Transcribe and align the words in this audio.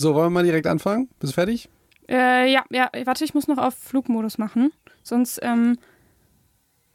So, 0.00 0.14
wollen 0.14 0.28
wir 0.28 0.40
mal 0.40 0.44
direkt 0.44 0.66
anfangen? 0.66 1.10
Bist 1.18 1.34
du 1.34 1.34
fertig? 1.34 1.68
Äh, 2.08 2.50
ja, 2.50 2.64
ja, 2.70 2.90
warte, 3.04 3.22
ich 3.22 3.34
muss 3.34 3.48
noch 3.48 3.58
auf 3.58 3.74
Flugmodus 3.74 4.38
machen. 4.38 4.72
Sonst 5.02 5.38
ähm, 5.42 5.76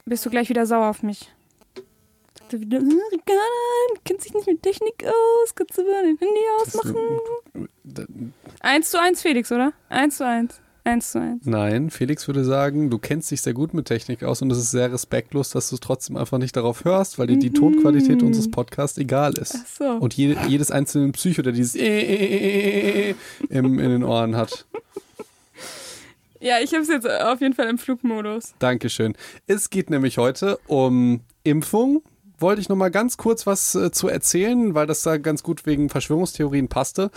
bist 0.04 0.26
du 0.26 0.30
gleich 0.30 0.48
wieder 0.48 0.66
sauer 0.66 0.88
auf 0.88 1.04
mich. 1.04 1.32
Er 2.50 2.60
wieder, 2.60 2.80
Ricarda, 2.80 4.00
kennt 4.04 4.22
sich 4.22 4.34
nicht 4.34 4.48
mit 4.48 4.60
Technik 4.60 5.04
aus, 5.04 5.54
kannst 5.54 5.78
du 5.78 5.84
mal 5.84 6.02
dein 6.02 6.18
Handy 6.18 6.40
ausmachen? 6.60 8.32
Eins 8.58 8.90
zu 8.90 9.00
eins, 9.00 9.22
Felix, 9.22 9.52
oder? 9.52 9.72
Eins 9.88 10.16
zu 10.16 10.26
eins. 10.26 10.60
Eins 10.86 11.10
zu 11.10 11.20
eins. 11.20 11.44
Nein, 11.44 11.90
Felix 11.90 12.28
würde 12.28 12.44
sagen, 12.44 12.90
du 12.90 12.98
kennst 12.98 13.30
dich 13.32 13.42
sehr 13.42 13.54
gut 13.54 13.74
mit 13.74 13.86
Technik 13.86 14.22
aus 14.22 14.40
und 14.40 14.52
es 14.52 14.58
ist 14.58 14.70
sehr 14.70 14.92
respektlos, 14.92 15.50
dass 15.50 15.68
du 15.68 15.78
trotzdem 15.78 16.16
einfach 16.16 16.38
nicht 16.38 16.54
darauf 16.56 16.84
hörst, 16.84 17.18
weil 17.18 17.26
dir 17.26 17.38
die 17.38 17.50
Mhm. 17.50 17.54
Tonqualität 17.54 18.22
unseres 18.22 18.48
Podcasts 18.50 18.96
egal 18.96 19.34
ist. 19.36 19.56
Ach 19.60 19.66
so. 19.66 19.84
Und 19.90 20.14
jede, 20.14 20.38
jedes 20.48 20.70
einzelne 20.70 21.10
Psycho, 21.10 21.42
der 21.42 21.52
dieses 21.52 21.74
im, 21.74 23.14
in 23.50 23.90
den 23.90 24.04
Ohren 24.04 24.36
hat. 24.36 24.64
Ja, 26.38 26.60
ich 26.62 26.72
hab's 26.74 26.88
jetzt 26.88 27.08
auf 27.10 27.40
jeden 27.40 27.54
Fall 27.54 27.68
im 27.68 27.78
Flugmodus. 27.78 28.54
Dankeschön. 28.60 29.14
Es 29.48 29.70
geht 29.70 29.90
nämlich 29.90 30.18
heute 30.18 30.58
um 30.68 31.20
Impfung. 31.42 32.02
Wollte 32.38 32.60
ich 32.60 32.68
noch 32.68 32.76
mal 32.76 32.90
ganz 32.90 33.16
kurz 33.16 33.46
was 33.46 33.74
äh, 33.74 33.90
zu 33.90 34.08
erzählen, 34.08 34.74
weil 34.74 34.86
das 34.86 35.02
da 35.02 35.16
ganz 35.16 35.42
gut 35.42 35.64
wegen 35.64 35.88
Verschwörungstheorien 35.88 36.68
passte. 36.68 37.10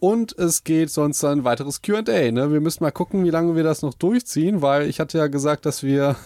Und 0.00 0.38
es 0.38 0.64
geht 0.64 0.90
sonst 0.90 1.24
ein 1.24 1.44
weiteres 1.44 1.80
Q&A. 1.80 2.02
Ne? 2.02 2.52
Wir 2.52 2.60
müssen 2.60 2.84
mal 2.84 2.90
gucken, 2.90 3.24
wie 3.24 3.30
lange 3.30 3.56
wir 3.56 3.64
das 3.64 3.82
noch 3.82 3.94
durchziehen, 3.94 4.60
weil 4.60 4.88
ich 4.88 5.00
hatte 5.00 5.18
ja 5.18 5.28
gesagt, 5.28 5.64
dass 5.64 5.82
wir 5.82 6.16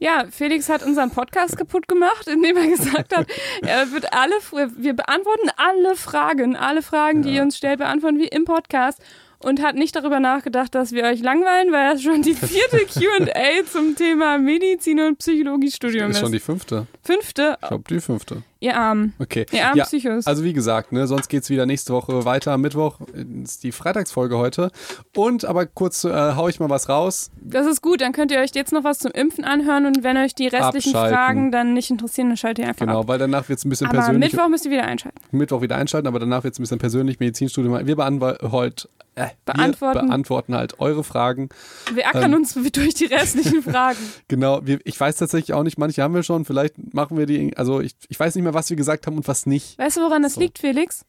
Ja, 0.00 0.24
Felix 0.30 0.68
hat 0.68 0.84
unseren 0.84 1.10
Podcast 1.10 1.56
kaputt 1.56 1.86
gemacht, 1.88 2.26
indem 2.32 2.56
er 2.56 2.66
gesagt 2.68 3.16
hat, 3.16 3.26
er 3.62 3.92
wird 3.92 4.12
alle, 4.12 4.34
wir 4.76 4.94
beantworten 4.94 5.50
alle 5.56 5.94
Fragen, 5.96 6.56
alle 6.56 6.82
Fragen, 6.82 7.22
die 7.22 7.34
ihr 7.34 7.42
uns 7.42 7.56
stellt, 7.56 7.78
beantworten 7.78 8.18
wir 8.18 8.32
im 8.32 8.44
Podcast 8.44 9.00
und 9.40 9.62
hat 9.62 9.76
nicht 9.76 9.94
darüber 9.94 10.20
nachgedacht, 10.20 10.74
dass 10.74 10.92
wir 10.92 11.04
euch 11.04 11.20
langweilen, 11.20 11.72
weil 11.72 11.92
das 11.92 12.02
schon 12.02 12.22
die 12.22 12.34
vierte 12.34 12.78
Q&A 12.92 13.64
zum 13.70 13.94
Thema 13.96 14.38
Medizin 14.38 15.00
und 15.00 15.18
Psychologiestudium 15.18 16.10
ist 16.10 16.16
ist. 16.16 16.20
schon 16.22 16.32
die 16.32 16.40
fünfte. 16.40 16.86
Fünfte, 17.02 17.56
Ich 17.62 17.68
glaube, 17.68 17.84
die 17.88 18.00
fünfte. 18.00 18.42
ihr 18.60 18.76
Armen. 18.76 19.14
Okay. 19.18 19.46
Ihr 19.52 19.64
armen 19.66 19.78
Ja, 19.78 19.84
Psychos. 19.84 20.26
also 20.26 20.42
wie 20.44 20.52
gesagt, 20.52 20.92
ne, 20.92 21.06
sonst 21.06 21.28
geht's 21.28 21.48
wieder 21.50 21.66
nächste 21.66 21.92
Woche 21.92 22.24
weiter. 22.24 22.52
Am 22.52 22.60
Mittwoch 22.60 22.98
ist 23.44 23.62
die 23.62 23.72
Freitagsfolge 23.72 24.36
heute. 24.38 24.70
Und 25.16 25.44
aber 25.44 25.66
kurz 25.66 26.04
äh, 26.04 26.10
hau 26.34 26.48
ich 26.48 26.58
mal 26.60 26.68
was 26.68 26.88
raus. 26.88 27.30
Das 27.40 27.66
ist 27.66 27.80
gut, 27.80 28.00
dann 28.00 28.12
könnt 28.12 28.32
ihr 28.32 28.40
euch 28.40 28.50
jetzt 28.54 28.72
noch 28.72 28.82
was 28.84 28.98
zum 28.98 29.12
Impfen 29.12 29.44
anhören 29.44 29.86
und 29.86 30.02
wenn 30.02 30.16
euch 30.16 30.34
die 30.34 30.48
restlichen 30.48 30.94
Abschalten. 30.94 31.14
Fragen 31.16 31.52
dann 31.52 31.74
nicht 31.74 31.90
interessieren, 31.90 32.28
dann 32.28 32.36
schaltet 32.36 32.64
ihr 32.64 32.68
einfach 32.68 32.86
Genau, 32.86 33.00
ab. 33.00 33.08
weil 33.08 33.18
danach 33.18 33.48
wird's 33.48 33.64
ein 33.64 33.70
bisschen 33.70 33.86
Aber 33.86 33.98
persönlich. 33.98 34.32
Mittwoch 34.32 34.48
müsst 34.48 34.64
ihr 34.64 34.70
wieder 34.72 34.84
einschalten. 34.84 35.18
Mittwoch 35.30 35.62
wieder 35.62 35.76
einschalten, 35.76 36.08
aber 36.08 36.18
danach 36.18 36.42
wird 36.44 36.54
es 36.54 36.58
ein 36.58 36.62
bisschen 36.64 36.78
persönlich 36.78 37.20
Medizinstudium. 37.20 37.86
Wir, 37.86 37.96
beantwo- 37.96 38.50
heute, 38.50 38.88
äh, 39.18 39.28
Beantworten. 39.44 40.00
wir 40.00 40.06
beantworten 40.06 40.54
halt 40.54 40.80
eure 40.80 41.04
Fragen. 41.04 41.48
Wir 41.92 42.06
ackern 42.08 42.32
Ähm. 42.32 42.38
uns 42.40 42.54
durch 42.54 42.94
die 42.94 43.06
restlichen 43.06 43.62
Fragen. 43.70 43.98
Genau, 44.28 44.60
wir, 44.64 44.78
ich 44.84 44.98
weiß 44.98 45.16
tatsächlich 45.16 45.54
auch 45.54 45.62
nicht, 45.62 45.78
manche 45.78 46.02
haben 46.02 46.14
wir 46.14 46.22
schon, 46.22 46.44
vielleicht 46.44 46.94
machen 46.94 47.16
wir 47.18 47.26
die, 47.26 47.56
also 47.56 47.80
ich, 47.80 47.92
ich 48.08 48.18
weiß 48.18 48.34
nicht 48.34 48.44
mehr, 48.44 48.54
was 48.54 48.70
wir 48.70 48.76
gesagt 48.76 49.06
haben 49.06 49.16
und 49.16 49.28
was 49.28 49.46
nicht. 49.46 49.78
Weißt 49.78 49.96
du, 49.96 50.00
woran 50.02 50.22
das 50.22 50.34
So. 50.34 50.40
liegt, 50.40 50.58
Felix? 50.58 51.04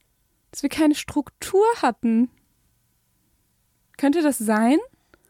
Dass 0.51 0.63
wir 0.63 0.69
keine 0.69 0.95
Struktur 0.95 1.63
hatten. 1.81 2.29
Könnte 3.97 4.21
das 4.21 4.37
sein? 4.37 4.77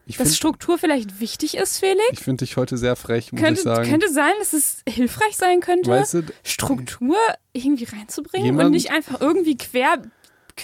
Ich 0.06 0.16
Dass 0.16 0.28
finde 0.28 0.36
Struktur 0.36 0.78
vielleicht 0.78 1.20
wichtig 1.20 1.56
ist, 1.56 1.78
Felix? 1.78 2.02
ich 2.10 2.20
find 2.20 2.40
dich 2.40 2.56
heute 2.56 2.76
sehr 2.78 2.96
frech, 2.96 3.30
muss 3.32 3.40
Könnte, 3.40 3.60
ich 3.60 3.64
sagen. 3.64 3.88
könnte 3.88 4.08
sein, 4.12 4.32
dass 4.40 4.52
es 4.54 4.82
hilfreich 4.88 5.36
sein 5.36 5.60
könnte, 5.60 5.90
weißt 5.90 6.14
du, 6.14 6.22
Struktur 6.42 7.16
irgendwie 7.52 7.84
reinzubringen 7.84 8.46
Jemand- 8.46 8.66
und 8.66 8.72
nicht 8.72 8.90
einfach 8.90 9.20
irgendwie 9.20 9.56
quer, 9.56 10.02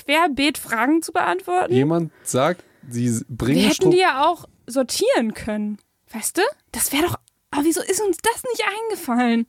querbeet 0.04 0.58
Fragen 0.58 1.02
zu 1.02 1.12
beantworten? 1.12 1.72
jemand 1.72 2.12
sagt, 2.22 2.64
sie 2.88 3.10
wir 3.10 3.24
bringen 3.28 3.60
hätten 3.60 3.74
Struktur. 3.74 3.92
die 3.92 4.00
ja 4.00 4.26
auch 4.26 4.48
sortieren 4.66 5.34
können. 5.34 5.78
Weißt 6.12 6.36
du? 6.38 6.42
Das 6.72 6.92
wäre 6.92 7.04
doch. 7.04 7.16
Aber 7.50 7.64
wieso 7.64 7.80
ist 7.80 8.00
uns 8.00 8.18
das 8.18 8.42
nicht 8.44 8.64
eingefallen? 8.84 9.46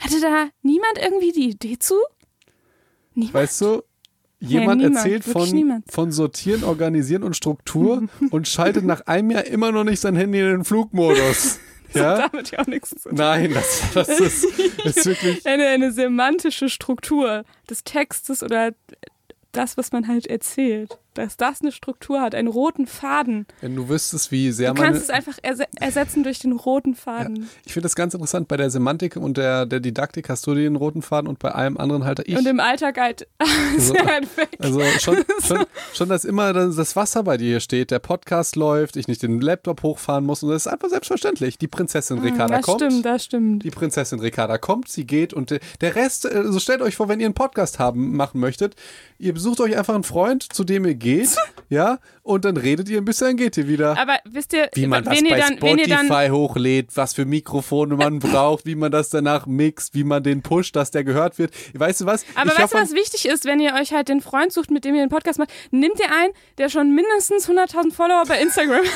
Hatte 0.00 0.20
da 0.20 0.48
niemand 0.62 0.98
irgendwie 1.00 1.32
die 1.32 1.50
Idee 1.50 1.78
zu? 1.78 1.94
Niemand? 3.14 3.34
Weißt 3.34 3.60
du, 3.60 3.82
jemand 4.40 4.80
niemand, 4.80 4.96
erzählt 4.96 5.24
von, 5.24 5.48
niemand. 5.50 5.90
von 5.90 6.12
Sortieren, 6.12 6.64
Organisieren 6.64 7.22
und 7.22 7.36
Struktur 7.36 8.08
und 8.30 8.48
schaltet 8.48 8.84
nach 8.84 9.06
einem 9.06 9.30
Jahr 9.30 9.44
immer 9.44 9.72
noch 9.72 9.84
nicht 9.84 10.00
sein 10.00 10.16
Handy 10.16 10.40
in 10.40 10.46
den 10.46 10.64
Flugmodus. 10.64 11.58
ja? 11.94 12.28
Damit 12.28 12.50
ja 12.50 12.60
auch 12.60 12.66
nichts 12.66 12.90
zu 12.90 13.08
tun. 13.08 13.14
Nein, 13.14 13.52
das, 13.54 13.82
das 13.94 14.08
ist, 14.08 14.44
ist 14.84 15.06
wirklich. 15.06 15.46
eine, 15.46 15.66
eine 15.66 15.92
semantische 15.92 16.68
Struktur 16.68 17.44
des 17.68 17.84
Textes 17.84 18.42
oder 18.42 18.72
das, 19.52 19.76
was 19.76 19.92
man 19.92 20.08
halt 20.08 20.26
erzählt. 20.26 20.98
Dass 21.14 21.36
das 21.36 21.60
eine 21.60 21.72
Struktur 21.72 22.20
hat, 22.20 22.34
einen 22.34 22.48
roten 22.48 22.86
Faden. 22.86 23.46
Wenn 23.60 23.76
du 23.76 23.88
wüsstest, 23.88 24.30
wie 24.32 24.50
sehr 24.50 24.72
Du 24.72 24.80
meine. 24.80 24.92
kannst 24.94 25.02
es 25.08 25.10
einfach 25.10 25.38
erse 25.42 25.64
ersetzen 25.78 26.22
durch 26.24 26.38
den 26.38 26.52
roten 26.52 26.94
Faden. 26.94 27.48
Ich 27.66 27.72
finde 27.74 27.84
das 27.84 27.94
ganz 27.94 28.14
interessant. 28.14 28.48
Bei 28.48 28.56
der 28.56 28.70
Semantik 28.70 29.16
und 29.16 29.36
der, 29.36 29.66
der 29.66 29.80
Didaktik 29.80 30.28
hast 30.28 30.46
du 30.46 30.54
den 30.54 30.76
roten 30.76 31.02
Faden 31.02 31.28
und 31.28 31.38
bei 31.38 31.50
allem 31.50 31.76
anderen 31.76 32.04
halt 32.04 32.20
ich. 32.26 32.36
Und 32.36 32.46
im 32.46 32.60
Alltag 32.60 32.98
halt 32.98 33.26
Also- 33.38 33.92
sehr 33.94 34.06
halt 34.06 34.36
weg. 34.36 34.48
also 34.58 34.80
schon, 35.00 35.16
schon, 35.46 35.64
schon, 35.94 36.08
dass 36.08 36.24
immer 36.24 36.52
das 36.52 36.76
das 36.76 36.96
Wasser 36.96 37.22
bei 37.22 37.36
dir 37.36 37.48
hier 37.48 37.60
steht, 37.60 37.90
der 37.90 37.98
Podcast 37.98 38.56
läuft, 38.56 38.96
ich 38.96 39.06
nicht 39.08 39.22
den 39.22 39.40
Laptop 39.40 39.82
hochfahren 39.82 40.24
muss 40.24 40.42
und 40.42 40.48
das 40.50 40.66
ist 40.66 40.72
einfach 40.72 40.88
selbstverständlich. 40.88 41.58
Die 41.58 41.68
Prinzessin 41.68 42.18
Ricarda 42.20 42.54
Hm, 42.56 42.60
das 42.60 42.62
kommt. 42.64 42.80
stimmt, 42.80 43.04
das 43.04 43.24
stimmt. 43.24 43.64
Die 43.64 43.70
Prinzessin 43.70 44.20
Ricarda 44.20 44.58
kommt, 44.58 44.88
sie 44.88 45.06
geht 45.06 45.34
und 45.34 45.50
der 45.80 45.94
Rest, 45.94 46.24
äh, 46.24 46.44
so 46.50 46.58
stellt 46.58 46.80
euch 46.82 46.96
vor, 46.96 47.08
wenn 47.08 47.20
ihr 47.20 47.26
einen 47.26 47.34
Podcast 47.34 47.78
haben, 47.78 48.16
machen 48.16 48.40
möchtet, 48.40 48.74
ihr 49.18 49.34
besucht 49.34 49.60
euch 49.60 49.76
einfach 49.76 49.94
einen 49.94 50.04
Freund, 50.04 50.42
zu 50.52 50.64
dem 50.64 50.84
ihr 50.86 50.94
geht, 51.02 51.36
ja, 51.68 51.98
und 52.22 52.44
dann 52.44 52.56
redet 52.56 52.88
ihr 52.88 52.98
ein 52.98 53.04
bisschen, 53.04 53.28
dann 53.28 53.36
geht 53.36 53.56
ihr 53.56 53.68
wieder. 53.68 53.98
Aber 53.98 54.18
wisst 54.24 54.52
ihr, 54.52 54.68
wie 54.74 54.86
man 54.86 55.04
das 55.04 55.20
bei 55.22 55.28
dann, 55.36 55.78
ihr 55.78 55.88
dann 55.88 56.06
Spotify 56.06 56.28
hochlädt, 56.30 56.88
was 56.94 57.14
für 57.14 57.24
Mikrofone 57.24 57.96
man 57.96 58.18
braucht, 58.20 58.66
wie 58.66 58.74
man 58.74 58.92
das 58.92 59.10
danach 59.10 59.46
mixt, 59.46 59.94
wie 59.94 60.04
man 60.04 60.22
den 60.22 60.42
pusht, 60.42 60.76
dass 60.76 60.90
der 60.90 61.04
gehört 61.04 61.38
wird. 61.38 61.52
Weißt 61.74 62.02
du 62.02 62.06
was? 62.06 62.24
Aber 62.34 62.52
ich 62.52 62.58
weißt 62.58 62.74
du, 62.74 62.78
was 62.78 62.92
wichtig 62.92 63.26
ist, 63.26 63.44
wenn 63.44 63.60
ihr 63.60 63.74
euch 63.74 63.92
halt 63.92 64.08
den 64.08 64.20
Freund 64.20 64.52
sucht, 64.52 64.70
mit 64.70 64.84
dem 64.84 64.94
ihr 64.94 65.04
den 65.04 65.10
Podcast 65.10 65.38
macht? 65.38 65.50
Nehmt 65.70 65.98
ihr 65.98 66.10
einen, 66.10 66.32
der 66.58 66.68
schon 66.68 66.94
mindestens 66.94 67.48
100.000 67.48 67.92
Follower 67.92 68.24
bei 68.26 68.40
Instagram 68.40 68.84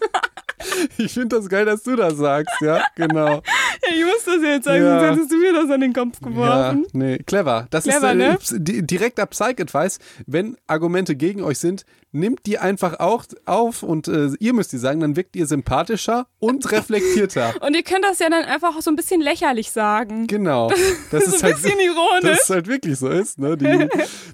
ich 0.98 1.12
finde 1.12 1.36
das 1.36 1.48
geil, 1.48 1.64
dass 1.64 1.82
du 1.82 1.96
das 1.96 2.16
sagst, 2.16 2.54
ja, 2.60 2.82
genau. 2.96 3.42
Ich 3.90 4.04
muss 4.04 4.24
das 4.24 4.42
jetzt 4.42 4.64
sagen, 4.64 4.82
Ja. 4.84 5.00
sonst 5.00 5.16
hättest 5.16 5.32
du 5.32 5.36
mir 5.38 5.52
das 5.52 5.70
an 5.70 5.80
den 5.80 5.92
Kopf 5.92 6.18
Ja, 6.20 6.28
geworfen. 6.28 6.86
nee, 6.92 7.18
clever. 7.18 7.66
Das 7.70 7.84
Clever, 7.84 8.12
ist 8.12 8.52
äh, 8.52 8.54
ne? 8.56 8.60
di- 8.60 8.82
direkter 8.86 9.24
Psych-Advice. 9.26 9.98
Wenn 10.26 10.56
Argumente 10.66 11.14
gegen 11.16 11.42
euch 11.42 11.58
sind, 11.58 11.86
nehmt 12.12 12.46
die 12.46 12.58
einfach 12.58 13.00
auch 13.00 13.24
auf 13.44 13.82
und 13.82 14.08
äh, 14.08 14.30
ihr 14.40 14.54
müsst 14.54 14.72
die 14.72 14.78
sagen, 14.78 15.00
dann 15.00 15.14
wirkt 15.16 15.36
ihr 15.36 15.46
sympathischer 15.46 16.26
und 16.38 16.70
reflektierter. 16.72 17.54
Und 17.60 17.74
ihr 17.74 17.82
könnt 17.82 18.04
das 18.04 18.18
ja 18.18 18.30
dann 18.30 18.44
einfach 18.44 18.76
auch 18.76 18.80
so 18.80 18.90
ein 18.90 18.96
bisschen 18.96 19.20
lächerlich 19.20 19.70
sagen. 19.70 20.26
Genau. 20.26 20.70
Das 21.10 21.24
so 21.24 21.36
ist 21.36 21.44
ein 21.44 21.52
halt, 21.52 21.62
bisschen 21.62 21.80
ironisch. 21.84 22.22
dass 22.22 22.42
es 22.44 22.50
halt 22.50 22.66
wirklich 22.66 22.98
so 22.98 23.08
ist, 23.08 23.38
ne? 23.38 23.56
Die, 23.56 23.88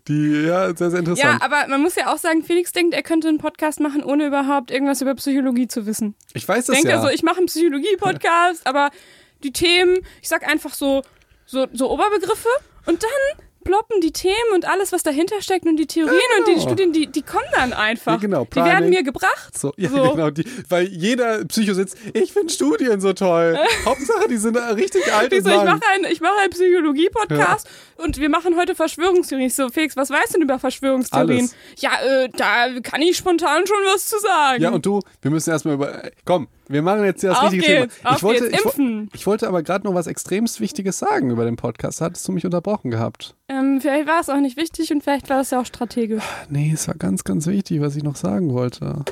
die 0.08 0.42
ja, 0.46 0.74
sehr, 0.76 0.90
sehr 0.90 1.00
Ja, 1.02 1.10
interessant. 1.10 1.42
aber 1.42 1.66
man 1.68 1.80
muss 1.82 1.94
ja 1.94 2.12
auch 2.12 2.18
sagen, 2.18 2.42
Felix 2.42 2.72
denkt, 2.72 2.94
er 2.94 3.02
könnte 3.02 3.28
einen 3.28 3.38
Podcast 3.38 3.80
machen, 3.80 4.02
ohne 4.02 4.26
überhaupt 4.26 4.70
irgendwas 4.70 5.00
über 5.00 5.14
Psychologie 5.14 5.68
zu 5.68 5.86
wissen. 5.86 6.14
ich 6.32 6.46
weiß 6.48 6.66
das 6.66 6.74
Denkt 6.74 6.88
ja. 6.90 6.96
er 6.96 7.02
so, 7.02 7.08
ich 7.08 7.22
mache 7.22 7.38
einen 7.38 7.46
Psychologie-Podcast, 7.46 8.66
aber 8.66 8.90
die 9.42 9.52
Themen, 9.52 9.98
ich 10.22 10.28
sag 10.28 10.46
einfach 10.48 10.74
so, 10.74 11.02
so, 11.46 11.66
so 11.72 11.90
Oberbegriffe 11.90 12.48
und 12.86 13.02
dann 13.02 13.43
ploppen 13.64 14.00
die 14.00 14.12
Themen 14.12 14.34
und 14.54 14.68
alles, 14.68 14.92
was 14.92 15.02
dahinter 15.02 15.40
steckt 15.40 15.66
und 15.66 15.76
die 15.76 15.86
Theorien 15.86 16.20
und 16.38 16.46
die 16.46 16.52
genau. 16.52 16.66
Studien, 16.66 16.92
die, 16.92 17.06
die 17.06 17.22
kommen 17.22 17.44
dann 17.52 17.72
einfach. 17.72 18.12
Ja, 18.12 18.18
genau, 18.18 18.44
die 18.44 18.56
werden 18.56 18.90
mir 18.90 19.02
gebracht. 19.02 19.56
so, 19.58 19.72
ja, 19.76 19.88
so. 19.88 20.12
genau. 20.12 20.30
Die, 20.30 20.44
weil 20.68 20.86
jeder 20.86 21.44
Psycho 21.46 21.74
sitzt, 21.74 21.96
ich 22.12 22.32
finde 22.32 22.52
Studien 22.52 23.00
so 23.00 23.12
toll. 23.12 23.58
Hauptsache, 23.84 24.28
die 24.28 24.36
sind 24.36 24.56
richtig 24.56 25.12
alt 25.12 25.32
Ich, 25.32 25.38
und 25.38 25.44
so, 25.46 25.50
ich 25.50 25.64
mache 25.64 25.82
einen, 25.92 26.04
ich 26.04 26.20
mache 26.20 26.38
einen 26.40 26.50
Psychologie-Podcast 26.50 27.68
und 27.96 28.18
wir 28.18 28.28
machen 28.28 28.56
heute 28.56 28.74
Verschwörungstheorien. 28.74 29.48
Ich 29.48 29.54
so, 29.54 29.68
Felix, 29.68 29.96
was 29.96 30.10
weißt 30.10 30.30
du 30.30 30.32
denn 30.34 30.42
über 30.42 30.58
Verschwörungstheorien? 30.58 31.50
Alles. 31.50 31.56
Ja, 31.78 31.92
äh, 32.02 32.28
da 32.36 32.80
kann 32.82 33.02
ich 33.02 33.16
spontan 33.16 33.66
schon 33.66 33.78
was 33.92 34.06
zu 34.06 34.18
sagen. 34.18 34.62
Ja, 34.62 34.70
und 34.70 34.84
du, 34.84 35.00
wir 35.22 35.30
müssen 35.30 35.50
erstmal 35.50 35.74
über. 35.74 36.02
Komm, 36.24 36.48
wir 36.68 36.82
machen 36.82 37.04
jetzt 37.04 37.20
hier 37.20 37.30
das 37.30 37.38
Auf 37.38 37.52
richtige 37.52 37.80
geht's, 37.80 37.96
Thema. 38.00 38.16
ich, 38.16 38.22
wollte, 38.22 38.46
ich, 38.46 38.64
wo- 38.64 39.06
ich 39.12 39.26
wollte 39.26 39.48
aber 39.48 39.62
gerade 39.62 39.86
noch 39.86 39.94
was 39.94 40.06
extremst 40.06 40.60
Wichtiges 40.60 40.98
sagen 40.98 41.30
über 41.30 41.44
den 41.44 41.56
Podcast. 41.56 42.00
Hattest 42.00 42.26
du 42.28 42.32
mich 42.32 42.44
unterbrochen 42.44 42.90
gehabt. 42.90 43.34
ähm, 43.48 43.80
vielleicht 43.80 44.06
war 44.08 44.20
es 44.20 44.28
auch 44.30 44.40
nicht 44.40 44.56
wichtig 44.56 44.92
und 44.92 45.02
vielleicht 45.02 45.28
war 45.30 45.40
es 45.40 45.50
ja 45.50 45.60
auch 45.60 45.66
strategisch. 45.66 46.22
Nee, 46.48 46.70
es 46.74 46.88
war 46.88 46.94
ganz, 46.94 47.24
ganz 47.24 47.46
wichtig, 47.46 47.80
was 47.80 47.96
ich 47.96 48.02
noch 48.02 48.16
sagen 48.16 48.52
wollte. 48.52 49.04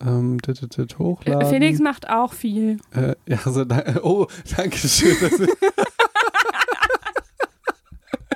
Ähm, 0.00 0.38
dit, 0.40 0.60
dit, 0.62 0.76
dit, 0.76 0.98
hochladen. 0.98 1.48
Felix 1.48 1.80
macht 1.80 2.08
auch 2.08 2.32
viel. 2.32 2.78
Äh, 2.94 3.14
ja, 3.26 3.38
also, 3.44 3.64
oh, 4.02 4.26
danke 4.56 4.76
schön. 4.78 5.16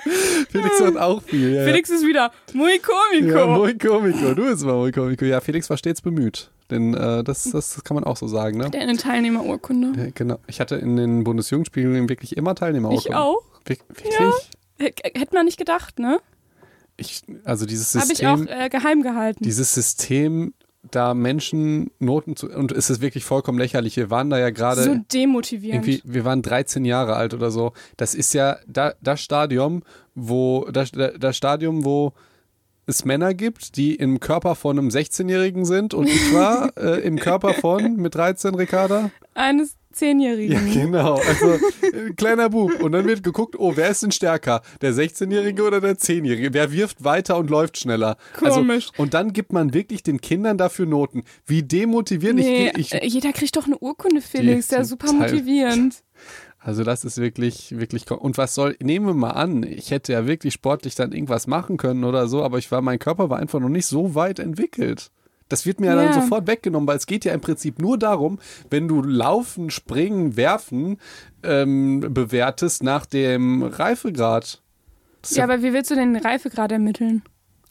Felix 0.51 0.81
macht 0.81 0.97
auch 0.97 1.23
viel. 1.23 1.55
Ja, 1.55 1.65
Felix 1.65 1.91
ist 1.91 2.07
wieder 2.07 2.33
muy 2.53 2.79
comico. 2.79 3.39
Ja, 3.39 3.47
muy 3.47 3.77
comico. 3.77 4.35
Du 4.35 4.45
bist 4.45 4.65
mal 4.65 4.75
muy 4.75 4.93
comico. 4.93 5.25
Ja, 5.25 5.41
Felix 5.41 5.69
war 5.71 5.77
stets 5.77 6.01
bemüht. 6.01 6.51
Denn 6.71 6.95
äh, 6.95 7.23
das, 7.23 7.45
das 7.45 7.83
kann 7.85 7.95
man 7.95 8.05
auch 8.05 8.17
so 8.17 8.27
sagen, 8.27 8.59
ne? 8.59 8.71
Der 8.71 8.81
eine 8.81 8.97
Teilnehmerurkunde. 8.97 9.93
Ja, 10.01 10.11
genau. 10.15 10.39
Ich 10.47 10.61
hatte 10.61 10.77
in 10.77 10.97
den 10.97 11.25
Bundesjugendspielen 11.25 12.09
wirklich 12.09 12.37
immer 12.37 12.55
Teilnehmer. 12.55 12.93
Ich 12.93 13.15
auch. 13.15 13.43
Wirklich? 13.65 14.15
Ja. 14.19 14.33
Hätte 14.79 15.35
man 15.35 15.45
nicht 15.45 15.59
gedacht, 15.59 15.99
ne? 15.99 16.19
ich, 16.97 17.23
also 17.45 17.67
dieses 17.67 17.95
Habe 17.95 18.13
ich 18.13 18.27
auch 18.27 18.39
System, 18.39 18.61
äh, 18.61 18.69
geheim 18.69 19.03
gehalten. 19.03 19.43
dieses 19.45 19.75
System, 19.75 20.55
da 20.91 21.15
Menschen 21.15 21.91
Noten 21.99 22.37
zu, 22.37 22.49
und 22.49 22.73
es 22.73 22.91
ist 22.91 23.01
wirklich 23.01 23.25
vollkommen 23.25 23.59
lächerlich. 23.59 23.97
Wir 23.97 24.11
waren 24.11 24.31
da 24.31 24.39
ja 24.39 24.51
gerade 24.51 24.83
so 24.83 24.97
demotivierend. 25.13 25.87
irgendwie, 25.87 26.03
wir 26.05 26.25
waren 26.25 26.43
13 26.43 26.85
Jahre 26.85 27.17
alt 27.17 27.35
oder 27.35 27.51
so. 27.51 27.73
Das 27.97 28.15
ist 28.15 28.35
ja 28.35 28.59
da, 28.67 28.95
das 29.01 29.21
Stadium, 29.21 29.83
wo, 30.15 30.67
das, 30.73 30.91
das 30.93 31.37
Stadium, 31.37 31.85
wo 31.85 32.13
es 32.87 33.05
Männer 33.05 33.33
gibt, 33.33 33.77
die 33.77 33.95
im 33.95 34.19
Körper 34.19 34.57
von 34.57 34.79
einem 34.79 34.89
16-Jährigen 34.89 35.65
sind 35.65 35.95
und 35.95 36.09
ich 36.09 36.35
war 36.35 36.73
äh, 36.77 37.01
im 37.01 37.19
Körper 37.19 37.55
von 37.55 37.97
mit 37.97 38.15
13, 38.17 38.55
Ricarda? 38.57 39.11
Eines 39.35 39.77
Zehnjährigen. 39.93 40.69
Ja, 40.69 40.83
genau. 40.83 41.15
Also 41.15 41.53
äh, 41.53 42.13
kleiner 42.17 42.51
Bub. 42.51 42.81
Und 42.81 42.93
dann 42.93 43.07
wird 43.07 43.23
geguckt, 43.23 43.57
oh, 43.59 43.73
wer 43.77 43.91
ist 43.91 44.03
denn 44.03 44.13
stärker? 44.13 44.63
Der 44.81 44.93
16-Jährige 44.93 45.63
oder 45.63 45.81
der 45.81 45.97
10-Jährige? 45.97 46.53
Wer 46.53 46.73
wirft 46.73 47.05
weiter 47.05 47.37
und 47.39 47.51
läuft 47.51 47.79
schneller? 47.79 48.17
Komisch. 48.39 48.89
Also, 48.91 49.03
und 49.03 49.15
dann 49.15 49.33
gibt 49.33 49.53
man 49.53 49.75
wirklich 49.75 50.03
den 50.03 50.21
Kindern 50.21 50.59
dafür 50.59 50.87
Noten. 50.87 51.25
Wie 51.47 51.63
demotivierend. 51.63 52.41
Nee, 52.41 52.73
ich, 52.77 52.93
ich, 52.93 52.95
äh, 52.95 53.07
jeder 53.07 53.33
kriegt 53.33 53.57
doch 53.57 53.67
eine 53.67 53.79
Urkunde, 53.79 54.21
Felix. 54.21 54.71
Ja, 54.71 54.85
super 54.85 55.13
motivierend. 55.13 56.03
Also 56.65 56.85
das 56.85 57.05
ist 57.05 57.19
wirklich, 57.19 57.77
wirklich. 57.77 58.09
Und 58.11 58.39
was 58.39 58.55
soll, 58.55 58.77
nehmen 58.81 59.07
wir 59.07 59.15
mal 59.15 59.31
an, 59.31 59.65
ich 59.65 59.91
hätte 59.91 60.13
ja 60.13 60.27
wirklich 60.27 60.55
sportlich 60.55 60.95
dann 60.95 61.13
irgendwas 61.13 61.47
machen 61.47 61.77
können 61.77 62.05
oder 62.05 62.29
so, 62.29 62.45
aber 62.45 62.59
ich 62.59 62.71
war, 62.71 62.83
mein 62.83 63.01
Körper 63.01 63.31
war 63.31 63.39
einfach 63.39 63.59
noch 63.59 63.69
nicht 63.69 63.87
so 63.87 64.15
weit 64.15 64.39
entwickelt. 64.39 65.11
Das 65.49 65.67
wird 65.67 65.81
mir 65.81 65.89
ja 65.89 65.95
dann 65.97 66.13
sofort 66.15 66.47
weggenommen, 66.47 66.87
weil 66.89 66.97
es 66.97 67.07
geht 67.07 67.25
ja 67.25 67.33
im 67.35 67.41
Prinzip 67.41 67.79
nur 67.79 67.99
darum, 67.99 68.39
wenn 68.71 68.89
du 68.89 69.03
Laufen, 69.03 69.71
Springen, 69.71 70.37
Werfen 70.37 70.99
ähm, 71.43 72.01
bewertest 72.11 72.83
nach 72.83 73.05
dem 73.07 73.63
Reifegrad. 73.63 74.63
Das 75.21 75.31
Ja, 75.33 75.39
ja, 75.39 75.45
aber 75.45 75.63
wie 75.63 75.73
willst 75.73 75.91
du 75.91 75.95
den 75.95 76.17
Reifegrad 76.17 76.73
ermitteln? 76.73 77.23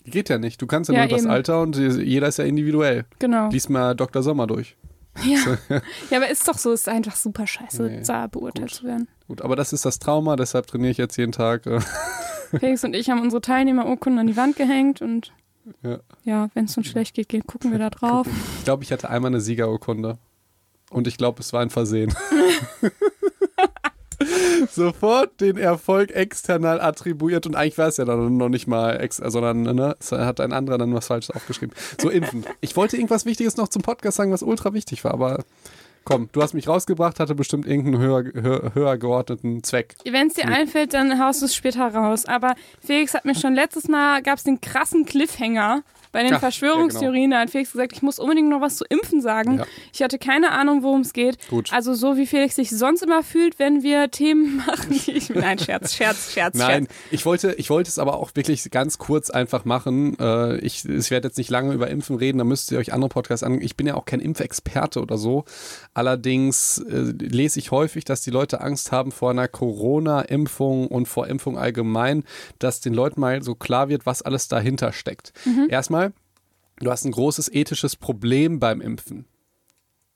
geht 0.04 0.30
ja 0.30 0.38
nicht. 0.40 0.62
Du 0.62 0.66
kannst 0.68 0.90
ja, 0.90 0.96
Ja, 0.96 1.02
nur 1.02 1.10
das 1.10 1.22
eben. 1.22 1.32
Alter 1.32 1.62
und 1.62 1.76
jeder 1.78 2.28
ist 2.28 2.38
ja 2.38 2.44
individuell. 2.46 3.06
Genau. 3.20 3.50
Lies 3.50 3.70
mal 3.70 3.96
Dr. 3.96 4.24
Sommer 4.24 4.48
durch. 4.48 4.76
Ja. 5.24 5.38
ja, 6.10 6.18
aber 6.18 6.30
ist 6.30 6.48
doch 6.48 6.58
so, 6.58 6.72
ist 6.72 6.88
einfach 6.90 7.16
super 7.16 7.46
scheiße, 7.46 7.84
Nee, 7.84 8.02
da 8.06 8.28
beurteilt 8.28 8.70
gut. 8.70 8.76
zu 8.76 8.86
werden. 8.86 9.08
Gut, 9.28 9.42
aber 9.42 9.56
das 9.56 9.74
ist 9.74 9.86
das 9.86 10.00
Trauma, 10.00 10.36
deshalb 10.38 10.68
trainiere 10.68 10.92
ich 10.92 10.98
jetzt 10.98 11.18
jeden 11.18 11.34
Tag. 11.34 11.66
äh, 11.68 11.82
Felix 12.60 12.84
und 12.84 12.96
ich 12.96 13.10
haben 13.10 13.22
unsere 13.22 13.42
Teilnehmerurkunden 13.42 14.20
an 14.20 14.28
die 14.28 14.38
Wand 14.38 14.56
gehängt 14.56 15.02
und 15.02 15.32
Ja. 15.84 16.00
ja, 16.24 16.50
wenn 16.54 16.66
es 16.66 16.78
uns 16.78 16.88
schlecht 16.88 17.16
geht, 17.16 17.30
geht, 17.30 17.48
gucken 17.48 17.72
wir 17.72 17.80
da 17.80 17.90
drauf. 17.90 18.28
Ich 18.58 18.66
glaube, 18.66 18.84
ich 18.84 18.92
hatte 18.92 19.10
einmal 19.10 19.32
eine 19.32 19.42
Siegerurkunde. 19.42 20.18
Und 20.90 21.08
ich 21.08 21.18
glaube, 21.18 21.40
es 21.40 21.54
war 21.54 21.62
ein 21.62 21.70
Versehen. 21.70 22.14
Sofort 24.72 25.42
den 25.42 25.58
Erfolg 25.58 26.12
external 26.12 26.80
attribuiert 26.80 27.48
und 27.48 27.56
eigentlich 27.56 27.78
war 27.78 27.88
es 27.88 27.98
ja 27.98 28.06
dann 28.06 28.38
noch 28.38 28.50
nicht 28.50 28.68
mal, 28.68 29.02
ex 29.02 29.18
sondern 29.18 29.64
ne, 29.64 29.96
es 30.00 30.12
hat 30.12 30.40
ein 30.40 30.54
anderer 30.54 30.78
dann 30.78 30.94
was 30.94 31.08
Falsches 31.08 31.36
aufgeschrieben. 31.36 31.76
So 32.00 32.10
impfen. 32.10 32.46
Ich 32.60 32.76
wollte 32.76 32.98
irgendwas 32.98 33.26
Wichtiges 33.26 33.58
noch 33.58 33.70
zum 33.70 33.82
Podcast 33.82 34.18
sagen, 34.18 34.32
was 34.32 34.44
ultra 34.44 34.74
wichtig 34.74 35.04
war, 35.04 35.14
aber 35.14 35.44
komm, 36.04 36.30
du 36.32 36.42
hast 36.42 36.54
mich 36.54 36.68
rausgebracht, 36.68 37.20
hatte 37.20 37.36
bestimmt 37.36 37.66
irgendeinen 37.66 38.00
höher, 38.00 38.24
höher, 38.34 38.72
höher 38.74 38.98
geordneten 38.98 39.64
Zweck. 39.64 39.96
Wenn 40.04 40.28
es 40.28 40.34
dir 40.34 40.48
einfällt, 40.48 40.94
dann 40.94 41.20
haust 41.20 41.42
du 41.42 41.46
es 41.46 41.56
später 41.56 41.94
raus. 41.94 42.26
Aber 42.26 42.56
Felix 42.80 43.14
hat 43.14 43.26
mir 43.26 43.36
schon 43.36 43.54
letztes 43.54 43.88
Mal, 43.88 44.22
gab 44.22 44.38
es 44.38 44.44
den 44.44 44.62
krassen 44.62 45.06
Cliffhanger 45.06 45.84
bei 46.12 46.24
den 46.24 46.34
Ach, 46.34 46.40
Verschwörungstheorien. 46.40 47.32
Da 47.32 47.40
hat 47.40 47.50
Felix 47.50 47.72
gesagt, 47.72 47.94
ich 47.94 48.02
muss 48.02 48.20
unbedingt 48.20 48.50
noch 48.50 48.62
was 48.62 48.78
zu 48.78 48.86
Impfen 48.90 49.22
sagen. 49.22 49.60
Ja. 49.60 49.66
Ich 49.94 50.02
hatte 50.02 50.18
keine 50.18 50.52
Ahnung, 50.52 50.84
worum 50.84 51.02
es 51.02 51.14
geht. 51.14 51.38
Gut. 51.50 51.72
Also 51.72 51.94
so 51.94 52.18
wie 52.18 52.26
Felix 52.26 52.56
sich 52.56 52.70
sonst 52.70 53.02
immer 53.02 53.24
fühlt, 53.24 53.60
wenn 53.60 53.84
wir 53.84 54.12
Themen 54.12 54.58
machen, 54.68 54.92
ich... 54.92 55.30
Nein, 55.30 55.60
Scherz, 55.60 55.94
Scherz, 55.94 56.34
Scherz, 56.34 56.58
Nein, 56.58 56.86
Scherz. 56.86 56.98
ich 57.12 57.26
wollte, 57.26 57.54
ich 57.54 57.70
wollte 57.70 57.90
es 57.90 58.00
aber 58.00 58.18
auch 58.18 58.32
wirklich 58.36 58.70
ganz 58.72 58.98
kurz 58.98 59.30
einfach 59.30 59.66
machen. 59.66 60.18
Äh, 60.20 60.58
ich, 60.58 60.88
ich 60.88 61.12
werde 61.12 61.28
jetzt 61.28 61.38
nicht 61.38 61.50
lange 61.50 61.74
über 61.74 61.90
Impfen 61.90 62.18
reden, 62.18 62.38
da 62.38 62.44
müsst 62.44 62.72
ihr 62.72 62.80
euch 62.80 62.94
andere 62.94 63.10
Podcasts 63.10 63.44
an. 63.44 63.62
Ich 63.62 63.78
bin 63.78 63.88
ja 63.88 63.96
auch 63.96 64.06
kein 64.06 64.20
Impfexperte 64.20 65.02
oder 65.02 65.18
so. 65.18 65.46
Allerdings 65.94 66.80
äh, 66.80 67.14
lese 67.18 67.60
ich 67.60 67.72
häufig, 67.72 68.06
dass 68.06 68.22
die 68.22 68.32
Leute 68.32 68.62
Angst 68.62 68.92
haben 68.92 69.12
vor 69.12 69.32
einer 69.32 69.48
Corona-Impfung 69.48 70.88
und 70.88 71.08
vor 71.08 71.28
Impfung 71.28 71.58
allgemein, 71.58 72.24
dass 72.60 72.82
den 72.82 72.94
Leuten 72.94 73.22
mal 73.22 73.42
so 73.44 73.56
klar 73.56 73.90
wird, 73.90 74.06
was 74.06 74.22
alles 74.22 74.48
dahinter 74.48 74.92
steckt. 74.94 75.34
Erstmal, 75.70 76.01
du 76.86 76.92
hast 76.92 77.06
ein 77.06 77.12
großes 77.12 77.50
ethisches 77.54 77.96
Problem 77.96 78.60
beim 78.60 78.82
Impfen. 78.82 79.26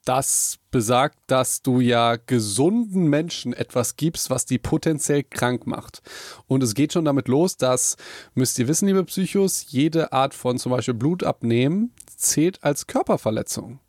Das 0.04 0.58
besagt, 0.70 1.18
dass 1.26 1.62
du 1.62 1.80
ja 1.80 2.14
gesunden 2.14 3.08
Menschen 3.08 3.52
etwas 3.52 3.96
gibst, 3.96 4.30
was 4.30 4.46
die 4.46 4.58
potenziell 4.58 5.24
krank 5.24 5.66
macht. 5.66 6.00
Und 6.46 6.62
es 6.62 6.74
geht 6.74 6.92
schon 6.92 7.04
damit 7.04 7.26
los, 7.26 7.56
dass, 7.56 7.96
müsst 8.34 8.56
ihr 8.60 8.68
wissen, 8.68 8.86
liebe 8.86 9.02
Psychos, 9.02 9.66
jede 9.68 10.12
Art 10.12 10.32
von 10.32 10.58
zum 10.58 10.70
Beispiel 10.70 10.94
Blutabnehmen 10.94 11.92
zählt 12.16 12.62
als 12.62 12.86
Körperverletzung. 12.86 13.80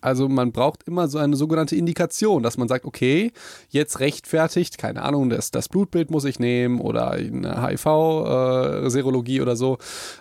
Also 0.00 0.28
man 0.28 0.52
braucht 0.52 0.84
immer 0.84 1.08
so 1.08 1.18
eine 1.18 1.36
sogenannte 1.36 1.76
Indikation, 1.76 2.42
dass 2.42 2.56
man 2.56 2.68
sagt, 2.68 2.84
okay, 2.84 3.32
jetzt 3.68 4.00
rechtfertigt, 4.00 4.78
keine 4.78 5.02
Ahnung, 5.02 5.30
das, 5.30 5.50
das 5.50 5.68
Blutbild 5.68 6.10
muss 6.10 6.24
ich 6.24 6.38
nehmen 6.38 6.80
oder 6.80 7.10
eine 7.10 7.62
HIV-Serologie 7.66 9.40
oder 9.40 9.56
so, 9.56 9.78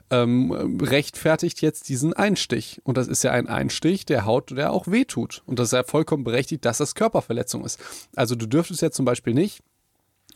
ähm, 0.09 0.77
rechtfertigt 0.81 1.61
jetzt 1.61 1.89
diesen 1.89 2.13
Einstich. 2.13 2.81
Und 2.83 2.97
das 2.97 3.07
ist 3.07 3.23
ja 3.23 3.31
ein 3.31 3.47
Einstich, 3.47 4.05
der 4.05 4.25
Haut, 4.25 4.51
der 4.51 4.71
auch 4.73 4.87
wehtut. 4.87 5.43
Und 5.45 5.59
das 5.59 5.69
ist 5.69 5.73
ja 5.73 5.83
vollkommen 5.83 6.23
berechtigt, 6.23 6.65
dass 6.65 6.77
das 6.77 6.95
Körperverletzung 6.95 7.65
ist. 7.65 7.79
Also 8.15 8.35
du 8.35 8.45
dürftest 8.45 8.81
jetzt 8.81 8.97
zum 8.97 9.05
Beispiel 9.05 9.33
nicht 9.33 9.63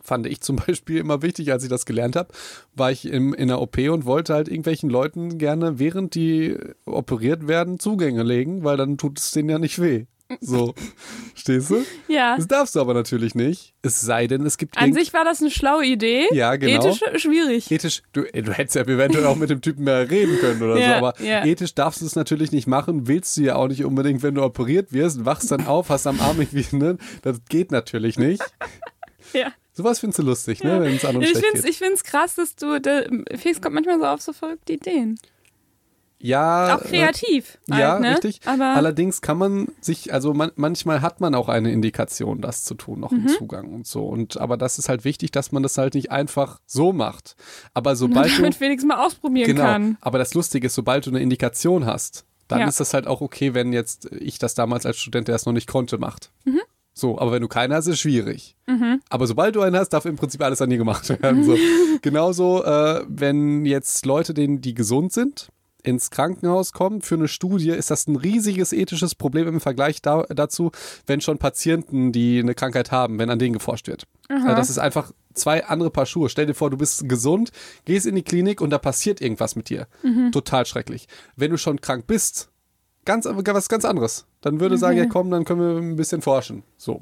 fand 0.08 0.26
ich 0.26 0.42
zum 0.42 0.56
Beispiel 0.68 0.98
immer 0.98 1.22
wichtig, 1.22 1.52
als 1.52 1.64
ich 1.64 1.70
das 1.70 1.86
gelernt 1.86 2.16
habe, 2.16 2.30
war 2.74 2.92
ich 2.92 3.06
im, 3.06 3.34
in 3.34 3.50
der 3.50 3.62
OP 3.62 3.78
und 3.78 4.06
wollte 4.06 4.34
halt 4.34 4.48
irgendwelchen 4.48 4.90
Leuten 4.90 5.38
gerne, 5.38 5.80
während 5.80 6.16
die 6.16 6.58
operiert 6.86 7.48
werden, 7.48 7.78
Zugänge 7.80 8.24
legen, 8.24 8.64
weil 8.64 8.78
dann 8.78 8.98
tut 8.98 9.20
es 9.20 9.32
denen 9.32 9.50
ja 9.50 9.60
nicht 9.60 9.82
weh. 9.82 10.06
So, 10.42 10.74
stehst 11.36 11.70
du? 11.70 11.86
Ja, 12.10 12.36
Das 12.36 12.48
darfst 12.48 12.76
du 12.76 12.82
aber 12.82 12.94
natürlich 12.94 13.34
nicht. 13.34 13.74
Es 13.82 14.02
sei 14.02 14.28
denn, 14.28 14.46
es 14.46 14.58
gibt 14.58 14.78
an 14.78 14.92
sich 14.94 15.14
war 15.14 15.24
das 15.24 15.40
eine 15.40 15.50
schlaue 15.52 15.86
Idee. 15.86 16.26
Ja, 16.34 16.58
genau. 16.58 16.86
Ethisch 16.86 17.22
schwierig. 17.22 17.72
Ethisch, 17.72 18.02
du, 18.12 18.24
ey, 18.34 18.42
du 18.42 18.52
hättest 18.52 18.76
ja 18.76 18.82
eventuell 18.82 19.26
auch 19.26 19.38
mit 19.38 19.50
dem 19.50 19.62
Typen 19.62 19.86
mehr 19.86 20.10
reden 20.10 20.38
können 20.40 20.62
oder 20.62 20.74
so, 20.74 20.80
Ja, 20.82 20.98
aber 20.98 21.22
ja. 21.22 21.46
ethisch 21.46 21.76
darfst 21.76 22.02
du 22.02 22.06
es 22.06 22.16
natürlich 22.18 22.52
nicht 22.52 22.68
machen, 22.68 23.08
willst 23.08 23.38
du 23.38 23.42
ja 23.44 23.56
auch 23.56 23.70
nicht 23.70 23.86
unbedingt, 23.86 24.22
wenn 24.22 24.36
du 24.36 24.44
operiert 24.44 24.92
wirst, 24.92 25.24
wachst 25.24 25.50
dann 25.52 25.66
auf, 25.66 25.90
hast 25.90 26.06
am 26.08 26.20
Arm 26.20 26.42
irgendwie, 26.42 26.76
ne? 26.76 26.98
Das 27.22 27.40
geht 27.50 27.72
natürlich 27.72 28.18
nicht. 28.20 28.44
Ja. 29.34 29.52
Sowas 29.78 30.00
findest 30.00 30.20
du 30.20 30.24
lustig, 30.24 30.64
ne? 30.64 30.82
Wenn 30.82 30.96
es 30.96 31.06
anderen 31.06 31.22
Ich 31.24 31.30
schlecht 31.30 31.46
finde 31.46 31.58
es 31.60 31.64
geht. 31.64 31.72
ich 31.72 31.78
find's 31.78 32.04
krass, 32.04 32.36
dass 32.36 32.56
du, 32.56 32.82
da, 32.82 33.04
Felix 33.38 33.62
kommt 33.62 33.76
manchmal 33.76 34.00
so 34.00 34.06
auf 34.06 34.22
so 34.22 34.34
verrückte 34.34 34.74
Ideen. 34.74 35.18
Ja. 36.20 36.76
Auch 36.78 36.82
kreativ. 36.84 37.60
Äh, 37.72 37.80
ja, 37.80 37.92
halt, 37.92 38.02
ne? 38.02 38.12
richtig. 38.14 38.42
Aber 38.46 38.66
Allerdings 38.76 39.22
kann 39.22 39.38
man 39.38 39.68
sich, 39.82 40.12
also 40.14 40.34
man, 40.34 40.50
manchmal 40.56 41.02
hat 41.04 41.22
man 41.22 41.36
auch 41.36 41.48
eine 41.48 41.72
Indikation, 41.72 42.42
das 42.42 42.64
zu 42.64 42.74
tun, 42.74 43.00
noch 43.00 43.12
Mhm. 43.12 43.20
im 43.20 43.28
Zugang 43.28 43.72
und 43.72 43.86
so. 43.86 44.04
Und 44.08 44.38
aber 44.42 44.58
das 44.58 44.80
ist 44.80 44.90
halt 44.90 45.04
wichtig, 45.06 45.30
dass 45.32 45.52
man 45.52 45.62
das 45.62 45.78
halt 45.78 45.94
nicht 45.94 46.10
einfach 46.12 46.60
so 46.66 46.92
macht. 46.92 47.36
Aber 47.76 47.96
sobald 47.96 48.32
du 48.32 48.36
damit 48.38 48.56
Felix 48.56 48.84
mal 48.84 49.06
ausprobieren 49.06 49.46
Genau. 49.48 49.62
kann. 49.64 49.98
Aber 50.02 50.18
das 50.18 50.34
Lustige 50.34 50.66
ist, 50.68 50.74
sobald 50.74 51.06
du 51.06 51.12
eine 51.12 51.20
Indikation 51.20 51.86
hast, 51.86 52.26
dann 52.48 52.62
Ja. 52.62 52.68
ist 52.68 52.80
das 52.80 52.96
halt 52.96 53.06
auch 53.06 53.22
okay, 53.22 53.54
wenn 53.54 53.72
jetzt 53.72 54.10
ich 54.12 54.40
das 54.40 54.56
damals 54.56 54.88
als 54.88 54.98
Student, 54.98 55.28
der 55.28 55.36
es 55.36 55.46
noch 55.46 55.54
nicht 55.54 55.68
konnte, 55.68 56.00
macht. 56.00 56.32
Mhm. 56.46 56.62
So, 56.98 57.20
aber 57.20 57.32
wenn 57.32 57.42
du 57.42 57.48
keine 57.48 57.76
hast, 57.76 57.86
ist 57.88 58.00
schwierig. 58.00 58.56
Aber 59.10 59.28
sobald 59.28 59.56
du 59.56 59.62
einen 59.62 59.76
hast, 59.76 59.90
darf 59.90 60.06
im 60.06 60.16
Prinzip 60.16 60.42
alles 60.42 60.62
an 60.62 60.70
dir 60.70 60.78
gemacht 60.78 61.08
werden. 61.22 61.44
So. 61.44 61.56
Genauso, 62.02 62.64
äh, 62.64 63.04
wenn 63.08 63.66
jetzt 63.66 64.06
Leute, 64.06 64.34
denen, 64.34 64.62
die 64.62 64.74
gesund 64.74 65.14
sind, 65.14 65.50
ins 65.84 66.10
Krankenhaus 66.10 66.74
kommen 66.74 67.02
für 67.02 67.16
eine 67.16 67.28
Studie, 67.28 67.70
ist 67.70 67.92
das 67.92 68.08
ein 68.08 68.16
riesiges 68.16 68.74
ethisches 68.74 69.16
Problem 69.16 69.48
im 69.48 69.62
Vergleich 69.62 70.02
da, 70.02 70.24
dazu, 70.24 70.72
wenn 71.06 71.22
schon 71.22 71.38
Patienten, 71.38 72.12
die 72.12 72.40
eine 72.40 72.56
Krankheit 72.56 72.92
haben, 72.92 73.20
wenn 73.20 73.30
an 73.30 73.40
denen 73.40 73.54
geforscht 73.54 73.88
wird. 73.88 74.06
Also 74.28 74.56
das 74.56 74.70
ist 74.70 74.80
einfach 74.80 75.12
zwei 75.34 75.66
andere 75.66 75.92
Paar 75.92 76.06
Schuhe. 76.06 76.30
Stell 76.30 76.48
dir 76.48 76.56
vor, 76.56 76.70
du 76.70 76.78
bist 76.78 77.08
gesund, 77.08 77.52
gehst 77.86 78.06
in 78.06 78.16
die 78.16 78.24
Klinik 78.24 78.60
und 78.60 78.72
da 78.72 78.80
passiert 78.80 79.22
irgendwas 79.22 79.56
mit 79.56 79.70
dir. 79.70 79.88
Total 80.32 80.66
schrecklich. 80.66 81.08
Wenn 81.36 81.52
du 81.52 81.58
schon 81.58 81.80
krank 81.80 82.06
bist, 82.08 82.50
ganz, 83.06 83.26
was 83.26 83.70
ganz 83.70 83.86
anderes. 83.86 84.26
Dann 84.42 84.60
würde 84.60 84.78
sagen, 84.78 84.98
ja 84.98 85.06
komm, 85.06 85.32
dann 85.32 85.46
können 85.46 85.60
wir 85.60 85.78
ein 85.82 85.96
bisschen 85.96 86.22
forschen. 86.22 86.64
So. 86.78 87.02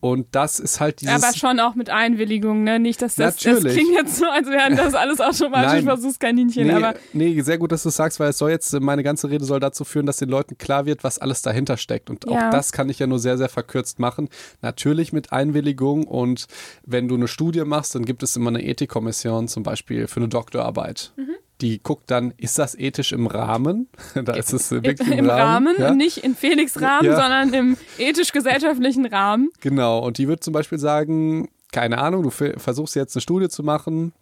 Und 0.00 0.26
das 0.32 0.58
ist 0.58 0.80
halt 0.80 1.00
dieses... 1.02 1.22
Aber 1.22 1.36
schon 1.36 1.60
auch 1.60 1.74
mit 1.74 1.90
Einwilligung, 1.90 2.64
ne? 2.64 2.80
Nicht, 2.80 3.02
dass 3.02 3.14
das, 3.14 3.36
das 3.36 3.62
klingt 3.62 3.92
jetzt 3.92 4.16
so, 4.16 4.24
als 4.26 4.48
wären 4.48 4.76
das 4.76 4.94
alles 4.94 5.20
automatisch. 5.20 5.84
Versuchskaninchen, 5.84 6.66
Nee, 6.66 6.72
aber 6.72 6.94
nee, 7.12 7.40
sehr 7.42 7.58
gut, 7.58 7.70
dass 7.70 7.82
du 7.82 7.90
sagst, 7.90 8.18
weil 8.18 8.30
es 8.30 8.38
soll 8.38 8.50
jetzt, 8.50 8.72
meine 8.80 9.02
ganze 9.02 9.30
Rede 9.30 9.44
soll 9.44 9.60
dazu 9.60 9.84
führen, 9.84 10.06
dass 10.06 10.16
den 10.16 10.30
Leuten 10.30 10.58
klar 10.58 10.86
wird, 10.86 11.04
was 11.04 11.18
alles 11.18 11.42
dahinter 11.42 11.76
steckt. 11.76 12.10
Und 12.10 12.26
auch 12.26 12.34
Ja. 12.34 12.50
das 12.50 12.72
kann 12.72 12.88
ich 12.88 12.98
ja 12.98 13.06
nur 13.06 13.18
sehr, 13.18 13.36
sehr 13.38 13.48
verkürzt 13.48 13.98
machen. 14.00 14.28
Natürlich 14.62 15.12
mit 15.12 15.32
Einwilligung 15.32 16.04
und 16.04 16.46
wenn 16.84 17.06
du 17.06 17.14
eine 17.14 17.28
Studie 17.28 17.64
machst, 17.64 17.94
dann 17.94 18.04
gibt 18.04 18.22
es 18.22 18.34
immer 18.34 18.48
eine 18.48 18.64
Ethikkommission, 18.64 19.46
zum 19.48 19.62
Beispiel 19.62 20.08
für 20.08 20.20
eine 20.20 20.28
Doktorarbeit. 20.28 21.12
Mhm. 21.16 21.36
Die 21.62 21.82
guckt 21.82 22.10
dann, 22.10 22.34
ist 22.36 22.58
das 22.58 22.74
ethisch 22.74 23.12
im 23.12 23.26
Rahmen? 23.26 23.88
da 24.14 24.34
ist 24.34 24.52
es 24.52 24.70
wirklich 24.70 25.00
im, 25.00 25.20
im 25.20 25.30
Rahmen, 25.30 25.74
ja? 25.78 25.88
und 25.90 25.96
nicht 25.96 26.18
in 26.18 26.34
Felix 26.34 26.80
Rahmen, 26.80 27.06
Ja. 27.06 27.16
sondern 27.16 27.54
im 27.54 27.76
ethisch-gesellschaftlichen 27.98 29.06
Rahmen. 29.06 29.50
Genau, 29.60 29.98
und 30.00 30.18
die 30.18 30.28
wird 30.28 30.44
zum 30.44 30.52
Beispiel 30.52 30.78
sagen, 30.78 31.48
keine 31.72 31.98
Ahnung, 31.98 32.22
du 32.22 32.30
versuchst 32.30 32.94
jetzt 32.94 33.16
eine 33.16 33.22
Studie 33.22 33.48
zu 33.48 33.62
machen 33.62 34.12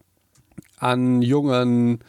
an 0.79 1.23
jungen 1.23 2.01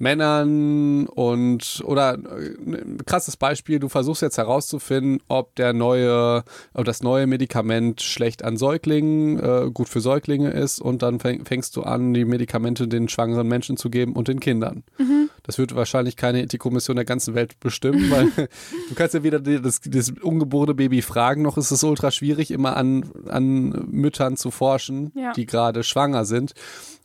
Männern 0.00 1.06
und 1.06 1.82
oder 1.84 2.14
ein 2.14 2.74
äh, 2.74 3.02
krasses 3.04 3.36
Beispiel, 3.36 3.78
du 3.78 3.88
versuchst 3.88 4.22
jetzt 4.22 4.38
herauszufinden, 4.38 5.22
ob 5.28 5.54
der 5.56 5.72
neue, 5.72 6.44
ob 6.74 6.84
das 6.84 7.02
neue 7.02 7.26
Medikament 7.26 8.02
schlecht 8.02 8.44
an 8.44 8.56
Säuglingen, 8.56 9.38
äh, 9.38 9.70
gut 9.72 9.88
für 9.88 10.00
Säuglinge 10.00 10.50
ist 10.50 10.80
und 10.80 11.02
dann 11.02 11.20
fängst 11.20 11.76
du 11.76 11.82
an, 11.82 12.14
die 12.14 12.24
Medikamente 12.24 12.88
den 12.88 13.08
schwangeren 13.08 13.46
Menschen 13.46 13.76
zu 13.76 13.90
geben 13.90 14.14
und 14.14 14.28
den 14.28 14.40
Kindern. 14.40 14.84
Mhm. 14.98 15.29
Das 15.50 15.58
wird 15.58 15.74
wahrscheinlich 15.74 16.14
keine 16.14 16.40
Ethikkommission 16.42 16.94
der 16.94 17.04
ganzen 17.04 17.34
Welt 17.34 17.58
bestimmen, 17.58 18.08
weil 18.08 18.26
du 18.88 18.94
kannst 18.94 19.14
ja 19.14 19.24
weder 19.24 19.40
das, 19.40 19.80
das 19.80 20.12
ungeborene 20.22 20.74
Baby 20.74 21.02
fragen, 21.02 21.42
noch 21.42 21.58
ist 21.58 21.72
es 21.72 21.82
ultra 21.82 22.12
schwierig, 22.12 22.52
immer 22.52 22.76
an, 22.76 23.10
an 23.28 23.70
Müttern 23.90 24.36
zu 24.36 24.52
forschen, 24.52 25.10
ja. 25.16 25.32
die 25.32 25.46
gerade 25.46 25.82
schwanger 25.82 26.24
sind 26.24 26.54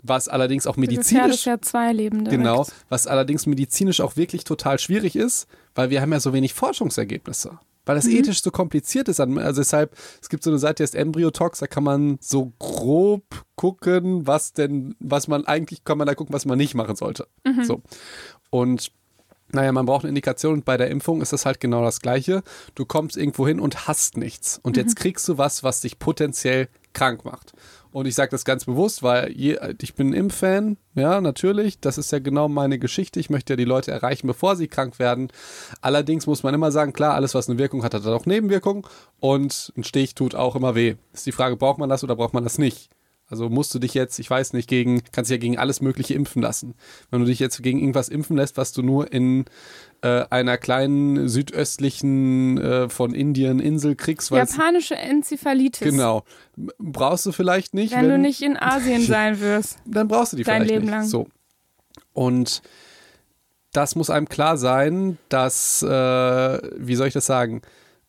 was 0.07 0.27
allerdings 0.27 0.67
auch 0.67 0.77
medizinisch. 0.77 1.31
Das 1.31 1.45
ja 1.45 1.59
zwei 1.59 1.91
Leben 1.91 2.25
direkt. 2.25 2.43
Genau, 2.43 2.67
was 2.89 3.07
allerdings 3.07 3.47
medizinisch 3.47 4.01
auch 4.01 4.15
wirklich 4.15 4.43
total 4.43 4.77
schwierig 4.77 5.15
ist, 5.15 5.47
weil 5.73 5.89
wir 5.89 5.99
haben 5.99 6.11
ja 6.11 6.19
so 6.19 6.31
wenig 6.31 6.53
Forschungsergebnisse. 6.53 7.57
Weil 7.85 7.95
das 7.95 8.05
mhm. 8.05 8.17
ethisch 8.17 8.41
so 8.41 8.51
kompliziert 8.51 9.07
ist. 9.07 9.19
Also 9.19 9.61
deshalb, 9.61 9.95
es 10.21 10.29
gibt 10.29 10.43
so 10.43 10.49
eine 10.49 10.59
Seite, 10.59 10.75
die 10.75 10.83
heißt 10.83 10.95
Embryotox, 10.95 11.59
da 11.59 11.67
kann 11.67 11.83
man 11.83 12.17
so 12.19 12.51
grob 12.57 13.23
gucken, 13.55 14.27
was 14.27 14.53
denn, 14.53 14.95
was 14.99 15.27
man 15.27 15.45
eigentlich, 15.45 15.83
kann 15.83 15.97
man 15.97 16.07
da 16.07 16.15
gucken, 16.15 16.33
was 16.33 16.45
man 16.45 16.57
nicht 16.57 16.73
machen 16.73 16.95
sollte. 16.95 17.27
Mhm. 17.45 17.63
So. 17.63 17.81
Und 18.49 18.91
naja, 19.51 19.71
man 19.71 19.85
braucht 19.85 20.03
eine 20.03 20.09
Indikation 20.09 20.53
und 20.53 20.65
bei 20.65 20.77
der 20.77 20.89
Impfung 20.89 21.21
ist 21.21 21.33
das 21.33 21.45
halt 21.45 21.59
genau 21.59 21.83
das 21.83 22.01
Gleiche. 22.01 22.43
Du 22.73 22.85
kommst 22.85 23.15
irgendwo 23.15 23.47
hin 23.47 23.59
und 23.59 23.87
hast 23.87 24.17
nichts. 24.17 24.59
Und 24.63 24.75
mhm. 24.75 24.83
jetzt 24.83 24.95
kriegst 24.95 25.27
du 25.27 25.37
was, 25.37 25.63
was 25.63 25.81
dich 25.81 25.99
potenziell 25.99 26.67
krank 26.93 27.25
macht. 27.25 27.53
Und 27.91 28.07
ich 28.07 28.15
sage 28.15 28.31
das 28.31 28.43
ganz 28.43 28.65
bewusst, 28.65 29.03
weil 29.03 29.31
je, 29.31 29.57
ich 29.81 29.95
bin 29.95 30.09
ein 30.09 30.13
Impffan, 30.13 30.75
ja, 30.95 31.21
natürlich. 31.21 31.79
Das 31.79 31.97
ist 31.97 32.11
ja 32.11 32.19
genau 32.19 32.49
meine 32.49 32.77
Geschichte. 32.77 33.21
Ich 33.21 33.29
möchte 33.29 33.53
ja 33.53 33.57
die 33.57 33.63
Leute 33.63 33.91
erreichen, 33.91 34.27
bevor 34.27 34.57
sie 34.57 34.67
krank 34.67 34.99
werden. 34.99 35.29
Allerdings 35.79 36.27
muss 36.27 36.43
man 36.43 36.53
immer 36.53 36.73
sagen, 36.73 36.91
klar, 36.91 37.13
alles, 37.13 37.35
was 37.35 37.47
eine 37.47 37.57
Wirkung 37.57 37.83
hat, 37.83 37.93
hat 37.93 38.05
auch 38.05 38.25
Nebenwirkungen. 38.25 38.83
Und 39.21 39.71
ein 39.77 39.85
Stich 39.85 40.13
tut 40.13 40.35
auch 40.35 40.57
immer 40.57 40.75
weh. 40.75 40.95
Ist 41.13 41.25
die 41.25 41.31
Frage, 41.31 41.55
braucht 41.55 41.77
man 41.77 41.87
das 41.87 42.03
oder 42.03 42.17
braucht 42.17 42.33
man 42.33 42.43
das 42.43 42.57
nicht? 42.57 42.89
Also 43.27 43.49
musst 43.49 43.73
du 43.73 43.79
dich 43.79 43.95
jetzt, 43.95 44.19
ich 44.19 44.29
weiß 44.29 44.53
nicht, 44.53 44.69
gegen, 44.69 45.01
kannst 45.11 45.31
dich 45.31 45.35
ja 45.35 45.41
gegen 45.41 45.57
alles 45.57 45.81
Mögliche 45.81 46.13
impfen 46.13 46.43
lassen. 46.43 46.75
Wenn 47.09 47.21
du 47.21 47.25
dich 47.25 47.39
jetzt 47.39 47.61
gegen 47.63 47.79
irgendwas 47.79 48.07
impfen 48.07 48.37
lässt, 48.37 48.55
was 48.57 48.71
du 48.71 48.83
nur 48.83 49.11
in 49.11 49.45
äh, 50.01 50.25
einer 50.29 50.57
kleinen 50.57 51.27
südöstlichen 51.27 52.59
äh, 52.59 52.89
von 52.89 53.15
Indien 53.15 53.59
Insel 53.59 53.95
kriegst. 53.95 54.29
Japanische 54.29 54.95
Enzephalitis. 54.95 55.87
Genau. 55.87 56.23
Brauchst 56.77 57.25
du 57.25 57.31
vielleicht 57.31 57.73
nicht. 57.73 57.93
Wenn, 57.93 58.03
wenn 58.03 58.09
du 58.09 58.17
nicht 58.19 58.43
in 58.43 58.57
Asien 58.57 59.01
sein 59.05 59.39
wirst. 59.39 59.79
Dann 59.85 60.07
brauchst 60.07 60.33
du 60.33 60.37
die 60.37 60.43
dein 60.43 60.63
vielleicht 60.63 60.71
Leben 60.71 60.85
nicht. 60.85 60.91
lang. 60.91 61.07
So. 61.07 61.27
Und 62.13 62.61
das 63.71 63.95
muss 63.95 64.11
einem 64.11 64.29
klar 64.29 64.57
sein, 64.57 65.17
dass, 65.29 65.81
äh, 65.81 65.87
wie 65.87 66.95
soll 66.95 67.07
ich 67.07 67.13
das 67.13 67.25
sagen, 67.25 67.61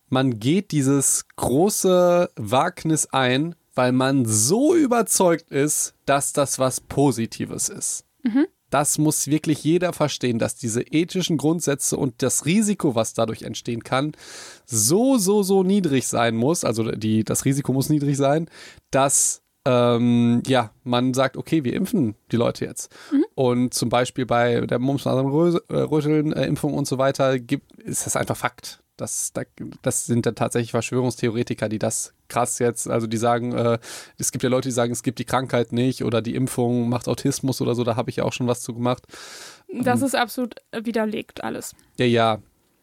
man 0.09 0.39
geht 0.39 0.71
dieses 0.71 1.25
große 1.37 2.31
Wagnis 2.37 3.07
ein, 3.07 3.55
weil 3.77 3.93
man 3.93 4.25
so 4.25 4.75
überzeugt 4.75 5.53
ist, 5.53 5.95
dass 6.07 6.33
das 6.33 6.59
was 6.59 6.81
Positives 6.81 7.69
ist. 7.69 8.05
Mhm. 8.25 8.47
Das 8.71 8.99
muss 8.99 9.29
wirklich 9.29 9.63
jeder 9.63 9.93
verstehen, 9.93 10.41
dass 10.41 10.57
diese 10.57 10.83
ethischen 10.83 11.37
Grundsätze 11.37 11.97
und 11.97 12.21
das 12.23 12.47
Risiko, 12.47 12.97
was 12.97 13.15
dadurch 13.15 13.43
entstehen 13.43 13.85
kann, 13.85 14.13
so, 14.65 15.19
so, 15.19 15.45
so 15.45 15.63
niedrig 15.63 16.09
sein 16.09 16.35
muss. 16.35 16.65
Also 16.65 16.91
die, 16.91 17.23
das 17.23 17.45
Risiko 17.45 17.73
muss 17.73 17.91
niedrig 17.91 18.17
sein, 18.17 18.49
dass 18.91 19.43
ähm, 19.67 20.43
ja, 20.47 20.71
man 20.85 21.15
sagt, 21.15 21.37
okay, 21.37 21.65
wir 21.65 21.75
impfen 21.75 22.17
die 22.33 22.37
Leute 22.37 22.65
jetzt. 22.65 22.93
Mhm. 23.13 23.25
Und 23.35 23.75
zum 23.75 23.89
Beispiel 23.89 24.27
bei 24.27 24.61
der 24.63 24.79
Mumps, 24.79 25.07
Röteln, 25.07 26.33
äh, 26.33 26.47
Impfung 26.47 26.75
und 26.75 26.87
so 26.89 26.99
weiter 26.99 27.39
gibt, 27.39 27.73
ist 27.81 28.07
das 28.07 28.17
einfach 28.17 28.37
Fakt. 28.37 28.81
Das, 28.97 29.33
das 29.83 30.07
sind 30.07 30.25
dann 30.25 30.35
tatsächlich 30.35 30.71
Verschwörungstheoretiker, 30.71 31.69
die 31.69 31.79
das 31.79 32.15
krass 32.29 32.59
jetzt, 32.59 32.89
also 32.89 33.07
die 33.07 33.17
sagen, 33.17 33.53
äh, 33.53 33.79
es 34.19 34.33
gibt 34.33 34.43
ja 34.43 34.51
Leute, 34.51 34.69
die 34.69 34.75
sagen, 34.75 34.93
es 34.93 35.03
gibt 35.03 35.19
die 35.19 35.25
Krankheit 35.25 35.73
nicht 35.73 36.05
oder 36.05 36.23
die 36.23 36.35
Impfung 36.35 36.89
macht 36.89 37.09
Autismus 37.09 37.61
oder 37.61 37.75
so, 37.75 37.85
da 37.85 37.97
habe 37.97 38.11
ich 38.11 38.17
ja 38.17 38.25
auch 38.25 38.33
schon 38.33 38.47
was 38.47 38.63
zu 38.63 38.75
gemacht. 38.75 39.05
Das 39.73 40.01
ähm, 40.01 40.07
ist 40.07 40.15
absolut 40.15 40.55
widerlegt 40.73 41.43
alles. 41.45 41.75
Ja, 41.99 42.07
ja. 42.07 42.39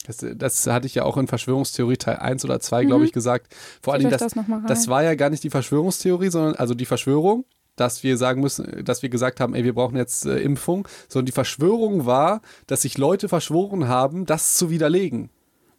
Das, 0.06 0.26
das 0.36 0.68
hatte 0.68 0.86
ich 0.86 0.96
ja 0.96 1.06
auch 1.06 1.16
in 1.16 1.28
Verschwörungstheorie 1.28 1.96
Teil 1.96 2.18
1 2.18 2.44
oder 2.44 2.60
2, 2.60 2.84
mhm. 2.84 2.88
glaube 2.88 3.06
ich, 3.06 3.14
gesagt. 3.14 3.54
Vor 3.82 3.94
allem, 3.94 4.10
das, 4.10 4.20
das, 4.20 4.34
das 4.68 4.88
war 4.90 5.02
ja 5.02 5.16
gar 5.16 5.30
nicht 5.30 5.44
die 5.44 5.50
Verschwörungstheorie, 5.50 6.30
sondern 6.30 6.56
also 6.56 6.74
die 6.74 6.86
Verschwörung, 6.86 7.46
dass 7.76 8.04
wir 8.04 8.18
sagen 8.18 8.42
müssen, 8.42 8.84
dass 8.84 9.02
wir 9.02 9.10
gesagt 9.10 9.40
haben, 9.40 9.56
ey, 9.56 9.64
wir 9.64 9.74
brauchen 9.74 9.96
jetzt 9.96 10.26
äh, 10.26 10.40
Impfung, 10.40 10.88
sondern 11.08 11.26
die 11.26 11.32
Verschwörung 11.32 12.06
war, 12.06 12.42
dass 12.68 12.82
sich 12.82 12.98
Leute 12.98 13.30
verschworen 13.30 13.88
haben, 13.88 14.26
das 14.26 14.56
zu 14.56 14.70
widerlegen. 14.70 15.30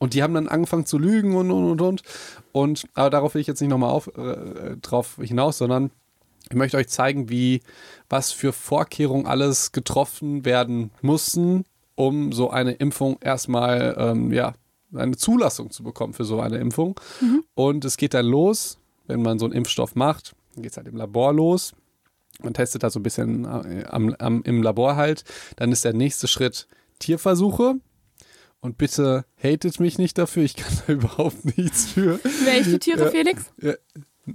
Und 0.05 0.13
die 0.13 0.23
haben 0.23 0.35
dann 0.35 0.49
angefangen 0.49 0.85
zu 0.85 0.99
lügen 0.99 1.35
und 1.35 1.51
und 1.51 1.65
und 1.65 1.81
und. 1.81 2.03
Und 2.53 2.85
aber 2.93 3.09
darauf 3.09 3.33
will 3.33 3.41
ich 3.41 3.47
jetzt 3.47 3.63
nicht 3.63 3.71
nochmal 3.71 3.89
auf, 3.89 4.09
äh, 4.19 4.77
drauf 4.83 5.17
hinaus, 5.19 5.57
sondern 5.57 5.93
ich 6.51 6.57
möchte 6.57 6.77
euch 6.77 6.89
zeigen, 6.89 7.31
wie 7.31 7.63
was 8.11 8.31
für 8.31 8.53
Vorkehrungen 8.53 9.27
alles 9.27 9.73
getroffen 9.73 10.45
werden 10.45 10.91
mussten, 11.01 11.65
um 11.95 12.33
so 12.33 12.51
eine 12.51 12.73
Impfung 12.73 13.17
erstmal 13.23 13.95
ähm, 13.97 14.31
ja 14.31 14.53
eine 14.95 15.17
Zulassung 15.17 15.71
zu 15.71 15.83
bekommen 15.83 16.13
für 16.13 16.27
so 16.27 16.39
eine 16.39 16.59
Impfung. 16.59 17.01
Mhm. 17.23 17.43
Und 17.55 17.87
es 17.87 17.97
geht 17.97 18.13
dann 18.13 18.27
los, 18.27 18.77
wenn 19.07 19.23
man 19.23 19.39
so 19.39 19.47
einen 19.47 19.55
Impfstoff 19.55 19.95
macht, 19.95 20.35
dann 20.53 20.65
geht 20.65 20.73
es 20.73 20.77
halt 20.77 20.87
im 20.87 20.97
Labor 20.97 21.33
los. 21.33 21.73
Man 22.43 22.53
testet 22.53 22.83
da 22.83 22.91
so 22.91 23.01
ein 23.01 23.05
bisschen 23.05 23.47
äh, 23.47 23.87
am, 23.89 24.15
am, 24.19 24.43
im 24.43 24.63
Labor 24.63 24.97
halt. 24.97 25.25
Dann 25.57 25.73
ist 25.73 25.83
der 25.83 25.95
nächste 25.95 26.29
Schritt 26.29 26.69
Tierversuche. 26.99 27.77
Und 28.65 28.79
bitte 28.79 29.27
hatet 29.37 29.79
mich 29.79 29.99
nicht 29.99 30.17
dafür, 30.17 30.43
ich 30.43 30.57
kann 30.57 30.73
da 30.87 30.93
überhaupt 30.95 31.45
nichts 31.59 31.85
für. 31.85 32.19
Welche 32.47 32.79
Tiere, 32.79 33.11
Felix? 33.11 33.53
Ja, 33.61 33.75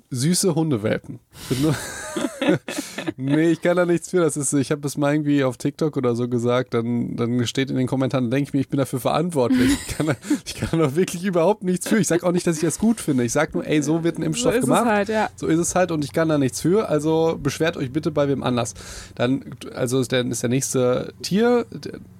süße 0.09 0.55
Hundewelpen. 0.55 1.19
nee, 3.17 3.49
ich 3.49 3.61
kann 3.61 3.75
da 3.75 3.85
nichts 3.85 4.09
für. 4.09 4.19
Das 4.21 4.37
ist, 4.37 4.53
ich 4.53 4.71
habe 4.71 4.81
das 4.81 4.97
mal 4.97 5.13
irgendwie 5.13 5.43
auf 5.43 5.57
TikTok 5.57 5.97
oder 5.97 6.15
so 6.15 6.27
gesagt. 6.27 6.73
Dann, 6.73 7.15
dann 7.15 7.45
steht 7.47 7.69
in 7.69 7.77
den 7.77 7.87
Kommentaren, 7.87 8.29
denke 8.29 8.49
ich 8.49 8.53
mir, 8.53 8.59
ich 8.59 8.69
bin 8.69 8.77
dafür 8.77 8.99
verantwortlich. 8.99 9.71
Ich 9.87 9.97
kann, 9.97 10.07
da, 10.07 10.15
ich 10.45 10.55
kann 10.55 10.79
da 10.79 10.95
wirklich 10.95 11.23
überhaupt 11.23 11.63
nichts 11.63 11.87
für. 11.87 11.97
Ich 11.97 12.07
sage 12.07 12.25
auch 12.25 12.31
nicht, 12.31 12.45
dass 12.45 12.57
ich 12.57 12.61
das 12.61 12.79
gut 12.79 13.01
finde. 13.01 13.23
Ich 13.23 13.31
sage 13.31 13.51
nur, 13.53 13.65
ey, 13.65 13.81
so 13.81 14.03
wird 14.03 14.19
ein 14.19 14.23
Impfstoff 14.23 14.55
so 14.55 14.61
gemacht. 14.61 14.85
Halt, 14.85 15.09
ja. 15.09 15.29
So 15.35 15.47
ist 15.47 15.59
es 15.59 15.75
halt 15.75 15.91
und 15.91 16.03
ich 16.03 16.13
kann 16.13 16.29
da 16.29 16.37
nichts 16.37 16.61
für. 16.61 16.87
Also 16.89 17.39
beschwert 17.41 17.77
euch 17.77 17.91
bitte 17.91 18.11
bei 18.11 18.27
wem 18.27 18.43
anders. 18.43 18.73
Dann, 19.15 19.43
also 19.73 20.03
dann 20.03 20.31
ist 20.31 20.43
der 20.43 20.49
nächste 20.49 21.13
Tier, 21.21 21.65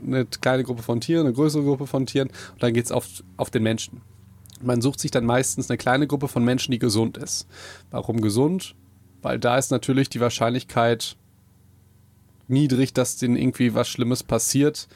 eine 0.05 0.25
kleine 0.25 0.63
Gruppe 0.63 0.83
von 0.83 1.01
Tieren, 1.01 1.27
eine 1.27 1.35
größere 1.35 1.63
Gruppe 1.63 1.88
von 1.88 2.05
Tieren 2.05 2.29
und 2.29 2.63
dann 2.63 2.73
geht 2.73 2.85
es 2.85 2.91
auf, 2.91 3.05
auf 3.38 3.49
den 3.49 3.63
Menschen. 3.63 4.01
Man 4.61 4.81
sucht 4.81 4.99
sich 4.99 5.11
dann 5.11 5.25
meistens 5.25 5.69
eine 5.69 5.77
kleine 5.77 6.07
Gruppe 6.07 6.27
von 6.27 6.43
Menschen, 6.43 6.71
die 6.71 6.79
gesund 6.79 7.17
ist. 7.17 7.47
Warum 7.91 8.21
gesund? 8.21 8.75
Weil 9.21 9.39
da 9.39 9.57
ist 9.57 9.71
natürlich 9.71 10.09
die 10.09 10.19
Wahrscheinlichkeit 10.19 11.15
niedrig, 12.47 12.93
dass 12.93 13.17
denen 13.17 13.35
irgendwie 13.35 13.73
was 13.73 13.87
Schlimmes 13.87 14.23
passiert. 14.23 14.87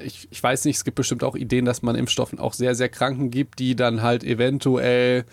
Ich, 0.00 0.28
ich 0.30 0.42
weiß 0.42 0.64
nicht, 0.64 0.76
es 0.76 0.84
gibt 0.84 0.96
bestimmt 0.96 1.24
auch 1.24 1.36
Ideen, 1.36 1.64
dass 1.64 1.82
man 1.82 1.96
Impfstoffen 1.96 2.38
auch 2.38 2.52
sehr, 2.52 2.74
sehr 2.74 2.88
Kranken 2.88 3.30
gibt, 3.30 3.58
die 3.58 3.76
dann 3.76 4.02
halt 4.02 4.24
eventuell 4.24 5.24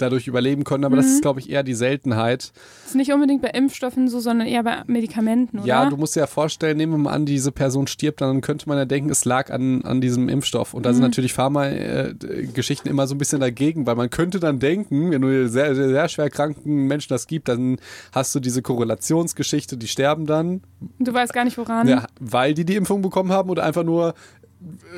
dadurch 0.00 0.26
überleben 0.26 0.64
können, 0.64 0.84
aber 0.84 0.96
mhm. 0.96 1.00
das 1.00 1.10
ist, 1.10 1.22
glaube 1.22 1.40
ich, 1.40 1.50
eher 1.50 1.62
die 1.62 1.74
Seltenheit. 1.74 2.52
Das 2.82 2.90
ist 2.90 2.94
nicht 2.94 3.12
unbedingt 3.12 3.42
bei 3.42 3.48
Impfstoffen 3.48 4.08
so, 4.08 4.20
sondern 4.20 4.46
eher 4.46 4.62
bei 4.62 4.82
Medikamenten, 4.86 5.58
oder? 5.58 5.66
Ja, 5.66 5.88
du 5.88 5.96
musst 5.96 6.16
dir 6.16 6.20
ja 6.20 6.26
vorstellen, 6.26 6.76
nehmen 6.76 6.92
wir 6.92 6.98
mal 6.98 7.12
an, 7.12 7.26
diese 7.26 7.52
Person 7.52 7.86
stirbt, 7.86 8.20
dann 8.20 8.40
könnte 8.40 8.68
man 8.68 8.78
ja 8.78 8.84
denken, 8.84 9.10
es 9.10 9.24
lag 9.24 9.50
an, 9.50 9.82
an 9.84 10.00
diesem 10.00 10.28
Impfstoff. 10.28 10.74
Und 10.74 10.84
da 10.84 10.90
mhm. 10.90 10.94
sind 10.94 11.02
natürlich 11.02 11.32
Pharma-Geschichten 11.32 12.88
immer 12.88 13.06
so 13.06 13.14
ein 13.14 13.18
bisschen 13.18 13.40
dagegen, 13.40 13.86
weil 13.86 13.96
man 13.96 14.10
könnte 14.10 14.40
dann 14.40 14.58
denken, 14.58 15.10
wenn 15.10 15.22
du 15.22 15.48
sehr, 15.48 15.74
sehr, 15.74 15.88
sehr 15.88 16.08
schwer 16.08 16.30
kranken 16.30 16.86
Menschen 16.86 17.10
das 17.10 17.26
gibt, 17.26 17.48
dann 17.48 17.78
hast 18.12 18.34
du 18.34 18.40
diese 18.40 18.62
Korrelationsgeschichte, 18.62 19.76
die 19.76 19.88
sterben 19.88 20.26
dann. 20.26 20.62
Du 20.98 21.12
weißt 21.12 21.32
gar 21.32 21.44
nicht, 21.44 21.58
woran. 21.58 21.88
Ja, 21.88 22.06
weil 22.18 22.54
die 22.54 22.64
die 22.64 22.76
Impfung 22.76 23.02
bekommen 23.02 23.32
haben 23.32 23.50
oder 23.50 23.64
einfach 23.64 23.84
nur 23.84 24.14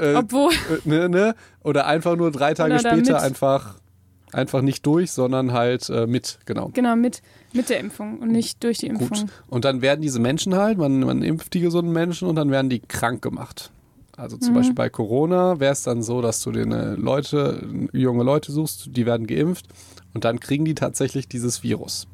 äh, 0.00 0.14
Obwohl. 0.14 0.52
Äh, 0.52 0.88
ne, 0.88 1.08
ne? 1.08 1.34
Oder 1.62 1.86
einfach 1.86 2.16
nur 2.16 2.30
drei 2.30 2.54
Tage 2.54 2.78
später 2.78 3.22
einfach 3.22 3.76
einfach 4.32 4.62
nicht 4.62 4.84
durch, 4.86 5.12
sondern 5.12 5.52
halt 5.52 5.88
äh, 5.90 6.06
mit, 6.06 6.38
genau. 6.46 6.70
Genau, 6.72 6.96
mit, 6.96 7.22
mit 7.52 7.68
der 7.68 7.80
Impfung 7.80 8.18
und 8.18 8.30
nicht 8.30 8.62
durch 8.64 8.78
die 8.78 8.86
Impfung. 8.86 9.08
Gut. 9.08 9.26
Und 9.48 9.64
dann 9.64 9.82
werden 9.82 10.00
diese 10.00 10.20
Menschen 10.20 10.54
halt, 10.54 10.78
man, 10.78 11.00
man 11.00 11.22
impft 11.22 11.54
die 11.54 11.60
gesunden 11.60 11.92
Menschen 11.92 12.28
und 12.28 12.36
dann 12.36 12.50
werden 12.50 12.70
die 12.70 12.80
krank 12.80 13.22
gemacht. 13.22 13.70
Also 14.16 14.36
zum 14.36 14.52
mhm. 14.52 14.56
Beispiel 14.56 14.74
bei 14.74 14.90
Corona 14.90 15.58
wäre 15.58 15.72
es 15.72 15.82
dann 15.82 16.02
so, 16.02 16.20
dass 16.20 16.42
du 16.42 16.52
dir 16.52 16.66
Leute, 16.66 17.66
junge 17.92 18.24
Leute 18.24 18.52
suchst, 18.52 18.88
die 18.90 19.06
werden 19.06 19.26
geimpft 19.26 19.66
und 20.12 20.24
dann 20.24 20.38
kriegen 20.40 20.64
die 20.64 20.74
tatsächlich 20.74 21.28
dieses 21.28 21.62
Virus 21.62 22.06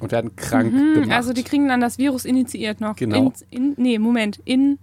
und 0.00 0.10
werden 0.10 0.36
krank 0.36 0.72
mhm, 0.72 0.94
gemacht. 0.94 1.12
Also 1.12 1.32
die 1.32 1.42
kriegen 1.42 1.68
dann 1.68 1.80
das 1.80 1.98
Virus 1.98 2.24
initiiert 2.24 2.80
noch. 2.80 2.96
Genau. 2.96 3.32
In, 3.50 3.62
in, 3.62 3.74
nee, 3.76 3.98
Moment. 3.98 4.40
In 4.44 4.78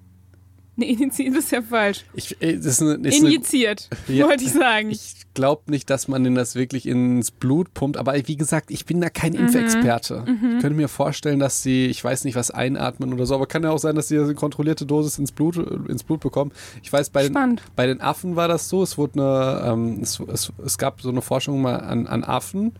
Nee, 0.81 0.93
initiiert 0.93 1.35
ist 1.35 1.51
ja 1.51 1.61
falsch. 1.61 2.05
Ich, 2.15 2.41
äh, 2.41 2.53
ist 2.53 2.81
eine, 2.81 2.93
ist 3.07 3.19
Injiziert, 3.21 3.87
Ja. 4.07 4.27
wollte 4.27 4.43
ich 4.43 4.51
sagen. 4.51 4.89
Ich 4.89 5.15
glaube 5.35 5.69
nicht, 5.69 5.89
dass 5.89 6.07
man 6.07 6.23
denn 6.23 6.33
das 6.35 6.55
wirklich 6.55 6.87
ins 6.87 7.29
Blut 7.31 7.73
pumpt. 7.73 7.97
Aber 7.97 8.15
wie 8.27 8.35
gesagt, 8.35 8.71
ich 8.71 8.85
bin 8.85 8.99
da 8.99 9.09
kein 9.09 9.33
Impfexperte. 9.33 10.23
Ich 10.27 10.61
könnte 10.61 10.71
mir 10.71 10.87
vorstellen, 10.87 11.39
dass 11.39 11.61
sie, 11.63 11.85
ich 11.85 12.03
weiß 12.03 12.23
nicht, 12.25 12.35
was 12.35 12.51
einatmen 12.51 13.13
oder 13.13 13.25
so, 13.25 13.35
aber 13.35 13.45
kann 13.45 13.63
ja 13.63 13.69
auch 13.69 13.77
sein, 13.77 13.95
dass 13.95 14.07
sie 14.07 14.17
eine 14.17 14.33
kontrollierte 14.33 14.85
Dosis 14.85 15.19
ins 15.19 15.31
Blut, 15.31 15.55
ins 15.87 16.03
Blut 16.03 16.19
bekommen. 16.21 16.51
Ich 16.81 16.91
weiß, 16.91 17.11
bei 17.11 17.27
den, 17.29 17.59
bei 17.75 17.85
den 17.85 18.01
Affen 18.01 18.35
war 18.35 18.47
das 18.47 18.67
so. 18.67 18.81
Es 18.81 18.97
wurde 18.97 19.61
eine, 19.63 19.71
ähm, 19.73 19.99
es, 20.01 20.19
es, 20.19 20.51
es 20.65 20.77
gab 20.77 21.01
so 21.01 21.09
eine 21.09 21.21
Forschung 21.21 21.61
mal 21.61 21.75
an, 21.77 22.07
an 22.07 22.23
Affen. 22.23 22.73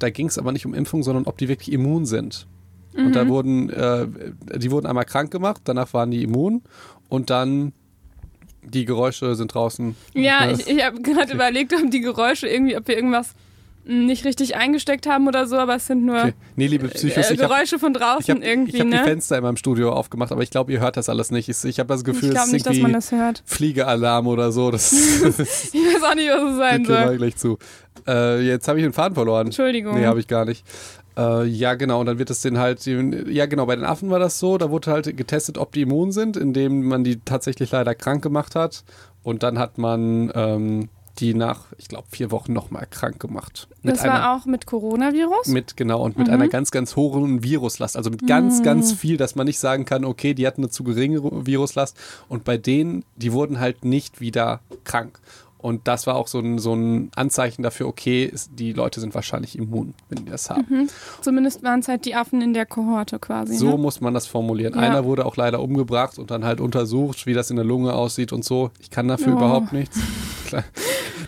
Da 0.00 0.10
ging 0.10 0.26
es 0.26 0.36
aber 0.38 0.52
nicht 0.52 0.66
um 0.66 0.74
Impfung, 0.74 1.02
sondern 1.02 1.24
ob 1.24 1.38
die 1.38 1.48
wirklich 1.48 1.72
immun 1.72 2.06
sind. 2.06 2.46
Und 2.92 3.14
da 3.14 3.28
wurden, 3.28 3.70
äh, 3.70 4.08
die 4.58 4.72
wurden 4.72 4.86
einmal 4.86 5.04
krank 5.04 5.30
gemacht, 5.30 5.60
danach 5.64 5.94
waren 5.94 6.10
die 6.10 6.24
immun 6.24 6.62
und 7.10 7.28
dann 7.28 7.72
die 8.62 8.84
Geräusche 8.86 9.34
sind 9.34 9.54
draußen. 9.54 9.96
Ja, 10.14 10.50
ich, 10.50 10.66
ich 10.66 10.82
habe 10.84 11.00
gerade 11.02 11.32
überlegt, 11.32 11.74
ob 11.74 11.90
die 11.90 12.00
Geräusche 12.00 12.46
irgendwie, 12.48 12.76
ob 12.76 12.88
wir 12.88 12.96
irgendwas 12.96 13.34
nicht 13.84 14.26
richtig 14.26 14.56
eingesteckt 14.56 15.06
haben 15.06 15.26
oder 15.26 15.46
so, 15.46 15.56
aber 15.56 15.76
es 15.76 15.86
sind 15.86 16.04
nur 16.04 16.18
Okay. 16.18 16.34
Nee, 16.56 16.66
liebe 16.66 16.88
Psychos, 16.88 17.16
äh, 17.30 17.34
ich 17.34 17.40
habe 17.40 17.48
Geräusche 17.48 17.78
von 17.78 17.94
draußen 17.94 18.36
ich 18.36 18.42
hab, 18.42 18.46
irgendwie, 18.46 18.74
ich 18.74 18.80
hab 18.80 18.88
die 18.88 18.94
ne? 18.96 19.04
Fenster 19.04 19.38
in 19.38 19.42
meinem 19.42 19.56
Studio 19.56 19.92
aufgemacht, 19.92 20.32
aber 20.32 20.42
ich 20.42 20.50
glaube, 20.50 20.70
ihr 20.72 20.80
hört 20.80 20.98
das 20.98 21.08
alles 21.08 21.30
nicht. 21.30 21.48
Ich, 21.48 21.64
ich 21.64 21.78
habe 21.78 21.88
das 21.88 22.00
Ich 22.00 22.06
Gefühl, 22.06 22.36
es 22.36 22.44
ist 22.44 22.52
nicht, 22.52 22.66
dass 22.66 22.74
irgendwie 22.76 22.82
man 22.82 22.92
das 22.92 23.10
hört. 23.10 23.42
Fliegealarm 23.46 24.26
oder 24.26 24.52
so. 24.52 24.70
Das, 24.70 24.90
das 24.90 25.38
Ich 25.72 25.80
weiß 25.80 26.02
auch 26.02 26.14
nicht, 26.14 26.28
was 26.28 26.50
es 26.52 26.56
sein 26.58 26.84
soll. 26.84 27.16
gleich 27.16 27.36
zu. 27.36 27.58
Äh, 28.06 28.42
jetzt 28.42 28.68
habe 28.68 28.78
ich 28.78 28.84
den 28.84 28.92
Faden 28.92 29.14
verloren. 29.14 29.46
Entschuldigung. 29.46 29.98
Nee, 29.98 30.06
habe 30.06 30.20
ich 30.20 30.28
gar 30.28 30.44
nicht. 30.44 30.64
Äh, 31.20 31.44
ja, 31.46 31.74
genau, 31.74 32.00
und 32.00 32.06
dann 32.06 32.18
wird 32.18 32.30
es 32.30 32.40
den 32.40 32.58
halt, 32.58 32.86
ja 32.86 33.46
genau, 33.46 33.66
bei 33.66 33.76
den 33.76 33.84
Affen 33.84 34.08
war 34.10 34.18
das 34.18 34.38
so, 34.38 34.56
da 34.56 34.70
wurde 34.70 34.90
halt 34.90 35.16
getestet, 35.16 35.58
ob 35.58 35.72
die 35.72 35.82
immun 35.82 36.12
sind, 36.12 36.36
indem 36.36 36.88
man 36.88 37.04
die 37.04 37.20
tatsächlich 37.20 37.70
leider 37.72 37.94
krank 37.94 38.22
gemacht 38.22 38.54
hat. 38.54 38.84
Und 39.22 39.42
dann 39.42 39.58
hat 39.58 39.76
man 39.76 40.32
ähm, 40.34 40.88
die 41.18 41.34
nach, 41.34 41.66
ich 41.76 41.88
glaube, 41.88 42.06
vier 42.10 42.30
Wochen 42.30 42.54
nochmal 42.54 42.86
krank 42.90 43.20
gemacht. 43.20 43.68
Mit 43.82 43.96
das 43.96 44.02
einer, 44.02 44.14
war 44.14 44.36
auch 44.36 44.46
mit 44.46 44.64
Coronavirus? 44.64 45.48
mit, 45.48 45.76
genau, 45.76 46.02
und 46.02 46.16
mit 46.16 46.28
Mhm. 46.28 46.32
einer 46.34 46.48
ganz, 46.48 46.70
ganz 46.70 46.96
hohen 46.96 47.42
Viruslast. 47.42 47.98
Also 47.98 48.08
mit 48.08 48.26
ganz, 48.26 48.62
ganz 48.62 48.92
viel, 48.92 49.18
dass 49.18 49.34
man 49.34 49.46
nicht 49.46 49.58
sagen 49.58 49.84
kann, 49.84 50.06
okay, 50.06 50.32
die 50.32 50.46
hatten 50.46 50.62
eine 50.62 50.70
zu 50.70 50.84
geringe 50.84 51.22
Viruslast. 51.22 51.98
Und 52.28 52.44
bei 52.44 52.56
denen, 52.56 53.04
die 53.16 53.32
wurden 53.32 53.60
halt 53.60 53.84
nicht 53.84 54.20
wieder 54.22 54.60
krank. 54.84 55.20
Und 55.60 55.86
das 55.88 56.06
war 56.06 56.16
auch 56.16 56.26
so 56.28 56.38
ein, 56.40 56.58
so 56.58 56.74
ein 56.74 57.10
Anzeichen 57.16 57.62
dafür, 57.62 57.86
okay, 57.86 58.32
die 58.52 58.72
Leute 58.72 59.00
sind 59.00 59.14
wahrscheinlich 59.14 59.56
immun, 59.58 59.94
wenn 60.08 60.24
die 60.24 60.30
das 60.30 60.50
haben. 60.50 60.88
Zumindest 61.20 61.62
waren 61.62 61.80
es 61.80 61.88
halt 61.88 62.04
die 62.04 62.14
Affen 62.14 62.40
in 62.40 62.54
der 62.54 62.66
Kohorte 62.66 63.18
quasi. 63.18 63.56
So 63.56 63.70
ne? 63.72 63.76
muss 63.78 64.00
man 64.00 64.14
das 64.14 64.26
formulieren. 64.26 64.74
Ja. 64.74 64.80
Einer 64.80 65.04
wurde 65.04 65.26
auch 65.26 65.36
leider 65.36 65.60
umgebracht 65.60 66.18
und 66.18 66.30
dann 66.30 66.44
halt 66.44 66.60
untersucht, 66.60 67.26
wie 67.26 67.34
das 67.34 67.50
in 67.50 67.56
der 67.56 67.64
Lunge 67.64 67.92
aussieht 67.94 68.32
und 68.32 68.44
so. 68.44 68.70
Ich 68.80 68.90
kann 68.90 69.06
dafür 69.08 69.34
Oh. 69.34 69.36
überhaupt 69.36 69.72
nichts. 69.72 69.98
Klar. 70.46 70.64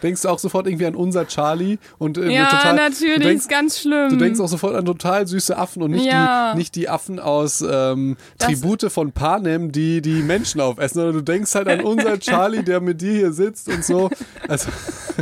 Denkst 0.03 0.23
du 0.23 0.29
auch 0.31 0.39
sofort 0.41 0.67
irgendwie 0.67 0.87
an 0.87 0.97
unser 0.97 1.29
Charlie 1.29 1.79
und 1.99 2.19
äh, 2.19 2.29
Ja, 2.33 2.47
total, 2.47 2.75
natürlich, 2.75 3.21
denkst, 3.23 3.43
ist 3.43 3.49
ganz 3.49 3.79
schlimm. 3.79 4.09
du 4.11 4.17
denkst 4.17 4.41
auch 4.41 4.49
sofort 4.49 4.75
an 4.75 4.85
total 4.85 5.29
süße 5.29 5.57
Affen 5.57 5.81
und 5.83 5.93
nicht, 5.93 6.07
Ja. 6.07 6.53
die, 6.53 6.59
nicht 6.59 6.75
die 6.75 6.89
Affen 6.89 7.21
aus 7.21 7.63
ähm, 7.69 8.17
Tribute 8.39 8.91
von 8.91 9.13
Panem, 9.13 9.71
die 9.71 10.03
die 10.03 10.23
Menschen 10.23 10.61
aufessen, 10.61 10.95
sondern 10.95 11.15
du 11.15 11.21
denkst 11.21 11.55
halt 11.55 11.69
an 11.69 11.83
unser 11.83 12.19
Charlie, 12.19 12.65
der 12.65 12.81
mit 12.81 13.01
dir 13.01 13.13
hier 13.13 13.33
sitzt 13.33 13.69
und 13.69 13.85
so. 13.85 14.11
Also, 14.49 14.71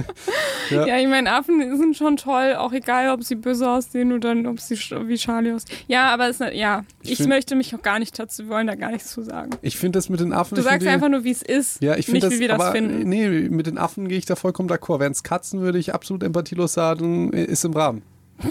ja. 0.71 0.87
ja, 0.87 0.99
ich 0.99 1.07
meine, 1.09 1.33
Affen 1.33 1.77
sind 1.77 1.97
schon 1.97 2.17
toll, 2.17 2.55
auch 2.57 2.73
egal, 2.73 3.11
ob 3.11 3.23
sie 3.23 3.35
böse 3.35 3.69
aussehen 3.69 4.13
oder 4.13 4.35
ob 4.49 4.61
sie 4.61 4.77
wie 4.77 5.17
Charlie 5.17 5.53
aussehen. 5.53 5.77
Ja, 5.89 6.09
aber 6.13 6.29
es, 6.29 6.39
ja, 6.39 6.85
Ich 7.03 7.13
ich, 7.13 7.17
find- 7.19 7.29
möchte 7.29 7.55
mich 7.57 7.75
auch 7.75 7.83
gar 7.83 7.99
nicht 7.99 8.19
dazu, 8.19 8.45
wir 8.45 8.51
wollen 8.51 8.67
da 8.67 8.75
gar 8.77 8.91
nichts 8.93 9.11
zu 9.13 9.23
sagen. 9.23 9.51
ich 9.63 9.77
finde 9.79 9.99
das 9.99 10.09
mit 10.09 10.21
den 10.21 10.33
Affen. 10.33 10.55
Du 10.57 10.63
sagst 10.63 10.83
die- 10.83 10.89
einfach 10.89 11.09
nur, 11.09 11.25
wie 11.25 11.31
es 11.33 11.43
ist, 11.43 11.83
Ja, 11.83 11.97
ich 11.97 12.09
nicht 12.09 12.23
das, 12.25 12.33
wie 12.33 12.41
wir 12.41 12.49
das 12.49 12.61
aber, 12.61 12.73
finden. 12.73 13.09
Nee, 13.09 13.29
mit 13.49 13.67
den 13.67 13.79
Affen 13.79 14.09
gehe 14.09 14.19
ich 14.19 14.27
da 14.27 14.37
vollkommen 14.37 14.69
d'accord. 14.71 15.01
Wären 15.01 15.13
es 15.13 15.23
Katzen, 15.23 15.61
würde 15.61 15.79
ich 15.79 15.93
absolut 15.95 16.23
empathielos 16.23 16.73
sagen, 16.73 17.33
ist 17.33 17.65
im 17.65 17.73
Rahmen. 17.75 18.03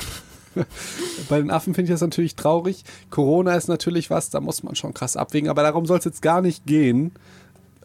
Bei 1.29 1.38
den 1.39 1.51
Affen 1.51 1.74
finde 1.75 1.89
ich 1.91 1.94
das 1.94 2.01
natürlich 2.01 2.36
traurig. 2.36 2.84
Corona 3.12 3.53
ist 3.56 3.68
natürlich 3.68 4.10
was, 4.10 4.29
da 4.29 4.39
muss 4.41 4.63
man 4.63 4.75
schon 4.75 4.94
krass 4.94 5.15
abwägen, 5.15 5.48
aber 5.50 5.62
darum 5.63 5.86
soll 5.86 6.00
es 6.00 6.06
jetzt 6.06 6.22
gar 6.22 6.41
nicht 6.41 6.65
gehen, 6.65 7.12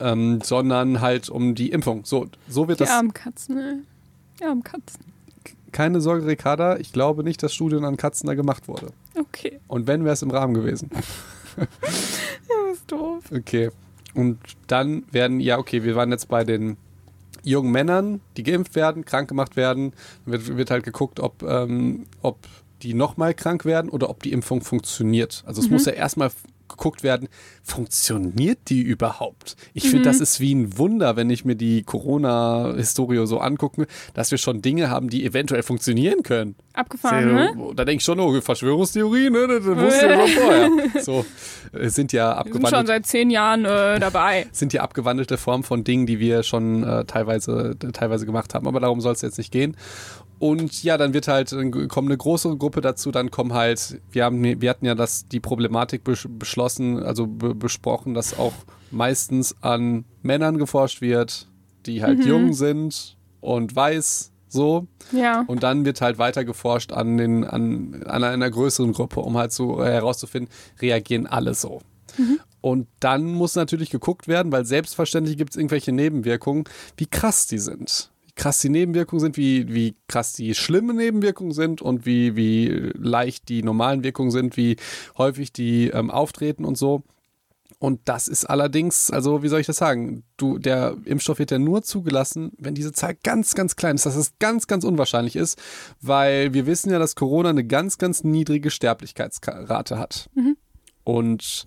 ähm, 0.00 0.40
sondern 0.42 1.00
halt 1.00 1.28
um 1.28 1.54
die 1.54 1.70
Impfung. 1.70 2.04
So, 2.04 2.26
so 2.48 2.68
wird 2.68 2.80
Die 2.80 2.84
das. 2.84 2.92
armen 2.92 3.14
Katzen, 3.14 3.54
ne? 3.54 3.82
Die 4.40 4.44
armen 4.44 4.62
Katzen. 4.62 5.00
Keine 5.72 6.00
Sorge, 6.00 6.26
Ricarda, 6.26 6.76
ich 6.76 6.92
glaube 6.92 7.24
nicht, 7.24 7.42
dass 7.42 7.52
Studien 7.52 7.84
an 7.84 7.96
Katzen 7.96 8.28
da 8.28 8.34
gemacht 8.34 8.68
wurde. 8.68 8.92
Okay, 9.18 9.58
Und 9.66 9.86
wenn, 9.86 10.04
wäre 10.04 10.12
es 10.14 10.22
im 10.22 10.30
Rahmen 10.30 10.54
gewesen. 10.54 10.90
das 11.56 12.76
ist 12.78 12.90
doof. 12.90 13.24
Okay. 13.34 13.70
Und 14.14 14.38
dann 14.68 15.04
werden, 15.10 15.40
ja, 15.40 15.58
okay, 15.58 15.82
wir 15.82 15.96
waren 15.96 16.10
jetzt 16.10 16.28
bei 16.28 16.44
den 16.44 16.76
jungen 17.42 17.72
Männern, 17.72 18.20
die 18.36 18.42
geimpft 18.44 18.74
werden, 18.76 19.04
krank 19.04 19.28
gemacht 19.28 19.56
werden. 19.56 19.92
Dann 20.24 20.32
wird, 20.32 20.56
wird 20.56 20.70
halt 20.70 20.84
geguckt, 20.84 21.18
ob, 21.20 21.42
ähm, 21.42 22.06
ob 22.22 22.38
die 22.82 22.94
nochmal 22.94 23.34
krank 23.34 23.64
werden 23.64 23.90
oder 23.90 24.10
ob 24.10 24.22
die 24.22 24.32
Impfung 24.32 24.60
funktioniert. 24.60 25.42
Also 25.46 25.60
es 25.60 25.70
muss 25.70 25.86
ja 25.86 25.92
erstmal 25.92 26.30
geguckt 26.76 27.02
werden, 27.02 27.28
funktioniert 27.62 28.58
die 28.68 28.82
überhaupt? 28.82 29.56
Ich 29.72 29.88
finde, 29.88 30.04
das 30.04 30.20
ist 30.20 30.40
wie 30.40 30.54
ein 30.54 30.78
Wunder, 30.78 31.16
wenn 31.16 31.30
ich 31.30 31.44
mir 31.44 31.56
die 31.56 31.82
Corona-Historie 31.82 33.26
so 33.26 33.38
angucke, 33.38 33.86
dass 34.12 34.30
wir 34.30 34.38
schon 34.38 34.62
Dinge 34.62 34.90
haben, 34.90 35.08
die 35.08 35.24
eventuell 35.24 35.62
funktionieren 35.62 36.22
können. 36.22 36.56
Abgefahren, 36.72 37.34
ne? 37.34 37.72
Da 37.74 37.84
denke 37.84 37.98
ich 38.00 38.04
schon, 38.04 38.18
oh, 38.20 38.40
Verschwörungstheorie, 38.40 39.30
ne? 39.30 39.46
Das 39.46 39.64
wusste 39.64 40.06
ich 40.06 40.34
schon 40.34 40.42
vorher. 40.42 40.70
So, 41.04 41.24
äh, 41.72 41.88
sind 41.88 42.12
ja 42.12 42.30
Wir 42.44 42.52
sind 42.52 42.54
schon 42.54 42.62
abgewandelt 42.62 42.86
seit 42.86 43.06
zehn 43.06 43.30
Jahren 43.30 43.64
äh, 43.64 43.98
dabei. 44.00 44.46
sind 44.52 44.72
ja 44.72 44.82
abgewandelte 44.82 45.38
Formen 45.38 45.64
von 45.64 45.84
Dingen, 45.84 46.06
die 46.06 46.18
wir 46.18 46.42
schon 46.42 46.82
äh, 46.82 47.04
teilweise, 47.04 47.76
teilweise 47.92 48.26
gemacht 48.26 48.54
haben. 48.54 48.66
Aber 48.66 48.80
darum 48.80 49.00
soll 49.00 49.12
es 49.12 49.22
jetzt 49.22 49.38
nicht 49.38 49.52
gehen. 49.52 49.76
Und 50.38 50.82
ja, 50.82 50.98
dann 50.98 51.14
wird 51.14 51.28
halt, 51.28 51.52
äh, 51.52 51.70
kommt 51.86 52.08
eine 52.08 52.16
große 52.16 52.56
Gruppe 52.56 52.80
dazu, 52.80 53.10
dann 53.10 53.30
kommen 53.30 53.52
halt, 53.52 54.00
wir 54.10 54.24
haben, 54.24 54.60
wir 54.60 54.68
hatten 54.68 54.84
ja 54.84 54.94
das, 54.94 55.28
die 55.28 55.40
Problematik 55.40 56.04
besch 56.04 56.28
beschlossen, 56.64 57.02
also 57.02 57.26
be 57.26 57.54
besprochen, 57.54 58.14
dass 58.14 58.38
auch 58.38 58.54
meistens 58.90 59.54
an 59.60 60.04
Männern 60.22 60.58
geforscht 60.58 61.00
wird, 61.00 61.48
die 61.86 62.02
halt 62.02 62.24
jung 62.24 62.52
sind 62.52 63.16
und 63.40 63.74
weiß, 63.74 64.32
so. 64.48 64.86
Ja. 65.12 65.44
Und 65.46 65.62
dann 65.62 65.84
wird 65.84 66.00
halt 66.00 66.18
weiter 66.18 66.44
geforscht 66.44 66.92
an, 66.92 67.16
den, 67.16 67.44
an, 67.44 68.04
an 68.06 68.24
einer 68.24 68.50
größeren 68.50 68.92
Gruppe, 68.92 69.20
um 69.20 69.36
halt 69.36 69.52
so 69.52 69.82
äh, 69.82 69.86
herauszufinden, 69.86 70.50
reagieren 70.80 71.26
alle 71.26 71.54
so. 71.54 71.80
Und 72.60 72.86
dann 73.00 73.26
muss 73.26 73.56
natürlich 73.56 73.90
geguckt 73.90 74.28
werden, 74.28 74.52
weil 74.52 74.64
selbstverständlich 74.64 75.36
gibt 75.36 75.50
es 75.50 75.56
irgendwelche 75.56 75.92
Nebenwirkungen, 75.92 76.64
wie 76.96 77.06
krass 77.06 77.46
die 77.46 77.58
sind. 77.58 78.10
Krass 78.36 78.60
die 78.60 78.68
Nebenwirkungen 78.68 79.20
sind, 79.20 79.36
wie, 79.36 79.72
wie 79.72 79.94
krass 80.08 80.32
die 80.32 80.54
schlimmen 80.54 80.96
Nebenwirkungen 80.96 81.52
sind 81.52 81.82
und 81.82 82.04
wie, 82.04 82.34
wie 82.36 82.92
leicht 82.94 83.48
die 83.48 83.62
normalen 83.62 84.02
Wirkungen 84.02 84.30
sind, 84.30 84.56
wie 84.56 84.76
häufig 85.16 85.52
die 85.52 85.88
ähm, 85.88 86.10
auftreten 86.10 86.64
und 86.64 86.76
so. 86.76 87.02
Und 87.78 88.00
das 88.06 88.28
ist 88.28 88.46
allerdings, 88.46 89.10
also 89.10 89.42
wie 89.42 89.48
soll 89.48 89.60
ich 89.60 89.66
das 89.66 89.76
sagen? 89.76 90.24
Du, 90.36 90.58
der 90.58 90.96
Impfstoff 91.04 91.38
wird 91.38 91.50
ja 91.50 91.58
nur 91.58 91.82
zugelassen, 91.82 92.52
wenn 92.56 92.74
diese 92.74 92.92
Zahl 92.92 93.14
ganz, 93.22 93.54
ganz 93.54 93.76
klein 93.76 93.96
ist, 93.96 94.06
dass 94.06 94.16
es 94.16 94.38
ganz, 94.38 94.66
ganz 94.66 94.84
unwahrscheinlich 94.84 95.36
ist, 95.36 95.60
weil 96.00 96.54
wir 96.54 96.66
wissen 96.66 96.90
ja, 96.90 96.98
dass 96.98 97.14
Corona 97.14 97.50
eine 97.50 97.64
ganz, 97.64 97.98
ganz 97.98 98.24
niedrige 98.24 98.70
Sterblichkeitsrate 98.70 99.98
hat. 99.98 100.30
Und 101.04 101.66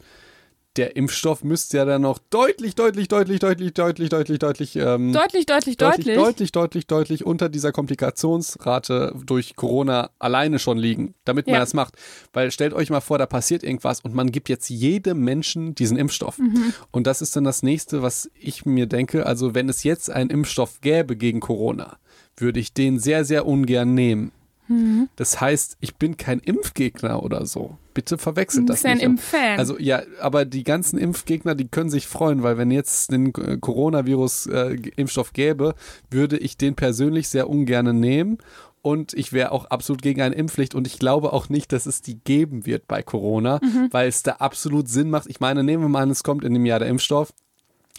der 0.77 0.95
Impfstoff 0.95 1.43
müsste 1.43 1.77
ja 1.77 1.85
dann 1.85 2.03
noch 2.03 2.19
deutlich, 2.29 2.75
deutlich, 2.75 3.07
deutlich, 3.07 3.39
deutlich, 3.39 3.73
deutlich, 3.73 4.09
deutlich, 4.09 4.39
deutlich, 4.39 4.75
ähm, 4.75 5.11
Deutlich, 5.11 5.45
deutlich, 5.45 5.77
deutlich, 5.77 6.05
deutlich. 6.05 6.15
deutlich, 6.15 6.51
deutlich, 6.51 6.87
deutlich 6.87 7.25
unter 7.25 7.49
dieser 7.49 7.71
Komplikationsrate 7.71 9.13
durch 9.25 9.55
Corona 9.55 10.09
alleine 10.19 10.59
schon 10.59 10.77
liegen, 10.77 11.13
damit 11.25 11.47
man 11.47 11.55
Ja. 11.55 11.59
das 11.61 11.73
macht. 11.73 11.95
Weil 12.33 12.51
stellt 12.51 12.73
euch 12.73 12.89
mal 12.89 13.01
vor, 13.01 13.17
da 13.17 13.25
passiert 13.25 13.63
irgendwas 13.63 14.01
und 14.01 14.13
man 14.13 14.31
gibt 14.31 14.49
jetzt 14.49 14.69
jedem 14.69 15.19
Menschen 15.23 15.75
diesen 15.75 15.97
Impfstoff. 15.97 16.37
Mhm. 16.37 16.73
Und 16.91 17.07
das 17.07 17.21
ist 17.21 17.35
dann 17.35 17.43
das 17.43 17.63
nächste, 17.63 18.01
was 18.01 18.29
ich 18.39 18.65
mir 18.65 18.85
denke. 18.85 19.25
Also 19.25 19.55
wenn 19.55 19.69
es 19.69 19.83
jetzt 19.83 20.09
einen 20.09 20.29
Impfstoff 20.29 20.81
gäbe 20.81 21.15
gegen 21.15 21.39
Corona, 21.39 21.97
würde 22.37 22.59
ich 22.59 22.73
den 22.73 22.99
sehr, 22.99 23.25
sehr 23.25 23.45
ungern 23.47 23.93
nehmen. 23.93 24.31
Mhm. 24.67 25.09
Das 25.15 25.39
heißt, 25.41 25.77
ich 25.79 25.95
bin 25.95 26.17
kein 26.17 26.39
Impfgegner 26.39 27.23
oder 27.23 27.45
so. 27.45 27.77
Bitte 27.97 28.19
verwechselt 28.19 28.69
das 28.69 28.75
bist 28.75 28.83
ja 28.83 28.91
ein 28.91 28.97
nicht. 28.97 29.05
Impffan. 29.07 29.57
Also 29.57 29.79
ja, 29.79 30.03
aber 30.21 30.45
die 30.45 30.63
ganzen 30.63 30.99
Impfgegner, 30.99 31.55
die 31.55 31.67
können 31.67 31.89
sich 31.89 32.05
freuen, 32.05 32.43
weil 32.43 32.59
wenn 32.59 32.69
jetzt 32.69 33.11
den 33.11 33.33
äh, 33.33 33.57
Coronavirus-Impfstoff 33.57 35.33
gäbe, 35.33 35.73
würde 36.11 36.37
ich 36.37 36.57
den 36.57 36.75
persönlich 36.75 37.27
sehr 37.27 37.49
ungern 37.49 37.99
nehmen. 37.99 38.37
Und 38.83 39.15
ich 39.15 39.33
wäre 39.33 39.51
auch 39.51 39.65
absolut 39.65 40.03
gegen 40.03 40.21
eine 40.21 40.35
Impfpflicht. 40.35 40.75
Und 40.75 40.85
ich 40.85 40.99
glaube 40.99 41.33
auch 41.33 41.49
nicht, 41.49 41.73
dass 41.73 41.87
es 41.87 42.03
die 42.03 42.19
geben 42.19 42.67
wird 42.67 42.87
bei 42.87 43.01
Corona, 43.01 43.59
weil 43.89 44.07
es 44.07 44.21
da 44.21 44.33
absolut 44.33 44.87
Sinn 44.87 45.09
macht. 45.09 45.27
Ich 45.27 45.39
meine, 45.39 45.63
nehmen 45.63 45.81
wir 45.81 45.89
mal 45.89 46.03
an, 46.03 46.11
es 46.11 46.21
kommt 46.21 46.43
in 46.43 46.53
dem 46.53 46.67
Jahr 46.67 46.77
der 46.77 46.89
Impfstoff. 46.89 47.33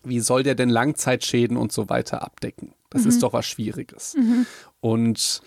Wie 0.04 0.20
soll 0.20 0.44
der 0.44 0.54
denn 0.54 0.68
Langzeitschäden 0.68 1.56
und 1.56 1.72
so 1.72 1.88
weiter 1.88 2.22
abdecken? 2.22 2.72
Das 2.88 3.04
ist 3.04 3.24
doch 3.24 3.32
was 3.32 3.46
Schwieriges. 3.46 4.14
Und 4.80 5.42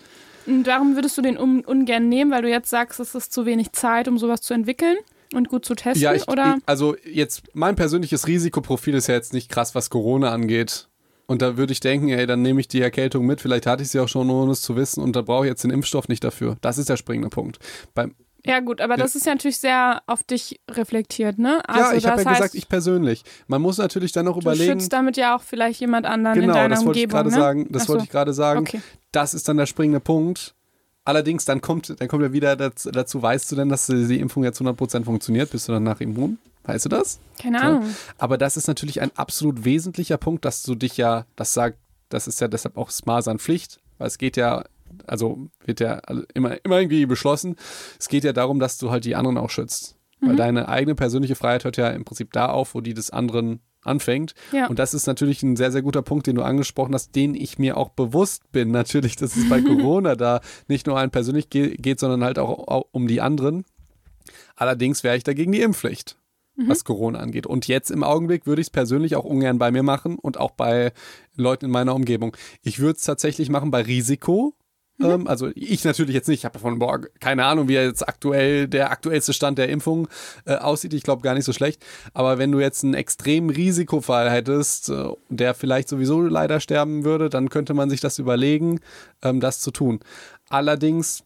Und 0.46 0.64
darum 0.64 0.96
würdest 0.96 1.18
du 1.18 1.22
den 1.22 1.38
un 1.38 1.62
ungern 1.66 2.10
nehmen, 2.10 2.32
weil 2.32 2.42
du 2.42 2.50
jetzt 2.50 2.70
sagst, 2.70 3.00
es 3.00 3.16
ist 3.16 3.34
zu 3.34 3.46
wenig 3.46 3.72
Zeit, 3.74 4.08
um 4.08 4.18
sowas 4.18 4.42
zu 4.42 4.54
entwickeln? 4.54 4.98
und 5.34 5.50
gut 5.50 5.66
zu 5.66 5.76
testen? 5.76 6.02
Ja, 6.02 6.14
ich, 6.14 6.28
oder? 6.28 6.58
Also 6.66 6.96
jetzt 7.06 7.44
mein 7.54 7.76
persönliches 7.76 8.28
Risikoprofil 8.28 8.96
ist 8.96 9.08
ja 9.08 9.16
jetzt 9.16 9.34
nicht 9.34 9.50
krass, 9.50 9.76
was 9.76 9.90
Corona 9.90 10.32
angeht. 10.32 10.88
Und 11.28 11.42
da 11.42 11.56
würde 11.56 11.72
ich 11.72 11.80
denken, 11.80 12.10
ey, 12.10 12.28
dann 12.28 12.42
nehme 12.42 12.60
ich 12.60 12.68
die 12.68 12.82
Erkältung 12.82 13.26
mit. 13.26 13.40
Vielleicht 13.40 13.66
hatte 13.66 13.84
ich 13.84 13.90
sie 13.90 14.00
auch 14.00 14.10
schon, 14.10 14.30
ohne 14.30 14.52
es 14.52 14.62
zu 14.62 14.76
wissen. 14.76 15.02
Und 15.02 15.16
da 15.16 15.22
brauche 15.22 15.46
ich 15.46 15.50
jetzt 15.50 15.64
den 15.64 15.72
Impfstoff 15.72 16.10
nicht 16.10 16.24
dafür. 16.24 16.58
Das 16.60 16.78
ist 16.78 16.90
der 16.90 16.98
springende 16.98 17.30
Punkt. 17.30 17.60
Beim, 17.94 18.16
ja, 18.46 18.60
gut, 18.60 18.82
aber 18.82 18.98
das 18.98 19.16
ist 19.16 19.26
ja 19.26 19.34
natürlich 19.34 19.58
sehr 19.58 20.02
auf 20.08 20.24
dich 20.24 20.60
reflektiert, 20.70 21.38
ne? 21.38 21.62
Also 21.68 21.92
ja, 21.92 21.98
ich 21.98 22.06
habe 22.08 22.22
ja 22.22 22.30
heißt, 22.30 22.38
gesagt, 22.40 22.56
ich 22.56 22.68
persönlich. 22.68 23.24
Man 23.48 23.62
muss 23.62 23.78
natürlich 23.78 24.12
dann 24.12 24.26
noch 24.26 24.36
du 24.36 24.42
überlegen. 24.42 24.74
schützt 24.74 24.92
damit 24.94 25.18
ja 25.18 25.36
auch 25.36 25.42
vielleicht 25.44 25.80
jemand 25.80 26.06
anderen 26.06 26.40
genau, 26.40 26.54
in 26.54 26.58
deiner 26.58 26.76
das 26.76 26.86
wollte 26.86 27.00
ich 27.00 27.06
Umgebung. 27.06 27.24
gerade 27.24 27.30
ne? 27.30 27.36
sagen. 27.36 27.68
Das 27.72 27.82
Ach 27.84 27.88
so. 27.88 27.94
wollte 27.94 28.04
ich 28.06 28.10
gerade 28.10 28.34
sagen. 28.34 28.60
Okay. 28.62 28.82
Das 29.12 29.34
ist 29.34 29.48
dann 29.48 29.58
der 29.58 29.66
springende 29.66 30.00
Punkt. 30.00 30.56
Allerdings, 31.04 31.46
dann 31.46 31.62
kommt, 31.62 32.00
dann 32.00 32.08
kommt 32.08 32.22
ja 32.24 32.32
wieder 32.32 32.56
dazu, 32.56 32.92
dazu, 32.92 33.22
weißt 33.22 33.52
du 33.52 33.56
denn, 33.56 33.70
dass 33.70 33.88
die 33.88 34.20
Impfung 34.20 34.44
jetzt 34.44 34.62
100% 34.62 35.04
funktioniert? 35.04 35.50
Bist 35.50 35.68
du 35.68 35.72
danach 35.72 36.00
immun? 36.00 36.38
Weißt 36.64 36.86
du 36.86 36.90
das? 36.90 37.20
Keine 37.42 37.60
So. 37.60 37.66
Ahnung. 37.66 37.96
Aber 38.20 38.38
das 38.38 38.56
ist 38.56 38.68
natürlich 38.68 39.02
ein 39.02 39.12
absolut 39.16 39.66
wesentlicher 39.66 40.18
Punkt, 40.18 40.46
dass 40.46 40.62
du 40.62 40.76
dich 40.76 40.98
ja, 40.98 41.26
das 41.36 41.54
sagt, 41.56 41.78
das 42.10 42.28
ist 42.28 42.40
ja 42.40 42.48
deshalb 42.48 42.78
auch 42.78 42.92
Smarsan-Pflicht, 42.92 43.80
weil 43.98 44.08
es 44.08 44.18
geht 44.20 44.38
ja, 44.38 44.64
also 45.08 45.48
wird 45.66 45.80
ja 45.80 46.02
immer, 46.34 46.64
immer 46.64 46.80
irgendwie 46.80 47.06
beschlossen, 47.06 47.56
es 48.00 48.08
geht 48.08 48.24
ja 48.24 48.34
darum, 48.34 48.60
dass 48.60 48.78
du 48.78 48.92
halt 48.92 49.06
die 49.06 49.16
anderen 49.16 49.38
auch 49.38 49.50
schützt. 49.50 49.96
Mhm. 50.20 50.30
Weil 50.30 50.36
deine 50.36 50.70
eigene 50.70 50.96
persönliche 50.96 51.36
Freiheit 51.36 51.64
hört 51.64 51.78
ja 51.78 51.90
im 51.90 52.06
Prinzip 52.06 52.32
da 52.34 52.48
auf, 52.48 52.76
wo 52.76 52.82
die 52.82 52.94
des 52.94 53.10
anderen 53.10 53.60
anfängt. 53.84 54.34
Ja. 54.52 54.68
Und 54.68 54.80
das 54.80 54.94
ist 54.94 55.08
natürlich 55.08 55.44
ein 55.44 55.56
sehr, 55.56 55.72
sehr 55.72 55.82
guter 55.82 56.02
Punkt, 56.02 56.28
den 56.28 56.36
du 56.36 56.44
angesprochen 56.44 56.94
hast, 56.94 57.16
den 57.16 57.36
ich 57.36 57.58
mir 57.58 57.78
auch 57.78 57.90
bewusst 57.90 58.52
bin. 58.52 58.72
Natürlich, 58.72 59.16
dass 59.16 59.36
es 59.36 59.50
bei 59.50 59.62
Corona 59.62 60.16
da 60.16 60.42
nicht 60.68 60.88
nur 60.88 60.98
einen 60.98 61.12
persönlich 61.12 61.50
ge 61.50 61.76
geht, 61.76 62.00
sondern 62.00 62.24
halt 62.24 62.40
auch, 62.40 62.68
auch 62.68 62.86
um 62.92 63.08
die 63.08 63.22
anderen. 63.22 63.66
Allerdings 64.56 65.04
wäre 65.04 65.18
ich 65.18 65.24
dagegen 65.24 65.52
die 65.52 65.62
Impfpflicht, 65.62 66.18
was 66.56 66.84
Corona 66.84 67.20
angeht. 67.20 67.48
Und 67.48 67.68
jetzt 67.68 67.90
im 67.90 68.04
Augenblick 68.04 68.46
würde 68.46 68.62
ich 68.62 68.68
es 68.68 68.72
persönlich 68.72 69.16
auch 69.16 69.24
ungern 69.24 69.58
bei 69.58 69.72
mir 69.72 69.82
machen 69.82 70.20
und 70.20 70.40
auch 70.40 70.52
bei 70.52 70.94
Leuten 71.36 71.66
in 71.66 71.72
meiner 71.72 71.96
Umgebung. 71.96 72.38
Ich 72.62 72.78
würde 72.78 72.98
es 72.98 73.04
tatsächlich 73.04 73.50
machen 73.50 73.72
bei 73.72 73.82
Risiko. 73.82 74.54
Ähm, 75.04 75.28
also 75.28 75.50
ich 75.56 75.84
natürlich 75.84 76.14
jetzt 76.14 76.28
nicht. 76.28 76.40
Ich 76.40 76.46
habe 76.46 76.54
davon 76.54 76.80
boah, 76.80 77.00
keine 77.20 77.46
Ahnung, 77.46 77.68
wie 77.68 77.74
jetzt 77.74 78.08
aktuell 78.08 78.68
der 78.68 78.92
aktuellste 78.92 79.34
Stand 79.34 79.58
der 79.58 79.70
Impfung 79.70 80.08
äh, 80.46 80.56
aussieht. 80.56 80.94
Ich 80.94 81.04
glaube 81.04 81.22
gar 81.22 81.34
nicht 81.34 81.46
so 81.46 81.54
schlecht. 81.54 81.86
Aber 82.14 82.38
wenn 82.38 82.52
du 82.52 82.60
jetzt 82.60 82.84
einen 82.84 82.94
extremen 82.94 83.50
Risikofall 83.50 84.30
hättest, 84.32 84.90
äh, 84.90 85.10
der 85.30 85.54
vielleicht 85.54 85.90
sowieso 85.90 86.22
leider 86.22 86.60
sterben 86.60 87.04
würde, 87.04 87.30
dann 87.30 87.50
könnte 87.50 87.74
man 87.74 87.90
sich 87.90 88.02
das 88.02 88.20
überlegen, 88.20 88.80
ähm, 89.22 89.40
das 89.40 89.60
zu 89.60 89.72
tun. 89.72 90.00
Allerdings, 90.50 91.24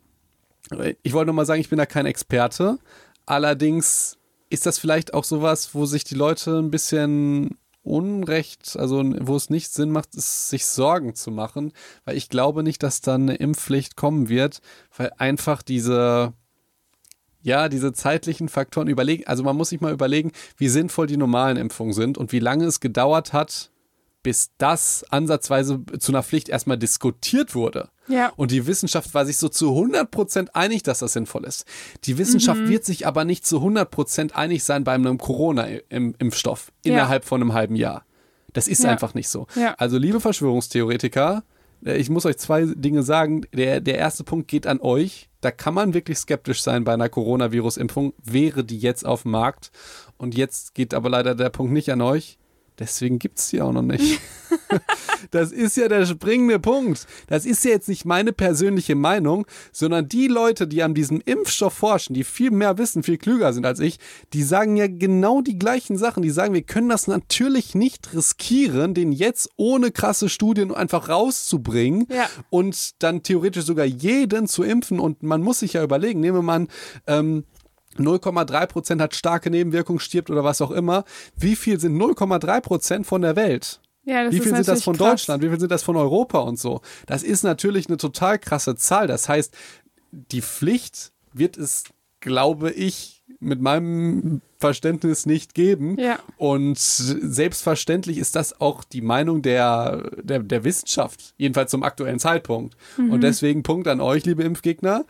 äh, 0.72 0.96
ich 1.04 1.14
wollte 1.14 1.28
noch 1.28 1.36
mal 1.36 1.46
sagen, 1.46 1.62
ich 1.62 1.70
bin 1.70 1.78
da 1.78 1.86
kein 1.86 2.06
Experte. 2.06 2.78
Allerdings 3.26 4.18
ist 4.50 4.66
das 4.66 4.78
vielleicht 4.80 5.14
auch 5.14 5.24
sowas, 5.24 5.74
wo 5.74 5.86
sich 5.86 6.04
die 6.04 6.16
Leute 6.16 6.60
ein 6.60 6.72
bisschen 6.72 7.58
Unrecht, 7.86 8.78
also 8.78 9.04
wo 9.22 9.36
es 9.36 9.50
nicht 9.50 9.72
Sinn 9.72 9.92
macht, 9.92 10.16
ist, 10.16 10.50
sich 10.50 10.66
Sorgen 10.66 11.16
zu 11.16 11.32
machen, 11.32 11.72
weil 12.04 12.18
ich 12.18 12.30
glaube 12.30 12.64
nicht, 12.64 12.84
dass 12.84 13.02
dann 13.02 13.24
eine 13.24 13.36
Impfpflicht 13.36 13.96
kommen 13.96 14.28
wird, 14.28 14.62
weil 14.98 15.12
einfach 15.18 15.62
diese, 15.62 16.34
ja, 17.42 17.70
diese 17.70 17.94
zeitlichen 17.94 18.50
Faktoren 18.50 18.88
überlegen, 18.88 19.28
also 19.28 19.44
man 19.44 19.56
muss 19.56 19.70
sich 19.70 19.82
mal 19.82 19.94
überlegen, 19.94 20.32
wie 20.58 20.68
sinnvoll 20.68 21.08
die 21.08 21.18
normalen 21.18 21.58
Impfungen 21.58 21.94
sind 21.94 22.18
und 22.18 22.32
wie 22.32 22.40
lange 22.40 22.66
es 22.66 22.80
gedauert 22.80 23.34
hat, 23.34 23.72
bis 24.24 24.50
das 24.58 25.06
ansatzweise 25.12 25.84
zu 26.00 26.12
einer 26.12 26.24
Pflicht 26.24 26.50
erstmal 26.50 26.80
diskutiert 26.80 27.54
wurde. 27.54 27.90
Ja. 28.08 28.32
Und 28.36 28.52
die 28.52 28.68
Wissenschaft 28.68 29.14
war 29.14 29.26
sich 29.26 29.38
so 29.38 29.50
zu 29.50 29.72
100% 29.72 30.50
einig, 30.54 30.84
dass 30.84 31.00
das 31.00 31.14
sinnvoll 31.14 31.44
ist. 31.46 31.66
Die 32.04 32.18
Wissenschaft 32.18 32.62
Mhm. 32.62 32.70
wird 32.70 32.86
sich 32.86 33.08
aber 33.08 33.26
nicht 33.26 33.46
zu 33.46 33.62
100% 33.62 34.36
einig 34.36 34.64
sein 34.64 34.84
bei 34.84 34.94
einem 34.94 35.18
Corona-Impfstoff 35.18 36.72
Ja. 36.86 36.92
innerhalb 36.94 37.26
von 37.26 37.42
einem 37.42 37.54
halben 37.54 37.76
Jahr. 37.76 38.06
Das 38.54 38.68
ist 38.68 38.84
Ja. 38.84 38.90
einfach 38.92 39.14
nicht 39.14 39.30
so. 39.30 39.48
Ja. 39.56 39.74
Also, 39.78 39.98
liebe 39.98 40.20
Verschwörungstheoretiker, 40.20 41.44
äh, 41.86 41.98
ich 41.98 42.10
muss 42.10 42.26
euch 42.26 42.38
zwei 42.38 42.66
Dinge 42.66 43.04
sagen. 43.04 43.46
Der, 43.54 43.82
der 43.82 43.98
erste 43.98 44.24
Punkt 44.24 44.48
geht 44.48 44.66
an 44.68 44.80
euch. 44.82 45.30
Da 45.42 45.52
kann 45.52 45.74
man 45.74 45.94
wirklich 45.94 46.18
skeptisch 46.18 46.62
sein 46.64 46.84
bei 46.86 46.94
einer 46.94 47.10
Coronavirus-Impfung. 47.10 48.14
Wäre 48.24 48.64
die 48.64 48.78
jetzt 48.80 49.06
auf 49.06 49.24
dem 49.24 49.32
Markt? 49.32 49.72
Und 50.18 50.36
jetzt 50.36 50.74
geht 50.74 50.94
aber 50.94 51.10
leider 51.10 51.36
der 51.36 51.50
Punkt 51.50 51.74
nicht 51.74 51.92
an 51.92 52.02
euch. 52.02 52.38
Deswegen 52.80 53.20
gibt 53.20 53.40
es 53.40 53.50
die 53.50 53.62
auch 53.62 53.72
noch 53.72 53.82
nicht. 53.82 54.20
Das 55.32 55.52
ist 55.52 55.76
ja 55.78 55.88
der 55.88 56.06
springende 56.06 56.60
Punkt. 56.60 57.08
Das 57.28 57.46
ist 57.46 57.66
ja 57.66 57.72
jetzt 57.72 57.90
nicht 57.90 58.06
meine 58.06 58.32
persönliche 58.32 58.96
Meinung, 58.96 59.46
sondern 59.72 60.08
die 60.08 60.28
Leute, 60.28 60.68
die 60.68 60.84
an 60.84 60.94
diesem 60.94 61.22
Impfstoff 61.26 61.74
forschen, 61.74 62.14
die 62.14 62.24
viel 62.24 62.52
mehr 62.52 62.78
wissen, 62.78 63.04
viel 63.04 63.18
klüger 63.18 63.52
sind 63.54 63.66
als 63.66 63.80
ich, 63.80 63.98
die 64.34 64.44
sagen 64.44 64.78
ja 64.78 64.88
genau 64.88 65.42
die 65.42 65.58
gleichen 65.58 65.98
Sachen. 65.98 66.24
Die 66.24 66.30
sagen, 66.30 66.54
wir 66.54 66.62
können 66.62 66.90
das 66.90 67.08
natürlich 67.08 67.76
nicht 67.76 68.14
riskieren, 68.14 68.94
den 68.94 69.12
jetzt 69.12 69.50
ohne 69.58 69.92
krasse 69.92 70.30
Studien 70.30 70.74
einfach 70.74 71.10
rauszubringen 71.10 72.08
Ja. 72.10 72.30
und 72.50 73.02
dann 73.04 73.24
theoretisch 73.24 73.66
sogar 73.66 73.86
jeden 73.86 74.48
zu 74.48 74.64
impfen. 74.64 75.00
Und 75.00 75.24
man 75.24 75.42
muss 75.42 75.60
sich 75.60 75.74
ja 75.74 75.84
überlegen, 75.84 76.20
nehmen 76.20 76.38
wir 76.38 76.42
mal 76.44 76.56
an, 76.56 76.68
ähm, 77.08 77.44
0,3 77.98 78.66
Prozent 78.68 79.02
hat 79.02 79.16
starke 79.16 79.50
Nebenwirkungen, 79.50 80.00
stirbt 80.00 80.30
oder 80.30 80.44
was 80.44 80.62
auch 80.62 80.72
immer. 80.72 81.06
Wie 81.36 81.56
viel 81.56 81.80
sind 81.80 81.98
0,3 81.98 82.62
Prozent 82.62 83.08
von 83.08 83.22
der 83.22 83.36
Welt? 83.36 83.80
Ja, 84.04 84.32
Wie 84.32 84.40
viel 84.40 84.56
sind 84.56 84.68
das 84.68 84.84
von 84.84 84.96
krass. 84.96 85.10
Deutschland? 85.10 85.44
Wie 85.44 85.50
viel 85.50 85.60
sind 85.60 85.72
das 85.72 85.82
von 85.84 85.96
Europa 85.96 86.40
und 86.40 86.60
so? 86.60 86.82
Das 87.08 87.24
ist 87.24 87.44
natürlich 87.44 87.88
eine 87.88 87.98
total 87.98 88.38
krasse 88.38 88.76
Zahl. 88.76 89.08
Das 89.08 89.28
heißt, 89.28 89.54
die 90.12 90.42
Pflicht 90.42 91.12
wird 91.34 91.58
es, 91.58 91.86
glaube 92.20 92.72
ich, 92.72 93.24
mit 93.40 93.62
meinem 93.62 94.42
Verständnis 94.58 95.26
nicht 95.26 95.54
geben. 95.54 95.98
Ja. 96.00 96.20
Und 96.38 96.78
selbstverständlich 96.78 98.18
ist 98.18 98.36
das 98.36 98.60
auch 98.62 98.84
die 98.84 99.02
Meinung 99.02 99.42
der, 99.42 100.12
der, 100.22 100.40
der 100.40 100.64
Wissenschaft, 100.64 101.34
jedenfalls 101.38 101.72
zum 101.72 101.84
aktuellen 101.84 102.20
Zeitpunkt. 102.20 102.76
Mhm. 102.98 103.12
Und 103.12 103.22
deswegen 103.22 103.64
Punkt 103.64 103.88
an 103.88 104.02
euch, 104.02 104.26
liebe 104.26 104.44
Impfgegner. 104.44 105.06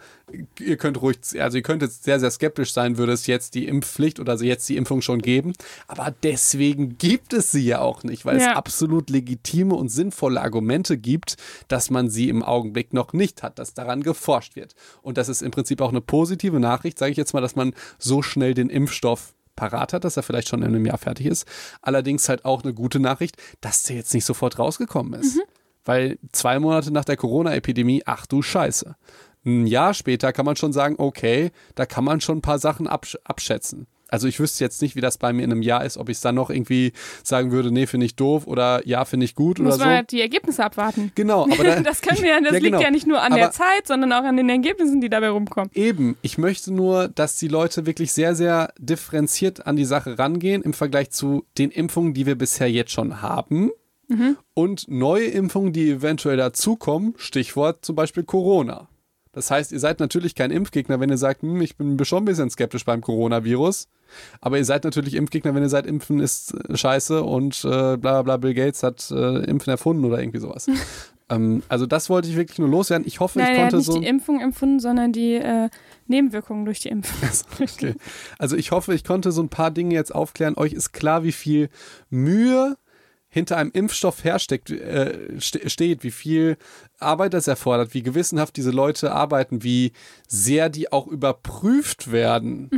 Ihr 0.60 0.78
könnt 0.78 1.00
ruhig, 1.02 1.18
also 1.40 1.58
ihr 1.58 1.62
könnt 1.64 1.84
jetzt 1.84 2.04
sehr, 2.04 2.20
sehr 2.20 2.32
skeptisch 2.32 2.74
sein, 2.74 2.98
würde 2.98 3.14
es 3.14 3.28
jetzt 3.28 3.54
die 3.54 3.68
Impfpflicht 3.68 4.20
oder 4.20 4.34
jetzt 4.36 4.68
die 4.68 4.76
Impfung 4.78 5.02
schon 5.02 5.22
geben. 5.22 5.54
Aber 5.88 6.14
deswegen 6.24 6.98
gibt 6.98 7.34
es 7.34 7.52
sie 7.52 7.64
ja 7.66 7.80
auch 7.82 8.04
nicht, 8.04 8.26
weil 8.26 8.40
Ja. 8.40 8.52
es 8.52 8.58
absolut 8.58 9.12
legitime 9.12 9.76
und 9.76 9.90
sinnvolle 9.90 10.42
Argumente 10.42 10.98
gibt, 10.98 11.38
dass 11.68 11.92
man 11.92 12.10
sie 12.10 12.30
im 12.30 12.42
Augenblick 12.42 12.94
noch 12.94 13.14
nicht 13.14 13.44
hat, 13.44 13.60
dass 13.60 13.76
daran 13.76 14.02
geforscht 14.02 14.56
wird. 14.56 14.74
Und 15.04 15.18
das 15.20 15.30
ist 15.30 15.44
im 15.44 15.52
Prinzip 15.52 15.80
auch 15.82 15.90
eine 15.90 16.02
positive 16.02 16.60
Nachricht, 16.60 16.98
sage 16.98 17.12
ich 17.12 17.18
jetzt 17.18 17.34
mal, 17.34 17.42
dass 17.42 17.56
man 17.56 17.74
so 18.00 18.24
schnell 18.24 18.56
den 18.56 18.70
Impfstoff 18.70 19.34
parat 19.56 19.94
hat, 19.94 20.04
dass 20.04 20.18
er 20.18 20.24
vielleicht 20.24 20.50
schon 20.50 20.62
in 20.62 20.70
einem 20.70 20.86
Jahr 20.86 20.98
fertig 20.98 21.26
ist. 21.28 21.48
Allerdings 21.82 22.30
halt 22.30 22.46
auch 22.46 22.63
eine 22.63 22.74
gute 22.74 23.00
Nachricht, 23.00 23.38
dass 23.62 23.84
der 23.84 23.96
jetzt 23.96 24.13
nicht 24.13 24.26
sofort 24.26 24.60
rausgekommen 24.60 25.20
ist. 25.20 25.39
Weil 25.86 26.18
zwei 26.32 26.60
Monate 26.60 26.91
nach 26.91 27.06
der 27.06 27.18
Corona-Epidemie, 27.18 28.04
ach 28.06 28.26
du 28.26 28.41
Scheiße. 28.41 28.96
Ein 29.46 29.68
Jahr 29.68 29.94
später 29.94 30.34
kann 30.34 30.46
man 30.46 30.56
schon 30.56 30.74
sagen, 30.74 30.96
okay, 30.98 31.52
da 31.76 31.86
kann 31.86 32.04
man 32.04 32.20
schon 32.22 32.39
ein 32.39 32.41
paar 32.41 32.58
Sachen 32.58 32.88
absch 32.88 33.18
abschätzen. 33.24 33.86
Also 34.08 34.28
ich 34.28 34.39
wüsste 34.39 34.63
jetzt 34.63 34.82
nicht, 34.82 34.96
wie 34.96 35.02
das 35.02 35.18
bei 35.18 35.34
mir 35.34 35.44
in 35.44 35.52
einem 35.52 35.62
Jahr 35.63 35.84
ist, 35.84 35.98
ob 35.98 36.10
ich 36.10 36.18
es 36.18 36.22
dann 36.22 36.36
noch 36.36 36.50
irgendwie 36.52 36.94
sagen 37.24 37.52
würde, 37.52 37.72
nee, 37.72 37.88
finde 37.88 38.06
ich 38.06 38.15
doof 38.15 38.46
oder 38.48 38.86
ja, 38.88 39.04
finde 39.06 39.26
ich 39.26 39.34
gut 39.36 39.58
Muss 39.60 39.76
oder 39.76 39.86
man 39.86 39.89
so. 39.94 39.96
halt 39.96 40.12
die 40.12 40.22
Ergebnisse 40.22 40.63
abwarten. 40.63 41.12
Genau, 41.15 41.44
aber 41.44 41.63
da, 41.63 41.80
Das 41.82 42.02
können 42.02 42.22
wir 42.22 42.30
ja, 42.30 42.39
das 42.39 42.54
Ja, 42.54 42.60
genau. 42.60 42.78
liegt 42.78 42.84
ja 42.84 42.91
nicht 42.91 43.08
nur 43.08 43.22
an 43.22 43.34
der 43.34 43.46
Aber- 43.46 43.54
Zeit, 43.54 43.88
sondern 43.88 44.13
auch 44.13 44.24
an 44.24 44.38
den 44.38 44.48
Ergebnissen, 44.50 45.02
die 45.02 45.10
dabei 45.10 45.30
rumkommen. 45.30 45.72
Eben, 45.74 46.18
ich 46.22 46.38
möchte 46.38 46.72
nur, 46.72 47.08
dass 47.08 47.38
die 47.38 47.48
Leute 47.48 47.86
wirklich 47.88 48.13
sehr, 48.13 48.36
sehr 48.36 48.74
differenziert 48.78 49.65
an 49.65 49.76
die 49.76 49.86
Sache 49.86 50.20
rangehen 50.20 50.62
im 50.62 50.74
Vergleich 50.74 51.10
zu 51.12 51.46
den 51.58 51.72
Impfungen, 51.72 52.13
die 52.13 52.26
wir 52.26 52.36
bisher 52.36 52.70
jetzt 52.72 52.91
schon 52.91 53.22
haben 53.24 53.72
und 54.54 54.86
neue 54.88 55.26
Impfungen, 55.26 55.74
die 55.74 55.89
eventuell 55.89 56.38
dazukommen, 56.38 57.15
Stichwort 57.18 57.84
zum 57.84 57.96
Beispiel 57.96 58.22
Corona. 58.24 58.88
Das 59.36 59.52
heißt, 59.52 59.74
ihr 59.74 59.82
seid 59.82 60.00
natürlich 60.00 60.34
kein 60.34 60.50
Impfgegner, 60.50 61.02
wenn 61.02 61.10
ihr 61.10 61.17
sagt, 61.17 61.41
hm, 61.41 61.62
ich 61.62 61.76
bin 61.76 62.04
schon 62.06 62.24
ein 62.24 62.26
bisschen 62.26 62.50
skeptisch 62.50 62.86
beim 62.86 63.02
Coronavirus. 63.02 63.89
Aber 64.39 64.58
ihr 64.58 64.63
seid 64.63 64.86
natürlich 64.86 65.13
Impfgegner, 65.13 65.54
wenn 65.54 65.62
ihr 65.62 65.67
seid, 65.67 65.86
Impfen 65.86 66.21
ist 66.21 66.54
äh, 66.54 66.78
scheiße 66.78 67.21
und 67.21 67.65
äh, 67.65 67.98
bla 67.98 68.21
bla 68.21 68.38
Bill 68.38 68.54
Gates 68.54 68.82
hat 68.82 69.12
äh, 69.12 69.43
Impfen 69.43 69.71
erfunden 69.71 70.06
oder 70.06 70.19
irgendwie 70.19 70.39
sowas. 70.39 70.67
ähm, 71.30 71.63
also 71.67 71.86
das 71.86 72.10
wollte 72.10 72.30
ich 72.30 72.38
wirklich 72.38 72.60
nur 72.60 72.69
loswerden. 72.69 73.06
Ich 73.06 73.19
hoffe, 73.19 73.39
Nein, 73.39 73.52
ich 73.52 73.58
er 73.58 73.65
hat 73.65 73.71
konnte 73.71 73.78
nicht 73.78 73.93
so. 73.93 74.00
die 74.00 74.08
Impfung 74.08 74.39
empfunden, 74.39 74.80
sondern 74.80 75.12
die 75.12 75.34
äh, 75.34 75.69
Nebenwirkungen 76.08 76.63
durch 76.63 76.80
die 76.80 76.89
Impfung. 76.89 77.30
Okay. 77.60 77.95
Also 78.39 78.56
ich 78.56 78.71
hoffe, 78.71 78.93
ich 78.93 79.04
konnte 79.04 79.34
so 79.34 79.43
ein 79.43 79.50
paar 79.50 79.71
Dinge 79.71 79.95
jetzt 79.95 80.15
aufklären. 80.15 80.56
Euch 80.56 80.71
ist 80.71 80.93
klar, 80.93 81.26
wie 81.26 81.34
viel 81.34 81.69
Mühe 82.10 82.78
hinter 83.36 83.58
einem 83.58 83.71
Impfstoff 83.74 84.24
hersteckt, 84.24 84.69
äh, 84.69 85.41
ste 85.41 85.69
steht, 85.69 86.06
wie 86.06 86.12
viel 86.12 86.56
Arbeit 87.00 87.34
das 87.34 87.50
erfordert, 87.50 87.93
wie 87.93 88.02
gewissenhaft 88.02 88.56
diese 88.56 88.71
Leute 88.71 89.12
arbeiten, 89.12 89.62
wie 89.62 89.91
sehr 90.26 90.69
die 90.69 90.93
auch 90.93 91.06
überprüft 91.06 92.13
werden 92.13 92.69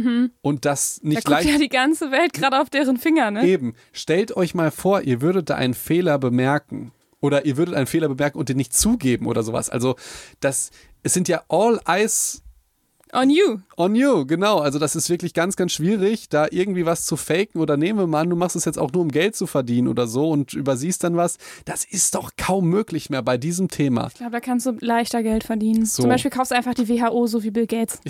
und 0.42 0.66
das 0.66 1.00
Da 1.04 1.10
nicht 1.10 1.18
guckt 1.18 1.30
leicht 1.30 1.50
ja 1.50 1.60
die 1.60 1.70
ganze 1.70 2.10
Welt 2.10 2.34
gerade 2.34 2.60
auf 2.60 2.72
deren 2.72 2.98
Finger, 2.98 3.30
ne? 3.30 3.46
Eben. 3.46 3.76
Stellt 3.94 4.36
euch 4.36 4.56
mal 4.56 4.72
vor, 4.72 5.02
ihr 5.02 5.22
würdet 5.22 5.52
da 5.52 5.56
einen 5.56 5.76
Fehler 5.76 6.18
bemerken. 6.18 6.92
Oder 7.20 7.46
ihr 7.46 7.58
würdet 7.58 7.76
einen 7.76 7.86
Fehler 7.86 8.10
bemerken 8.10 8.40
und 8.40 8.50
den 8.50 8.58
nicht 8.58 8.74
zugeben 8.74 9.28
oder 9.28 9.44
sowas. 9.44 9.70
Also, 9.70 9.96
das, 10.40 10.72
es 11.04 11.14
sind 11.14 11.28
ja 11.28 11.44
all 11.50 11.80
eyes 11.88 12.44
On 13.18 13.32
you. 13.32 13.58
On 13.78 13.96
you, 13.96 14.28
genau. 14.28 14.60
Also 14.60 14.78
das 14.78 14.96
ist 14.96 15.10
wirklich 15.10 15.34
ganz, 15.34 15.56
ganz 15.56 15.72
schwierig, 15.72 16.30
da 16.30 16.46
irgendwie 16.52 16.86
was 16.86 17.04
zu 17.04 17.18
faken 17.18 17.60
oder 17.60 17.76
nehmen 17.76 17.98
wir 17.98 18.06
mal 18.06 18.22
an, 18.22 18.30
du 18.30 18.36
machst 18.36 18.56
es 18.56 18.66
jetzt 18.66 18.78
auch 18.78 18.92
nur, 18.92 19.02
um 19.02 19.10
Geld 19.10 19.36
zu 19.36 19.48
verdienen 19.48 19.88
oder 19.88 20.06
so 20.06 20.30
und 20.30 20.54
übersiehst 20.54 21.04
dann 21.04 21.18
was. 21.18 21.40
Das 21.66 21.84
ist 21.84 22.14
doch 22.14 22.34
kaum 22.38 22.70
möglich 22.70 23.10
mehr 23.10 23.24
bei 23.24 23.40
diesem 23.40 23.70
Thema. 23.70 24.10
Ich 24.10 24.14
glaube, 24.14 24.34
da 24.34 24.40
kannst 24.40 24.68
du 24.68 24.78
leichter 24.82 25.24
Geld 25.24 25.44
verdienen. 25.44 25.88
So. 25.88 26.04
Zum 26.04 26.12
Beispiel 26.12 26.30
kaufst 26.30 26.52
du 26.52 26.56
einfach 26.56 26.76
die 26.76 26.88
WHO, 26.88 27.26
so 27.26 27.42
wie 27.44 27.50
Bill 27.50 27.66
Gates. 27.66 28.00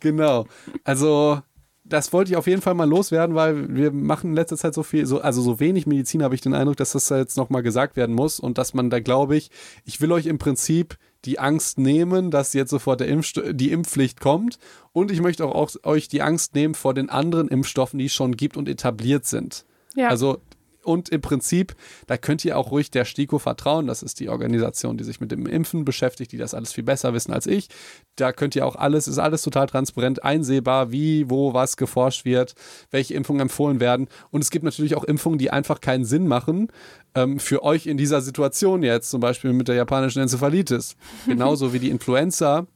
Genau. 0.00 0.46
Also 0.82 1.40
das 1.84 2.12
wollte 2.12 2.32
ich 2.32 2.36
auf 2.36 2.48
jeden 2.48 2.60
Fall 2.60 2.74
mal 2.74 2.88
loswerden, 2.88 3.36
weil 3.36 3.74
wir 3.74 3.92
machen 3.92 4.30
in 4.30 4.34
letzter 4.34 4.56
Zeit 4.56 4.74
so 4.74 4.82
viel, 4.82 5.06
so, 5.06 5.20
also 5.20 5.40
so 5.40 5.60
wenig 5.60 5.86
Medizin, 5.86 6.24
habe 6.24 6.34
ich 6.34 6.40
den 6.40 6.54
Eindruck, 6.54 6.76
dass 6.76 6.92
das 6.92 7.08
jetzt 7.08 7.36
nochmal 7.36 7.62
gesagt 7.62 7.96
werden 7.96 8.14
muss 8.14 8.40
und 8.40 8.58
dass 8.58 8.74
man 8.74 8.90
da, 8.90 8.98
glaube 9.00 9.36
ich, 9.36 9.50
ich 9.84 10.00
will 10.00 10.10
euch 10.10 10.26
im 10.26 10.38
Prinzip 10.38 10.98
die 11.24 11.38
Angst 11.38 11.78
nehmen, 11.78 12.30
dass 12.30 12.52
jetzt 12.52 12.70
sofort 12.70 13.00
Impfsto 13.00 13.52
die 13.52 13.72
Impfpflicht 13.72 14.20
kommt 14.20 14.58
und 14.92 15.10
ich 15.10 15.20
möchte 15.20 15.44
auch, 15.44 15.54
auch 15.54 15.70
euch 15.84 16.08
die 16.08 16.22
Angst 16.22 16.54
nehmen 16.54 16.74
vor 16.74 16.94
den 16.94 17.10
anderen 17.10 17.48
Impfstoffen, 17.48 17.98
die 17.98 18.06
es 18.06 18.12
schon 18.12 18.36
gibt 18.36 18.56
und 18.56 18.68
etabliert 18.68 19.26
sind. 19.26 19.64
Ja. 19.94 20.08
Also 20.08 20.40
und 20.82 21.08
im 21.08 21.20
Prinzip, 21.20 21.74
da 22.06 22.16
könnt 22.16 22.44
ihr 22.44 22.56
auch 22.56 22.70
ruhig 22.70 22.90
der 22.90 23.04
STIKO 23.04 23.38
vertrauen. 23.38 23.86
Das 23.86 24.02
ist 24.02 24.20
die 24.20 24.28
Organisation, 24.28 24.96
die 24.96 25.04
sich 25.04 25.20
mit 25.20 25.30
dem 25.30 25.46
Impfen 25.46 25.84
beschäftigt, 25.84 26.32
die 26.32 26.38
das 26.38 26.54
alles 26.54 26.72
viel 26.72 26.84
besser 26.84 27.12
wissen 27.12 27.32
als 27.32 27.46
ich. 27.46 27.68
Da 28.16 28.32
könnt 28.32 28.56
ihr 28.56 28.66
auch 28.66 28.76
alles, 28.76 29.08
ist 29.08 29.18
alles 29.18 29.42
total 29.42 29.66
transparent 29.66 30.22
einsehbar, 30.24 30.90
wie, 30.90 31.28
wo, 31.28 31.52
was 31.52 31.76
geforscht 31.76 32.24
wird, 32.24 32.54
welche 32.90 33.14
Impfungen 33.14 33.42
empfohlen 33.42 33.80
werden. 33.80 34.08
Und 34.30 34.42
es 34.42 34.50
gibt 34.50 34.64
natürlich 34.64 34.94
auch 34.94 35.04
Impfungen, 35.04 35.38
die 35.38 35.50
einfach 35.50 35.80
keinen 35.80 36.04
Sinn 36.04 36.26
machen 36.26 36.68
ähm, 37.14 37.38
für 37.38 37.62
euch 37.62 37.86
in 37.86 37.96
dieser 37.96 38.20
Situation 38.20 38.82
jetzt, 38.82 39.10
zum 39.10 39.20
Beispiel 39.20 39.52
mit 39.52 39.68
der 39.68 39.74
japanischen 39.74 40.22
Enzephalitis. 40.22 40.96
Genauso 41.26 41.72
wie 41.72 41.78
die 41.78 41.90
Influenza. 41.90 42.66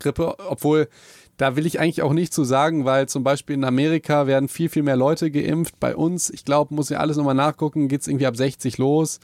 Grippe, 0.00 0.34
obwohl 0.48 0.88
da 1.36 1.56
will 1.56 1.66
ich 1.66 1.80
eigentlich 1.80 2.02
auch 2.02 2.12
nicht 2.12 2.32
zu 2.32 2.44
sagen, 2.44 2.84
weil 2.84 3.08
zum 3.08 3.24
Beispiel 3.24 3.54
in 3.54 3.64
Amerika 3.64 4.26
werden 4.26 4.48
viel, 4.48 4.68
viel 4.68 4.82
mehr 4.82 4.96
Leute 4.96 5.30
geimpft. 5.30 5.80
Bei 5.80 5.96
uns, 5.96 6.30
ich 6.30 6.44
glaube, 6.44 6.74
muss 6.74 6.90
ja 6.90 6.98
alles 6.98 7.16
nochmal 7.16 7.34
nachgucken, 7.34 7.88
geht 7.88 8.02
es 8.02 8.08
irgendwie 8.08 8.26
ab 8.26 8.36
60 8.36 8.78
los. 8.78 9.20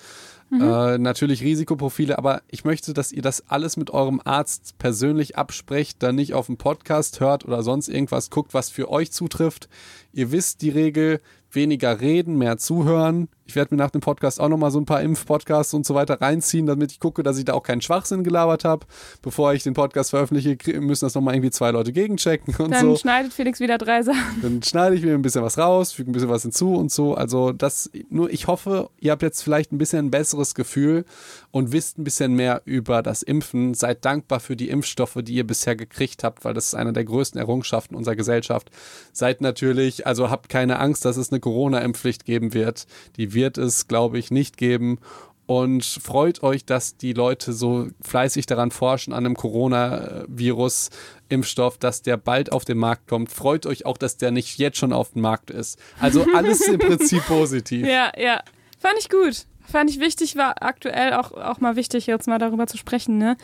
Äh, 0.53 0.99
natürlich 0.99 1.45
Risikoprofile, 1.45 2.19
aber 2.19 2.43
ich 2.49 2.65
möchte, 2.65 2.93
dass 2.93 3.13
ihr 3.13 3.23
das 3.23 3.49
alles 3.49 3.77
mit 3.77 3.91
eurem 3.91 4.21
Arzt 4.25 4.79
persönlich 4.79 5.39
absprecht, 5.39 6.03
dann 6.03 6.17
nicht 6.17 6.35
auf 6.35 6.47
dem 6.47 6.57
Podcast 6.57 7.21
hört 7.21 7.45
oder 7.45 7.63
sonst 7.63 7.89
irgendwas, 7.89 8.31
guckt, 8.31 8.53
was 8.53 8.69
für 8.69 8.91
euch 8.91 9.13
zutrifft. 9.13 9.69
Ihr 10.13 10.33
wisst 10.33 10.63
die 10.63 10.71
Regel, 10.71 11.21
weniger 11.53 12.01
reden, 12.01 12.37
mehr 12.37 12.59
zuhören. 12.59 13.29
Ich 13.51 13.57
werde 13.57 13.75
mir 13.75 13.83
nach 13.83 13.91
dem 13.91 14.01
Podcast 14.01 14.41
auch 14.41 14.49
nochmal 14.49 14.71
so 14.71 14.79
ein 14.79 14.85
paar 14.85 15.03
Impfpodcasts 15.03 15.75
und 15.75 15.85
so 15.85 15.97
weiter 15.97 16.21
reinziehen, 16.21 16.67
damit 16.67 16.93
ich 16.93 17.01
gucke, 17.01 17.25
dass 17.25 17.37
ich 17.37 17.45
da 17.45 17.55
auch 17.55 17.65
keinen 17.65 17.81
Schwachsinn 17.81 18.23
gelabert 18.23 18.65
habe. 18.65 18.87
Bevor 19.23 19.53
ich 19.55 19.65
den 19.65 19.75
Podcast 19.75 20.11
veröffentliche, 20.11 20.57
müssen 20.81 21.05
das 21.05 21.17
nochmal 21.17 21.35
irgendwie 21.35 21.51
zwei 21.51 21.73
Leute 21.73 21.93
gegenchecken 21.93 22.55
und 22.65 22.71
Dann 22.71 22.87
so. 22.91 22.97
schneidet 22.97 23.33
Felix 23.33 23.59
wieder 23.59 23.77
drei 23.77 24.03
Sachen. 24.05 24.41
Dann 24.41 24.63
schneide 24.63 24.95
ich 24.95 25.03
mir 25.03 25.15
ein 25.15 25.23
bisschen 25.23 25.43
was 25.43 25.59
raus, 25.59 25.91
füge 25.91 26.13
ein 26.13 26.13
bisschen 26.13 26.29
was 26.29 26.43
hinzu 26.43 26.75
und 26.77 26.93
so. 26.93 27.15
Also 27.17 27.51
das, 27.51 27.91
nur 28.09 28.31
ich 28.31 28.47
hoffe, 28.47 28.89
ihr 29.01 29.11
habt 29.11 29.23
jetzt 29.23 29.43
vielleicht 29.43 29.73
ein 29.73 29.79
bisschen 29.79 30.07
ein 30.07 30.11
besseres 30.13 30.55
Gefühl 30.55 31.05
und 31.51 31.73
wisst 31.73 31.99
ein 31.99 32.05
bisschen 32.05 32.35
mehr 32.35 32.63
über 32.67 33.03
das 33.03 33.25
Impfen. 33.25 33.75
Seid 33.75 34.05
dankbar 34.05 34.39
für 34.39 34.55
die 34.55 34.69
Impfstoffe, 34.69 35.19
die 35.23 35.35
ihr 35.35 35.45
bisher 35.47 35.75
gekriegt 35.75 36.23
habt, 36.23 36.45
weil 36.45 36.55
das 36.55 36.67
ist 36.67 36.75
eine 36.77 36.93
der 36.93 37.05
größten 37.05 37.41
Errungenschaften 37.41 37.97
unserer 37.97 38.15
Gesellschaft. 38.15 38.71
Seid 39.13 39.41
natürlich, 39.41 40.07
also 40.07 40.31
habt 40.31 40.49
keine 40.51 40.79
Angst, 40.79 41.05
dass 41.05 41.17
es 41.17 41.33
eine 41.33 41.41
Corona-Impfpflicht 41.41 42.25
geben 42.25 42.55
wird. 42.55 42.87
Die 43.17 43.35
wird 43.41 43.59
es, 43.59 43.89
glaube 43.89 44.19
ich, 44.19 44.31
nicht 44.31 44.59
geben. 44.59 44.99
Und 45.47 45.85
freut 45.85 46.43
euch, 46.45 46.65
dass 46.65 46.97
die 46.97 47.13
Leute 47.13 47.53
so 47.53 47.89
fleißig 48.03 48.47
daran 48.47 48.71
forschen, 48.71 49.13
an 49.13 49.27
einem 49.27 49.35
Coronavirus-Impfstoff, 49.35 51.77
dass 51.79 52.03
der 52.03 52.17
bald 52.19 52.53
auf 52.53 52.65
den 52.65 52.79
Markt 52.79 53.09
kommt. 53.09 53.33
Freut 53.33 53.67
euch 53.67 53.85
auch, 53.85 53.97
dass 53.97 54.17
der 54.17 54.31
nicht 54.31 54.59
jetzt 54.59 54.79
schon 54.79 54.93
auf 54.93 55.15
dem 55.15 55.23
Markt 55.23 55.51
ist. 55.51 55.77
Also 55.99 56.25
alles 56.35 56.61
im 56.69 56.79
Prinzip 56.79 57.27
positiv. 57.27 57.85
Ja, 57.85 58.13
ja. 58.17 58.45
Fand 58.79 58.95
ich 59.01 59.09
gut. 59.09 59.47
Fand 59.67 59.91
ich 59.91 59.99
wichtig, 59.99 60.37
war 60.37 60.63
aktuell 60.63 61.15
auch, 61.15 61.33
auch 61.33 61.59
mal 61.61 61.75
wichtig, 61.75 62.07
jetzt 62.07 62.29
mal 62.29 62.39
darüber 62.39 62.69
zu 62.69 62.77
sprechen. 62.77 63.19
Ne? 63.19 63.37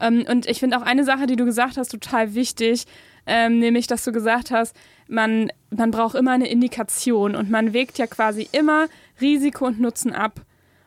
Ähm, 0.00 0.24
und 0.28 0.46
ich 0.46 0.58
finde 0.60 0.78
auch 0.78 0.82
eine 0.82 1.04
Sache, 1.04 1.26
die 1.26 1.36
du 1.36 1.44
gesagt 1.44 1.76
hast, 1.76 1.90
total 1.90 2.34
wichtig, 2.34 2.86
ähm, 3.26 3.58
nämlich, 3.58 3.86
dass 3.86 4.04
du 4.04 4.12
gesagt 4.12 4.50
hast, 4.50 4.76
man, 5.08 5.52
man 5.70 5.90
braucht 5.90 6.14
immer 6.14 6.32
eine 6.32 6.48
Indikation 6.48 7.36
und 7.36 7.50
man 7.50 7.72
wägt 7.72 7.98
ja 7.98 8.06
quasi 8.06 8.48
immer 8.52 8.88
Risiko 9.20 9.66
und 9.66 9.80
Nutzen 9.80 10.12
ab. 10.12 10.40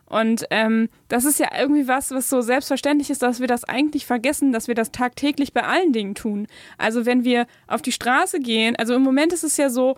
Und 0.07 0.45
ähm, 0.51 0.89
das 1.07 1.25
ist 1.25 1.39
ja 1.39 1.49
irgendwie 1.57 1.87
was, 1.87 2.11
was 2.11 2.29
so 2.29 2.41
selbstverständlich 2.41 3.09
ist, 3.09 3.23
dass 3.23 3.39
wir 3.39 3.47
das 3.47 3.63
eigentlich 3.63 4.05
vergessen, 4.05 4.51
dass 4.51 4.67
wir 4.67 4.75
das 4.75 4.91
tagtäglich 4.91 5.51
bei 5.51 5.63
allen 5.63 5.93
Dingen 5.93 6.13
tun. 6.13 6.47
Also 6.77 7.05
wenn 7.05 7.23
wir 7.23 7.47
auf 7.67 7.81
die 7.81 7.91
Straße 7.91 8.39
gehen, 8.39 8.75
also 8.75 8.93
im 8.93 9.01
Moment 9.01 9.33
ist 9.33 9.43
es 9.43 9.57
ja 9.57 9.69
so, 9.69 9.95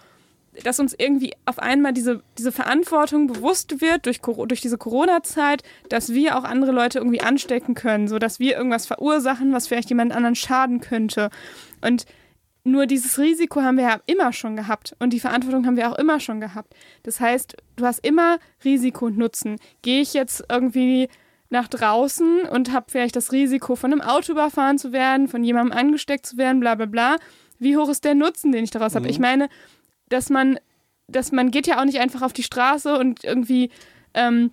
dass 0.63 0.80
uns 0.80 0.95
irgendwie 0.97 1.34
auf 1.45 1.60
einmal 1.60 1.93
diese, 1.93 2.23
diese 2.38 2.52
Verantwortung 2.52 3.28
bewusst 3.28 3.82
wird 3.82 4.06
durch, 4.06 4.21
durch 4.21 4.62
diese 4.62 4.78
Corona-Zeit, 4.78 5.62
dass 5.89 6.13
wir 6.13 6.38
auch 6.38 6.43
andere 6.43 6.71
Leute 6.71 7.00
irgendwie 7.00 7.21
anstecken 7.21 7.76
können, 7.76 8.08
so 8.08 8.17
dass 8.17 8.39
wir 8.39 8.58
irgendwas 8.58 8.86
verursachen, 8.86 9.54
was 9.54 9.67
vielleicht 9.67 9.89
jemand 9.89 10.13
anderen 10.13 10.36
schaden 10.36 10.82
könnte. 10.82 11.30
Und 11.82 12.06
nur 12.67 12.86
dieses 12.86 13.17
Risiko 13.17 13.62
haben 13.62 13.77
wir 13.77 13.86
ja 13.86 13.99
immer 14.06 14.34
schon 14.34 14.56
gehabt 14.56 14.95
und 14.99 15.12
die 15.13 15.19
Verantwortung 15.19 15.65
haben 15.65 15.77
wir 15.77 15.89
auch 15.89 15.97
immer 15.97 16.19
schon 16.19 16.41
gehabt. 16.41 16.75
Das 17.03 17.19
heißt, 17.19 17.56
du 17.77 17.86
hast 17.86 18.06
immer 18.06 18.39
Risiko 18.63 19.08
und 19.08 19.17
Nutzen. 19.17 19.58
Gehe 19.82 20.01
ich 20.01 20.13
jetzt 20.13 20.43
irgendwie 20.49 21.08
nach 21.49 21.67
draußen 21.67 22.41
und 22.41 22.73
habe 22.73 22.88
vielleicht 22.89 23.15
das 23.15 23.32
Risiko, 23.32 23.75
von 23.75 23.93
einem 23.93 24.01
Auto 24.01 24.34
überfahren 24.34 24.77
zu 24.77 24.91
werden, 24.91 25.27
von 25.27 25.43
jemandem 25.43 25.77
angesteckt 25.77 26.25
zu 26.25 26.38
werden, 26.38 26.60
bla 26.60 26.75
bla 26.75 26.86
bla. 26.86 27.15
Wie 27.58 27.77
hoch 27.77 27.89
ist 27.89 28.03
der 28.03 28.15
Nutzen, 28.15 28.51
den 28.51 28.65
ich 28.65 28.71
daraus 28.71 28.95
habe? 28.95 29.06
Mhm. 29.06 29.12
Ich 29.12 29.19
meine, 29.19 29.49
dass 30.10 30.30
man, 30.30 30.60
dass 31.08 31.32
man 31.32 31.51
geht 31.51 31.67
ja 31.67 31.80
auch 31.80 31.86
nicht 31.86 31.99
einfach 31.99 32.21
auf 32.21 32.34
die 32.34 32.43
Straße 32.43 32.97
und 32.97 33.23
irgendwie 33.23 33.69
ähm, 34.13 34.51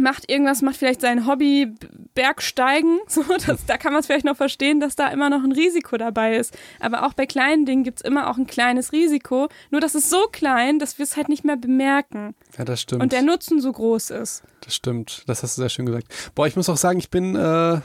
macht 0.00 0.30
irgendwas, 0.30 0.62
macht 0.62 0.76
vielleicht 0.76 1.00
sein 1.00 1.26
Hobby 1.26 1.74
Bergsteigen. 2.14 3.00
So, 3.08 3.22
das, 3.46 3.66
da 3.66 3.76
kann 3.76 3.92
man 3.92 4.00
es 4.00 4.06
vielleicht 4.06 4.24
noch 4.24 4.36
verstehen, 4.36 4.80
dass 4.80 4.96
da 4.96 5.08
immer 5.08 5.28
noch 5.28 5.44
ein 5.44 5.52
Risiko 5.52 5.98
dabei 5.98 6.36
ist. 6.36 6.56
Aber 6.80 7.06
auch 7.06 7.12
bei 7.12 7.26
kleinen 7.26 7.66
Dingen 7.66 7.84
gibt 7.84 7.98
es 7.98 8.04
immer 8.04 8.30
auch 8.30 8.38
ein 8.38 8.46
kleines 8.46 8.92
Risiko. 8.92 9.48
Nur 9.70 9.82
das 9.82 9.94
ist 9.94 10.08
so 10.08 10.28
klein, 10.32 10.78
dass 10.78 10.98
wir 10.98 11.04
es 11.04 11.16
halt 11.16 11.28
nicht 11.28 11.44
mehr 11.44 11.56
bemerken. 11.56 12.34
Ja, 12.56 12.64
das 12.64 12.80
stimmt. 12.80 13.02
Und 13.02 13.12
der 13.12 13.22
Nutzen 13.22 13.60
so 13.60 13.70
groß 13.70 14.10
ist. 14.10 14.44
Das 14.62 14.74
stimmt, 14.74 15.24
das 15.26 15.42
hast 15.42 15.58
du 15.58 15.62
sehr 15.62 15.68
schön 15.68 15.86
gesagt. 15.86 16.06
Boah, 16.34 16.46
ich 16.46 16.56
muss 16.56 16.70
auch 16.70 16.76
sagen, 16.78 16.98
ich 16.98 17.10
bin, 17.10 17.36
äh, 17.36 17.80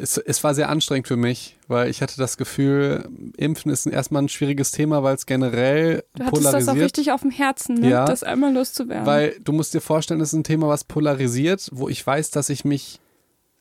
es, 0.00 0.16
es 0.18 0.42
war 0.44 0.54
sehr 0.54 0.68
anstrengend 0.68 1.08
für 1.08 1.16
mich, 1.16 1.56
weil 1.68 1.90
ich 1.90 2.02
hatte 2.02 2.16
das 2.16 2.36
Gefühl, 2.36 3.08
Impfen 3.36 3.70
ist 3.70 3.86
erstmal 3.86 4.22
ein 4.22 4.28
schwieriges 4.28 4.70
Thema, 4.70 5.02
weil 5.02 5.14
es 5.14 5.26
generell 5.26 6.04
Du 6.14 6.24
hattest 6.24 6.44
das 6.44 6.46
auch 6.46 6.50
polarisiert. 6.52 6.84
richtig 6.84 7.12
auf 7.12 7.22
dem 7.22 7.30
Herzen, 7.30 7.74
ne? 7.76 7.90
Ja. 7.90 8.04
das 8.04 8.22
einmal 8.22 8.52
loszuwerden. 8.52 9.06
Weil 9.06 9.36
du 9.42 9.52
musst 9.52 9.74
dir 9.74 9.80
vorstellen, 9.80 10.20
es 10.20 10.28
ist 10.30 10.38
ein 10.38 10.44
Thema, 10.44 10.68
was 10.68 10.84
polarisiert, 10.84 11.68
wo 11.72 11.88
ich 11.88 12.06
weiß, 12.06 12.30
dass 12.30 12.48
ich 12.48 12.64
mich 12.64 13.00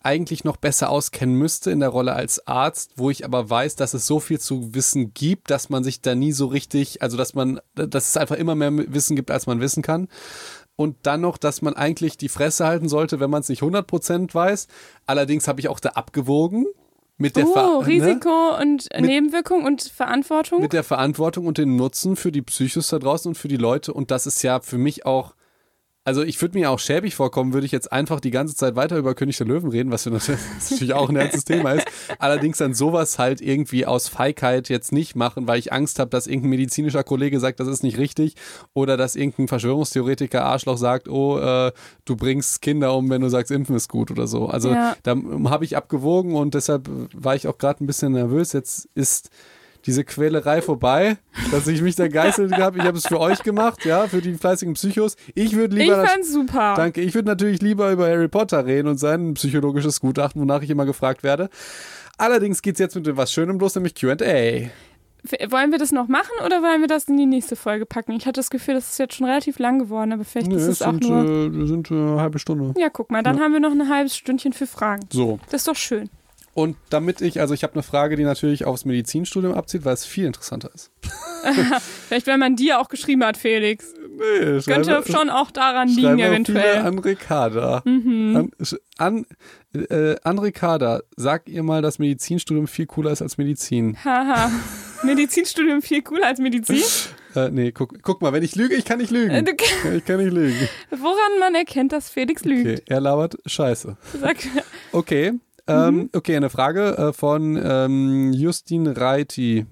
eigentlich 0.04 0.44
noch 0.44 0.58
besser 0.58 0.90
auskennen 0.90 1.36
müsste 1.36 1.70
in 1.70 1.80
der 1.80 1.90
Rolle 1.90 2.14
als 2.14 2.48
Arzt, 2.48 2.94
wo 2.96 3.12
ich 3.12 3.24
aber 3.24 3.50
weiß, 3.50 3.76
dass 3.76 3.94
es 3.94 4.08
so 4.08 4.20
viel 4.20 4.40
zu 4.40 4.74
wissen 4.74 5.14
gibt, 5.14 5.52
dass 5.52 5.70
man 5.70 5.84
sich 5.84 6.02
da 6.02 6.16
nie 6.16 6.32
so 6.32 6.48
richtig, 6.48 7.04
also 7.04 7.18
dass 7.18 7.36
man, 7.36 7.60
dass 7.76 8.10
es 8.10 8.18
einfach 8.18 8.36
immer 8.36 8.56
mehr 8.56 8.72
Wissen 8.92 9.16
gibt, 9.16 9.30
als 9.30 9.46
man 9.46 9.62
wissen 9.62 9.84
kann. 9.84 10.08
Und 10.82 10.98
dann 11.04 11.22
noch, 11.22 11.38
dass 11.38 11.62
man 11.62 11.76
eigentlich 11.76 12.18
die 12.18 12.28
Fresse 12.28 12.66
halten 12.66 12.90
sollte, 12.90 13.20
wenn 13.20 13.30
man 13.30 13.42
es 13.42 13.50
nicht 13.50 13.62
100% 13.62 14.34
weiß. 14.34 14.68
Allerdings 15.06 15.48
habe 15.48 15.60
ich 15.60 15.70
auch 15.70 15.80
da 15.80 15.90
abgewogen 15.90 16.66
mit 17.18 17.36
der, 17.36 17.48
oh, 17.48 17.82
ne? 17.82 17.88
Risiko 17.88 18.58
und 18.60 18.90
Nebenwirkung 19.00 19.64
und 19.64 19.84
Verantwortung. 19.84 20.62
mit 20.62 20.74
der 20.74 20.84
Verantwortung 20.84 21.46
und 21.46 21.60
den 21.60 21.76
Nutzen 21.76 22.16
für 22.16 22.32
die 22.32 22.42
Psychos 22.42 22.88
da 22.88 22.98
draußen 22.98 23.30
und 23.30 23.36
für 23.36 23.48
die 23.48 23.58
Leute. 23.58 23.94
Und 23.94 24.10
das 24.10 24.26
ist 24.26 24.42
ja 24.42 24.60
für 24.60 24.80
mich 24.80 25.06
auch, 25.06 25.36
also 26.04 26.24
ich 26.24 26.42
würde 26.42 26.58
mir 26.58 26.72
auch 26.72 26.80
schäbig 26.80 27.14
vorkommen, 27.14 27.54
würde 27.54 27.66
ich 27.66 27.72
jetzt 27.72 27.92
einfach 27.92 28.20
die 28.20 28.32
ganze 28.32 28.56
Zeit 28.56 28.76
weiter 28.76 28.98
über 28.98 29.14
König 29.14 29.38
der 29.38 29.46
Löwen 29.48 29.70
reden, 29.70 29.92
was 29.92 30.06
natürlich, 30.06 30.94
auch 30.94 31.10
ein 31.10 31.16
ernstes 31.16 31.46
Thema 31.46 31.74
ist. 31.74 31.86
Allerdings 32.18 32.58
dann 32.58 32.74
sowas 32.74 33.20
halt 33.20 33.40
irgendwie 33.42 33.86
aus 33.86 34.08
Feigheit 34.08 34.70
jetzt 34.70 34.92
nicht 34.92 35.16
machen, 35.16 35.48
weil 35.48 35.60
ich 35.60 35.72
Angst 35.72 36.00
habe, 36.00 36.10
dass 36.10 36.26
irgendein 36.26 36.50
medizinischer 36.52 37.04
Kollege 37.04 37.40
sagt, 37.40 37.60
das 37.60 37.68
ist 37.68 37.84
nicht 37.84 37.98
richtig. 38.00 38.36
Oder 38.74 38.98
dass 38.98 39.16
irgendein 39.16 39.48
Verschwörungstheoretiker 39.48 40.44
Arschloch 40.44 40.78
sagt, 40.78 41.08
oh, 41.08 41.38
äh, 41.38 41.72
du 42.06 42.16
bringst 42.16 42.62
Kinder 42.62 42.96
um, 42.96 43.10
wenn 43.10 43.22
du 43.22 43.30
sagst, 43.30 43.52
impfen 43.52 43.76
ist 43.76 43.90
gut 43.90 44.10
oder 44.10 44.26
so. 44.28 44.48
Also 44.48 44.72
Ja. 44.74 44.96
da 45.04 45.16
habe 45.46 45.66
ich 45.66 45.78
abgewogen 45.78 46.36
und 46.36 46.56
deshalb 46.56 46.90
war 47.14 47.36
ich 47.36 47.48
auch 47.48 47.58
gerade 47.60 47.84
ein 47.84 47.88
bisschen 47.88 48.14
nervös. 48.14 48.54
Jetzt 48.54 48.90
ist 48.96 49.30
diese 49.86 50.04
Quälerei 50.04 50.62
vorbei, 50.62 51.18
dass 51.52 51.68
ich 51.68 51.82
mich 51.82 51.96
da 51.96 52.08
geißelt 52.08 52.58
habe. 52.58 52.80
Ich 52.80 52.84
habe 52.84 52.98
es 52.98 53.08
für 53.08 53.20
euch 53.20 53.44
gemacht, 53.44 53.86
ja, 53.86 54.08
für 54.08 54.22
die 54.22 54.34
fleißigen 54.34 54.74
Psychos. 54.76 55.16
Ich 55.36 55.56
würde 55.56 55.76
ich 55.78 55.84
lieber 55.84 55.98
das, 55.98 56.12
fand's 56.12 56.32
super. 56.34 56.74
danke, 56.76 57.02
ich 57.02 57.14
würde 57.14 57.28
natürlich 57.28 57.62
lieber 57.62 57.92
über 57.92 58.08
Harry 58.08 58.28
Potter 58.28 58.66
reden 58.66 58.88
und 58.88 58.98
sein 58.98 59.34
psychologisches 59.34 60.00
Gutachten, 60.00 60.42
wonach 60.42 60.62
ich 60.62 60.70
immer 60.70 60.86
gefragt 60.86 61.24
werde. 61.24 61.50
Allerdings 62.18 62.62
geht's 62.62 62.80
jetzt 62.80 62.96
mit 62.96 63.08
dem 63.08 63.18
was 63.18 63.32
Schönem 63.32 63.60
los, 63.60 63.76
nämlich 63.76 63.96
Q&A. 63.96 64.70
Wollen 65.50 65.72
wir 65.72 65.78
das 65.78 65.92
noch 65.92 66.08
machen 66.08 66.32
oder 66.44 66.64
wollen 66.64 66.82
wir 66.82 66.88
das 66.88 67.06
in 67.06 67.16
die 67.16 67.28
nächste 67.28 67.56
Folge 67.56 67.86
packen? 67.86 68.12
Ich 68.14 68.26
hatte 68.26 68.40
das 68.40 68.50
Gefühl, 68.50 68.74
das 68.74 68.92
ist 68.92 68.98
jetzt 68.98 69.14
schon 69.16 69.28
relativ 69.28 69.60
lang 69.60 69.78
geworden, 69.78 70.14
aber 70.14 70.24
vielleicht 70.24 70.52
ist 70.52 70.66
es 70.66 70.82
auch 70.82 70.94
sind, 70.94 71.08
nur. 71.08 71.64
äh, 71.64 71.68
sind 71.68 71.92
äh, 71.92 71.94
eine 71.94 72.22
halbe 72.22 72.40
Stunde. 72.40 72.74
Ja, 72.80 72.90
guck 72.90 73.12
mal, 73.12 73.22
dann 73.22 73.40
haben 73.40 73.54
wir 73.54 73.60
noch 73.60 73.72
ein 73.72 73.88
halbes 73.88 74.16
Stündchen 74.18 74.52
für 74.52 74.66
Fragen. 74.66 75.06
So. 75.12 75.40
Das 75.52 75.62
ist 75.62 75.68
doch 75.68 75.76
schön. 75.76 76.10
Und 76.54 76.76
damit 76.90 77.22
ich, 77.22 77.40
also 77.40 77.54
ich 77.54 77.64
habe 77.64 77.74
eine 77.74 77.84
Frage, 77.84 78.18
die 78.18 78.24
natürlich 78.24 78.66
aufs 78.66 78.84
Medizinstudium 78.84 79.54
abzieht, 79.54 79.86
weil 79.86 79.94
es 79.94 80.06
viel 80.06 80.26
interessanter 80.26 80.70
ist. 80.74 80.92
Vielleicht, 82.08 82.28
wenn 82.28 82.40
man 82.40 82.56
dir 82.56 82.80
auch 82.80 82.90
geschrieben 82.90 83.24
hat, 83.24 83.38
Felix. 83.38 83.94
Nee, 84.18 84.60
Könnte 84.62 85.02
schon 85.10 85.30
auch 85.30 85.52
daran 85.52 85.88
liegen, 85.88 86.20
eventuell. 86.20 86.80
An 86.80 87.00
Ricarda. 87.00 87.82
Mhm. 87.86 88.36
An, 88.36 88.52
an, 88.98 89.26
äh, 89.74 90.16
an 90.24 90.40
Ricarda, 90.40 91.02
sag 91.16 91.48
ihr 91.48 91.64
mal, 91.64 91.82
dass 91.82 92.00
Medizinstudium 92.00 92.68
viel 92.68 92.86
cooler 92.86 93.12
ist 93.12 93.22
als 93.22 93.38
Medizin. 93.38 93.98
Haha. 94.04 94.52
Medizinstudium 95.04 95.82
viel 95.82 96.02
cooler 96.02 96.28
als 96.28 96.40
Medizin? 96.40 96.84
Äh, 97.36 97.50
nee, 97.50 97.72
guck, 97.72 98.02
guck 98.04 98.22
mal, 98.22 98.34
wenn 98.34 98.44
ich 98.44 98.56
lüge, 98.56 98.76
ich 98.76 98.86
kann 98.86 99.00
nicht 99.00 99.12
lügen. 99.12 99.32
Äh, 99.32 99.56
ich 99.96 100.06
kann 100.06 100.18
nicht 100.18 100.34
lügen. 100.34 100.68
Woran 100.90 101.40
man 101.40 101.56
erkennt, 101.56 101.94
dass 101.94 102.10
Felix 102.10 102.44
lügt? 102.44 102.68
Okay, 102.68 102.82
er 102.88 103.00
labert 103.00 103.38
Scheiße. 103.46 103.98
Sag. 104.20 104.38
Okay, 104.92 105.34
ähm, 105.72 105.96
mhm. 105.96 106.10
okay, 106.16 106.36
eine 106.36 106.50
Frage 106.50 106.98
äh, 106.98 107.14
von 107.14 107.60
ähm, 107.64 108.34
Justin 108.34 108.88
Reiti. 108.88 109.66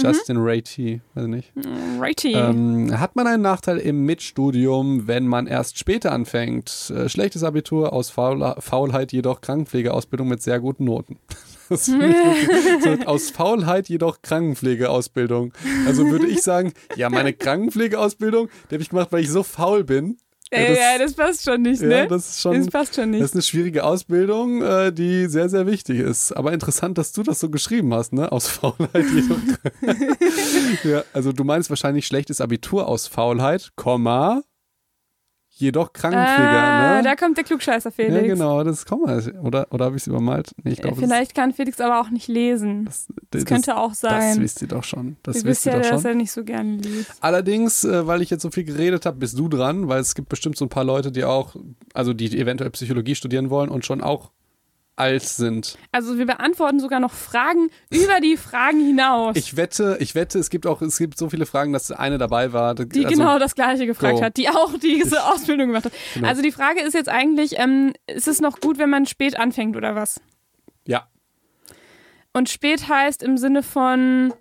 Justin 0.00 0.38
mhm. 0.38 0.44
Reiti, 0.44 1.00
weiß 1.14 1.26
nicht. 1.26 1.52
Reiti. 2.00 2.32
Ähm, 2.32 2.98
hat 2.98 3.14
man 3.14 3.26
einen 3.26 3.42
Nachteil 3.42 3.78
im 3.78 4.04
Mitstudium, 4.04 5.06
wenn 5.06 5.28
man 5.28 5.46
erst 5.46 5.78
später 5.78 6.12
anfängt? 6.12 6.92
Äh, 6.94 7.08
schlechtes 7.08 7.44
Abitur, 7.44 7.92
aus 7.92 8.10
Faul 8.10 8.56
Faulheit 8.58 9.12
jedoch 9.12 9.40
Krankenpflegeausbildung 9.40 10.28
mit 10.28 10.42
sehr 10.42 10.60
guten 10.60 10.84
Noten. 10.84 11.18
Das 11.70 11.86
so, 11.86 11.94
aus 13.06 13.30
Faulheit 13.30 13.88
jedoch 13.88 14.20
Krankenpflegeausbildung. 14.20 15.54
Also 15.86 16.06
würde 16.10 16.26
ich 16.26 16.42
sagen, 16.42 16.74
ja, 16.94 17.08
meine 17.08 17.32
Krankenpflegeausbildung, 17.32 18.48
die 18.68 18.74
habe 18.74 18.82
ich 18.82 18.90
gemacht, 18.90 19.08
weil 19.12 19.22
ich 19.22 19.30
so 19.30 19.42
faul 19.42 19.82
bin. 19.82 20.18
Ja, 20.54 20.68
das, 20.68 20.78
ja, 20.78 20.98
das 20.98 21.14
passt 21.14 21.44
schon 21.44 21.62
nicht, 21.62 21.82
ne? 21.82 21.98
Ja, 21.98 22.06
das, 22.06 22.28
ist 22.28 22.40
schon, 22.40 22.56
das 22.56 22.68
passt 22.68 22.94
schon 22.94 23.10
nicht. 23.10 23.22
Das 23.22 23.30
ist 23.30 23.34
eine 23.34 23.42
schwierige 23.42 23.84
Ausbildung, 23.84 24.62
äh, 24.62 24.92
die 24.92 25.26
sehr, 25.26 25.48
sehr 25.48 25.66
wichtig 25.66 25.98
ist. 25.98 26.32
Aber 26.32 26.52
interessant, 26.52 26.98
dass 26.98 27.12
du 27.12 27.22
das 27.22 27.40
so 27.40 27.50
geschrieben 27.50 27.92
hast, 27.92 28.12
ne? 28.12 28.30
Aus 28.30 28.48
Faulheit 28.48 28.94
ja, 30.84 31.02
also 31.12 31.32
du 31.32 31.44
meinst 31.44 31.70
wahrscheinlich 31.70 32.06
schlechtes 32.06 32.40
Abitur 32.40 32.88
aus 32.88 33.06
Faulheit, 33.06 33.72
Komma, 33.76 34.42
jedoch 35.56 35.92
Krankenpfleger. 35.92 36.62
Ah, 36.62 36.96
ne? 36.96 37.02
Da 37.02 37.14
kommt 37.16 37.36
der 37.36 37.44
Klugscheißer 37.44 37.92
Felix. 37.92 38.14
Ja, 38.14 38.22
genau, 38.22 38.64
das 38.64 38.84
kommt 38.84 39.08
Oder, 39.42 39.66
oder 39.70 39.84
habe 39.84 39.96
ich 39.96 40.02
es 40.02 40.06
übermalt? 40.06 40.52
Nee, 40.62 40.72
ich 40.72 40.82
glaub, 40.82 40.96
Vielleicht 40.96 41.34
kann 41.34 41.52
Felix 41.52 41.80
aber 41.80 42.00
auch 42.00 42.10
nicht 42.10 42.28
lesen. 42.28 42.84
Das, 42.86 43.06
das, 43.08 43.16
das 43.30 43.44
könnte 43.44 43.76
auch 43.76 43.94
sein. 43.94 44.36
Das 44.36 44.40
wisst 44.40 44.62
ihr 44.62 44.68
doch 44.68 44.84
schon. 44.84 45.16
Das 45.22 45.36
ihr 45.36 45.44
wisst 45.44 45.64
ja, 45.66 45.78
dass 45.78 46.04
er 46.04 46.14
nicht 46.14 46.32
so 46.32 46.44
gerne 46.44 46.76
liest. 46.78 47.12
Allerdings, 47.20 47.84
äh, 47.84 48.06
weil 48.06 48.22
ich 48.22 48.30
jetzt 48.30 48.42
so 48.42 48.50
viel 48.50 48.64
geredet 48.64 49.06
habe, 49.06 49.18
bist 49.18 49.38
du 49.38 49.48
dran, 49.48 49.88
weil 49.88 50.00
es 50.00 50.14
gibt 50.14 50.28
bestimmt 50.28 50.56
so 50.56 50.64
ein 50.64 50.70
paar 50.70 50.84
Leute, 50.84 51.12
die 51.12 51.24
auch, 51.24 51.54
also 51.92 52.12
die 52.12 52.36
eventuell 52.38 52.70
Psychologie 52.70 53.14
studieren 53.14 53.50
wollen 53.50 53.70
und 53.70 53.84
schon 53.84 54.00
auch 54.00 54.30
alt 54.96 55.22
sind. 55.22 55.76
Also 55.92 56.18
wir 56.18 56.26
beantworten 56.26 56.78
sogar 56.78 57.00
noch 57.00 57.12
Fragen 57.12 57.68
über 57.90 58.20
die 58.20 58.36
Fragen 58.36 58.80
hinaus. 58.80 59.36
Ich 59.36 59.56
wette, 59.56 59.96
ich 60.00 60.14
wette, 60.14 60.38
es 60.38 60.50
gibt 60.50 60.66
auch, 60.66 60.82
es 60.82 60.98
gibt 60.98 61.18
so 61.18 61.28
viele 61.28 61.46
Fragen, 61.46 61.72
dass 61.72 61.90
eine 61.90 62.18
dabei 62.18 62.52
war. 62.52 62.74
Die 62.74 63.04
also, 63.04 63.16
genau 63.16 63.38
das 63.38 63.54
gleiche 63.54 63.86
gefragt 63.86 64.18
go. 64.18 64.22
hat, 64.22 64.36
die 64.36 64.48
auch 64.48 64.78
diese 64.78 65.16
ich, 65.16 65.22
Ausbildung 65.22 65.68
gemacht 65.68 65.86
hat. 65.86 65.92
Genau. 66.14 66.28
Also 66.28 66.42
die 66.42 66.52
Frage 66.52 66.80
ist 66.80 66.94
jetzt 66.94 67.08
eigentlich, 67.08 67.58
ähm, 67.58 67.92
ist 68.06 68.28
es 68.28 68.40
noch 68.40 68.60
gut, 68.60 68.78
wenn 68.78 68.90
man 68.90 69.06
spät 69.06 69.38
anfängt 69.38 69.76
oder 69.76 69.94
was? 69.94 70.20
Ja. 70.86 71.08
Und 72.32 72.48
spät 72.48 72.88
heißt 72.88 73.22
im 73.22 73.36
Sinne 73.36 73.62
von, 73.62 74.32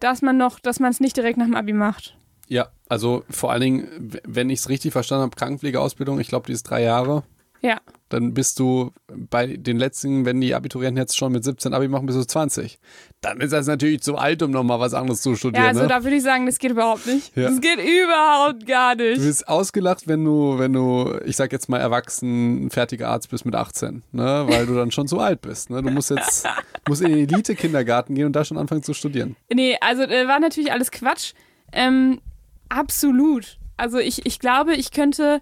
dass 0.00 0.22
man 0.22 0.36
noch, 0.36 0.60
dass 0.60 0.80
man 0.80 0.90
es 0.90 1.00
nicht 1.00 1.16
direkt 1.16 1.38
nach 1.38 1.46
dem 1.46 1.56
Abi 1.56 1.72
macht. 1.72 2.16
Ja, 2.48 2.68
also 2.88 3.24
vor 3.30 3.52
allen 3.52 3.60
Dingen, 3.60 4.20
wenn 4.24 4.50
ich 4.50 4.60
es 4.60 4.68
richtig 4.68 4.92
verstanden 4.92 5.22
habe, 5.22 5.36
Krankenpflegeausbildung, 5.36 6.18
ich 6.18 6.28
glaube, 6.28 6.46
die 6.46 6.52
ist 6.52 6.64
drei 6.64 6.82
Jahre. 6.82 7.22
Ja. 7.62 7.80
Dann 8.08 8.34
bist 8.34 8.58
du 8.58 8.90
bei 9.06 9.46
den 9.46 9.76
letzten, 9.76 10.24
wenn 10.24 10.40
die 10.40 10.54
Abiturienten 10.54 10.96
jetzt 10.96 11.16
schon 11.16 11.30
mit 11.30 11.44
17 11.44 11.72
Abi 11.72 11.86
machen, 11.86 12.06
bist 12.06 12.18
du 12.18 12.24
20. 12.24 12.80
Dann 13.20 13.40
ist 13.40 13.52
das 13.52 13.66
natürlich 13.66 14.02
zu 14.02 14.16
alt, 14.16 14.42
um 14.42 14.50
nochmal 14.50 14.80
was 14.80 14.94
anderes 14.94 15.22
zu 15.22 15.36
studieren. 15.36 15.62
Ja, 15.62 15.68
also 15.68 15.82
ne? 15.82 15.88
da 15.88 16.02
würde 16.02 16.16
ich 16.16 16.22
sagen, 16.22 16.46
das 16.46 16.58
geht 16.58 16.72
überhaupt 16.72 17.06
nicht. 17.06 17.36
Ja. 17.36 17.48
Das 17.48 17.60
geht 17.60 17.78
überhaupt 17.78 18.66
gar 18.66 18.96
nicht. 18.96 19.18
Du 19.18 19.24
wirst 19.24 19.46
ausgelacht, 19.46 20.08
wenn 20.08 20.24
du, 20.24 20.58
wenn 20.58 20.72
du, 20.72 21.20
ich 21.24 21.36
sag 21.36 21.52
jetzt 21.52 21.68
mal, 21.68 21.78
erwachsen, 21.78 22.70
fertiger 22.70 23.08
Arzt 23.10 23.30
bist 23.30 23.44
mit 23.44 23.54
18, 23.54 24.02
ne? 24.10 24.44
Weil 24.48 24.66
du 24.66 24.74
dann 24.74 24.90
schon 24.90 25.06
zu 25.06 25.20
alt 25.20 25.42
bist. 25.42 25.70
Ne? 25.70 25.82
Du 25.82 25.90
musst 25.90 26.10
jetzt 26.10 26.48
musst 26.88 27.02
in 27.02 27.12
den 27.12 27.28
Elite-Kindergarten 27.28 28.14
gehen 28.14 28.26
und 28.26 28.32
da 28.32 28.44
schon 28.44 28.58
anfangen 28.58 28.82
zu 28.82 28.94
studieren. 28.94 29.36
Nee, 29.52 29.76
also 29.80 30.02
äh, 30.02 30.26
war 30.26 30.40
natürlich 30.40 30.72
alles 30.72 30.90
Quatsch. 30.90 31.34
Ähm, 31.72 32.20
absolut. 32.68 33.58
Also 33.76 33.98
ich, 33.98 34.26
ich 34.26 34.38
glaube, 34.38 34.74
ich 34.74 34.90
könnte 34.90 35.40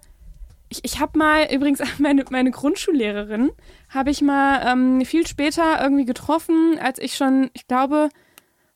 ich, 0.69 0.79
ich 0.83 0.99
habe 0.99 1.17
mal, 1.17 1.47
übrigens 1.53 1.81
meine, 1.99 2.25
meine 2.29 2.51
Grundschullehrerin, 2.51 3.51
habe 3.89 4.11
ich 4.11 4.21
mal 4.21 4.65
ähm, 4.65 5.05
viel 5.05 5.27
später 5.27 5.81
irgendwie 5.81 6.05
getroffen, 6.05 6.79
als 6.79 6.99
ich 6.99 7.15
schon, 7.15 7.49
ich 7.53 7.67
glaube, 7.67 8.09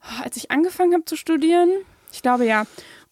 oh, 0.01 0.23
als 0.23 0.37
ich 0.37 0.51
angefangen 0.51 0.93
habe 0.93 1.05
zu 1.05 1.15
studieren. 1.15 1.69
Ich 2.11 2.21
glaube 2.21 2.45
ja. 2.45 2.65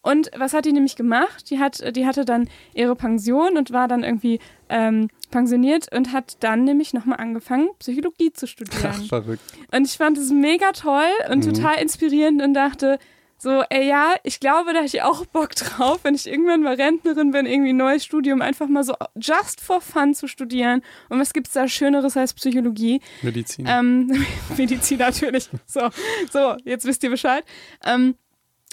Und 0.04 0.32
was 0.36 0.52
hat 0.52 0.64
die 0.64 0.72
nämlich 0.72 0.96
gemacht? 0.96 1.48
Die, 1.50 1.60
hat, 1.60 1.94
die 1.94 2.06
hatte 2.06 2.24
dann 2.24 2.48
ihre 2.74 2.96
Pension 2.96 3.56
und 3.56 3.72
war 3.72 3.86
dann 3.86 4.02
irgendwie 4.02 4.40
ähm, 4.68 5.08
pensioniert 5.30 5.94
und 5.94 6.12
hat 6.12 6.38
dann 6.40 6.64
nämlich 6.64 6.92
nochmal 6.92 7.20
angefangen, 7.20 7.68
Psychologie 7.78 8.32
zu 8.32 8.48
studieren. 8.48 8.94
Ach, 8.94 9.06
verrückt. 9.06 9.42
Und 9.72 9.86
ich 9.86 9.96
fand 9.96 10.18
es 10.18 10.30
mega 10.30 10.72
toll 10.72 11.08
und 11.30 11.46
mhm. 11.46 11.54
total 11.54 11.80
inspirierend 11.80 12.42
und 12.42 12.52
dachte, 12.54 12.98
so, 13.42 13.64
ey, 13.70 13.88
ja, 13.88 14.14
ich 14.22 14.38
glaube, 14.38 14.72
da 14.72 14.82
hätte 14.82 14.96
ich 14.96 15.02
auch 15.02 15.26
Bock 15.26 15.56
drauf, 15.56 15.98
wenn 16.04 16.14
ich 16.14 16.28
irgendwann 16.28 16.62
mal 16.62 16.74
Rentnerin 16.74 17.32
bin, 17.32 17.44
irgendwie 17.44 17.72
ein 17.72 17.76
neues 17.76 18.04
Studium, 18.04 18.40
einfach 18.40 18.68
mal 18.68 18.84
so 18.84 18.94
just 19.16 19.60
for 19.60 19.80
fun 19.80 20.14
zu 20.14 20.28
studieren. 20.28 20.80
Und 21.08 21.18
was 21.18 21.32
gibt 21.32 21.48
es 21.48 21.54
da 21.54 21.66
Schöneres 21.66 22.16
als 22.16 22.34
Psychologie? 22.34 23.00
Medizin. 23.20 23.66
Ähm, 23.68 24.24
Medizin 24.56 24.98
natürlich. 24.98 25.50
So, 25.66 25.90
so, 26.30 26.54
jetzt 26.64 26.84
wisst 26.84 27.02
ihr 27.02 27.10
Bescheid. 27.10 27.44
Ähm, 27.84 28.14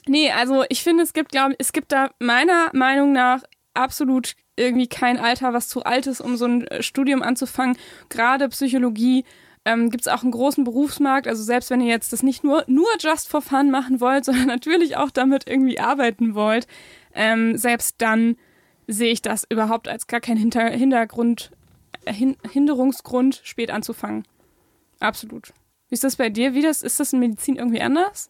nee, 0.06 0.32
also 0.32 0.64
ich 0.70 0.84
finde, 0.84 1.02
es 1.02 1.14
gibt, 1.14 1.32
glaube 1.32 1.56
es 1.58 1.74
gibt 1.74 1.92
da 1.92 2.12
meiner 2.20 2.70
Meinung 2.74 3.12
nach 3.12 3.42
absolut 3.74 4.36
irgendwie 4.56 4.88
kein 4.88 5.18
Alter, 5.18 5.52
was 5.52 5.68
zu 5.68 5.84
alt 5.84 6.06
ist, 6.06 6.22
um 6.22 6.38
so 6.38 6.46
ein 6.46 6.68
Studium 6.82 7.24
anzufangen. 7.24 7.76
Gerade 8.10 8.48
Psychologie 8.50 9.26
ähm, 9.70 9.92
gibt 9.92 10.02
es 10.02 10.08
auch 10.08 10.24
einen 10.24 10.32
großen 10.32 10.64
Berufsmarkt. 10.64 11.28
Also 11.28 11.44
selbst 11.44 11.70
wenn 11.70 11.82
ihr 11.82 11.88
jetzt 11.88 12.12
das 12.12 12.24
nicht 12.24 12.44
nur, 12.44 12.64
nur 12.68 12.88
just 13.00 13.30
for 13.30 13.42
fun 13.42 13.70
machen 13.70 14.02
wollt, 14.02 14.26
sondern 14.26 14.48
natürlich 14.48 14.98
auch 14.98 15.12
damit 15.12 15.48
irgendwie 15.48 15.80
arbeiten 15.80 16.36
wollt, 16.36 16.68
ähm, 17.14 17.58
selbst 17.58 17.96
dann 18.00 18.36
sehe 18.88 19.12
ich 19.12 19.22
das 19.22 19.46
überhaupt 19.48 19.88
als 19.88 20.08
gar 20.08 20.20
kein 20.20 20.38
Hinter 20.38 20.70
Hintergrund, 20.70 21.52
äh, 22.06 22.14
Hin 22.14 22.36
Hinderungsgrund, 22.50 23.42
spät 23.44 23.70
anzufangen. 23.70 24.24
Absolut. 25.00 25.54
Wie 25.90 25.94
ist 25.94 26.04
das 26.04 26.16
bei 26.16 26.30
dir? 26.30 26.54
Wie 26.54 26.62
das, 26.62 26.82
ist 26.82 27.00
das 27.00 27.14
in 27.14 27.20
Medizin 27.20 27.56
irgendwie 27.56 27.82
anders? 27.82 28.30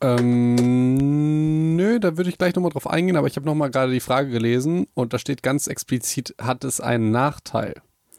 Ähm, 0.00 1.76
nö, 1.76 1.98
da 1.98 2.16
würde 2.16 2.30
ich 2.30 2.38
gleich 2.38 2.54
nochmal 2.54 2.72
drauf 2.72 2.88
eingehen, 2.88 3.16
aber 3.16 3.26
ich 3.26 3.36
habe 3.36 3.46
nochmal 3.46 3.70
gerade 3.70 3.92
die 3.92 4.00
Frage 4.00 4.30
gelesen 4.30 4.86
und 4.94 5.12
da 5.12 5.18
steht 5.18 5.42
ganz 5.42 5.66
explizit, 5.66 6.34
hat 6.40 6.64
es 6.64 6.80
einen 6.80 7.10
Nachteil? 7.10 7.74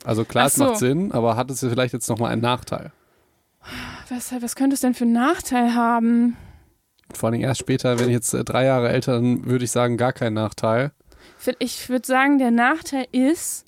Also 0.05 0.23
klar, 0.23 0.49
so. 0.49 0.63
es 0.63 0.69
macht 0.69 0.79
Sinn, 0.79 1.11
aber 1.11 1.35
hat 1.35 1.49
es 1.49 1.59
vielleicht 1.59 1.93
jetzt 1.93 2.09
nochmal 2.09 2.31
einen 2.31 2.41
Nachteil? 2.41 2.91
Was, 4.09 4.33
was 4.39 4.55
könnte 4.55 4.75
es 4.75 4.81
denn 4.81 4.93
für 4.93 5.05
einen 5.05 5.13
Nachteil 5.13 5.73
haben? 5.73 6.37
Vor 7.13 7.29
allem 7.29 7.41
erst 7.41 7.59
später, 7.59 7.99
wenn 7.99 8.07
ich 8.07 8.13
jetzt 8.13 8.33
äh, 8.33 8.43
drei 8.43 8.65
Jahre 8.65 8.89
älter, 8.89 9.13
dann 9.13 9.45
würde 9.45 9.65
ich 9.65 9.71
sagen, 9.71 9.97
gar 9.97 10.13
kein 10.13 10.33
Nachteil. 10.33 10.91
Ich 11.59 11.89
würde 11.89 12.05
sagen, 12.05 12.37
der 12.37 12.51
Nachteil 12.51 13.07
ist, 13.11 13.65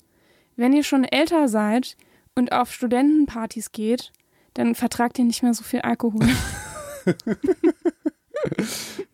wenn 0.56 0.72
ihr 0.72 0.84
schon 0.84 1.04
älter 1.04 1.48
seid 1.48 1.96
und 2.34 2.52
auf 2.52 2.72
Studentenpartys 2.72 3.72
geht, 3.72 4.12
dann 4.54 4.74
vertragt 4.74 5.18
ihr 5.18 5.24
nicht 5.24 5.42
mehr 5.42 5.54
so 5.54 5.64
viel 5.64 5.80
Alkohol. 5.80 6.24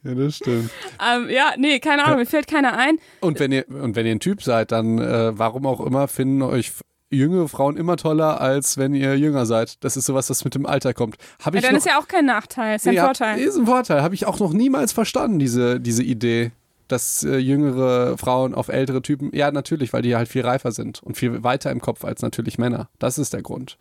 ja, 0.03 0.15
das 0.15 0.37
stimmt. 0.37 0.71
Ähm, 1.01 1.31
ja, 1.31 1.55
nee, 1.57 1.81
keine 1.81 2.05
Ahnung, 2.05 2.19
mir 2.19 2.27
fällt 2.27 2.49
keiner 2.49 2.77
ein. 2.77 2.99
Und 3.21 3.41
wenn 3.41 3.53
ihr, 3.53 3.67
und 3.69 3.97
wenn 3.97 4.07
ihr 4.07 4.13
ein 4.13 4.21
Typ 4.21 4.43
seid, 4.43 4.73
dann 4.73 4.99
äh, 4.99 5.39
warum 5.39 5.67
auch 5.67 5.81
immer 5.81 6.09
finden 6.09 6.43
euch 6.43 6.73
jüngere 7.15 7.49
Frauen 7.49 7.77
immer 7.77 7.97
toller, 7.97 8.41
als 8.41 8.79
wenn 8.79 8.95
ihr 8.95 9.17
jünger 9.19 9.47
seid. 9.47 9.83
Das 9.85 9.97
ist 9.97 10.07
sowas, 10.07 10.27
das 10.27 10.45
mit 10.45 10.55
dem 10.55 10.67
Alter 10.67 10.95
kommt. 10.95 11.17
Hab 11.43 11.55
ja, 11.55 11.59
ich 11.59 11.65
dann 11.65 11.75
noch, 11.75 11.79
ist 11.79 11.87
ja 11.87 11.99
auch 11.99 12.09
kein 12.09 12.27
Nachteil, 12.27 12.77
ist 12.77 12.87
ein 12.87 12.95
ja, 12.95 13.05
Vorteil. 13.05 13.39
Ist 13.39 13.57
ein 13.57 13.67
Vorteil. 13.67 14.03
Habe 14.03 14.15
ich 14.15 14.27
auch 14.27 14.39
noch 14.39 14.53
niemals 14.53 14.93
verstanden, 14.93 15.39
diese, 15.39 15.81
diese 15.81 16.03
Idee, 16.03 16.53
dass 16.89 17.25
äh, 17.25 17.37
jüngere 17.39 18.19
Frauen 18.19 18.55
auf 18.55 18.69
ältere 18.69 19.03
Typen, 19.03 19.31
ja, 19.35 19.51
natürlich, 19.51 19.93
weil 19.93 20.03
die 20.03 20.17
halt 20.17 20.29
viel 20.29 20.43
reifer 20.43 20.73
sind 20.73 21.03
und 21.03 21.17
viel 21.17 21.43
weiter 21.43 21.71
im 21.71 21.81
Kopf 21.81 22.05
als 22.05 22.23
natürlich 22.23 22.59
Männer. 22.59 22.89
Das 22.99 23.19
ist 23.19 23.33
der 23.33 23.43
Grund. 23.43 23.79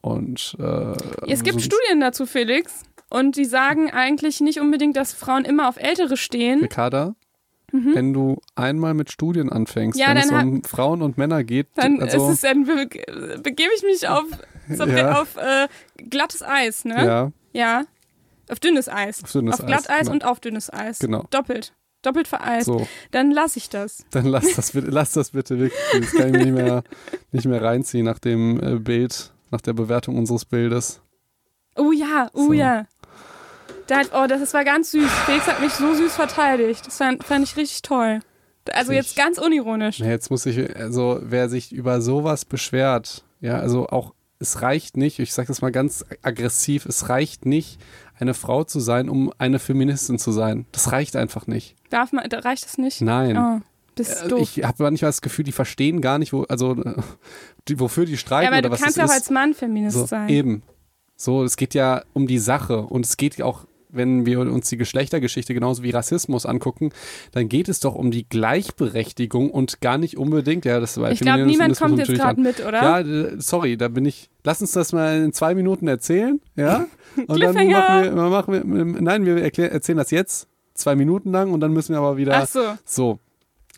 Und 0.00 0.56
äh, 0.60 0.92
es 1.30 1.42
gibt 1.42 1.60
so 1.60 1.64
Studien 1.64 2.00
dazu, 2.00 2.26
Felix. 2.26 2.82
Und 3.08 3.36
die 3.36 3.44
sagen 3.44 3.90
eigentlich 3.90 4.40
nicht 4.40 4.60
unbedingt, 4.60 4.96
dass 4.96 5.12
Frauen 5.12 5.44
immer 5.44 5.68
auf 5.68 5.76
Ältere 5.76 6.16
stehen. 6.16 6.60
Ricarda, 6.60 7.14
mhm. 7.72 7.94
wenn 7.94 8.12
du 8.12 8.40
einmal 8.54 8.94
mit 8.94 9.10
Studien 9.10 9.50
anfängst, 9.50 9.98
ja, 9.98 10.08
wenn 10.08 10.16
es 10.16 10.30
um 10.30 10.64
Frauen 10.64 11.02
und 11.02 11.18
Männer 11.18 11.44
geht. 11.44 11.68
Dann, 11.74 12.00
also, 12.00 12.30
es, 12.30 12.40
dann 12.40 12.64
be 12.64 12.88
begebe 13.42 13.70
ich 13.76 13.82
mich 13.82 14.08
auf, 14.08 14.24
ja. 14.68 15.20
auf 15.20 15.36
äh, 15.36 15.68
glattes 15.96 16.42
Eis, 16.42 16.84
ne? 16.84 17.04
Ja. 17.04 17.32
Ja. 17.52 17.84
Auf 18.50 18.60
dünnes 18.60 18.88
Eis. 18.88 19.24
Auf, 19.24 19.32
dünnes 19.32 19.60
auf 19.60 19.66
Glatteis 19.66 20.00
genau. 20.00 20.12
und 20.12 20.24
auf 20.24 20.40
dünnes 20.40 20.72
Eis. 20.72 20.98
Genau. 20.98 21.24
Doppelt. 21.30 21.72
Doppelt 22.02 22.28
vereist. 22.28 22.66
So. 22.66 22.86
Dann 23.12 23.30
lasse 23.30 23.58
ich 23.58 23.70
das. 23.70 24.04
Dann 24.10 24.26
lass 24.26 24.54
das 24.54 24.72
bitte, 24.72 24.90
lass 24.90 25.12
das 25.12 25.30
bitte 25.30 25.58
wirklich. 25.58 25.80
Das 25.92 26.12
kann 26.12 26.26
ich 26.26 26.32
mir 26.32 26.44
nicht 26.44 26.54
mehr, 26.54 26.84
nicht 27.32 27.46
mehr 27.46 27.62
reinziehen 27.62 28.04
nach 28.04 28.18
dem 28.18 28.62
äh, 28.62 28.78
Bild 28.78 29.32
nach 29.50 29.62
der 29.62 29.72
Bewertung 29.72 30.18
unseres 30.18 30.44
Bildes. 30.44 31.00
Oh 31.76 31.92
ja, 31.92 32.30
oh 32.34 32.46
So. 32.46 32.52
ja. 32.52 32.86
Da 33.86 33.98
hat, 33.98 34.10
oh, 34.14 34.26
das, 34.26 34.40
das 34.40 34.54
war 34.54 34.64
ganz 34.64 34.90
süß. 34.92 35.10
Felix 35.26 35.46
hat 35.46 35.60
mich 35.60 35.72
so 35.72 35.94
süß 35.94 36.14
verteidigt. 36.14 36.86
Das 36.86 36.96
fand, 36.96 37.22
fand 37.24 37.44
ich 37.44 37.56
richtig 37.56 37.82
toll. 37.82 38.20
Also 38.72 38.92
Ich- 38.92 38.96
jetzt 38.96 39.16
ganz 39.16 39.38
unironisch. 39.38 39.98
Ja, 39.98 40.06
jetzt 40.06 40.30
muss 40.30 40.46
ich, 40.46 40.74
also 40.76 41.18
wer 41.22 41.48
sich 41.50 41.72
über 41.72 42.00
sowas 42.00 42.44
beschwert, 42.46 43.24
ja, 43.40 43.58
also 43.58 43.88
auch, 43.88 44.14
es 44.38 44.62
reicht 44.62 44.96
nicht, 44.96 45.18
ich 45.18 45.32
sage 45.34 45.48
das 45.48 45.60
mal 45.60 45.70
ganz 45.70 46.04
aggressiv, 46.22 46.86
es 46.86 47.08
reicht 47.10 47.44
nicht, 47.46 47.78
eine 48.18 48.32
Frau 48.34 48.64
zu 48.64 48.80
sein, 48.80 49.08
um 49.08 49.32
eine 49.38 49.58
Feministin 49.58 50.18
zu 50.18 50.32
sein. 50.32 50.66
Das 50.72 50.92
reicht 50.92 51.14
einfach 51.16 51.46
nicht. 51.46 51.76
Darf 51.90 52.12
man, 52.12 52.24
reicht 52.26 52.64
das 52.64 52.78
nicht? 52.78 53.00
Nein. 53.02 53.36
Oh, 53.36 53.60
das 53.96 54.08
ist 54.08 54.22
Äh, 54.22 54.28
doof. 54.28 54.40
Ich 54.40 54.64
habe 54.64 54.82
manchmal 54.82 55.10
das 55.10 55.20
Gefühl, 55.20 55.44
die 55.44 55.52
verstehen 55.52 56.00
gar 56.00 56.18
nicht, 56.18 56.32
wo, 56.32 56.42
also 56.44 56.74
die, 57.68 57.78
wofür 57.80 58.06
die 58.06 58.16
streiten 58.16 58.44
ja, 58.44 58.48
aber 58.50 58.58
oder 58.58 58.68
du 58.68 58.72
was 58.74 58.80
kannst 58.80 58.96
ja 58.96 59.04
auch 59.04 59.10
als 59.10 59.28
Mann 59.30 59.52
Feminist 59.54 59.96
so, 59.96 60.06
sein. 60.06 60.28
Eben. 60.30 60.62
So, 61.16 61.44
es 61.44 61.56
geht 61.56 61.74
ja 61.74 62.02
um 62.12 62.26
die 62.26 62.38
Sache 62.38 62.80
und 62.80 63.04
es 63.06 63.16
geht 63.16 63.40
auch, 63.42 63.66
wenn 63.94 64.26
wir 64.26 64.40
uns 64.40 64.68
die 64.68 64.76
Geschlechtergeschichte 64.76 65.54
genauso 65.54 65.82
wie 65.82 65.90
Rassismus 65.90 66.46
angucken, 66.46 66.90
dann 67.32 67.48
geht 67.48 67.68
es 67.68 67.80
doch 67.80 67.94
um 67.94 68.10
die 68.10 68.28
Gleichberechtigung 68.28 69.50
und 69.50 69.80
gar 69.80 69.98
nicht 69.98 70.16
unbedingt, 70.16 70.64
ja, 70.64 70.80
das 70.80 71.00
war 71.00 71.10
ich 71.10 71.20
glaube, 71.20 71.46
niemand 71.46 71.78
kommt 71.78 71.98
jetzt 71.98 72.12
gerade 72.12 72.40
mit, 72.40 72.60
oder? 72.60 72.82
Ja, 72.82 73.00
äh, 73.00 73.34
sorry, 73.38 73.76
da 73.76 73.88
bin 73.88 74.04
ich. 74.04 74.30
Lass 74.44 74.60
uns 74.60 74.72
das 74.72 74.92
mal 74.92 75.22
in 75.22 75.32
zwei 75.32 75.54
Minuten 75.54 75.88
erzählen, 75.88 76.40
ja? 76.56 76.86
Und 77.26 77.42
dann 77.42 77.54
machen 77.54 77.68
wir, 77.68 78.12
machen 78.12 78.94
wir, 78.94 79.02
nein, 79.02 79.24
wir 79.24 79.42
erklär, 79.42 79.72
erzählen 79.72 79.98
das 79.98 80.10
jetzt 80.10 80.48
zwei 80.74 80.96
Minuten 80.96 81.30
lang 81.30 81.52
und 81.52 81.60
dann 81.60 81.72
müssen 81.72 81.94
wir 81.94 82.00
aber 82.00 82.16
wieder 82.16 82.34
Ach 82.36 82.48
so, 82.48 82.74
so. 82.84 83.18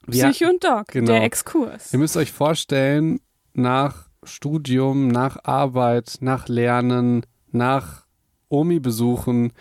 Wir, 0.06 0.30
Psycho 0.30 0.50
und 0.50 0.64
Doc, 0.64 0.88
genau. 0.88 1.12
der 1.12 1.22
Exkurs. 1.24 1.92
Ihr 1.92 1.98
müsst 1.98 2.16
euch 2.16 2.32
vorstellen, 2.32 3.20
nach 3.52 4.08
Studium, 4.22 5.08
nach 5.08 5.38
Arbeit, 5.44 6.18
nach 6.20 6.48
Lernen, 6.48 7.26
nach 7.50 8.06
Omi-Besuchen 8.48 9.52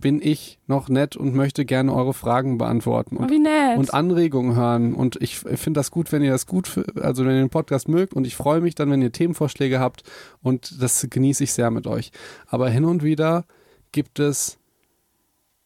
bin 0.00 0.20
ich 0.22 0.58
noch 0.66 0.88
nett 0.88 1.16
und 1.16 1.34
möchte 1.34 1.64
gerne 1.64 1.92
eure 1.94 2.14
Fragen 2.14 2.58
beantworten 2.58 3.16
Oh, 3.18 3.22
und, 3.22 3.42
nett. 3.42 3.78
und 3.78 3.94
Anregungen 3.94 4.56
hören. 4.56 4.94
Und 4.94 5.16
ich 5.20 5.38
finde 5.38 5.78
das 5.78 5.90
gut, 5.90 6.12
wenn 6.12 6.22
ihr 6.22 6.30
das 6.30 6.46
gut, 6.46 6.80
also 7.00 7.24
wenn 7.24 7.32
ihr 7.34 7.40
den 7.40 7.50
Podcast 7.50 7.88
mögt. 7.88 8.14
Und 8.14 8.26
ich 8.26 8.36
freue 8.36 8.60
mich 8.60 8.74
dann, 8.74 8.90
wenn 8.90 9.02
ihr 9.02 9.12
Themenvorschläge 9.12 9.80
habt. 9.80 10.02
Und 10.42 10.80
das 10.82 11.06
genieße 11.08 11.44
ich 11.44 11.52
sehr 11.52 11.70
mit 11.70 11.86
euch. 11.86 12.10
Aber 12.46 12.68
hin 12.70 12.84
und 12.84 13.02
wieder 13.02 13.44
gibt 13.92 14.18
es 14.18 14.58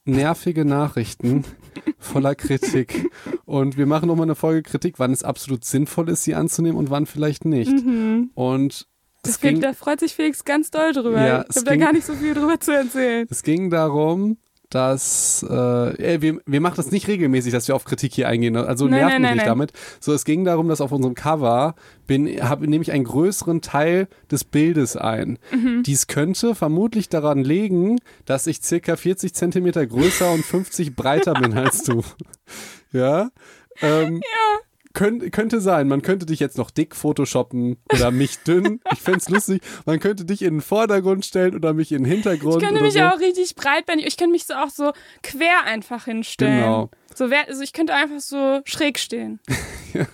nervige 0.04 0.64
Nachrichten 0.64 1.44
voller 1.98 2.34
Kritik. 2.34 3.10
Und 3.44 3.76
wir 3.76 3.86
machen 3.86 4.08
nochmal 4.08 4.26
eine 4.26 4.34
Folge 4.34 4.62
Kritik, 4.62 4.98
wann 4.98 5.12
es 5.12 5.22
absolut 5.22 5.64
sinnvoll 5.64 6.08
ist, 6.08 6.24
sie 6.24 6.34
anzunehmen 6.34 6.76
und 6.78 6.90
wann 6.90 7.06
vielleicht 7.06 7.44
nicht. 7.44 7.70
mhm. 7.72 8.30
Und 8.34 8.88
das 9.22 9.40
ging, 9.40 9.60
da 9.60 9.72
freut 9.72 10.00
sich 10.00 10.14
Felix 10.14 10.44
ganz 10.44 10.70
doll 10.70 10.92
drüber. 10.92 11.24
Ja, 11.24 11.42
ich 11.42 11.50
es 11.50 11.56
habe 11.56 11.66
da 11.66 11.76
gar 11.76 11.92
nicht 11.92 12.06
so 12.06 12.14
viel 12.14 12.34
drüber 12.34 12.58
zu 12.58 12.72
erzählen. 12.72 13.26
es 13.30 13.42
ging 13.42 13.70
darum, 13.70 14.36
dass 14.74 15.42
äh, 15.42 16.20
wir, 16.20 16.40
wir 16.46 16.60
machen 16.60 16.76
das 16.76 16.90
nicht 16.90 17.06
regelmäßig, 17.06 17.52
dass 17.52 17.68
wir 17.68 17.76
auf 17.76 17.84
Kritik 17.84 18.14
hier 18.14 18.28
eingehen. 18.28 18.56
Also 18.56 18.86
Nein, 18.86 19.04
mich 19.04 19.18
nein, 19.18 19.34
nicht 19.34 19.46
damit. 19.46 19.72
So, 20.00 20.12
es 20.14 20.24
ging 20.24 20.44
darum, 20.44 20.68
dass 20.68 20.80
auf 20.80 20.92
unserem 20.92 21.14
Cover 21.14 21.74
bin, 22.06 22.26
habe 22.42 22.66
nehme 22.66 22.82
ich 22.82 22.90
einen 22.90 23.04
größeren 23.04 23.60
Teil 23.60 24.08
des 24.30 24.44
Bildes 24.44 24.96
ein. 24.96 25.38
Mhm. 25.52 25.82
Dies 25.82 26.06
könnte 26.06 26.54
vermutlich 26.54 27.10
daran 27.10 27.44
liegen, 27.44 27.98
dass 28.24 28.46
ich 28.46 28.62
circa 28.62 28.96
40 28.96 29.34
Zentimeter 29.34 29.86
größer 29.86 30.30
und 30.32 30.44
50 30.44 30.96
breiter 30.96 31.34
bin 31.34 31.56
als 31.56 31.84
du. 31.84 32.02
Ja. 32.94 33.30
Ähm, 33.80 34.20
Könnt, 34.92 35.32
könnte 35.32 35.60
sein, 35.60 35.88
man 35.88 36.02
könnte 36.02 36.26
dich 36.26 36.40
jetzt 36.40 36.58
noch 36.58 36.70
dick 36.70 36.94
photoshoppen 36.94 37.78
oder 37.92 38.10
mich 38.10 38.38
dünn. 38.40 38.80
Ich 38.92 39.00
fände 39.00 39.20
es 39.20 39.28
lustig. 39.28 39.62
Man 39.86 40.00
könnte 40.00 40.24
dich 40.24 40.42
in 40.42 40.56
den 40.56 40.60
Vordergrund 40.60 41.24
stellen 41.24 41.54
oder 41.54 41.72
mich 41.72 41.92
in 41.92 42.04
den 42.04 42.12
Hintergrund. 42.12 42.62
Ich 42.62 42.68
könnte 42.68 42.82
mich 42.82 42.94
so. 42.94 43.00
auch 43.00 43.18
richtig 43.18 43.54
breitbändig, 43.54 44.06
ich 44.06 44.16
könnte 44.16 44.32
mich 44.32 44.46
so 44.46 44.54
auch 44.54 44.70
so 44.70 44.92
quer 45.22 45.64
einfach 45.64 46.04
hinstellen. 46.04 46.60
Genau. 46.60 46.90
So 47.14 47.30
wär, 47.30 47.48
also 47.48 47.62
ich 47.62 47.72
könnte 47.72 47.94
einfach 47.94 48.20
so 48.20 48.60
schräg 48.64 48.98
stehen. 48.98 49.40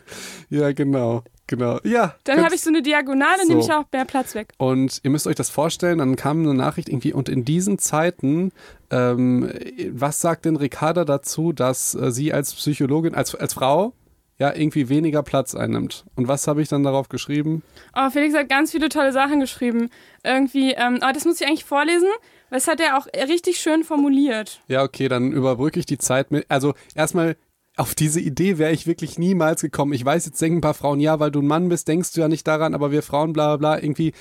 Ja, 0.51 0.73
genau. 0.73 1.23
Genau. 1.47 1.79
Ja. 1.83 2.15
Dann 2.25 2.45
habe 2.45 2.55
ich 2.55 2.61
so 2.61 2.69
eine 2.69 2.83
Diagonale, 2.83 3.43
So. 3.43 3.49
nehme 3.49 3.61
ich 3.61 3.73
auch 3.73 3.85
mehr 3.91 4.05
Platz 4.05 4.35
weg. 4.35 4.53
Und 4.59 5.01
ihr 5.03 5.11
müsst 5.11 5.27
euch 5.27 5.35
das 5.35 5.49
vorstellen, 5.49 5.99
dann 5.99 6.15
kam 6.15 6.41
eine 6.43 6.55
Nachricht 6.55 6.89
irgendwie, 6.89 7.13
und 7.13 7.29
in 7.29 7.45
diesen 7.45 7.79
Zeiten, 7.79 8.53
ähm, 8.91 9.51
was 9.93 10.21
sagt 10.21 10.45
denn 10.45 10.57
Ricarda 10.57 11.05
dazu, 11.05 11.53
dass 11.53 11.95
äh, 11.95 12.11
sie 12.11 12.33
als 12.33 12.55
Psychologin, 12.55 13.15
als, 13.15 13.35
als 13.35 13.55
Frau, 13.55 13.95
ja, 14.39 14.55
irgendwie 14.55 14.89
weniger 14.89 15.23
Platz 15.23 15.55
einnimmt? 15.55 16.05
Und 16.15 16.29
was 16.29 16.47
habe 16.47 16.63
ich 16.63 16.69
dann 16.69 16.83
darauf 16.85 17.09
geschrieben? 17.09 17.63
Oh, 17.95 18.09
Felix 18.11 18.35
hat 18.35 18.49
ganz 18.49 18.71
viele 18.71 18.89
tolle 18.89 19.13
Sachen 19.13 19.41
geschrieben. 19.41 19.91
Irgendwie, 20.25 20.73
ähm, 20.73 20.99
aber 21.01 21.13
das 21.13 21.25
muss 21.25 21.41
ich 21.41 21.47
eigentlich 21.47 21.65
vorlesen, 21.65 22.09
weil 22.51 22.59
es 22.59 22.69
hat 22.69 22.81
er 22.81 22.99
auch 22.99 23.07
richtig 23.29 23.59
schön 23.59 23.85
formuliert. 23.85 24.61
Ja, 24.69 24.83
okay, 24.83 25.09
dann 25.09 25.33
überbrücke 25.33 25.81
ich 25.81 25.87
die 25.87 25.99
Zeit 25.99 26.31
mit. 26.31 26.47
Also 26.49 26.75
erstmal. 26.95 27.37
Auf 27.77 27.95
diese 27.95 28.19
Idee 28.19 28.59
wäre 28.59 28.73
ich 28.73 28.89
wirklich 28.89 29.21
niemals 29.21 29.61
gekommen. 29.61 29.93
Ich 29.93 30.05
weiß, 30.05 30.27
jetzt 30.27 30.43
denken 30.43 30.59
ein 30.59 30.63
paar 30.63 30.75
Frauen, 30.75 30.99
ja, 30.99 31.21
weil 31.21 31.31
du 31.31 31.41
ein 31.41 31.47
Mann 31.47 31.69
bist, 31.69 31.87
denkst 31.87 32.13
du 32.13 32.21
ja 32.21 32.27
nicht 32.27 32.45
daran, 32.45 32.75
aber 32.75 32.91
wir 32.91 33.05
Frauen, 33.05 33.33
bla 33.33 33.57
bla 33.57 33.77
bla, 33.77 33.81
irgendwie 33.81 34.15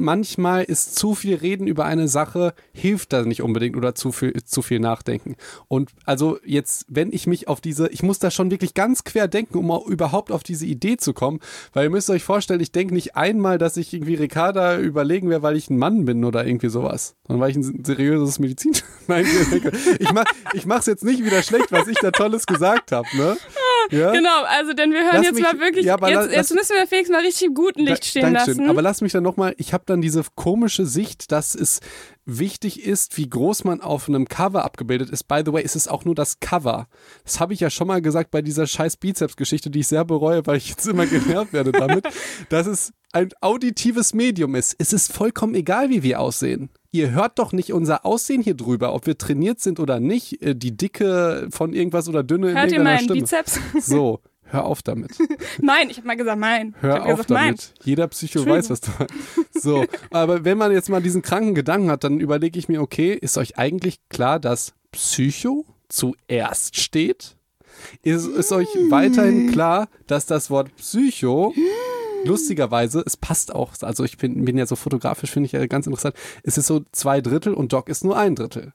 manchmal 0.00 0.64
ist 0.64 0.94
zu 0.96 1.14
viel 1.14 1.34
Reden 1.36 1.66
über 1.66 1.84
eine 1.84 2.08
Sache, 2.08 2.54
hilft 2.72 3.12
da 3.12 3.22
nicht 3.22 3.42
unbedingt 3.42 3.76
oder 3.76 3.94
zu 3.94 4.12
viel, 4.12 4.32
zu 4.44 4.62
viel 4.62 4.80
nachdenken. 4.80 5.36
Und 5.68 5.90
also 6.04 6.38
jetzt, 6.44 6.86
wenn 6.88 7.12
ich 7.12 7.26
mich 7.26 7.48
auf 7.48 7.60
diese, 7.60 7.88
ich 7.88 8.02
muss 8.02 8.18
da 8.18 8.30
schon 8.30 8.50
wirklich 8.50 8.74
ganz 8.74 9.04
quer 9.04 9.28
denken, 9.28 9.58
um 9.58 9.70
überhaupt 9.90 10.32
auf 10.32 10.42
diese 10.42 10.66
Idee 10.66 10.96
zu 10.96 11.12
kommen, 11.12 11.40
weil 11.72 11.84
ihr 11.84 11.90
müsst 11.90 12.10
euch 12.10 12.22
vorstellen, 12.24 12.60
ich 12.60 12.72
denke 12.72 12.94
nicht 12.94 13.16
einmal, 13.16 13.58
dass 13.58 13.76
ich 13.76 13.92
irgendwie 13.92 14.14
Ricarda 14.14 14.78
überlegen 14.78 15.30
wäre, 15.30 15.42
weil 15.42 15.56
ich 15.56 15.70
ein 15.70 15.78
Mann 15.78 16.04
bin 16.04 16.24
oder 16.24 16.46
irgendwie 16.46 16.68
sowas, 16.68 17.16
sondern 17.26 17.40
weil 17.42 17.50
ich 17.50 17.56
ein 17.56 17.84
seriöses 17.84 18.38
Medizin. 18.38 18.72
Nein, 19.06 19.26
ich 19.98 20.12
mach, 20.12 20.24
ich 20.52 20.66
mach's 20.66 20.86
jetzt 20.86 21.04
nicht 21.04 21.24
wieder 21.24 21.42
schlecht, 21.42 21.70
was 21.72 21.88
ich 21.88 21.98
da 21.98 22.10
Tolles 22.10 22.46
gesagt 22.46 22.92
habe, 22.92 23.08
ne? 23.16 23.36
Ja? 23.90 24.12
Genau, 24.12 24.42
also 24.46 24.74
denn 24.74 24.90
wir 24.92 25.00
hören 25.00 25.16
Lass 25.16 25.24
jetzt 25.26 25.34
mich- 25.36 25.42
mal 25.44 25.58
wirklich, 25.60 25.86
ja, 25.86 25.94
jetzt, 25.94 26.14
lass- 26.14 26.30
jetzt 26.32 26.54
müssen 26.54 26.72
wir 26.76 26.86
Felix 26.86 27.08
mal 27.08 27.20
richtig 27.22 27.46
im 27.48 27.54
guten 27.54 27.80
Licht 27.80 28.02
Da- 28.02 28.06
stehen 28.06 28.22
Dankeschön. 28.34 28.56
lassen. 28.58 28.70
Aber 28.70 28.82
lass 28.82 29.00
mich 29.00 29.12
dann 29.12 29.22
nochmal, 29.22 29.54
ich 29.56 29.72
habe 29.72 29.84
dann 29.88 30.00
diese 30.00 30.22
komische 30.34 30.86
Sicht, 30.86 31.32
dass 31.32 31.54
es 31.54 31.80
wichtig 32.24 32.84
ist, 32.84 33.16
wie 33.16 33.28
groß 33.28 33.64
man 33.64 33.80
auf 33.80 34.08
einem 34.08 34.28
Cover 34.28 34.64
abgebildet 34.64 35.10
ist. 35.10 35.24
By 35.24 35.42
the 35.44 35.52
way, 35.52 35.62
es 35.64 35.76
ist 35.76 35.88
auch 35.88 36.04
nur 36.04 36.14
das 36.14 36.40
Cover. 36.40 36.88
Das 37.24 37.40
habe 37.40 37.54
ich 37.54 37.60
ja 37.60 37.70
schon 37.70 37.88
mal 37.88 38.02
gesagt 38.02 38.30
bei 38.30 38.42
dieser 38.42 38.66
scheiß 38.66 38.98
Bizeps-Geschichte, 38.98 39.70
die 39.70 39.80
ich 39.80 39.88
sehr 39.88 40.04
bereue, 40.04 40.46
weil 40.46 40.58
ich 40.58 40.68
jetzt 40.68 40.86
immer 40.86 41.06
genervt 41.06 41.52
werde 41.52 41.72
damit, 41.72 42.06
dass 42.48 42.66
es 42.66 42.92
ein 43.12 43.30
auditives 43.40 44.12
Medium 44.12 44.54
ist. 44.54 44.76
Es 44.78 44.92
ist 44.92 45.12
vollkommen 45.12 45.54
egal, 45.54 45.88
wie 45.88 46.02
wir 46.02 46.20
aussehen. 46.20 46.70
Ihr 46.90 47.10
hört 47.10 47.38
doch 47.38 47.52
nicht 47.52 47.72
unser 47.72 48.04
Aussehen 48.04 48.42
hier 48.42 48.54
drüber, 48.54 48.94
ob 48.94 49.06
wir 49.06 49.16
trainiert 49.16 49.60
sind 49.60 49.80
oder 49.80 50.00
nicht, 50.00 50.42
äh, 50.42 50.54
die 50.54 50.76
Dicke 50.76 51.48
von 51.50 51.72
irgendwas 51.72 52.08
oder 52.08 52.22
Dünne 52.22 52.50
in 52.50 52.56
Hört 52.56 52.66
ihr 52.66 52.78
irgendeiner 52.78 52.96
meinen 52.96 53.04
Stimme. 53.04 53.20
Bizeps? 53.20 53.60
So, 53.80 54.20
hör 54.50 54.64
auf 54.64 54.82
damit. 54.82 55.12
mein, 55.62 55.90
ich 55.90 55.98
habe 55.98 56.06
mal 56.06 56.16
gesagt 56.16 56.38
ich 56.38 56.82
Hör 56.82 57.04
auf 57.04 57.26
gesagt, 57.26 57.30
damit. 57.30 57.74
Jeder 57.84 58.08
Psycho 58.08 58.44
weiß, 58.46 58.70
was 58.70 58.80
du 58.80 58.90
meinst. 58.98 59.62
So, 59.62 59.84
aber 60.10 60.44
wenn 60.44 60.58
man 60.58 60.72
jetzt 60.72 60.88
mal 60.88 61.02
diesen 61.02 61.22
kranken 61.22 61.54
Gedanken 61.54 61.90
hat, 61.90 62.04
dann 62.04 62.20
überlege 62.20 62.58
ich 62.58 62.68
mir, 62.68 62.80
okay, 62.80 63.12
ist 63.12 63.38
euch 63.38 63.58
eigentlich 63.58 63.98
klar, 64.08 64.38
dass 64.38 64.74
Psycho 64.92 65.64
zuerst 65.88 66.76
steht? 66.76 67.36
Ist, 68.02 68.26
ist 68.26 68.52
euch 68.52 68.68
weiterhin 68.90 69.52
klar, 69.52 69.88
dass 70.06 70.26
das 70.26 70.50
Wort 70.50 70.74
Psycho 70.76 71.54
lustigerweise, 72.24 73.02
es 73.04 73.16
passt 73.16 73.54
auch, 73.54 73.72
also 73.82 74.04
ich 74.04 74.16
bin, 74.18 74.44
bin 74.44 74.58
ja 74.58 74.66
so 74.66 74.76
fotografisch, 74.76 75.30
finde 75.30 75.46
ich 75.46 75.52
ja 75.52 75.66
ganz 75.66 75.86
interessant, 75.86 76.14
es 76.42 76.58
ist 76.58 76.66
so 76.66 76.84
zwei 76.92 77.20
Drittel 77.20 77.54
und 77.54 77.72
Doc 77.72 77.88
ist 77.88 78.04
nur 78.04 78.16
ein 78.16 78.34
Drittel. 78.34 78.72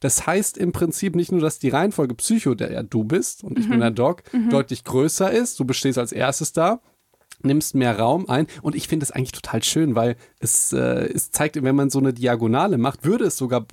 Das 0.00 0.26
heißt 0.26 0.58
im 0.58 0.72
Prinzip 0.72 1.14
nicht 1.16 1.32
nur, 1.32 1.40
dass 1.40 1.58
die 1.58 1.68
Reihenfolge 1.68 2.14
Psycho, 2.14 2.54
der 2.54 2.72
ja 2.72 2.82
du 2.82 3.04
bist 3.04 3.44
und 3.44 3.58
ich 3.58 3.68
bin 3.68 3.80
der 3.80 3.90
Doc, 3.90 4.22
deutlich 4.50 4.84
größer 4.84 5.30
ist, 5.30 5.58
du 5.60 5.64
bestehst 5.64 5.98
als 5.98 6.12
erstes 6.12 6.52
da, 6.52 6.80
nimmst 7.42 7.74
mehr 7.74 7.98
Raum 7.98 8.28
ein 8.28 8.46
und 8.62 8.74
ich 8.74 8.88
finde 8.88 9.04
es 9.04 9.10
eigentlich 9.10 9.32
total 9.32 9.62
schön, 9.62 9.94
weil 9.94 10.16
es, 10.40 10.72
äh, 10.72 11.10
es 11.12 11.30
zeigt, 11.30 11.62
wenn 11.62 11.76
man 11.76 11.90
so 11.90 11.98
eine 11.98 12.12
Diagonale 12.12 12.78
macht, 12.78 13.04
würde 13.04 13.24
es 13.24 13.36
sogar 13.36 13.66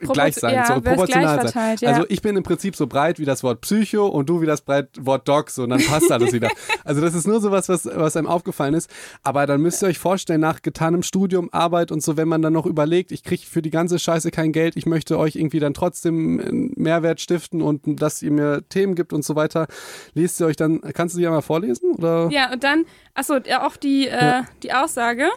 gleich 0.00 0.34
sein, 0.36 0.54
ja, 0.54 0.66
so 0.66 0.80
proportional 0.80 1.48
sein. 1.48 1.76
ja. 1.80 1.88
Also 1.90 2.04
ich 2.08 2.22
bin 2.22 2.36
im 2.36 2.42
Prinzip 2.42 2.76
so 2.76 2.86
breit 2.86 3.18
wie 3.18 3.24
das 3.24 3.42
Wort 3.42 3.60
Psycho 3.62 4.06
und 4.06 4.28
du 4.28 4.40
wie 4.40 4.46
das 4.46 4.60
breit 4.62 4.88
Wort 4.98 5.28
Dog, 5.28 5.50
so 5.50 5.64
und 5.64 5.70
dann 5.70 5.82
passt 5.84 6.10
alles 6.12 6.32
wieder. 6.32 6.48
Also 6.84 7.02
das 7.02 7.14
ist 7.14 7.26
nur 7.26 7.40
sowas, 7.42 7.68
was, 7.68 7.84
was 7.84 8.16
einem 8.16 8.26
aufgefallen 8.26 8.72
ist. 8.72 8.88
Aber 9.22 9.46
dann 9.46 9.60
müsst 9.60 9.82
ihr 9.82 9.88
euch 9.88 9.98
vorstellen, 9.98 10.40
nach 10.40 10.62
getanem 10.62 11.02
Studium, 11.02 11.50
Arbeit 11.52 11.92
und 11.92 12.02
so, 12.02 12.16
wenn 12.16 12.28
man 12.28 12.40
dann 12.40 12.54
noch 12.54 12.64
überlegt, 12.64 13.12
ich 13.12 13.22
kriege 13.22 13.42
für 13.44 13.60
die 13.60 13.68
ganze 13.70 13.98
Scheiße 13.98 14.30
kein 14.30 14.52
Geld, 14.52 14.74
ich 14.76 14.86
möchte 14.86 15.18
euch 15.18 15.36
irgendwie 15.36 15.60
dann 15.60 15.74
trotzdem 15.74 16.40
einen 16.40 16.72
Mehrwert 16.76 17.20
stiften 17.20 17.60
und 17.60 18.00
dass 18.00 18.22
ihr 18.22 18.30
mir 18.30 18.62
Themen 18.70 18.94
gibt 18.94 19.12
und 19.12 19.22
so 19.22 19.36
weiter, 19.36 19.66
lest 20.14 20.40
ihr 20.40 20.46
euch 20.46 20.56
dann, 20.56 20.80
kannst 20.94 21.14
du 21.14 21.18
die 21.18 21.24
ja 21.24 21.30
mal 21.30 21.42
vorlesen? 21.42 21.92
Oder? 21.96 22.28
Ja, 22.32 22.52
und 22.52 22.64
dann, 22.64 22.86
achso, 23.14 23.34
auch 23.60 23.76
die, 23.76 24.08
äh, 24.08 24.16
Ja. 24.24 24.44
die 24.62 24.72
Aussage. 24.72 25.28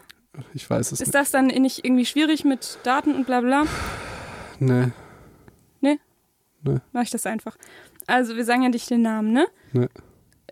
Ich 0.53 0.69
weiß 0.69 0.93
es 0.93 1.01
Ist 1.01 1.07
nicht. 1.07 1.15
das 1.15 1.31
dann 1.31 1.47
nicht 1.47 1.83
irgendwie 1.83 2.05
schwierig 2.05 2.45
mit 2.45 2.79
Daten 2.83 3.13
und 3.13 3.25
bla 3.25 3.41
bla? 3.41 3.63
Nee, 4.61 5.99
Mach 6.91 7.01
ich 7.01 7.09
das 7.09 7.25
einfach. 7.25 7.57
Also, 8.07 8.35
wir 8.35 8.45
sagen 8.45 8.61
ja 8.61 8.69
nicht 8.69 8.89
den 8.89 9.01
Namen, 9.01 9.33
ne? 9.33 9.47
nee. 9.73 9.87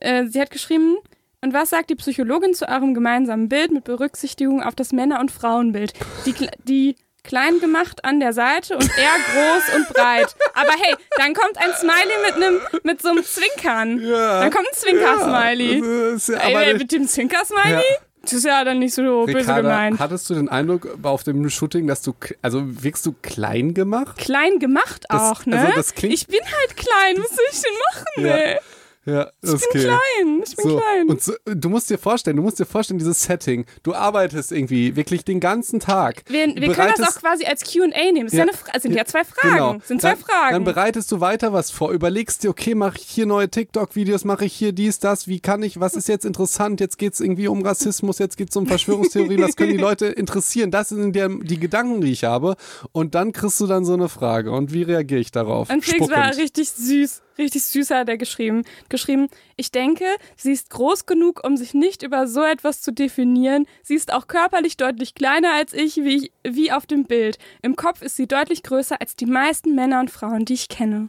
Äh, 0.01 0.26
sie 0.28 0.41
hat 0.41 0.49
geschrieben, 0.49 0.97
Und 1.41 1.53
was 1.53 1.70
sagt 1.70 1.89
die 1.89 1.95
Psychologin 1.95 2.53
zu 2.53 2.68
eurem 2.68 2.93
gemeinsamen 2.93 3.47
Bild 3.47 3.72
mit 3.72 3.84
Berücksichtigung 3.84 4.62
auf 4.64 4.76
das 4.76 4.91
Männer- 4.91 5.20
und 5.20 5.32
Frauenbild? 5.32 5.93
Die, 6.26 6.34
die 6.64 6.95
klein 7.24 7.60
gemacht 7.60 8.03
an 8.05 8.20
der 8.20 8.34
Seite 8.34 8.76
und 8.76 8.89
eher 8.97 9.16
groß 9.34 9.76
und 9.76 9.89
breit. 9.89 10.36
Aber 10.53 10.72
hey, 10.72 10.95
dann 11.18 11.34
kommt 11.34 11.57
ein 11.57 11.72
Smiley 11.78 12.16
mit 12.26 12.36
einem 12.36 12.60
mit 12.84 13.01
so 13.01 13.10
einem 13.10 13.24
Zwinkern. 13.24 13.99
Ja. 14.01 14.41
Dann 14.41 14.51
kommt 14.51 14.68
ein 14.68 14.74
Zwinker-Smiley. 14.74 15.80
Ja, 15.80 16.36
ja, 16.36 16.39
Ey, 16.41 16.55
aber 16.55 16.78
mit 16.78 16.91
dem 16.91 17.07
Zwinker-Smiley? 17.07 17.74
Ja. 17.74 18.09
Das 18.22 18.34
ist 18.34 18.45
ja 18.45 18.63
dann 18.65 18.80
nicht 18.80 18.93
so 18.93 19.26
böse 19.26 19.38
Ricarda, 19.39 19.61
gemeint. 19.61 19.99
hattest 19.99 20.30
du 20.30 20.34
den 20.36 20.49
Eindruck 20.49 20.97
auf 21.03 21.24
dem 21.24 21.49
Shooting, 21.49 21.88
dass 21.88 22.01
du, 22.01 22.13
also 22.41 22.61
wirkst 22.84 23.05
du 23.05 23.15
klein 23.22 23.74
gemacht? 23.74 24.17
Klein 24.17 24.59
gemacht 24.59 25.05
Das- 25.09 25.22
auch, 25.22 25.45
ne? 25.45 25.57
also 25.59 25.72
das 25.74 25.93
klingt- 25.95 26.13
ich 26.15 26.28
bin 26.28 26.39
halt 26.43 26.76
klein, 26.78 27.15
was 27.17 27.30
soll 27.30 27.45
ich 27.51 27.61
denn 27.61 27.72
machen, 27.93 28.26
Ja. 28.26 28.36
ey? 28.36 28.59
Ja, 29.06 29.32
Ich 29.41 29.50
bin 29.50 29.82
klein, 29.82 30.43
ich 30.45 30.56
bin 30.56 30.70
so. 30.70 30.78
klein. 30.78 31.08
Und 31.08 31.22
so, 31.24 31.34
du 31.45 31.70
musst 31.70 31.89
dir 31.89 31.97
vorstellen, 31.97 32.36
du 32.36 32.43
musst 32.43 32.60
dir 32.60 32.66
vorstellen, 32.66 33.00
dieses 33.00 33.24
Setting. 33.24 33.66
Du 33.82 33.93
arbeitest 33.93 34.52
irgendwie 34.52 34.95
wirklich 34.95 35.24
den 35.24 35.39
ganzen 35.39 35.80
Tag. 35.80 36.24
wir 36.28 36.47
wir 36.56 36.74
können 36.74 36.93
das 36.97 37.16
auch 37.16 37.20
quasi 37.20 37.45
als 37.45 37.64
Q&A 37.64 37.88
nehmen. 37.88 38.26
Das 38.26 38.34
ja. 38.34 38.45
Ja. 38.45 38.52
eine 38.72 38.82
sind 38.82 38.93
ja 38.93 39.06
zwei 39.06 39.24
Fragen. 39.24 39.54
Genau. 39.54 39.78
Sind 39.86 40.02
zwei 40.02 40.10
dann, 40.12 40.20
Fragen. 40.20 40.54
Dann 40.54 40.64
bereitest 40.64 41.12
du 41.12 41.22
weiter 41.22 41.54
was 41.54 41.72
vor, 41.72 41.91
überlegst 41.91 42.43
dir, 42.43 42.50
okay, 42.50 42.76
mache 42.76 42.97
ich 42.97 43.08
hier 43.08 43.26
neue 43.26 43.50
TikTok-Videos, 43.50 44.26
mache 44.26 44.45
ich 44.45 44.54
hier 44.54 44.74
dies, 44.74 45.00
das, 45.00 45.28
wie 45.28 45.39
kann 45.39 45.64
ich, 45.64 45.80
was 45.80 45.95
ist 45.95 46.08
jetzt 46.08 46.26
interessant, 46.26 46.80
jetzt 46.80 46.97
geht 46.97 47.14
es 47.14 47.20
irgendwie 47.20 47.47
um 47.47 47.62
Rassismus, 47.66 48.20
jetzt 48.20 48.38
geht 48.38 48.50
es 48.50 48.56
um 48.56 48.68
Verschwörungstheorien, 48.68 49.41
was 49.41 49.56
können 49.56 49.72
die 49.72 49.78
Leute 49.78 50.08
interessieren, 50.08 50.72
das 50.72 50.89
sind 50.89 51.16
der, 51.16 51.30
die 51.30 51.60
Gedanken, 51.60 52.02
die 52.02 52.12
ich 52.12 52.26
habe 52.26 52.56
und 52.91 53.16
dann 53.16 53.32
kriegst 53.32 53.60
du 53.60 53.68
dann 53.68 53.86
so 53.86 53.93
eine 53.93 54.10
Frage 54.10 54.52
und 54.52 54.74
wie 54.74 54.84
reagiere 54.84 55.22
ich 55.22 55.32
darauf? 55.32 55.70
Und 55.70 55.84
Felix 55.84 56.10
war 56.10 56.36
richtig 56.36 56.70
süß. 56.72 57.22
Richtig 57.40 57.64
süß 57.64 57.92
hat 57.92 58.10
er 58.10 58.18
geschrieben. 58.18 58.64
Geschrieben, 58.90 59.30
ich 59.56 59.72
denke, 59.72 60.04
sie 60.36 60.52
ist 60.52 60.70
groß 60.70 61.06
genug, 61.06 61.42
um 61.46 61.56
sich 61.56 61.74
nicht 61.74 62.04
über 62.04 62.28
so 62.28 62.44
etwas 62.44 62.82
zu 62.82 62.92
definieren. 62.92 63.66
Sie 63.82 63.96
ist 63.96 64.14
auch 64.14 64.28
körperlich 64.28 64.76
deutlich 64.76 65.16
kleiner 65.16 65.54
als 65.54 65.74
ich, 65.74 65.96
wie, 65.98 66.18
ich, 66.18 66.32
wie 66.44 66.72
auf 66.72 66.86
dem 66.86 67.06
Bild. 67.06 67.40
Im 67.62 67.78
Kopf 67.78 68.02
ist 68.02 68.18
sie 68.18 68.28
deutlich 68.28 68.62
größer 68.62 69.00
als 69.00 69.16
die 69.16 69.26
meisten 69.26 69.74
Männer 69.74 70.02
und 70.02 70.12
Frauen, 70.12 70.44
die 70.44 70.54
ich 70.54 70.68
kenne. 70.68 71.08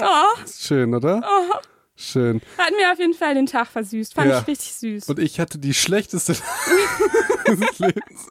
Oh, 0.00 0.40
Schön, 0.46 0.94
oder? 0.94 1.22
Schön. 1.96 2.40
hat 2.58 2.72
mir 2.78 2.92
auf 2.92 2.98
jeden 2.98 3.14
Fall 3.14 3.34
den 3.34 3.46
Tag 3.46 3.68
versüßt. 3.68 4.14
Fand 4.14 4.30
Ja. 4.30 4.40
ich 4.40 4.46
richtig 4.46 4.72
süß. 4.74 5.08
Und 5.08 5.18
ich 5.18 5.40
hatte 5.40 5.58
die 5.58 5.72
schlechteste 5.74 6.32
des 7.46 7.78
Lebens. 7.78 8.26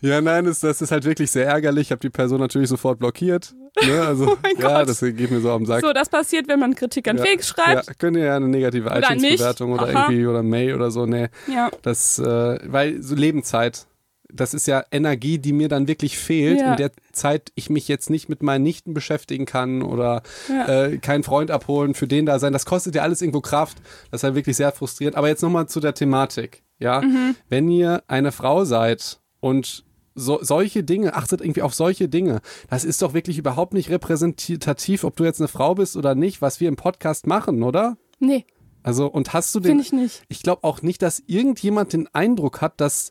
Ja, 0.00 0.20
nein, 0.20 0.44
das, 0.44 0.60
das 0.60 0.80
ist 0.80 0.92
halt 0.92 1.04
wirklich 1.04 1.30
sehr 1.30 1.46
ärgerlich. 1.46 1.88
Ich 1.88 1.90
habe 1.92 2.00
die 2.00 2.10
Person 2.10 2.40
natürlich 2.40 2.68
sofort 2.68 2.98
blockiert. 2.98 3.54
Ne? 3.84 4.00
Also, 4.02 4.26
Oh 4.32 4.36
mein 4.42 4.56
ja, 4.58 4.78
Gott. 4.80 4.88
das 4.88 5.00
geht 5.00 5.30
mir 5.30 5.40
so 5.40 5.50
am 5.50 5.66
Sack. 5.66 5.80
So, 5.80 5.92
das 5.92 6.08
passiert, 6.08 6.48
wenn 6.48 6.60
man 6.60 6.74
Kritik 6.74 7.08
an 7.08 7.16
ja. 7.18 7.24
Felix 7.24 7.48
schreibt. 7.48 7.86
Ja, 7.88 7.94
könnt 7.94 8.16
ihr 8.16 8.24
ja 8.24 8.36
eine 8.36 8.48
negative 8.48 8.86
Oder 8.88 8.98
iTunes-Bewertung 9.12 9.72
oder 9.72 9.82
Aha. 9.88 10.04
irgendwie 10.08 10.26
oder 10.26 10.42
Mail 10.42 10.74
oder 10.74 10.90
so. 10.90 11.06
Nee, 11.06 11.28
Ja. 11.46 11.70
das, 11.82 12.18
äh, 12.18 12.58
weil 12.64 13.02
so 13.02 13.14
Lebenszeit. 13.14 13.86
Das 14.34 14.54
ist 14.54 14.66
ja 14.66 14.84
Energie, 14.90 15.38
die 15.38 15.52
mir 15.52 15.68
dann 15.68 15.88
wirklich 15.88 16.18
fehlt, 16.18 16.60
Ja. 16.60 16.72
in 16.72 16.76
der 16.76 16.90
Zeit 17.12 17.52
ich 17.54 17.70
mich 17.70 17.88
jetzt 17.88 18.10
nicht 18.10 18.28
mit 18.28 18.42
meinen 18.42 18.62
Nichten 18.62 18.94
beschäftigen 18.94 19.46
kann 19.46 19.82
oder 19.82 20.22
Ja. 20.48 20.84
äh, 20.86 20.98
keinen 20.98 21.22
Freund 21.22 21.50
abholen, 21.50 21.94
für 21.94 22.06
den 22.06 22.26
da 22.26 22.38
sein. 22.38 22.52
Das 22.52 22.66
kostet 22.66 22.94
ja 22.94 23.02
alles 23.02 23.22
irgendwo 23.22 23.40
Kraft. 23.40 23.78
Das 24.10 24.20
ist 24.20 24.24
halt 24.24 24.34
wirklich 24.34 24.56
sehr 24.56 24.72
frustrierend. 24.72 25.16
Aber 25.16 25.28
jetzt 25.28 25.42
nochmal 25.42 25.68
zu 25.68 25.80
der 25.80 25.94
Thematik. 25.94 26.62
Ja, 26.78 27.00
Mhm. 27.02 27.36
wenn 27.48 27.68
ihr 27.68 28.02
eine 28.08 28.32
Frau 28.32 28.64
seid 28.64 29.20
und 29.40 29.84
so, 30.14 30.38
solche 30.42 30.82
Dinge, 30.82 31.14
achtet 31.14 31.40
irgendwie 31.40 31.62
auf 31.62 31.72
solche 31.74 32.08
Dinge. 32.08 32.40
Das 32.68 32.84
ist 32.84 33.00
doch 33.02 33.14
wirklich 33.14 33.38
überhaupt 33.38 33.74
nicht 33.74 33.90
repräsentativ, 33.90 35.04
ob 35.04 35.16
du 35.16 35.24
jetzt 35.24 35.40
eine 35.40 35.48
Frau 35.48 35.74
bist 35.74 35.96
oder 35.96 36.14
nicht, 36.14 36.42
was 36.42 36.60
wir 36.60 36.68
im 36.68 36.76
Podcast 36.76 37.26
machen, 37.26 37.62
oder? 37.62 37.96
Nee, 38.18 38.44
Also, 38.82 39.06
und 39.06 39.32
hast 39.34 39.54
du 39.54 39.60
den. 39.60 39.72
finde 39.72 39.82
ich 39.84 39.92
nicht. 39.92 40.22
Ich 40.28 40.42
glaube 40.42 40.64
auch 40.64 40.80
nicht, 40.82 41.02
dass 41.02 41.22
irgendjemand 41.26 41.92
den 41.92 42.08
Eindruck 42.14 42.60
hat, 42.62 42.80
dass 42.80 43.10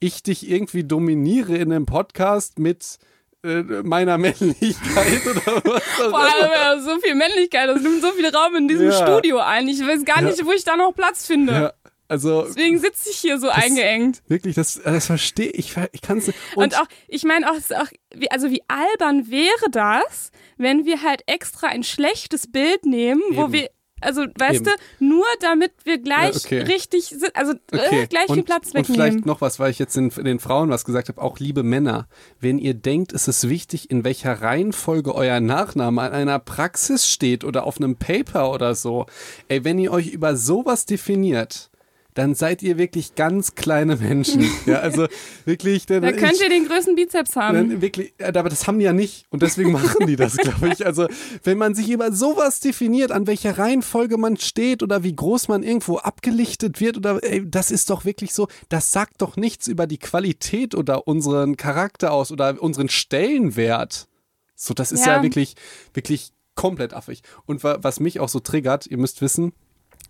ich 0.00 0.22
dich 0.22 0.48
irgendwie 0.50 0.84
dominiere 0.84 1.56
in 1.56 1.72
einem 1.72 1.86
Podcast 1.86 2.58
mit 2.58 2.98
äh, 3.44 3.62
meiner 3.82 4.18
Männlichkeit 4.18 5.26
oder 5.26 5.64
was 5.64 5.82
auch 6.00 6.10
Vor 6.10 6.18
allem 6.18 6.82
so 6.82 6.98
viel 7.00 7.14
Männlichkeit, 7.14 7.68
das 7.68 7.80
nimmt 7.82 8.02
so 8.02 8.12
viel 8.12 8.26
Raum 8.28 8.56
in 8.56 8.68
diesem 8.68 8.90
Ja. 8.90 9.06
Studio 9.06 9.38
ein. 9.38 9.68
Ich 9.68 9.80
weiß 9.80 10.04
gar 10.04 10.22
Ja. 10.22 10.28
nicht, 10.28 10.44
wo 10.44 10.52
ich 10.52 10.64
da 10.64 10.76
noch 10.76 10.92
Platz 10.94 11.26
finde. 11.26 11.52
Ja, 11.52 11.72
also 12.08 12.42
Deswegen 12.42 12.78
sitze 12.78 13.10
ich 13.10 13.16
hier 13.18 13.38
so 13.38 13.48
eingeengt. 13.48 14.22
wirklich, 14.28 14.54
das, 14.54 14.80
das 14.84 15.06
verstehe 15.06 15.50
ich. 15.50 15.74
Ich 15.92 16.02
kann 16.02 16.18
es 16.18 16.32
Und, 16.54 16.78
auch, 16.80 16.86
ich 17.08 17.24
meine 17.24 17.50
auch, 17.50 17.56
auch 17.80 17.88
wie, 18.14 18.30
also 18.30 18.50
wie 18.50 18.62
albern 18.68 19.30
wäre 19.30 19.70
das, 19.70 20.30
wenn 20.56 20.84
wir 20.86 21.02
halt 21.02 21.22
extra 21.26 21.66
ein 21.68 21.82
schlechtes 21.84 22.50
Bild 22.50 22.84
nehmen, 22.86 23.22
wo 23.32 23.44
Eben. 23.44 23.52
wir, 23.52 23.70
also 24.00 24.22
weißt 24.38 24.56
Eben. 24.56 24.64
du, 24.98 25.04
nur 25.04 25.24
damit 25.40 25.72
wir 25.84 25.98
gleich 25.98 26.34
Ja, 26.34 26.40
okay. 26.44 26.60
richtig 26.62 27.04
sind, 27.06 27.34
also 27.34 27.52
Okay. 27.72 28.02
äh, 28.02 28.06
gleich 28.06 28.26
viel 28.26 28.38
und, 28.38 28.44
Platz 28.44 28.66
und 28.68 28.74
wegnehmen. 28.74 28.94
vielleicht 28.94 29.26
noch 29.26 29.40
was, 29.40 29.58
weil 29.58 29.70
ich 29.70 29.78
jetzt 29.78 29.96
den, 29.96 30.10
den 30.10 30.38
Frauen 30.38 30.68
was 30.70 30.84
gesagt 30.84 31.08
habe, 31.08 31.20
auch 31.22 31.38
liebe 31.38 31.62
Männer, 31.62 32.06
wenn 32.40 32.58
ihr 32.58 32.74
denkt, 32.74 33.12
es 33.12 33.26
ist 33.28 33.48
wichtig, 33.48 33.90
in 33.90 34.04
welcher 34.04 34.42
Reihenfolge 34.42 35.14
euer 35.14 35.40
Nachname 35.40 36.02
an 36.02 36.12
einer 36.12 36.38
Praxis 36.38 37.08
steht 37.08 37.42
oder 37.44 37.64
auf 37.64 37.78
einem 37.78 37.96
Paper 37.96 38.52
oder 38.52 38.74
so, 38.74 39.06
ey, 39.48 39.64
wenn 39.64 39.78
ihr 39.78 39.92
euch 39.92 40.08
über 40.08 40.36
sowas 40.36 40.84
definiert, 40.86 41.70
dann 42.16 42.34
seid 42.34 42.62
ihr 42.62 42.78
wirklich 42.78 43.14
ganz 43.14 43.54
kleine 43.54 43.96
Menschen. 43.96 44.48
ja, 44.66 44.78
also 44.78 45.06
wirklich. 45.44 45.84
Denn 45.84 46.02
da 46.02 46.12
könnt 46.12 46.32
ich, 46.32 46.40
ihr 46.40 46.48
den 46.48 46.66
größten 46.66 46.94
Bizeps 46.96 47.36
haben. 47.36 47.82
Wirklich, 47.82 48.14
äh, 48.18 48.32
aber 48.34 48.48
das 48.48 48.66
haben 48.66 48.78
die 48.78 48.86
ja 48.86 48.94
nicht 48.94 49.26
und 49.28 49.42
deswegen 49.42 49.70
machen 49.72 50.06
die 50.06 50.16
das, 50.16 50.36
glaube 50.36 50.70
ich. 50.72 50.86
Also, 50.86 51.08
wenn 51.44 51.58
man 51.58 51.74
sich 51.74 51.90
über 51.90 52.12
sowas 52.12 52.60
definiert, 52.60 53.12
an 53.12 53.26
welcher 53.26 53.58
Reihenfolge 53.58 54.16
man 54.16 54.38
steht 54.38 54.82
oder 54.82 55.02
wie 55.02 55.14
groß 55.14 55.48
man 55.48 55.62
irgendwo 55.62 55.98
abgelichtet 55.98 56.80
wird 56.80 56.96
oder 56.96 57.22
ey, 57.22 57.48
das 57.48 57.70
ist 57.70 57.90
doch 57.90 58.06
wirklich 58.06 58.32
so, 58.32 58.48
das 58.70 58.92
sagt 58.92 59.20
doch 59.20 59.36
nichts 59.36 59.68
über 59.68 59.86
die 59.86 59.98
Qualität 59.98 60.74
oder 60.74 61.06
unseren 61.06 61.58
Charakter 61.58 62.12
aus 62.12 62.32
oder 62.32 62.60
unseren 62.62 62.88
Stellenwert. 62.88 64.08
So, 64.54 64.72
das 64.72 64.90
ist 64.90 65.04
ja, 65.04 65.16
Ja. 65.16 65.22
wirklich, 65.22 65.54
wirklich 65.92 66.32
komplett 66.54 66.94
affig. 66.94 67.20
Und 67.44 67.62
wa 67.62 67.76
was 67.82 68.00
mich 68.00 68.20
auch 68.20 68.30
so 68.30 68.40
triggert, 68.40 68.86
ihr 68.86 68.96
müsst 68.96 69.20
wissen, 69.20 69.52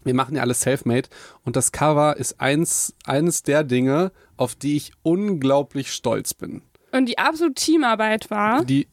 wir 0.06 0.14
machen 0.14 0.36
ja 0.36 0.42
alles 0.42 0.60
self-made 0.62 1.08
und 1.44 1.56
das 1.56 1.72
Cover 1.72 2.16
ist 2.16 2.40
eins, 2.40 2.94
eines 3.04 3.42
der 3.42 3.64
Dinge, 3.64 4.12
auf 4.38 4.54
die 4.54 4.76
ich 4.76 4.92
unglaublich 5.02 5.92
stolz 5.92 6.32
bin. 6.34 6.62
Und 6.92 7.06
die 7.06 7.18
absolute 7.18 7.54
Teamarbeit 7.54 8.30
war. 8.30 8.64
Die. 8.64 8.88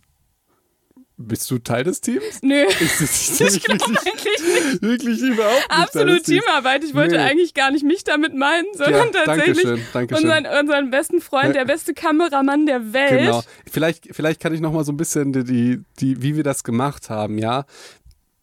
Bist 1.15 1.49
du 1.51 1.59
Teil 1.59 1.83
des 1.83 2.01
Teams? 2.01 2.41
Nö, 2.41 2.65
Ich, 2.79 3.39
ich 3.39 3.63
glaube 3.63 3.85
eigentlich 3.85 4.71
nicht. 4.71 4.81
wirklich 4.81 5.21
überhaupt 5.21 5.53
nicht. 5.69 5.69
Absolut. 5.69 6.23
Teamarbeit. 6.23 6.83
Ich 6.83 6.95
wollte 6.95 7.15
Nee. 7.15 7.21
eigentlich 7.21 7.53
gar 7.53 7.69
nicht 7.71 7.85
mich 7.85 8.03
damit 8.03 8.33
meinen, 8.35 8.65
sondern 8.73 9.09
Ja, 9.13 9.23
tatsächlich 9.23 9.61
Dankeschön, 9.63 9.85
Dankeschön. 9.93 10.25
unseren, 10.25 10.59
unseren 10.59 10.89
besten 10.89 11.21
Freund, 11.21 11.55
der 11.55 11.65
beste 11.65 11.93
Kameramann 11.93 12.65
der 12.65 12.93
Welt. 12.93 13.25
Genau. 13.25 13.43
Vielleicht, 13.71 14.07
vielleicht 14.11 14.41
kann 14.41 14.53
ich 14.55 14.59
noch 14.59 14.73
mal 14.73 14.83
so 14.83 14.91
ein 14.91 14.97
bisschen 14.97 15.31
die, 15.33 15.43
die, 15.43 15.81
die, 15.99 16.21
wie 16.23 16.35
wir 16.35 16.43
das 16.43 16.63
gemacht 16.63 17.11
haben, 17.11 17.37
ja. 17.37 17.65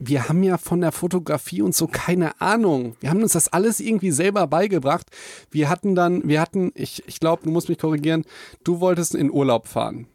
Wir 0.03 0.28
haben 0.28 0.42
ja 0.42 0.57
von 0.57 0.80
der 0.80 0.92
Fotografie 0.92 1.61
und 1.61 1.74
so 1.74 1.86
keine 1.86 2.40
Ahnung. 2.40 2.96
Wir 3.01 3.11
haben 3.11 3.22
uns 3.22 3.32
das 3.34 3.48
alles 3.48 3.80
irgendwie 3.80 4.11
selber 4.12 4.46
beigebracht. 4.46 5.07
Wir 5.51 5.68
hatten 5.68 5.94
dann, 5.94 6.26
wir 6.26 6.40
hatten, 6.40 6.72
ich, 6.74 7.05
ich 7.07 7.20
glaube, 7.20 7.42
du 7.44 7.51
musst 7.51 7.68
mich 7.68 7.78
korrigieren, 7.78 8.24
du 8.64 8.80
wolltest 8.80 9.14
in 9.14 9.30
Urlaub 9.30 9.68
fahren. 9.68 10.07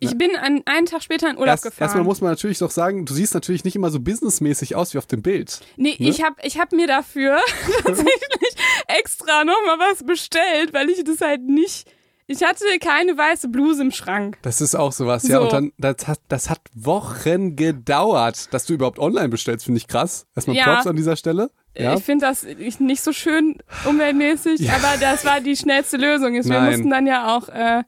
Ich 0.00 0.18
bin 0.18 0.36
an, 0.36 0.60
einen 0.66 0.86
Tag 0.86 1.02
später 1.02 1.28
in 1.30 1.36
Urlaub 1.36 1.48
Erst, 1.48 1.64
gefahren. 1.64 1.86
erstmal 1.86 2.04
muss 2.04 2.20
man 2.20 2.30
natürlich 2.30 2.58
doch 2.58 2.70
sagen, 2.70 3.06
du 3.06 3.14
siehst 3.14 3.32
natürlich 3.32 3.64
nicht 3.64 3.74
immer 3.74 3.90
so 3.90 4.00
businessmäßig 4.00 4.76
aus 4.76 4.92
wie 4.92 4.98
auf 4.98 5.06
dem 5.06 5.22
Bild. 5.22 5.60
Nee, 5.76 5.96
Ne? 5.98 6.08
ich 6.10 6.22
habe 6.22 6.36
ich 6.42 6.58
hab 6.58 6.72
mir 6.72 6.86
dafür 6.86 7.38
tatsächlich 7.84 8.56
extra 8.86 9.44
nochmal 9.44 9.78
was 9.90 10.04
bestellt, 10.04 10.72
weil 10.72 10.90
ich 10.90 11.02
das 11.04 11.20
halt 11.20 11.42
nicht. 11.42 11.88
Ich 12.26 12.42
hatte 12.42 12.64
keine 12.80 13.18
weiße 13.18 13.48
Bluse 13.48 13.82
im 13.82 13.90
Schrank. 13.90 14.38
Das 14.42 14.60
ist 14.62 14.74
auch 14.74 14.92
sowas, 14.92 15.28
ja. 15.28 15.36
So. 15.38 15.42
Und 15.42 15.52
dann, 15.52 15.72
das 15.76 16.08
hat, 16.08 16.20
das 16.28 16.48
hat 16.48 16.60
Wochen 16.74 17.54
gedauert, 17.54 18.52
dass 18.54 18.64
du 18.64 18.72
überhaupt 18.74 18.98
online 18.98 19.28
bestellst, 19.28 19.66
finde 19.66 19.78
ich 19.78 19.88
krass. 19.88 20.26
Erstmal 20.34 20.56
Ja. 20.56 20.64
Props 20.64 20.86
an 20.86 20.96
dieser 20.96 21.16
Stelle. 21.16 21.50
Ja. 21.76 21.94
Ich 21.94 22.04
finde 22.04 22.26
das 22.26 22.46
nicht 22.78 23.02
so 23.02 23.12
schön 23.12 23.58
umweltmäßig, 23.84 24.60
Ja. 24.60 24.74
aber 24.76 24.96
das 25.00 25.24
war 25.26 25.40
die 25.40 25.56
schnellste 25.56 25.96
Lösung. 25.96 26.32
Wir 26.34 26.42
Nein. 26.44 26.70
mussten 26.70 26.90
dann 26.90 27.06
ja 27.06 27.36
auch 27.36 27.48
äh, 27.48 27.82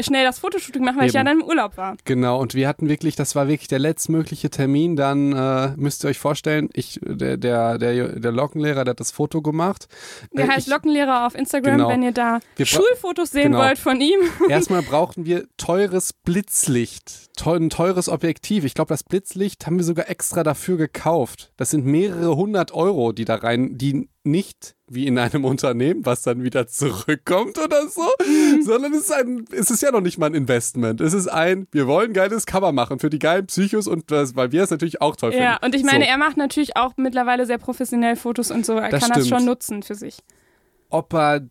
schnell 0.00 0.24
das 0.24 0.38
Fotoshooting 0.38 0.84
machen, 0.84 0.98
weil 0.98 1.06
ich 1.08 1.12
ja 1.12 1.20
Eben. 1.20 1.28
dann 1.30 1.40
im 1.40 1.44
Urlaub 1.46 1.76
war. 1.76 1.96
Genau, 2.04 2.40
und 2.40 2.54
wir 2.54 2.68
hatten 2.68 2.88
wirklich, 2.88 3.16
das 3.16 3.34
war 3.34 3.48
wirklich 3.48 3.68
der 3.68 3.78
letztmögliche 3.78 4.50
Termin. 4.50 4.96
Dann 4.96 5.32
äh, 5.32 5.72
müsst 5.76 6.04
ihr 6.04 6.10
euch 6.10 6.18
vorstellen, 6.18 6.68
ich, 6.72 7.00
der, 7.02 7.36
der, 7.36 7.78
der, 7.78 8.18
der 8.20 8.32
Lockenlehrer, 8.32 8.84
der 8.84 8.92
hat 8.92 9.00
das 9.00 9.10
Foto 9.10 9.42
gemacht. 9.42 9.88
Der 10.32 10.44
Äh, 10.46 10.48
heißt 10.48 10.66
ich, 10.66 10.72
Lockenlehrer 10.72 11.26
auf 11.26 11.34
Instagram, 11.34 11.76
Genau. 11.78 11.88
wenn 11.88 12.02
ihr 12.02 12.12
da 12.12 12.40
Wir 12.56 12.66
Schulfotos 12.66 13.30
sehen 13.30 13.52
Genau. 13.52 13.58
wollt 13.64 13.78
von 13.78 14.00
ihm. 14.00 14.20
Erstmal 14.48 14.82
brauchten 14.82 15.24
wir 15.26 15.46
teures 15.56 16.12
Blitzlicht, 16.12 17.36
teu- 17.36 17.56
ein 17.56 17.70
teures 17.70 18.08
Objektiv. 18.08 18.64
Ich 18.64 18.74
glaube, 18.74 18.88
das 18.88 19.02
Blitzlicht 19.02 19.66
haben 19.66 19.76
wir 19.76 19.84
sogar 19.84 20.08
extra 20.08 20.42
dafür 20.42 20.76
gekauft. 20.76 21.52
Das 21.56 21.70
sind 21.70 21.84
mehrere 21.86 22.36
hundert 22.36 22.72
Euro, 22.72 23.12
die 23.12 23.24
da 23.24 23.36
rein, 23.36 23.76
die 23.78 24.08
nicht 24.24 24.74
wie 24.88 25.06
in 25.06 25.18
einem 25.18 25.44
Unternehmen, 25.44 26.04
was 26.04 26.22
dann 26.22 26.42
wieder 26.42 26.66
zurückkommt 26.66 27.58
oder 27.58 27.86
so, 27.88 28.02
sondern 28.64 28.92
es 28.94 29.02
ist, 29.02 29.12
ein, 29.12 29.44
es 29.52 29.70
ist 29.70 29.82
ja 29.82 29.90
noch 29.90 30.00
nicht 30.00 30.18
mal 30.18 30.26
ein 30.26 30.34
Investment. 30.34 31.00
Es 31.00 31.12
ist 31.12 31.28
ein, 31.28 31.66
wir 31.72 31.86
wollen 31.86 32.12
geiles 32.12 32.46
Cover 32.46 32.72
machen 32.72 32.98
für 32.98 33.10
die 33.10 33.18
geilen 33.18 33.46
Psychos 33.46 33.86
und 33.86 34.10
das, 34.10 34.34
weil 34.34 34.52
wir 34.52 34.62
es 34.62 34.70
natürlich 34.70 35.00
auch 35.00 35.16
toll 35.16 35.32
finden. 35.32 35.44
Ja, 35.44 35.58
und 35.62 35.74
ich 35.74 35.84
meine, 35.84 36.04
so. 36.04 36.10
er 36.10 36.18
macht 36.18 36.36
natürlich 36.36 36.76
auch 36.76 36.94
mittlerweile 36.96 37.46
sehr 37.46 37.58
professionell 37.58 38.16
Fotos 38.16 38.50
und 38.50 38.64
so. 38.66 38.74
Er 38.74 38.88
Das 38.88 39.02
kann 39.02 39.10
das 39.10 39.26
stimmt. 39.26 39.40
schon 39.40 39.46
nutzen 39.46 39.82
für 39.82 39.94
sich. 39.94 40.18
ob 40.90 41.12
er 41.14 41.42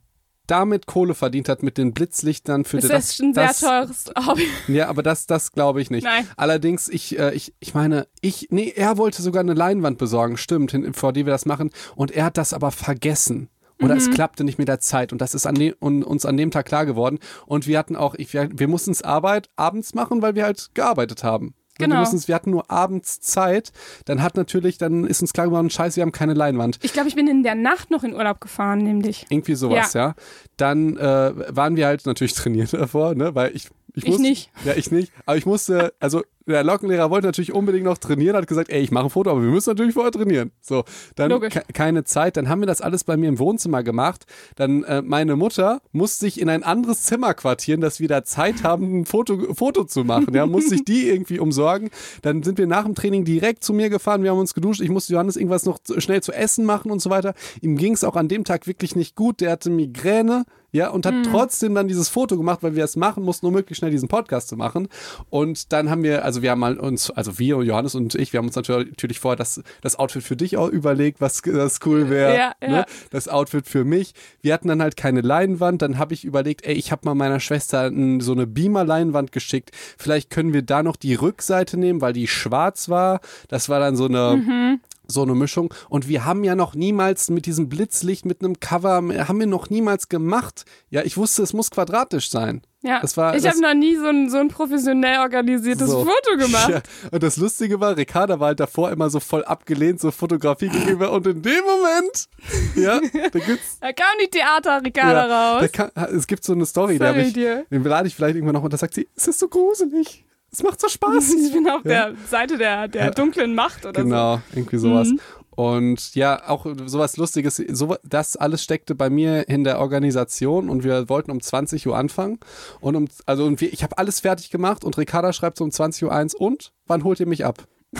damit 0.47 0.87
Kohle 0.87 1.13
verdient 1.13 1.47
hat 1.49 1.63
mit 1.63 1.77
den 1.77 1.93
Blitzlichtern 1.93 2.65
für 2.65 2.77
Ist 2.77 2.89
das, 2.89 3.17
das 3.17 3.19
ein 3.19 3.33
sehr 3.33 3.47
das, 3.47 3.59
teures 3.59 4.05
Hobby? 4.27 4.47
Ja, 4.67 4.89
aber 4.89 5.03
das, 5.03 5.25
das 5.25 5.51
glaube 5.51 5.81
ich 5.81 5.89
nicht. 5.89 6.03
Nein. 6.03 6.27
Allerdings, 6.37 6.89
ich, 6.89 7.17
äh, 7.17 7.33
ich, 7.33 7.53
ich 7.59 7.73
meine, 7.73 8.07
ich, 8.21 8.47
nee, 8.51 8.73
er 8.75 8.97
wollte 8.97 9.21
sogar 9.21 9.41
eine 9.41 9.53
Leinwand 9.53 9.97
besorgen, 9.97 10.37
stimmt, 10.37 10.71
hin, 10.71 10.93
vor 10.93 11.13
die 11.13 11.25
wir 11.25 11.31
das 11.31 11.45
machen. 11.45 11.69
Und 11.95 12.11
er 12.11 12.25
hat 12.25 12.37
das 12.37 12.53
aber 12.53 12.71
vergessen. 12.71 13.49
Oder 13.81 13.95
Mhm. 13.95 13.99
es 14.01 14.11
klappte 14.11 14.43
nicht 14.43 14.59
mit 14.59 14.67
der 14.67 14.79
Zeit. 14.79 15.11
Und 15.11 15.19
das 15.21 15.33
ist 15.33 15.45
an 15.45 15.55
de, 15.55 15.75
un, 15.81 16.03
uns 16.03 16.25
an 16.25 16.37
dem 16.37 16.51
Tag 16.51 16.65
klar 16.65 16.85
geworden. 16.85 17.19
Und 17.45 17.65
wir 17.67 17.77
hatten 17.79 17.95
auch, 17.95 18.13
ich, 18.15 18.33
wir, 18.33 18.49
wir 18.53 18.67
mussten 18.67 18.91
es 18.91 19.01
Arbeit 19.01 19.49
abends 19.55 19.93
machen, 19.95 20.21
weil 20.21 20.35
wir 20.35 20.43
halt 20.43 20.69
gearbeitet 20.73 21.23
haben. 21.23 21.53
Wir, 21.83 21.87
Genau. 21.89 21.99
mussten's- 21.99 22.27
wir 22.27 22.35
hatten 22.35 22.51
nur 22.51 22.69
abends 22.71 23.19
Zeit. 23.21 23.71
Dann 24.05 24.21
hat 24.23 24.35
natürlich, 24.37 24.77
dann 24.77 25.05
ist 25.05 25.21
uns 25.21 25.33
klar 25.33 25.47
geworden, 25.47 25.69
scheiße, 25.69 25.97
wir 25.97 26.01
haben 26.03 26.11
keine 26.11 26.33
Leinwand. 26.33 26.79
Ich 26.81 26.93
glaube, 26.93 27.09
ich 27.09 27.15
bin 27.15 27.27
in 27.27 27.43
der 27.43 27.55
Nacht 27.55 27.91
noch 27.91 28.03
in 28.03 28.13
Urlaub 28.13 28.39
gefahren, 28.41 28.79
nämlich. 28.79 29.25
Irgendwie 29.29 29.55
sowas, 29.55 29.93
ja. 29.93 30.15
Dann 30.57 30.97
äh, 30.97 31.33
waren 31.55 31.75
wir 31.75 31.87
halt 31.87 32.05
natürlich 32.05 32.33
trainiert 32.35 32.73
davor, 32.73 33.15
ne? 33.15 33.35
Weil 33.35 33.55
ich. 33.55 33.69
Ich, 33.95 34.05
Ich 34.07 34.17
nicht. 34.17 34.49
Ja, 34.65 34.73
ich 34.75 34.89
nicht. 34.91 35.11
Aber 35.25 35.37
ich 35.37 35.45
musste, 35.45 35.93
also 35.99 36.23
der 36.47 36.63
Lockenlehrer 36.63 37.09
wollte 37.09 37.27
natürlich 37.27 37.53
unbedingt 37.53 37.85
noch 37.85 37.97
trainieren, 37.97 38.35
hat 38.35 38.47
gesagt, 38.47 38.69
ey, 38.69 38.81
ich 38.81 38.91
mache 38.91 39.05
ein 39.05 39.09
Foto, 39.11 39.29
aber 39.29 39.41
wir 39.43 39.49
müssen 39.51 39.69
natürlich 39.69 39.93
vorher 39.93 40.11
trainieren. 40.11 40.51
So, 40.61 40.83
dann 41.15 41.29
ke- 41.49 41.63
keine 41.73 42.03
Zeit. 42.03 42.35
Dann 42.35 42.49
haben 42.49 42.59
wir 42.61 42.65
das 42.65 42.81
alles 42.81 43.03
bei 43.03 43.15
mir 43.17 43.29
im 43.29 43.39
Wohnzimmer 43.39 43.81
gemacht. 43.83 44.25
Dann 44.55 44.83
äh, 44.83 45.01
meine 45.03 45.35
Mutter 45.35 45.79
musste 45.91 46.21
sich 46.25 46.41
in 46.41 46.49
ein 46.49 46.63
anderes 46.63 47.03
Zimmer 47.03 47.33
quartieren, 47.35 47.79
dass 47.81 47.99
wir 47.99 48.07
da 48.07 48.23
Zeit 48.25 48.63
haben, 48.63 49.01
ein 49.01 49.05
Foto, 49.05 49.53
Foto 49.53 49.83
zu 49.85 50.03
machen. 50.03 50.33
Ja, 50.33 50.45
musste 50.47 50.71
sich 50.71 50.83
die 50.83 51.07
irgendwie 51.09 51.39
umsorgen. 51.39 51.91
Dann 52.23 52.43
sind 52.43 52.57
wir 52.57 52.67
nach 52.67 52.83
dem 52.85 52.95
Training 52.95 53.23
direkt 53.25 53.63
zu 53.63 53.71
mir 53.73 53.89
gefahren. 53.89 54.23
Wir 54.23 54.31
haben 54.31 54.39
uns 54.39 54.53
geduscht. 54.55 54.81
Ich 54.81 54.89
musste 54.89 55.13
Johannes 55.13 55.37
irgendwas 55.37 55.65
noch 55.65 55.79
schnell 55.99 56.21
zu 56.23 56.33
essen 56.33 56.65
machen 56.65 56.91
und 56.91 56.99
so 57.01 57.09
weiter. 57.09 57.35
Ihm 57.61 57.77
ging 57.77 57.93
es 57.93 58.03
auch 58.03 58.15
an 58.15 58.27
dem 58.27 58.43
Tag 58.43 58.67
wirklich 58.67 58.95
nicht 58.95 59.15
gut. 59.15 59.39
Der 59.39 59.51
hatte 59.51 59.69
Migräne. 59.69 60.43
Ja, 60.73 60.89
und 60.89 61.05
hat 61.05 61.13
trotzdem 61.29 61.75
dann 61.75 61.87
dieses 61.87 62.09
Foto 62.09 62.35
gemacht, 62.35 62.63
weil 62.63 62.75
wir 62.75 62.83
es 62.83 62.95
machen 62.95 63.23
mussten, 63.23 63.45
um 63.45 63.53
möglichst 63.53 63.79
schnell 63.79 63.91
diesen 63.91 64.09
Podcast 64.09 64.47
zu 64.49 64.57
machen. 64.57 64.89
Und 65.29 65.71
dann 65.71 65.89
haben 65.89 66.01
wir, 66.01 66.25
also 66.25 66.41
wir 66.41 66.49
haben 66.49 66.59
mal 66.59 66.79
uns, 66.79 67.11
also 67.11 67.37
wir, 67.37 67.61
Johannes 67.61 67.93
und 67.93 68.15
ich, 68.15 68.33
wir 68.33 68.39
haben 68.39 68.47
uns 68.47 68.55
natürlich 68.55 69.19
vorher 69.19 69.37
das, 69.37 69.61
das 69.81 69.97
Outfit 69.97 70.23
für 70.23 70.35
dich 70.35 70.57
auch 70.57 70.69
überlegt, 70.69 71.21
was 71.21 71.43
das 71.43 71.79
cool 71.85 72.09
wäre. 72.09 72.35
Ja, 72.35 72.53
ja. 72.61 72.67
Ne? 72.67 72.85
Das 73.11 73.27
Outfit 73.27 73.67
für 73.67 73.85
mich. 73.85 74.13
Wir 74.41 74.53
hatten 74.53 74.67
dann 74.67 74.81
halt 74.81 74.97
keine 74.97 75.21
Leinwand. 75.21 75.81
Dann 75.83 75.99
habe 75.99 76.15
ich 76.15 76.25
überlegt, 76.25 76.65
ey, 76.65 76.73
ich 76.73 76.91
habe 76.91 77.05
mal 77.05 77.13
meiner 77.15 77.39
Schwester 77.39 77.91
so 78.19 78.31
eine 78.31 78.47
Beamer-Leinwand 78.47 79.31
geschickt. 79.31 79.69
Vielleicht 79.97 80.31
können 80.31 80.53
wir 80.53 80.63
da 80.63 80.81
noch 80.81 80.95
die 80.95 81.13
Rückseite 81.13 81.77
nehmen, 81.77 82.01
weil 82.01 82.13
die 82.13 82.27
schwarz 82.27 82.89
war. 82.89 83.21
Das 83.47 83.69
war 83.69 83.79
dann 83.79 83.95
so 83.95 84.05
eine 84.05 84.33
Mhm. 84.37 84.79
So 85.07 85.21
eine 85.23 85.35
Mischung. 85.35 85.73
Und 85.89 86.07
wir 86.07 86.25
haben 86.25 86.43
ja 86.43 86.55
noch 86.55 86.75
niemals 86.75 87.29
mit 87.29 87.45
diesem 87.45 87.69
Blitzlicht, 87.69 88.25
mit 88.25 88.41
einem 88.43 88.59
Cover, 88.59 88.95
haben 89.27 89.39
wir 89.39 89.47
noch 89.47 89.69
niemals 89.69 90.09
gemacht. 90.09 90.65
Ja, 90.89 91.01
ich 91.03 91.17
wusste, 91.17 91.43
es 91.43 91.53
muss 91.53 91.71
quadratisch 91.71 92.29
sein. 92.29 92.61
Ja. 92.85 92.99
Das 92.99 93.15
war- 93.15 93.33
ich 93.35 93.47
habe 93.47 93.61
noch 93.61 93.73
nie 93.73 93.95
so 93.95 94.07
ein, 94.07 94.29
so 94.29 94.37
ein 94.37 94.49
professionell 94.49 95.19
organisiertes 95.19 95.89
So. 95.89 95.99
Foto 96.05 96.37
gemacht. 96.37 96.69
Ja, 96.69 96.81
und 97.11 97.23
das 97.23 97.37
Lustige 97.37 97.79
war, 97.79 97.95
Ricarda 97.95 98.39
war 98.41 98.47
halt 98.47 98.59
davor 98.59 98.91
immer 98.91 99.09
so 99.09 99.21
voll 99.21 99.43
abgelehnt, 99.45 100.01
so 100.01 100.11
Fotografie 100.11 100.67
gegenüber. 100.67 101.11
Und 101.13 101.25
in 101.27 101.41
dem 101.41 101.63
Moment, 101.63 102.27
ja, 102.75 102.99
da 103.31 103.39
gibt's. 103.39 103.79
Da 103.79 103.93
kam 103.93 104.05
die 104.21 104.29
Theater-Ricarda 104.29 105.21
Ja, 105.21 105.27
da 105.27 105.59
raus. 105.59 105.69
kann, 105.71 105.91
es 106.15 106.27
gibt 106.27 106.43
so 106.43 106.51
eine 106.53 106.65
Story, 106.65 106.97
da 106.99 107.07
Sorry 107.13 107.19
habe 107.19 107.27
ich, 107.61 107.67
den 107.69 107.83
lade 107.83 108.07
ich 108.07 108.15
vielleicht 108.15 108.35
irgendwann 108.35 108.55
noch 108.55 108.63
und 108.63 108.73
da 108.73 108.77
sagt 108.77 108.93
sie, 108.95 109.07
es 109.15 109.27
ist 109.27 109.39
so 109.39 109.47
gruselig. 109.47 110.25
Es 110.53 110.63
macht 110.63 110.79
so 110.79 110.87
Spaß. 110.87 111.33
Ich 111.45 111.51
bin 111.51 111.67
auf 111.67 111.83
Ja. 111.83 112.09
der 112.09 112.13
Seite 112.29 112.57
der, 112.57 112.87
der 112.87 113.11
dunklen 113.11 113.55
Macht 113.55 113.85
oder 113.85 114.03
Genau, 114.03 114.39
irgendwie 114.53 114.77
sowas. 114.77 115.09
Mhm. 115.09 115.19
Und 115.55 116.15
ja, 116.15 116.47
auch 116.49 116.65
sowas 116.85 117.17
Lustiges, 117.17 117.57
so, 117.57 117.95
das 118.03 118.35
alles 118.37 118.63
steckte 118.63 118.95
bei 118.95 119.09
mir 119.11 119.47
in 119.49 119.63
der 119.63 119.79
Organisation 119.79 120.67
und 120.69 120.83
wir 120.83 121.09
wollten 121.09 121.29
um 121.29 121.41
20 121.41 121.85
Uhr 121.87 121.95
anfangen. 121.97 122.39
Und 122.81 122.95
um, 122.95 123.07
also 123.27 123.45
und 123.45 123.61
wir, 123.61 123.71
ich 123.71 123.83
habe 123.83 123.97
alles 123.97 124.19
fertig 124.19 124.49
gemacht 124.49 124.83
und 124.83 124.97
Ricarda 124.97 125.31
schreibt 125.33 125.57
so 125.57 125.63
um 125.63 125.71
20 125.71 126.05
Uhr 126.05 126.11
eins 126.11 126.33
und 126.33 126.71
wann 126.87 127.03
holt 127.03 127.19
ihr 127.19 127.27
mich 127.27 127.45
ab? 127.45 127.65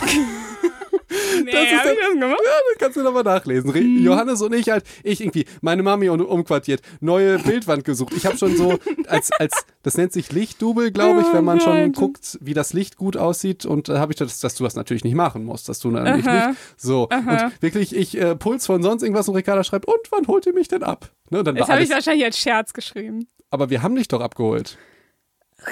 Nee, 1.42 1.50
Das 1.52 1.62
ist 1.64 1.72
hab 1.78 1.84
ich 1.92 1.98
das 1.98 2.12
gemacht? 2.12 2.40
Ja, 2.44 2.50
das 2.70 2.78
kannst 2.78 2.96
du 2.96 3.02
nochmal 3.02 3.22
nachlesen. 3.22 3.70
Mhm. 3.72 4.02
Johannes 4.04 4.42
und 4.42 4.54
ich 4.54 4.68
halt, 4.70 4.84
ich 5.02 5.20
irgendwie, 5.20 5.46
meine 5.60 5.82
Mami 5.82 6.08
um, 6.08 6.20
umquartiert, 6.20 6.80
neue 7.00 7.38
Bildwand 7.38 7.84
gesucht. 7.84 8.12
Ich 8.16 8.26
habe 8.26 8.36
schon 8.36 8.56
so, 8.56 8.78
als, 9.08 9.30
als, 9.32 9.64
das 9.82 9.96
nennt 9.96 10.12
sich 10.12 10.32
Lichtdubel, 10.32 10.90
glaube 10.90 11.20
ich, 11.20 11.26
Oh 11.30 11.34
wenn 11.34 11.44
man 11.44 11.60
schon 11.60 11.92
Gott. 11.92 11.94
guckt, 11.96 12.38
wie 12.40 12.54
das 12.54 12.72
Licht 12.72 12.96
gut 12.96 13.16
aussieht. 13.16 13.64
Und 13.66 13.88
da 13.88 13.98
habe 13.98 14.12
ich 14.12 14.18
das, 14.18 14.40
dass 14.40 14.54
du 14.54 14.64
das 14.64 14.74
natürlich 14.76 15.04
nicht 15.04 15.14
machen 15.14 15.44
musst, 15.44 15.68
dass 15.68 15.78
du 15.80 15.90
dann 15.90 16.16
nicht, 16.16 16.28
Aha. 16.28 16.48
nicht 16.48 16.58
so. 16.76 17.08
Aha. 17.10 17.46
Und 17.46 17.62
wirklich, 17.62 17.94
ich 17.94 18.16
äh, 18.20 18.36
Puls 18.36 18.66
von 18.66 18.82
sonst 18.82 19.02
irgendwas 19.02 19.28
und 19.28 19.36
Ricarda 19.36 19.64
schreibt, 19.64 19.86
und 19.86 19.98
wann 20.10 20.26
holt 20.26 20.46
ihr 20.46 20.52
mich 20.54 20.68
denn 20.68 20.82
ab? 20.82 21.10
Ne, 21.30 21.42
dann 21.42 21.54
Das 21.56 21.68
habe 21.68 21.82
ich 21.82 21.90
wahrscheinlich 21.90 22.24
als 22.24 22.38
Scherz 22.38 22.72
geschrieben. 22.72 23.26
aber 23.50 23.70
wir 23.70 23.82
haben 23.82 23.94
dich 23.96 24.08
doch 24.08 24.20
abgeholt. 24.20 24.76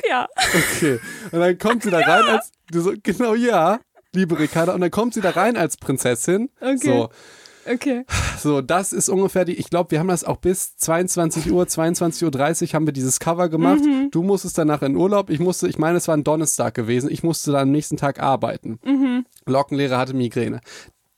Ja. 0.08 0.26
Okay. 0.54 0.98
Und 1.32 1.40
dann 1.40 1.58
kommt 1.58 1.82
sie 1.82 1.90
da 1.90 1.98
rein 1.98 2.24
als, 2.24 2.50
so, 2.72 2.94
genau 3.02 3.34
ja, 3.34 3.78
liebe 4.14 4.38
Ricarda. 4.38 4.74
Und 4.74 4.80
dann 4.80 4.90
kommt 4.90 5.14
sie 5.14 5.20
da 5.20 5.30
rein 5.30 5.56
als 5.56 5.76
Prinzessin. 5.76 6.50
Okay. 6.60 6.78
So. 6.78 7.08
Okay. 7.64 8.04
So, 8.38 8.60
das 8.60 8.92
ist 8.92 9.08
ungefähr 9.08 9.44
die, 9.44 9.54
ich 9.54 9.70
glaube, 9.70 9.92
wir 9.92 10.00
haben 10.00 10.08
das 10.08 10.24
auch 10.24 10.38
bis 10.38 10.76
22 10.76 11.52
Uhr, 11.52 11.64
22.30 11.64 12.62
Uhr 12.62 12.74
haben 12.74 12.86
wir 12.86 12.92
dieses 12.92 13.20
Cover 13.20 13.48
gemacht. 13.48 13.84
Mhm. 13.84 14.10
Du 14.10 14.22
musstest 14.22 14.58
danach 14.58 14.82
in 14.82 14.96
Urlaub. 14.96 15.30
Ich 15.30 15.38
musste, 15.38 15.68
ich 15.68 15.78
meine, 15.78 15.98
es 15.98 16.08
war 16.08 16.16
ein 16.16 16.24
Donnerstag 16.24 16.74
gewesen. 16.74 17.10
Ich 17.10 17.22
musste 17.22 17.52
dann 17.52 17.62
am 17.62 17.70
nächsten 17.70 17.96
Tag 17.96 18.20
arbeiten. 18.20 18.80
Mhm. 18.84 19.26
Lockenlehrer 19.46 19.98
hatte 19.98 20.14
Migräne. 20.14 20.60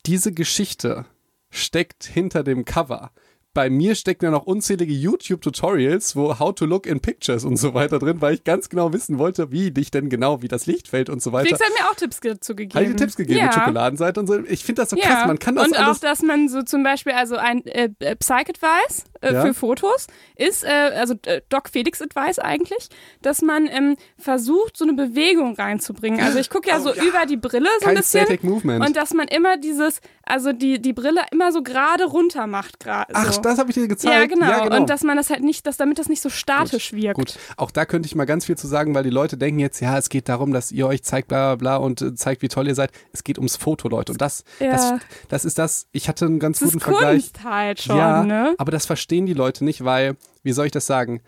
Diese 0.07 0.33
Geschichte 0.33 1.07
steckt 1.51 2.05
hinter 2.05 2.43
dem 2.43 2.65
Cover. 2.65 3.11
Bei 3.55 3.71
mir 3.71 3.95
stecken 3.95 4.25
ja 4.25 4.31
noch 4.33 4.47
unzählige 4.47 4.93
YouTube-Tutorials, 4.93 6.17
wo 6.17 6.41
How 6.41 6.53
to 6.55 6.67
Look 6.67 6.87
in 6.87 6.99
Pictures 6.99 7.45
und 7.45 7.57
so 7.57 7.73
weiter 7.73 8.01
drin, 8.01 8.21
weil 8.21 8.35
ich 8.35 8.43
ganz 8.43 8.69
genau 8.69 8.93
wissen 8.93 9.19
wollte, 9.19 9.53
wie 9.53 9.71
dich 9.71 9.93
denn 9.93 10.09
genau, 10.09 10.43
wie 10.43 10.49
das 10.49 10.67
Licht 10.67 10.89
fällt 10.89 11.09
und 11.09 11.23
so 11.23 11.33
weiter. 11.33 11.47
Felix 11.47 11.65
hat 11.65 11.73
mir 11.79 11.89
auch 11.89 11.95
Tipps 11.95 12.19
dazu 12.21 12.57
gegeben. 12.57 12.85
Ich 12.85 12.91
dir 12.91 12.97
Tipps 12.97 13.15
gegeben 13.15 13.39
ja. 13.39 13.47
mit 13.47 13.55
Schokoladenseite 13.55 14.19
und 14.19 14.27
so. 14.27 14.41
Ich 14.45 14.65
finde 14.65 14.83
das 14.83 14.91
so 14.91 14.97
Ja, 14.97 15.05
krass. 15.05 15.27
Man 15.29 15.39
kann 15.39 15.55
das 15.55 15.69
und 15.69 15.79
alles. 15.79 15.99
auch, 15.99 16.01
dass 16.01 16.23
man 16.23 16.49
so 16.49 16.63
zum 16.63 16.83
Beispiel, 16.83 17.13
also 17.13 17.37
ein 17.37 17.65
äh, 17.67 17.91
äh, 18.01 18.17
Psych-Advice 18.17 19.05
äh, 19.25 19.33
Ja. 19.35 19.43
für 19.43 19.55
Fotos 19.55 20.07
ist, 20.37 20.65
äh, 20.65 20.69
also 20.69 21.15
äh, 21.27 21.41
Doc 21.49 21.69
Felix 21.71 22.01
Advice 22.03 22.39
eigentlich, 22.39 22.89
dass 23.23 23.43
man 23.43 23.67
ähm, 23.67 23.97
versucht, 24.19 24.77
so 24.77 24.85
eine 24.85 24.95
Bewegung 24.95 25.55
reinzubringen. 25.57 26.21
Also 26.21 26.39
ich 26.39 26.51
gucke 26.51 26.69
ja 26.69 26.77
Oh, 26.81 26.83
so 26.83 26.95
ja. 26.95 27.03
über 27.05 27.27
die 27.27 27.37
Brille 27.37 27.69
so 27.81 27.85
Kein 27.87 27.97
ein 27.97 28.03
bisschen. 28.03 28.23
Static 28.25 28.43
Movement. 28.45 28.85
Und 28.87 28.97
dass 28.97 29.13
man 29.15 29.29
immer 29.29 29.57
dieses, 29.57 30.01
also 30.25 30.53
die, 30.53 30.81
die 30.81 30.93
Brille 30.93 31.21
immer 31.33 31.53
so 31.53 31.63
gerade 31.63 32.05
runter 32.05 32.47
macht. 32.47 32.85
gra- 32.85 33.07
Ach, 33.13 33.33
so. 33.33 33.41
das 33.41 33.59
habe 33.59 33.71
ich 33.71 33.75
dir 33.75 33.89
gezeigt. 33.89 34.15
ja 34.15 34.27
genau. 34.27 34.47
Ja, 34.51 34.65
genau. 34.65 34.77
Und 34.77 34.91
dass 34.91 35.03
man 35.03 35.17
das 35.17 35.31
halt 35.31 35.43
nicht, 35.43 35.67
dass 35.67 35.77
damit 35.77 35.99
das 35.99 36.09
nicht 36.09 36.21
so 36.23 36.31
statisch 36.31 36.93
wirkt. 36.93 37.17
Gut, 37.19 37.39
auch 37.57 37.71
da 37.71 37.85
könnte 37.87 38.07
ich 38.07 38.15
mal 38.15 38.25
ganz 38.25 38.47
viel 38.47 38.57
zu 38.57 38.67
sagen, 38.67 38.95
weil 38.95 39.05
die 39.05 39.11
Leute 39.11 39.37
denken 39.37 39.59
jetzt, 39.61 39.81
ja, 39.81 39.97
es 39.99 40.09
geht 40.09 40.29
darum, 40.29 40.53
dass 40.53 40.73
ihr 40.73 40.87
euch 40.87 41.03
zeigt, 41.03 41.29
bla 41.29 41.55
bla 41.55 41.77
bla 41.77 41.77
und 41.85 42.03
äh, 42.03 42.15
zeigt, 42.15 42.43
wie 42.43 42.49
toll 42.49 42.67
ihr 42.69 42.75
seid. 42.75 42.91
Es 43.13 43.25
geht 43.25 43.39
ums 43.39 43.57
Foto, 43.57 43.89
Leute. 43.89 44.13
Und 44.13 44.21
das, 44.21 44.45
Ja. 44.61 44.73
das, 44.73 44.93
das 45.29 45.45
ist 45.45 45.59
das, 45.59 45.87
ich 45.93 46.09
hatte 46.09 46.25
einen 46.27 46.39
ganz 46.39 46.59
Das 46.59 46.67
guten 46.73 46.79
ist 46.79 46.85
Vergleich. 46.85 47.23
Kunst 47.33 47.45
halt 47.45 47.81
schon, 47.83 47.97
ja, 47.97 48.23
ne? 48.25 48.55
aber 48.59 48.73
das 48.73 48.87
verstehen 49.15 49.27
die 49.27 49.33
Leute 49.35 49.65
nicht, 49.65 49.85
weil, 49.85 50.17
wie 50.43 50.53
soll 50.53 50.67
ich 50.67 50.73
das 50.73 50.87
sagen? 50.87 51.21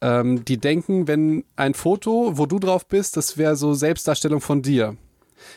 Ähm, 0.00 0.44
die 0.44 0.58
denken, 0.58 1.06
wenn 1.08 1.44
ein 1.56 1.74
Foto, 1.74 2.38
wo 2.38 2.46
du 2.46 2.58
drauf 2.58 2.86
bist, 2.86 3.16
das 3.16 3.36
wäre 3.36 3.56
so 3.56 3.74
Selbstdarstellung 3.74 4.40
von 4.40 4.62
dir. 4.62 4.96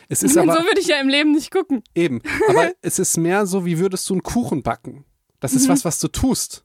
Es 0.08 0.22
ist 0.22 0.34
so 0.34 0.40
aber 0.40 0.54
würde 0.64 0.80
ich 0.80 0.88
ja 0.88 1.00
im 1.00 1.08
Leben 1.08 1.32
nicht 1.32 1.50
gucken. 1.50 1.82
Eben. 1.94 2.20
Aber 2.48 2.72
es 2.82 2.98
ist 2.98 3.16
mehr 3.16 3.46
so, 3.46 3.64
wie 3.64 3.78
würdest 3.78 4.08
du 4.10 4.14
einen 4.14 4.22
Kuchen 4.22 4.62
backen. 4.62 5.04
Das 5.40 5.52
Mhm. 5.52 5.58
ist 5.58 5.68
was, 5.68 5.84
was 5.84 5.98
du 6.00 6.08
tust. 6.08 6.64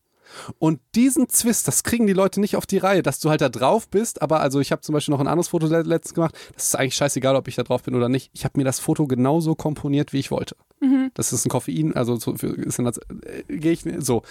Und 0.59 0.79
diesen 0.95 1.29
Zwist, 1.29 1.67
das 1.67 1.83
kriegen 1.83 2.07
die 2.07 2.13
Leute 2.13 2.39
nicht 2.39 2.55
auf 2.55 2.65
die 2.65 2.77
Reihe, 2.77 3.03
dass 3.03 3.19
du 3.19 3.29
halt 3.29 3.41
da 3.41 3.49
drauf 3.49 3.87
bist. 3.89 4.21
Aber 4.21 4.41
also 4.41 4.59
ich 4.59 4.71
habe 4.71 4.81
zum 4.81 4.93
Beispiel 4.93 5.11
noch 5.13 5.19
ein 5.19 5.27
anderes 5.27 5.49
Foto 5.49 5.67
le- 5.67 5.83
letztens 5.83 6.13
gemacht. 6.13 6.35
Das 6.53 6.65
ist 6.65 6.75
eigentlich 6.75 6.95
scheißegal, 6.95 7.35
ob 7.35 7.47
ich 7.47 7.55
da 7.55 7.63
drauf 7.63 7.83
bin 7.83 7.95
oder 7.95 8.09
nicht. 8.09 8.29
Ich 8.33 8.43
habe 8.45 8.57
mir 8.57 8.63
das 8.63 8.79
Foto 8.79 9.07
genauso 9.07 9.55
komponiert, 9.55 10.13
wie 10.13 10.19
ich 10.19 10.31
wollte. 10.31 10.55
Mhm. 10.79 11.11
Das 11.13 11.33
ist 11.33 11.45
ein 11.45 11.49
Koffein, 11.49 11.95
also 11.95 12.17
so 12.17 12.33
ist 12.33 12.79
äh, 12.79 13.43
gehe 13.49 13.71
ich 13.71 13.83
so. 13.99 14.21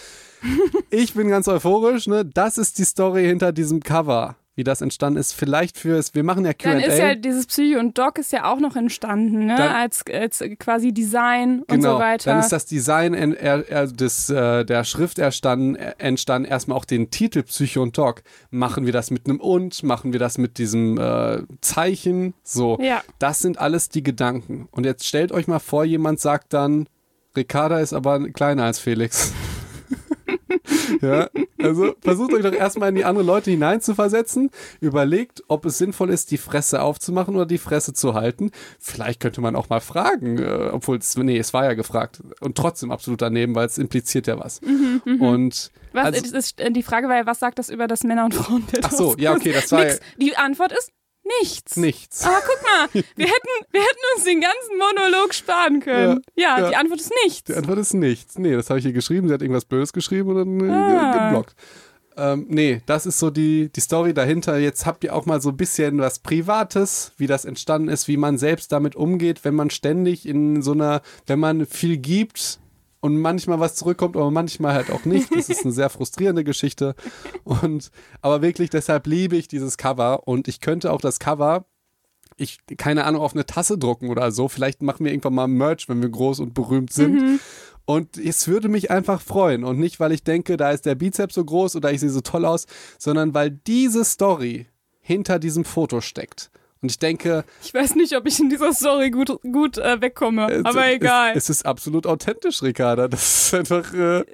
Ich 0.90 1.14
bin 1.14 1.28
ganz 1.28 1.48
euphorisch. 1.48 2.06
Ne, 2.06 2.24
das 2.24 2.58
ist 2.58 2.78
die 2.78 2.84
Story 2.84 3.24
hinter 3.24 3.52
diesem 3.52 3.80
Cover, 3.80 4.36
wie 4.56 4.64
das 4.64 4.80
entstanden 4.80 5.20
ist. 5.20 5.32
Vielleicht 5.34 5.78
fürs, 5.78 6.14
wir 6.14 6.24
machen 6.24 6.44
ja 6.44 6.52
Dann 6.54 6.80
ist 6.80 6.96
Q&A. 6.96 7.08
ja 7.08 7.14
dieses 7.14 7.46
Psycho 7.46 7.78
und 7.78 7.96
Doc 7.96 8.18
ist 8.18 8.32
ja 8.32 8.50
auch 8.50 8.58
noch 8.58 8.74
entstanden, 8.74 9.46
ne? 9.46 9.54
Dann- 9.56 9.74
als, 9.76 10.02
als 10.12 10.42
quasi 10.58 10.92
Design 10.92 11.60
und 11.60 11.68
Genau, 11.68 11.94
so 11.94 11.98
weiter. 12.00 12.30
dann 12.30 12.40
ist 12.40 12.50
das 12.50 12.64
Design 12.66 13.12
in, 13.14 13.34
er, 13.34 13.68
er, 13.70 13.86
des, 13.86 14.30
äh, 14.30 14.64
der 14.64 14.84
Schrift 14.84 15.18
erstanden, 15.18 15.76
äh, 15.76 15.94
entstanden, 15.98 16.48
erstmal 16.48 16.78
auch 16.78 16.86
den 16.86 17.10
Titel 17.10 17.42
Psycho 17.42 17.82
und 17.82 17.96
Doc. 17.98 18.22
Machen 18.50 18.86
wir 18.86 18.92
das 18.92 19.10
mit 19.10 19.26
einem 19.28 19.40
und, 19.40 19.82
machen 19.82 20.12
wir 20.12 20.18
das 20.20 20.38
mit 20.38 20.58
diesem 20.58 20.98
äh, 20.98 21.42
Zeichen, 21.60 22.34
so. 22.42 22.78
Ja. 22.80 23.02
Das 23.18 23.40
sind 23.40 23.58
alles 23.58 23.90
die 23.90 24.02
Gedanken. 24.02 24.68
Und 24.70 24.86
jetzt 24.86 25.06
stellt 25.06 25.32
euch 25.32 25.46
mal 25.48 25.58
vor, 25.58 25.84
jemand 25.84 26.18
sagt 26.18 26.52
dann, 26.54 26.88
Ricarda 27.36 27.80
ist 27.80 27.92
aber 27.92 28.26
kleiner 28.30 28.64
als 28.64 28.78
Felix. 28.78 29.32
Ja, 31.00 31.28
also 31.60 31.94
versucht 32.00 32.32
euch 32.32 32.42
doch 32.42 32.52
erstmal 32.52 32.90
in 32.90 32.94
die 32.94 33.04
anderen 33.04 33.26
Leute 33.26 33.50
hineinzuversetzen. 33.50 34.50
Überlegt, 34.80 35.42
ob 35.48 35.64
es 35.64 35.78
sinnvoll 35.78 36.10
ist, 36.10 36.30
die 36.30 36.38
Fresse 36.38 36.82
aufzumachen 36.82 37.34
oder 37.34 37.46
die 37.46 37.58
Fresse 37.58 37.92
zu 37.92 38.14
halten. 38.14 38.50
Vielleicht 38.78 39.20
könnte 39.20 39.40
man 39.40 39.56
auch 39.56 39.68
mal 39.68 39.80
fragen, 39.80 40.38
äh, 40.38 40.70
obwohl 40.72 40.98
es, 40.98 41.16
nee, 41.16 41.38
es 41.38 41.52
war 41.52 41.64
ja 41.64 41.74
gefragt. 41.74 42.22
Und 42.40 42.56
trotzdem 42.56 42.90
absolut 42.90 43.22
daneben, 43.22 43.54
weil 43.54 43.66
es 43.66 43.78
impliziert 43.78 44.26
ja 44.26 44.38
was. 44.38 44.60
Mhm, 44.62 45.20
Und 45.20 45.70
Was, 45.92 46.04
also, 46.06 46.36
ist, 46.36 46.60
äh, 46.60 46.70
die 46.70 46.82
Frage 46.82 47.08
war 47.08 47.16
ja, 47.16 47.26
was 47.26 47.38
sagt 47.38 47.58
das 47.58 47.68
über 47.68 47.86
das 47.86 48.04
Männer- 48.04 48.24
und 48.24 48.34
Frauenbild 48.34 48.84
ach 48.84 48.92
so, 48.92 49.14
ja, 49.18 49.32
okay, 49.34 49.52
das 49.52 49.72
war 49.72 49.86
ja. 49.86 49.94
Die 50.20 50.36
Antwort 50.36 50.72
ist 50.72 50.90
nichts. 51.40 51.76
nichts. 51.76 52.22
Aber 52.24 52.38
guck 52.46 52.62
mal, 52.62 52.88
wir 52.92 53.26
hätten, 53.26 53.48
wir 53.72 53.80
hätten 53.80 54.00
uns 54.14 54.24
den 54.24 54.40
ganzen 54.40 54.78
Monolog 54.78 55.34
sparen 55.34 55.80
können. 55.80 56.22
Ja, 56.36 56.58
ja. 56.58 56.68
die 56.70 56.76
Antwort 56.76 57.00
ist 57.00 57.12
nichts. 57.24 57.44
Die 57.44 57.54
Antwort 57.54 57.78
ist 57.78 57.94
nichts. 57.94 58.38
Nee, 58.38 58.54
das 58.54 58.68
habe 58.70 58.78
ich 58.78 58.84
hier 58.84 58.92
geschrieben. 58.92 59.28
Sie 59.28 59.34
hat 59.34 59.42
irgendwas 59.42 59.64
Böses 59.64 59.92
geschrieben 59.92 60.30
und 60.30 60.36
dann 60.36 60.68
äh, 60.68 60.72
Ah. 60.72 61.28
geblockt. 61.28 61.54
Ähm, 62.18 62.46
nee, 62.48 62.80
das 62.86 63.04
ist 63.04 63.18
so 63.18 63.28
die, 63.28 63.68
die 63.70 63.80
Story 63.80 64.14
dahinter. 64.14 64.56
Jetzt 64.56 64.86
habt 64.86 65.04
ihr 65.04 65.14
auch 65.14 65.26
mal 65.26 65.42
so 65.42 65.50
ein 65.50 65.56
bisschen 65.58 65.98
was 65.98 66.18
Privates, 66.18 67.12
wie 67.18 67.26
das 67.26 67.44
entstanden 67.44 67.88
ist, 67.88 68.08
wie 68.08 68.16
man 68.16 68.38
selbst 68.38 68.72
damit 68.72 68.96
umgeht, 68.96 69.44
wenn 69.44 69.54
man 69.54 69.68
ständig 69.68 70.26
in 70.26 70.62
so 70.62 70.72
einer, 70.72 71.02
wenn 71.26 71.38
man 71.38 71.66
viel 71.66 71.98
gibt 71.98 72.58
und 73.06 73.20
manchmal 73.20 73.60
was 73.60 73.76
zurückkommt, 73.76 74.16
aber 74.16 74.32
manchmal 74.32 74.74
halt 74.74 74.90
auch 74.90 75.04
nicht. 75.04 75.34
Das 75.34 75.48
ist 75.48 75.64
eine 75.64 75.72
sehr 75.72 75.88
frustrierende 75.90 76.42
Geschichte. 76.42 76.96
Und 77.44 77.92
aber 78.20 78.42
wirklich, 78.42 78.68
deshalb 78.68 79.06
liebe 79.06 79.36
ich 79.36 79.46
dieses 79.46 79.76
Cover 79.76 80.26
und 80.26 80.48
ich 80.48 80.60
könnte 80.60 80.92
auch 80.92 81.00
das 81.00 81.20
Cover 81.20 81.66
ich, 82.38 82.58
keine 82.76 83.04
Ahnung, 83.04 83.22
auf 83.22 83.32
eine 83.32 83.46
Tasse 83.46 83.78
drucken 83.78 84.10
oder 84.10 84.30
so. 84.30 84.48
Vielleicht 84.48 84.82
machen 84.82 85.04
wir 85.04 85.12
irgendwann 85.12 85.34
mal 85.34 85.48
Merch, 85.48 85.88
wenn 85.88 86.02
wir 86.02 86.10
groß 86.10 86.40
und 86.40 86.52
berühmt 86.52 86.92
sind. 86.92 87.40
Und 87.86 88.18
es 88.18 88.46
würde 88.48 88.68
mich 88.68 88.90
einfach 88.90 89.22
freuen. 89.22 89.64
Und 89.64 89.78
nicht, 89.78 90.00
weil 90.00 90.12
ich 90.12 90.22
denke, 90.22 90.56
da 90.58 90.70
ist 90.70 90.84
der 90.84 90.96
Bizeps 90.96 91.36
so 91.36 91.44
groß 91.44 91.76
oder 91.76 91.92
ich 91.92 92.00
sehe 92.00 92.10
so 92.10 92.20
toll 92.20 92.44
aus, 92.44 92.66
sondern 92.98 93.32
weil 93.32 93.50
diese 93.50 94.04
Story 94.04 94.66
hinter 95.00 95.38
diesem 95.38 95.64
Foto 95.64 96.02
steckt. 96.02 96.50
Und 96.82 96.90
ich 96.90 96.98
denke, 96.98 97.44
Ich 97.62 97.72
weiß 97.72 97.94
nicht, 97.94 98.14
ob 98.16 98.26
ich 98.26 98.38
in 98.38 98.50
dieser 98.50 98.72
Story 98.72 99.10
gut, 99.10 99.40
gut 99.42 99.78
äh, 99.78 100.00
wegkomme, 100.00 100.46
es, 100.50 100.64
aber 100.64 100.86
egal. 100.92 101.30
Es, 101.30 101.44
es 101.44 101.50
ist 101.58 101.66
absolut 101.66 102.06
authentisch, 102.06 102.62
Ricarda. 102.62 103.08
Das 103.08 103.22
ist 103.46 103.54
einfach. 103.54 103.92
Äh, 103.94 104.24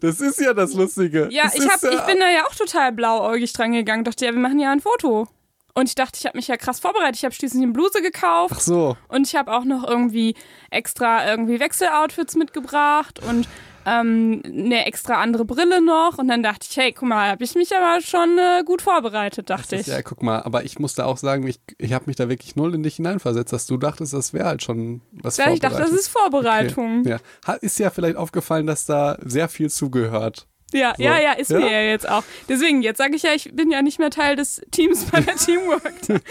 das 0.00 0.20
ist 0.20 0.40
ja 0.40 0.54
das 0.54 0.74
Lustige. 0.74 1.28
ja, 1.30 1.44
Das 1.44 1.56
ich, 1.56 1.68
hab, 1.68 1.82
ich 1.82 2.00
bin 2.02 2.18
da 2.20 2.30
ja 2.30 2.46
auch 2.46 2.54
total 2.54 2.92
blauäugig 2.92 3.52
dran 3.52 3.72
gegangen. 3.72 4.04
Dachte, 4.04 4.24
ja, 4.24 4.32
wir 4.32 4.40
machen 4.40 4.58
ja 4.60 4.70
ein 4.72 4.80
Foto. 4.80 5.28
Und 5.74 5.88
ich 5.88 5.94
dachte, 5.94 6.18
ich 6.18 6.24
habe 6.24 6.38
mich 6.38 6.48
ja 6.48 6.56
krass 6.56 6.80
vorbereitet. 6.80 7.16
Ich 7.16 7.24
habe 7.24 7.34
schließlich 7.34 7.62
eine 7.62 7.72
Bluse 7.72 8.00
gekauft. 8.00 8.54
Ach 8.56 8.60
so. 8.60 8.96
Und 9.08 9.26
ich 9.26 9.34
habe 9.36 9.52
auch 9.52 9.64
noch 9.64 9.86
irgendwie 9.86 10.34
extra 10.70 11.28
irgendwie 11.28 11.60
Wechseloutfits 11.60 12.34
mitgebracht 12.36 13.20
und 13.28 13.46
ähm, 13.86 14.42
eine 14.44 14.84
extra 14.84 15.22
andere 15.22 15.44
Brille 15.44 15.80
noch. 15.80 16.18
Und 16.18 16.28
dann 16.28 16.42
dachte 16.42 16.66
ich, 16.68 16.76
hey, 16.76 16.92
guck 16.92 17.08
mal, 17.08 17.30
habe 17.30 17.44
ich 17.44 17.54
mich 17.54 17.74
aber 17.74 18.00
schon 18.02 18.36
äh, 18.38 18.62
gut 18.64 18.82
vorbereitet, 18.82 19.48
dachte 19.48 19.70
Das 19.76 19.80
ich. 19.80 19.88
ist, 19.88 19.94
ja, 19.94 20.02
guck 20.02 20.22
mal, 20.22 20.42
aber 20.42 20.64
ich 20.64 20.78
musste 20.78 21.06
auch 21.06 21.16
sagen, 21.16 21.46
ich, 21.46 21.60
ich 21.78 21.92
habe 21.92 22.04
mich 22.06 22.16
da 22.16 22.28
wirklich 22.28 22.56
null 22.56 22.74
in 22.74 22.82
dich 22.82 22.96
hineinversetzt, 22.96 23.52
dass 23.52 23.66
du 23.66 23.76
dachtest, 23.76 24.12
das 24.12 24.32
wäre 24.34 24.46
halt 24.46 24.62
schon 24.62 25.00
was 25.12 25.36
Ja, 25.36 25.50
ich 25.52 25.60
dachte, 25.60 25.78
das 25.78 25.92
ist 25.92 26.08
Vorbereitung. 26.08 27.00
Okay. 27.00 27.18
Ja. 27.46 27.54
Ist 27.54 27.78
ja 27.78 27.90
vielleicht 27.90 28.16
aufgefallen, 28.16 28.66
dass 28.66 28.86
da 28.86 29.16
sehr 29.24 29.48
viel 29.48 29.70
zugehört. 29.70 30.46
Ja, 30.72 30.94
So. 30.96 31.02
ja, 31.04 31.20
ja, 31.20 31.32
ist 31.32 31.50
Ja? 31.50 31.60
mir 31.60 31.70
ja 31.70 31.80
jetzt 31.82 32.08
auch. 32.08 32.24
Deswegen, 32.48 32.82
jetzt 32.82 32.98
sage 32.98 33.14
ich 33.14 33.22
ja, 33.22 33.30
ich 33.34 33.54
bin 33.54 33.70
ja 33.70 33.82
nicht 33.82 33.98
mehr 33.98 34.10
Teil 34.10 34.34
des 34.36 34.60
Teams 34.72 35.04
bei 35.04 35.20
der 35.20 35.36
Teamwork. 35.36 35.94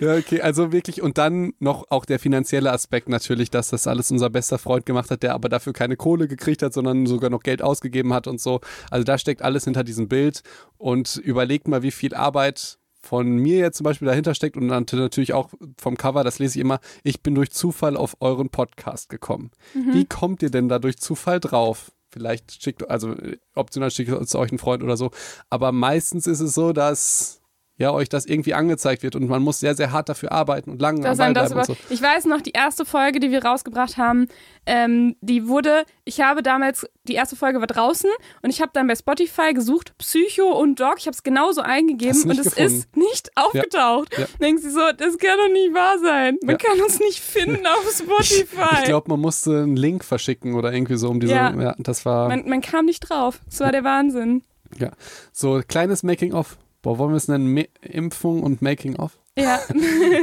Ja, 0.00 0.16
okay, 0.16 0.40
also 0.40 0.72
wirklich, 0.72 1.00
und 1.02 1.16
dann 1.18 1.52
noch 1.58 1.86
auch 1.90 2.04
der 2.04 2.18
finanzielle 2.18 2.72
Aspekt 2.72 3.08
natürlich, 3.08 3.50
dass 3.50 3.70
das 3.70 3.86
alles 3.86 4.10
unser 4.10 4.30
bester 4.30 4.58
Freund 4.58 4.84
gemacht 4.86 5.10
hat, 5.10 5.22
der 5.22 5.34
aber 5.34 5.48
dafür 5.48 5.72
keine 5.72 5.96
Kohle 5.96 6.28
gekriegt 6.28 6.62
hat, 6.62 6.72
sondern 6.74 7.06
sogar 7.06 7.30
noch 7.30 7.42
Geld 7.42 7.62
ausgegeben 7.62 8.12
hat 8.12 8.26
und 8.26 8.40
so. 8.40 8.60
Also 8.90 9.04
da 9.04 9.16
steckt 9.18 9.42
alles 9.42 9.64
hinter 9.64 9.84
diesem 9.84 10.08
Bild 10.08 10.42
und 10.76 11.16
überlegt 11.16 11.68
mal, 11.68 11.82
wie 11.82 11.90
viel 11.92 12.14
Arbeit 12.14 12.78
von 13.00 13.36
mir 13.36 13.58
jetzt 13.58 13.78
zum 13.78 13.84
Beispiel 13.84 14.06
dahinter 14.06 14.34
steckt 14.34 14.56
und 14.56 14.68
dann 14.68 14.86
natürlich 14.92 15.32
auch 15.32 15.48
vom 15.80 15.96
Cover, 15.96 16.22
das 16.24 16.38
lese 16.38 16.58
ich 16.58 16.60
immer, 16.60 16.78
ich 17.02 17.22
bin 17.22 17.34
durch 17.34 17.50
Zufall 17.50 17.96
auf 17.96 18.16
euren 18.20 18.48
Podcast 18.48 19.08
gekommen. 19.08 19.50
Wie 19.74 20.04
kommt 20.04 20.42
ihr 20.42 20.50
denn 20.50 20.68
da 20.68 20.78
durch 20.78 20.98
Zufall 20.98 21.40
drauf? 21.40 21.90
Vielleicht 22.12 22.62
schickt, 22.62 22.88
also 22.88 23.12
äh, 23.12 23.38
optional 23.54 23.90
schickt 23.90 24.10
es 24.10 24.34
euch 24.34 24.52
ein 24.52 24.58
Freund 24.58 24.82
oder 24.82 24.96
so. 24.96 25.10
Aber 25.50 25.72
meistens 25.72 26.26
ist 26.26 26.40
es 26.40 26.54
so, 26.54 26.72
dass 26.72 27.41
ja, 27.82 27.92
euch 27.92 28.08
das 28.08 28.26
irgendwie 28.26 28.54
angezeigt 28.54 29.02
wird 29.02 29.16
und 29.16 29.28
man 29.28 29.42
muss 29.42 29.58
sehr, 29.60 29.74
sehr 29.74 29.90
hart 29.90 30.08
dafür 30.08 30.30
arbeiten 30.32 30.70
und 30.70 30.80
lange 30.80 30.98
am 30.98 31.16
Ball 31.18 31.34
das 31.34 31.50
bleiben 31.50 31.68
und 31.68 31.68
über 31.68 31.74
so. 31.88 31.94
Ich 31.94 32.00
weiß 32.00 32.26
noch, 32.26 32.40
die 32.40 32.52
erste 32.52 32.84
Folge, 32.84 33.18
die 33.18 33.30
wir 33.32 33.44
rausgebracht 33.44 33.96
haben, 33.98 34.28
ähm, 34.66 35.16
die 35.20 35.48
wurde, 35.48 35.84
ich 36.04 36.20
habe 36.20 36.42
damals, 36.42 36.86
die 37.04 37.14
erste 37.14 37.34
Folge 37.34 37.58
war 37.60 37.66
draußen 37.66 38.08
und 38.42 38.50
ich 38.50 38.60
habe 38.60 38.70
dann 38.72 38.86
bei 38.86 38.94
Spotify 38.94 39.52
gesucht, 39.52 39.92
Psycho 39.98 40.52
und 40.52 40.78
Dog, 40.78 40.94
ich 40.98 41.06
habe 41.06 41.14
es 41.14 41.24
genauso 41.24 41.60
eingegeben 41.60 42.22
du 42.22 42.30
und 42.30 42.38
es 42.38 42.54
gefunden? 42.54 42.72
ist 42.78 42.96
nicht 42.96 43.30
aufgetaucht. 43.36 44.16
Ja. 44.16 44.26
Denken 44.40 44.62
sie 44.62 44.70
so, 44.70 44.80
das 44.96 45.18
kann 45.18 45.36
doch 45.38 45.52
nicht 45.52 45.74
wahr 45.74 45.98
sein. 45.98 46.38
Man 46.42 46.56
Ja. 46.60 46.68
kann 46.68 46.80
uns 46.80 47.00
nicht 47.00 47.18
finden 47.18 47.66
auf 47.66 47.90
Spotify. 47.98 48.76
Ich 48.78 48.84
glaube, 48.84 49.10
man 49.10 49.18
musste 49.20 49.62
einen 49.62 49.76
Link 49.76 50.04
verschicken 50.04 50.54
oder 50.54 50.72
irgendwie 50.72 50.96
so 50.96 51.08
um 51.10 51.18
diese, 51.18 51.34
ja, 51.34 51.52
Ja. 51.60 51.74
das 51.78 52.04
war, 52.06 52.28
man, 52.28 52.48
man 52.48 52.60
kam 52.60 52.84
nicht 52.84 53.00
drauf. 53.00 53.40
Das 53.50 53.58
war 53.60 53.72
der 53.72 53.82
Wahnsinn. 53.82 54.44
ja, 54.78 54.90
so 55.32 55.60
kleines 55.66 56.04
Making-of. 56.04 56.56
Boah, 56.82 56.98
wollen 56.98 57.10
wir 57.10 57.16
es 57.16 57.28
nennen? 57.28 57.46
Me 57.46 57.68
Impfung 57.80 58.42
und 58.42 58.60
Making-of? 58.60 59.18
Ja. 59.38 59.60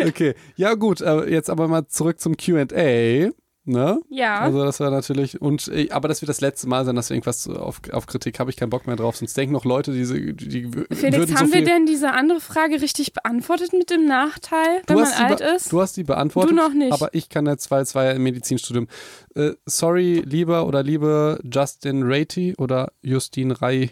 Okay, 0.08 0.36
ja 0.56 0.76
gut, 0.76 1.02
äh, 1.02 1.30
jetzt 1.30 1.50
aber 1.50 1.68
mal 1.68 1.88
zurück 1.88 2.20
zum 2.20 2.38
Q&A, 2.38 3.32
ne? 3.66 4.02
ja. 4.10 4.40
Also 4.40 4.64
das 4.64 4.80
war 4.80 4.92
natürlich, 4.92 5.42
und 5.42 5.68
äh, 5.68 5.90
aber 5.92 6.08
das 6.08 6.22
wird 6.22 6.30
das 6.30 6.42
letzte 6.42 6.68
Mal 6.68 6.86
sein, 6.86 6.96
dass 6.96 7.10
wir 7.10 7.16
irgendwas 7.16 7.48
auf, 7.48 7.82
auf 7.92 8.06
Kritik, 8.06 8.40
habe 8.40 8.50
ich 8.50 8.58
keinen 8.58 8.70
Bock 8.70 8.88
mehr 8.88 8.96
drauf, 8.96 9.18
sonst 9.18 9.36
denken 9.36 9.54
noch 9.54 9.66
Leute, 9.66 9.94
diese, 9.94 10.20
die, 10.20 10.34
die 10.36 10.72
Felix, 10.92 11.18
würden 11.18 11.28
so 11.28 11.36
haben 11.36 11.54
wir 11.54 11.64
denn 11.64 11.86
diese 11.86 12.12
andere 12.12 12.40
Frage 12.40 12.82
richtig 12.82 13.14
beantwortet 13.14 13.74
mit 13.74 13.90
dem 13.90 14.06
Nachteil, 14.06 14.82
wenn 14.88 14.96
Du 14.96 15.02
man 15.02 15.06
hast 15.06 15.20
die 15.20 15.24
alt 15.24 15.42
ist? 15.42 15.72
Du 15.72 15.82
hast 15.82 15.98
die 15.98 16.04
beantwortet. 16.04 16.52
Du 16.52 16.56
noch 16.56 16.74
nicht. 16.74 16.94
Aber 16.94 17.14
ich 17.14 17.30
kann 17.30 17.46
jetzt, 17.48 17.72
weil 17.72 17.82
es 17.82 17.96
war 17.96 18.06
ja 18.06 18.12
im 18.12 18.24
Medizinstudium. 18.24 18.88
Äh, 19.36 19.54
sorry, 19.66 20.22
lieber 20.26 20.68
oder 20.68 20.84
liebe 20.84 21.40
Justin 21.44 22.04
Ratey 22.04 22.56
oder 22.58 22.92
Justin 23.02 23.52
Rai. 23.52 23.92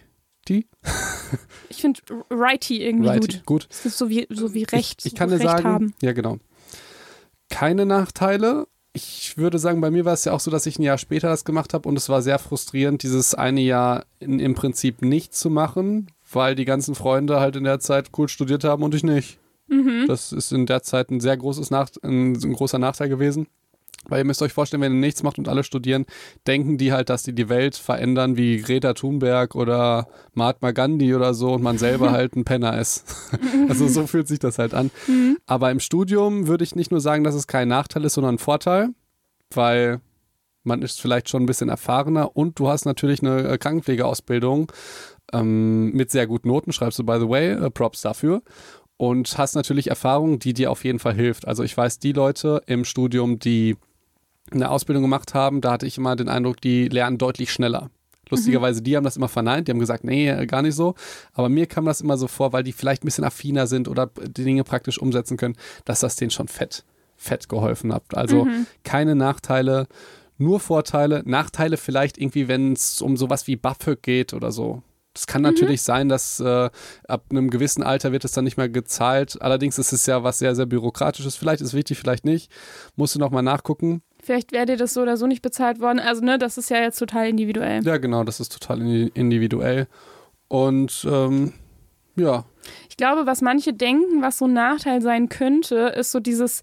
Ich 1.69 1.81
finde 1.81 1.99
Righty 2.29 2.81
irgendwie 2.81 3.09
Righty, 3.09 3.37
gut. 3.37 3.45
gut. 3.45 3.67
Das 3.69 3.85
ist 3.85 3.97
so 3.97 4.09
wie, 4.09 4.27
so 4.29 4.53
wie 4.53 4.63
Recht. 4.63 5.01
Ich, 5.01 5.07
ich 5.07 5.15
kann 5.15 5.29
dir 5.29 5.37
sagen, 5.37 5.63
haben. 5.65 5.93
ja 6.01 6.13
genau. 6.13 6.37
Keine 7.49 7.85
Nachteile. 7.85 8.67
Ich 8.93 9.37
würde 9.37 9.59
sagen, 9.59 9.79
bei 9.79 9.91
mir 9.91 10.05
war 10.05 10.13
es 10.13 10.25
ja 10.25 10.33
auch 10.33 10.39
so, 10.39 10.49
dass 10.49 10.65
ich 10.65 10.79
ein 10.79 10.83
Jahr 10.83 10.97
später 10.97 11.27
das 11.29 11.45
gemacht 11.45 11.73
habe 11.73 11.87
und 11.87 11.97
es 11.97 12.09
war 12.09 12.21
sehr 12.21 12.39
frustrierend, 12.39 13.03
dieses 13.03 13.35
eine 13.35 13.61
Jahr 13.61 14.05
in, 14.19 14.39
im 14.39 14.55
Prinzip 14.55 15.01
nicht 15.01 15.35
zu 15.35 15.49
machen, 15.49 16.07
weil 16.31 16.55
die 16.55 16.65
ganzen 16.65 16.95
Freunde 16.95 17.39
halt 17.39 17.55
in 17.55 17.63
der 17.63 17.79
Zeit 17.79 18.09
cool 18.17 18.27
studiert 18.27 18.63
haben 18.63 18.81
und 18.81 18.95
ich 18.95 19.03
nicht. 19.03 19.37
Mhm. 19.67 20.05
Das 20.07 20.31
ist 20.31 20.51
in 20.51 20.65
der 20.65 20.81
Zeit 20.81 21.11
ein 21.11 21.19
sehr 21.19 21.37
großes 21.37 21.69
Nach 21.69 21.89
ein, 22.01 22.33
ein 22.33 22.53
großer 22.53 22.79
Nachteil 22.79 23.09
gewesen. 23.09 23.47
Weil 24.09 24.19
ihr 24.19 24.25
müsst 24.25 24.41
euch 24.41 24.53
vorstellen, 24.53 24.81
wenn 24.81 24.93
ihr 24.93 24.99
nichts 24.99 25.23
macht 25.23 25.37
und 25.37 25.47
alle 25.47 25.63
studieren, 25.63 26.05
denken 26.45 26.77
die 26.77 26.93
halt, 26.93 27.09
dass 27.09 27.23
die 27.23 27.33
die 27.33 27.49
Welt 27.49 27.75
verändern 27.75 28.37
wie 28.37 28.61
Greta 28.61 28.93
Thunberg 28.93 29.55
oder 29.55 30.07
Mahatma 30.33 30.71
Gandhi 30.71 31.13
oder 31.13 31.33
so 31.33 31.53
und 31.53 31.63
man 31.63 31.77
selber 31.77 32.11
halt 32.13 32.35
ein 32.35 32.45
Penner 32.45 32.79
ist. 32.79 33.05
also 33.69 33.87
so 33.87 34.07
fühlt 34.07 34.27
sich 34.27 34.39
das 34.39 34.59
halt 34.59 34.73
an. 34.73 34.91
Mhm. 35.07 35.37
Aber 35.45 35.71
im 35.71 35.79
Studium 35.79 36.47
würde 36.47 36.63
ich 36.63 36.75
nicht 36.75 36.91
nur 36.91 37.01
sagen, 37.01 37.23
dass 37.23 37.35
es 37.35 37.47
kein 37.47 37.67
Nachteil 37.67 38.05
ist, 38.05 38.13
sondern 38.13 38.35
ein 38.35 38.39
Vorteil, 38.39 38.89
weil 39.53 40.01
man 40.63 40.81
ist 40.81 41.01
vielleicht 41.01 41.29
schon 41.29 41.43
ein 41.43 41.47
bisschen 41.47 41.69
erfahrener 41.69 42.35
und 42.35 42.59
du 42.59 42.67
hast 42.67 42.85
natürlich 42.85 43.21
eine 43.21 43.47
äh, 43.47 43.57
Krankenpflegeausbildung 43.57 44.71
ähm, 45.33 45.91
mit 45.93 46.11
sehr 46.11 46.27
guten 46.27 46.49
Noten, 46.49 46.71
schreibst 46.71 46.99
du 46.99 47.03
by 47.03 47.17
the 47.19 47.29
way, 47.29 47.51
äh, 47.51 47.69
Props 47.69 48.01
dafür. 48.01 48.41
Und 48.99 49.37
hast 49.37 49.53
natürlich 49.53 49.89
Erfahrung, 49.89 50.39
die 50.39 50.53
dir 50.53 50.71
auf 50.71 50.83
jeden 50.83 50.97
Fall 50.97 51.13
hilft. 51.13 51.47
Also 51.47 51.63
ich 51.63 51.77
weiß, 51.77 51.99
die 51.99 52.13
Leute 52.13 52.61
im 52.65 52.83
Studium, 52.83 53.37
die 53.37 53.77
eine 54.51 54.69
Ausbildung 54.69 55.03
gemacht 55.03 55.33
haben, 55.33 55.61
da 55.61 55.71
hatte 55.71 55.85
ich 55.85 55.97
immer 55.97 56.15
den 56.15 56.29
Eindruck, 56.29 56.61
die 56.61 56.87
lernen 56.87 57.17
deutlich 57.17 57.51
schneller. 57.51 57.89
Lustigerweise, 58.29 58.81
die 58.81 58.97
haben 58.97 59.03
das 59.03 59.17
immer 59.17 59.29
verneint, 59.29 59.67
die 59.67 59.71
haben 59.71 59.79
gesagt, 59.79 60.03
nee, 60.03 60.45
gar 60.47 60.61
nicht 60.61 60.75
so. 60.75 60.95
Aber 61.33 61.49
mir 61.49 61.65
kam 61.65 61.85
das 61.85 62.01
immer 62.01 62.17
so 62.17 62.27
vor, 62.27 62.53
weil 62.53 62.63
die 62.63 62.73
vielleicht 62.73 63.03
ein 63.03 63.07
bisschen 63.07 63.23
affiner 63.23 63.67
sind 63.67 63.87
oder 63.87 64.07
die 64.07 64.43
Dinge 64.43 64.63
praktisch 64.63 64.99
umsetzen 64.99 65.37
können, 65.37 65.55
dass 65.85 66.01
das 66.01 66.15
denen 66.17 66.31
schon 66.31 66.47
fett, 66.47 66.83
fett 67.15 67.47
geholfen 67.47 67.93
hat. 67.93 68.03
Also 68.13 68.47
keine 68.83 69.15
Nachteile, 69.15 69.87
nur 70.37 70.59
Vorteile. 70.59 71.23
Nachteile 71.25 71.77
vielleicht 71.77 72.17
irgendwie, 72.17 72.47
wenn 72.47 72.73
es 72.73 73.01
um 73.01 73.17
sowas 73.17 73.47
wie 73.47 73.55
BAföG 73.55 74.01
geht 74.01 74.33
oder 74.33 74.51
so. 74.51 74.83
Das 75.13 75.25
kann 75.25 75.41
natürlich 75.41 75.81
sein, 75.81 76.09
dass 76.09 76.39
äh, 76.39 76.69
ab 77.07 77.25
einem 77.31 77.49
gewissen 77.49 77.81
Alter 77.81 78.11
wird 78.11 78.23
es 78.23 78.33
dann 78.33 78.43
nicht 78.43 78.57
mehr 78.57 78.69
gezahlt. 78.69 79.41
Allerdings 79.41 79.79
ist 79.79 79.91
es 79.91 80.05
ja 80.05 80.23
was 80.23 80.37
sehr, 80.37 80.53
sehr 80.55 80.67
bürokratisches. 80.67 81.35
Vielleicht 81.35 81.61
ist 81.61 81.69
es 81.69 81.73
wichtig, 81.73 81.97
vielleicht 81.97 82.23
nicht. 82.23 82.51
Musst 82.95 83.15
du 83.15 83.19
nochmal 83.19 83.41
nachgucken. 83.41 84.03
Vielleicht 84.27 84.51
wäre 84.51 84.65
dir 84.65 84.75
das 84.77 84.93
so 84.93 85.01
oder 85.01 85.15
so 85.15 85.25
nicht 85.25 85.41
bezahlt 85.41 85.79
worden. 85.79 85.99
Also, 85.99 86.21
ne, 86.23 86.37
das 86.37 86.57
ist 86.57 86.69
ja 86.69 86.81
jetzt 86.81 86.99
total 86.99 87.29
individuell. 87.29 87.81
Ja, 87.85 87.95
genau, 87.97 88.25
das 88.25 88.41
ist 88.41 88.51
total 88.51 88.81
indi- 88.81 89.09
individuell. 89.13 89.87
Und 90.49 91.07
ähm, 91.09 91.53
ja, 92.17 92.43
Ich 92.89 92.97
glaube, 92.97 93.25
was 93.25 93.41
manche 93.41 93.71
denken, 93.73 94.21
was 94.21 94.37
so 94.37 94.45
ein 94.45 94.53
Nachteil 94.53 95.01
sein 95.01 95.29
könnte, 95.29 95.93
ist 95.97 96.11
so 96.11 96.19
dieses, 96.19 96.61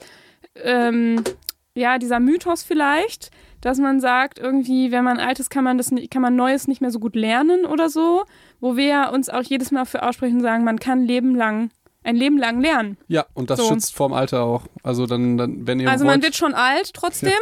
ähm, 0.63 1.23
ja, 1.75 1.97
dieser 1.99 2.21
Mythos 2.21 2.63
vielleicht, 2.65 3.31
dass 3.63 3.79
man 3.79 3.99
sagt, 3.99 4.39
irgendwie, 4.39 4.93
wenn 4.93 5.05
man 5.05 5.19
alt 5.19 5.41
ist, 5.41 5.49
kann 5.49 5.65
man 5.65 5.79
das 5.79 5.91
nicht, 5.91 6.11
kann 6.11 6.21
man 6.21 6.37
Neues 6.37 6.69
nicht 6.69 6.83
mehr 6.83 6.91
so 6.91 6.99
gut 7.01 7.17
lernen 7.17 7.65
oder 7.65 7.89
so, 7.89 8.25
wo 8.61 8.77
wir 8.77 9.11
uns 9.15 9.31
auch 9.31 9.43
jedes 9.43 9.71
Mal 9.71 9.87
für 9.87 10.03
aussprechen 10.03 10.37
und 10.37 10.43
sagen, 10.43 10.65
man 10.65 10.79
kann 10.79 11.03
Leben 11.03 11.35
lang, 11.35 11.71
ein 12.05 12.17
Leben 12.17 12.39
lang 12.39 12.61
lernen. 12.61 12.97
Ja, 13.09 13.27
und 13.35 13.51
das 13.51 13.59
So. 13.59 13.69
schützt 13.69 13.95
vorm 13.95 14.13
Alter 14.13 14.43
auch. 14.45 14.63
Also 14.83 15.07
dann, 15.07 15.37
dann 15.37 15.67
wenn 15.67 15.81
ihr 15.81 15.91
Also 15.91 16.05
wollt, 16.05 16.15
man 16.17 16.23
wird 16.23 16.37
schon 16.37 16.55
alt 16.55 16.93
trotzdem. 16.95 17.33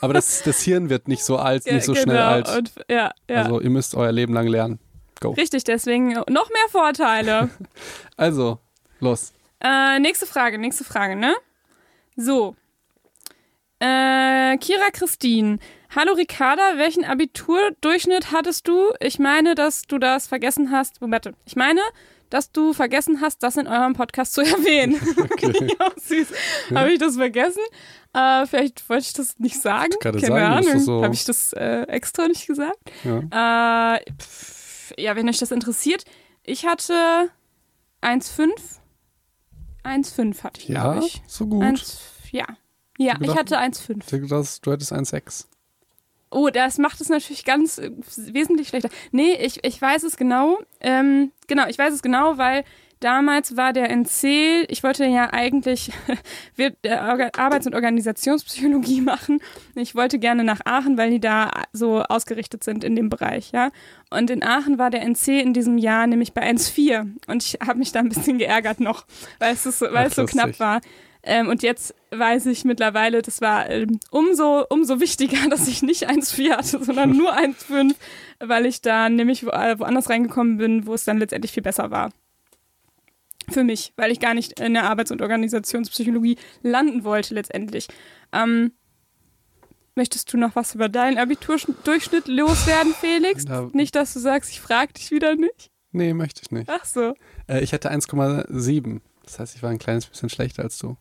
aber 0.00 0.12
das, 0.12 0.42
das 0.44 0.60
Hirn 0.62 0.88
wird 0.90 1.08
nicht 1.08 1.24
so 1.24 1.36
alt, 1.38 1.66
nicht 1.66 1.84
so 1.84 1.94
Ja, 1.94 2.02
schnell 2.02 2.16
genau. 2.16 2.28
alt. 2.28 2.48
Und, 2.56 2.72
ja, 2.88 3.10
ja. 3.28 3.36
Also 3.42 3.60
ihr 3.60 3.70
müsst 3.70 3.94
euer 3.94 4.12
Leben 4.12 4.34
lang 4.34 4.46
lernen. 4.46 4.78
Go. 5.20 5.30
Richtig, 5.30 5.64
deswegen 5.64 6.10
noch 6.12 6.50
mehr 6.50 6.68
Vorteile. 6.70 7.48
Also, 8.18 8.58
los. 9.00 9.32
Äh, 9.60 9.98
nächste 9.98 10.26
Frage, 10.26 10.58
nächste 10.58 10.84
Frage, 10.84 11.16
ne? 11.16 11.34
So. 12.16 12.54
Äh, 13.78 14.56
Kira 14.58 14.90
Christine. 14.92 15.58
Hallo 15.94 16.12
Ricarda, 16.14 16.76
welchen 16.78 17.04
Abiturdurchschnitt 17.04 18.32
hattest 18.32 18.66
du? 18.68 18.92
Ich 19.00 19.18
meine, 19.18 19.54
dass 19.54 19.82
du 19.82 19.98
das 19.98 20.26
vergessen 20.26 20.70
hast. 20.70 20.96
Warte, 21.00 21.34
ich 21.44 21.56
meine, 21.56 21.80
dass 22.30 22.50
du 22.52 22.72
vergessen 22.72 23.20
hast, 23.20 23.42
das 23.42 23.56
in 23.56 23.66
eurem 23.66 23.94
Podcast 23.94 24.34
zu 24.34 24.40
erwähnen. 24.42 25.00
Okay. 25.18 25.74
ja, 25.80 25.90
süß. 26.00 26.28
Habe 26.74 26.92
ich 26.92 26.98
das 26.98 27.16
vergessen? 27.16 27.62
Äh, 28.12 28.46
vielleicht 28.46 28.88
wollte 28.88 29.02
ich 29.06 29.12
das 29.12 29.38
nicht 29.38 29.60
sagen. 29.60 29.92
Keine 30.00 30.18
ist 30.18 30.30
Ahnung. 30.30 30.80
so- 30.80 31.02
Habe 31.04 31.14
ich 31.14 31.24
das 31.24 31.52
äh, 31.52 31.82
extra 31.88 32.28
nicht 32.28 32.46
gesagt? 32.46 32.78
Ja. 33.04 33.94
Äh, 33.96 34.00
pff, 34.20 34.92
ja, 34.96 35.14
wenn 35.16 35.28
euch 35.28 35.38
das 35.38 35.50
interessiert. 35.50 36.04
Ich 36.42 36.64
hatte 36.66 37.28
1,5. 38.02 38.48
1,5 39.84 40.42
hatte 40.42 40.60
ich, 40.60 40.68
Ja, 40.68 40.92
glaube 40.92 41.06
ich. 41.06 41.22
so 41.26 41.46
gut. 41.46 41.62
1, 41.62 41.98
ja. 42.32 42.46
Ja, 42.98 43.16
ich 43.20 43.36
hatte 43.36 43.58
1,5. 43.58 43.98
Ich 43.98 44.06
hätte 44.06 44.20
gedacht, 44.20 44.66
du 44.66 44.72
hättest 44.72 44.92
1,6. 44.92 45.46
Oh, 46.36 46.50
das 46.50 46.76
macht 46.78 47.00
es 47.00 47.08
natürlich 47.08 47.44
ganz 47.44 47.78
äh, 47.78 47.90
wesentlich 48.16 48.68
schlechter. 48.68 48.90
Nee, 49.10 49.32
ich, 49.40 49.64
ich 49.64 49.80
weiß 49.80 50.02
es 50.02 50.16
genau. 50.18 50.58
Ähm, 50.80 51.32
genau, 51.46 51.66
ich 51.66 51.78
weiß 51.78 51.94
es 51.94 52.02
genau, 52.02 52.36
weil 52.36 52.64
damals 53.00 53.56
war 53.56 53.72
der 53.72 53.90
NC, 53.90 54.66
ich 54.68 54.82
wollte 54.82 55.06
ja 55.06 55.32
eigentlich 55.32 55.90
wir- 56.56 56.74
äh, 56.82 56.90
Arbeits- 57.36 57.66
und 57.66 57.74
Organisationspsychologie 57.74 59.00
machen. 59.12 59.40
Ich 59.74 59.94
wollte 59.94 60.18
gerne 60.18 60.44
nach 60.44 60.60
Aachen, 60.64 60.96
weil 60.98 61.10
die 61.10 61.20
da 61.20 61.50
so 61.72 62.02
ausgerichtet 62.02 62.64
sind 62.64 62.84
in 62.84 62.96
dem 62.96 63.08
Bereich, 63.08 63.52
ja. 63.52 63.70
Und 64.10 64.30
in 64.30 64.42
Aachen 64.42 64.78
war 64.78 64.90
der 64.90 65.02
NC 65.02 65.40
in 65.40 65.52
diesem 65.52 65.78
Jahr 65.78 66.06
nämlich 66.06 66.32
bei 66.32 66.42
1,4 66.42 67.12
und 67.28 67.42
ich 67.44 67.58
habe 67.66 67.78
mich 67.78 67.92
da 67.92 68.00
ein 68.00 68.08
bisschen 68.08 68.38
geärgert 68.38 68.80
noch, 68.80 69.06
weil 69.38 69.54
es, 69.54 69.64
so- 69.64 69.86
weil 69.86 69.96
Ach, 69.96 70.06
es 70.06 70.14
so 70.16 70.22
lustig. 70.22 70.40
knapp 70.42 70.60
war. 70.60 70.80
Ähm, 71.28 71.48
und 71.48 71.62
jetzt 71.64 71.92
weiß 72.12 72.46
ich 72.46 72.64
mittlerweile, 72.64 73.20
das 73.20 73.40
war 73.40 73.68
ähm, 73.68 73.98
umso, 74.10 74.64
umso 74.70 75.00
wichtiger, 75.00 75.36
dass 75.50 75.66
ich 75.68 75.82
nicht 75.82 76.08
1,4 76.08 76.52
hatte, 76.56 76.84
sondern 76.84 77.16
nur 77.16 77.36
1,5, 77.36 77.94
weil 78.40 78.64
ich 78.66 78.80
da 78.80 79.08
nämlich 79.08 79.44
wo, 79.44 79.50
äh, 79.50 79.78
woanders 79.78 80.08
reingekommen 80.08 80.56
bin, 80.58 80.86
wo 80.86 80.94
es 80.94 81.04
dann 81.04 81.18
letztendlich 81.18 81.50
viel 81.52 81.64
besser 81.64 81.90
war. 81.90 82.10
Für 83.48 83.64
mich, 83.64 83.92
weil 83.96 84.10
ich 84.12 84.20
gar 84.20 84.34
nicht 84.34 84.58
in 84.60 84.74
der 84.74 84.84
Arbeits- 84.84 85.10
und 85.10 85.20
Organisationspsychologie 85.22 86.36
landen 86.62 87.04
wollte 87.04 87.34
letztendlich. 87.34 87.88
Ähm, 88.32 88.72
möchtest 89.94 90.32
du 90.32 90.36
noch 90.36 90.54
was 90.56 90.74
über 90.74 90.88
deinen 90.88 91.18
Abiturdurchschnitt 91.18 92.28
loswerden, 92.28 92.92
Felix? 93.00 93.44
Da- 93.44 93.68
Nicht, 93.72 93.94
dass 93.94 94.12
du 94.12 94.20
sagst, 94.20 94.50
ich 94.50 94.60
frage 94.60 94.92
dich 94.92 95.10
wieder 95.10 95.34
nicht. 95.36 95.70
Nee, 95.92 96.12
möchte 96.12 96.42
ich 96.44 96.50
nicht. 96.50 96.68
Ach 96.68 96.84
so. 96.84 97.14
Äh, 97.48 97.62
ich 97.62 97.72
hatte 97.72 97.90
1,7. 97.90 99.00
Das 99.24 99.38
heißt, 99.38 99.56
ich 99.56 99.62
war 99.62 99.70
ein 99.70 99.78
kleines 99.78 100.06
bisschen 100.06 100.28
schlechter 100.28 100.62
als 100.62 100.78
du. 100.78 100.96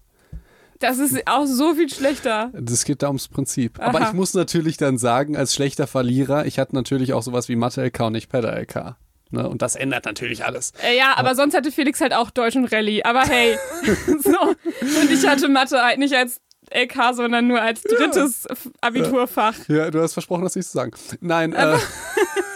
Das 0.80 1.00
ist 1.00 1.28
auch 1.28 1.46
so 1.46 1.74
viel 1.76 1.90
schlechter. 1.90 2.52
Das 2.54 2.84
geht 2.84 3.02
da 3.02 3.08
ums 3.08 3.28
Prinzip. 3.28 3.80
Aber 3.80 4.02
Aha. 4.02 4.10
ich 4.10 4.14
muss 4.14 4.34
natürlich 4.34 4.78
dann 4.78 4.98
sagen, 4.98 5.38
als 5.38 5.56
schlechter 5.56 5.88
Verlierer, 5.88 6.46
ich 6.46 6.60
hatte 6.60 6.76
natürlich 6.76 7.14
auch 7.14 7.24
sowas 7.24 7.48
wie 7.48 7.56
Mathe-LK 7.56 8.00
und 8.02 8.14
nicht 8.14 8.30
Pedal-LK. 8.30 8.98
Ne? 9.32 9.50
Und 9.50 9.62
das 9.62 9.76
ändert 9.76 10.06
natürlich 10.06 10.46
alles. 10.46 10.72
Äh, 10.84 10.98
ja, 10.98 11.14
aber 11.16 11.36
sonst 11.36 11.56
hatte 11.56 11.72
Felix 11.72 12.00
halt 12.02 12.14
auch 12.14 12.30
Deutsch 12.30 12.56
und 12.56 12.66
Rallye. 12.66 13.04
Aber 13.04 13.22
hey, 13.22 13.58
so. 14.20 14.40
Und 14.42 15.12
ich 15.12 15.28
hatte 15.28 15.48
Mathe 15.48 15.82
halt 15.84 15.98
nicht 15.98 16.14
als 16.14 16.42
LK, 16.74 17.14
sondern 17.14 17.48
nur 17.48 17.62
als 17.62 17.82
drittes 17.84 18.48
Abiturfach. 18.82 19.56
Ja, 19.68 19.92
du 19.92 20.02
hast 20.02 20.14
versprochen, 20.14 20.44
das 20.44 20.56
nicht 20.56 20.68
zu 20.68 20.74
sagen. 20.74 20.92
Nein, 21.22 21.54
äh, 21.54 21.78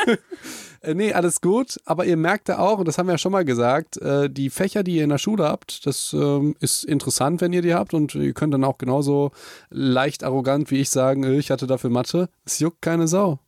äh, 0.82 0.94
nee, 0.94 1.14
alles 1.14 1.42
gut. 1.42 1.78
Aber 1.86 2.06
ihr 2.06 2.18
merkt 2.18 2.50
da 2.50 2.60
auch, 2.60 2.80
und 2.80 2.88
das 2.88 2.98
haben 2.98 3.08
wir 3.08 3.14
ja 3.14 3.18
schon 3.18 3.32
mal 3.32 3.46
gesagt, 3.46 3.98
äh, 3.98 4.30
die 4.30 4.50
Fächer, 4.50 4.84
die 4.84 4.98
ihr 4.98 5.04
in 5.04 5.10
der 5.10 5.18
Schule 5.18 5.44
habt, 5.46 5.86
das 5.86 6.14
ähm, 6.14 6.56
ist 6.60 6.84
interessant, 6.86 7.42
wenn 7.42 7.54
ihr 7.54 7.62
die 7.62 7.74
habt. 7.74 7.94
Und 7.94 8.16
ihr 8.16 8.34
könnt 8.34 8.54
dann 8.54 8.64
auch 8.64 8.78
genauso 8.78 9.32
leicht 9.70 10.24
arrogant 10.24 10.72
wie 10.72 10.80
ich 10.80 10.90
sagen, 10.90 11.24
äh, 11.24 11.38
ich 11.38 11.52
hatte 11.52 11.68
dafür 11.68 11.90
Mathe. 11.90 12.30
Es 12.46 12.60
juckt 12.60 12.82
keine 12.82 13.08
Sau. 13.08 13.40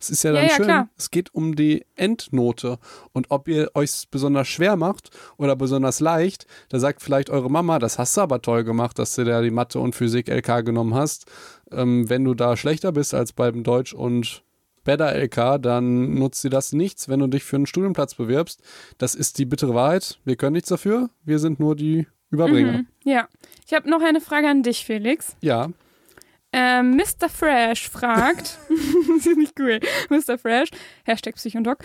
Es 0.00 0.10
ist 0.10 0.22
ja 0.24 0.32
Ja, 0.32 0.40
dann 0.40 0.48
ja, 0.48 0.54
schön. 0.56 0.64
klar. 0.66 0.88
Es 0.98 1.10
geht 1.10 1.34
um 1.34 1.54
die 1.56 1.84
Endnote. 1.96 2.78
Und 3.12 3.30
ob 3.30 3.48
ihr 3.48 3.70
euch 3.74 4.04
besonders 4.10 4.48
schwer 4.48 4.76
macht 4.76 5.10
oder 5.36 5.56
besonders 5.56 6.00
leicht, 6.00 6.46
da 6.68 6.78
sagt 6.78 7.02
vielleicht 7.02 7.30
eure 7.30 7.50
Mama, 7.50 7.78
das 7.78 7.98
hast 7.98 8.16
du 8.16 8.20
aber 8.20 8.42
toll 8.42 8.64
gemacht, 8.64 8.98
dass 8.98 9.14
du 9.14 9.24
da 9.24 9.40
die 9.40 9.50
Mathe 9.50 9.78
und 9.80 9.94
Physik 9.94 10.28
LK 10.28 10.64
genommen 10.64 10.94
hast. 10.94 11.26
Ähm, 11.70 12.08
wenn 12.10 12.24
du 12.24 12.34
da 12.34 12.56
schlechter 12.56 12.92
bist 12.92 13.14
als 13.14 13.32
beim 13.32 13.62
Deutsch 13.62 13.94
und 13.94 14.42
Better 14.84 15.14
LK, 15.14 15.62
dann 15.62 16.14
nutzt 16.14 16.44
dir 16.44 16.50
das 16.50 16.72
nichts, 16.74 17.08
wenn 17.08 17.20
du 17.20 17.26
dich 17.26 17.42
für 17.44 17.56
einen 17.56 17.64
Studienplatz 17.66 18.14
bewirbst. 18.16 18.60
Das 18.98 19.14
ist 19.14 19.38
die 19.38 19.46
bittere 19.46 19.74
Wahrheit. 19.74 20.18
Wir 20.24 20.36
können 20.36 20.52
nichts 20.52 20.68
dafür. 20.68 21.08
Wir 21.24 21.38
sind 21.38 21.58
nur 21.58 21.74
die 21.74 22.06
Überbringer. 22.30 22.72
Mhm. 22.72 22.86
Ja. 23.04 23.28
Ich 23.66 23.72
habe 23.72 23.88
noch 23.88 24.02
eine 24.02 24.20
Frage 24.20 24.48
an 24.48 24.62
dich, 24.62 24.84
Felix. 24.84 25.36
Ja. 25.40 25.68
Ähm, 26.56 26.94
Mr. 26.94 27.28
Fresh 27.28 27.88
fragt, 27.88 28.58
das 28.68 29.26
ist 29.26 29.36
nicht 29.36 29.58
cool, 29.58 29.80
Mr. 30.08 30.38
Fresh, 30.38 30.68
Hashtag 31.04 31.34
Psychondoc. 31.34 31.78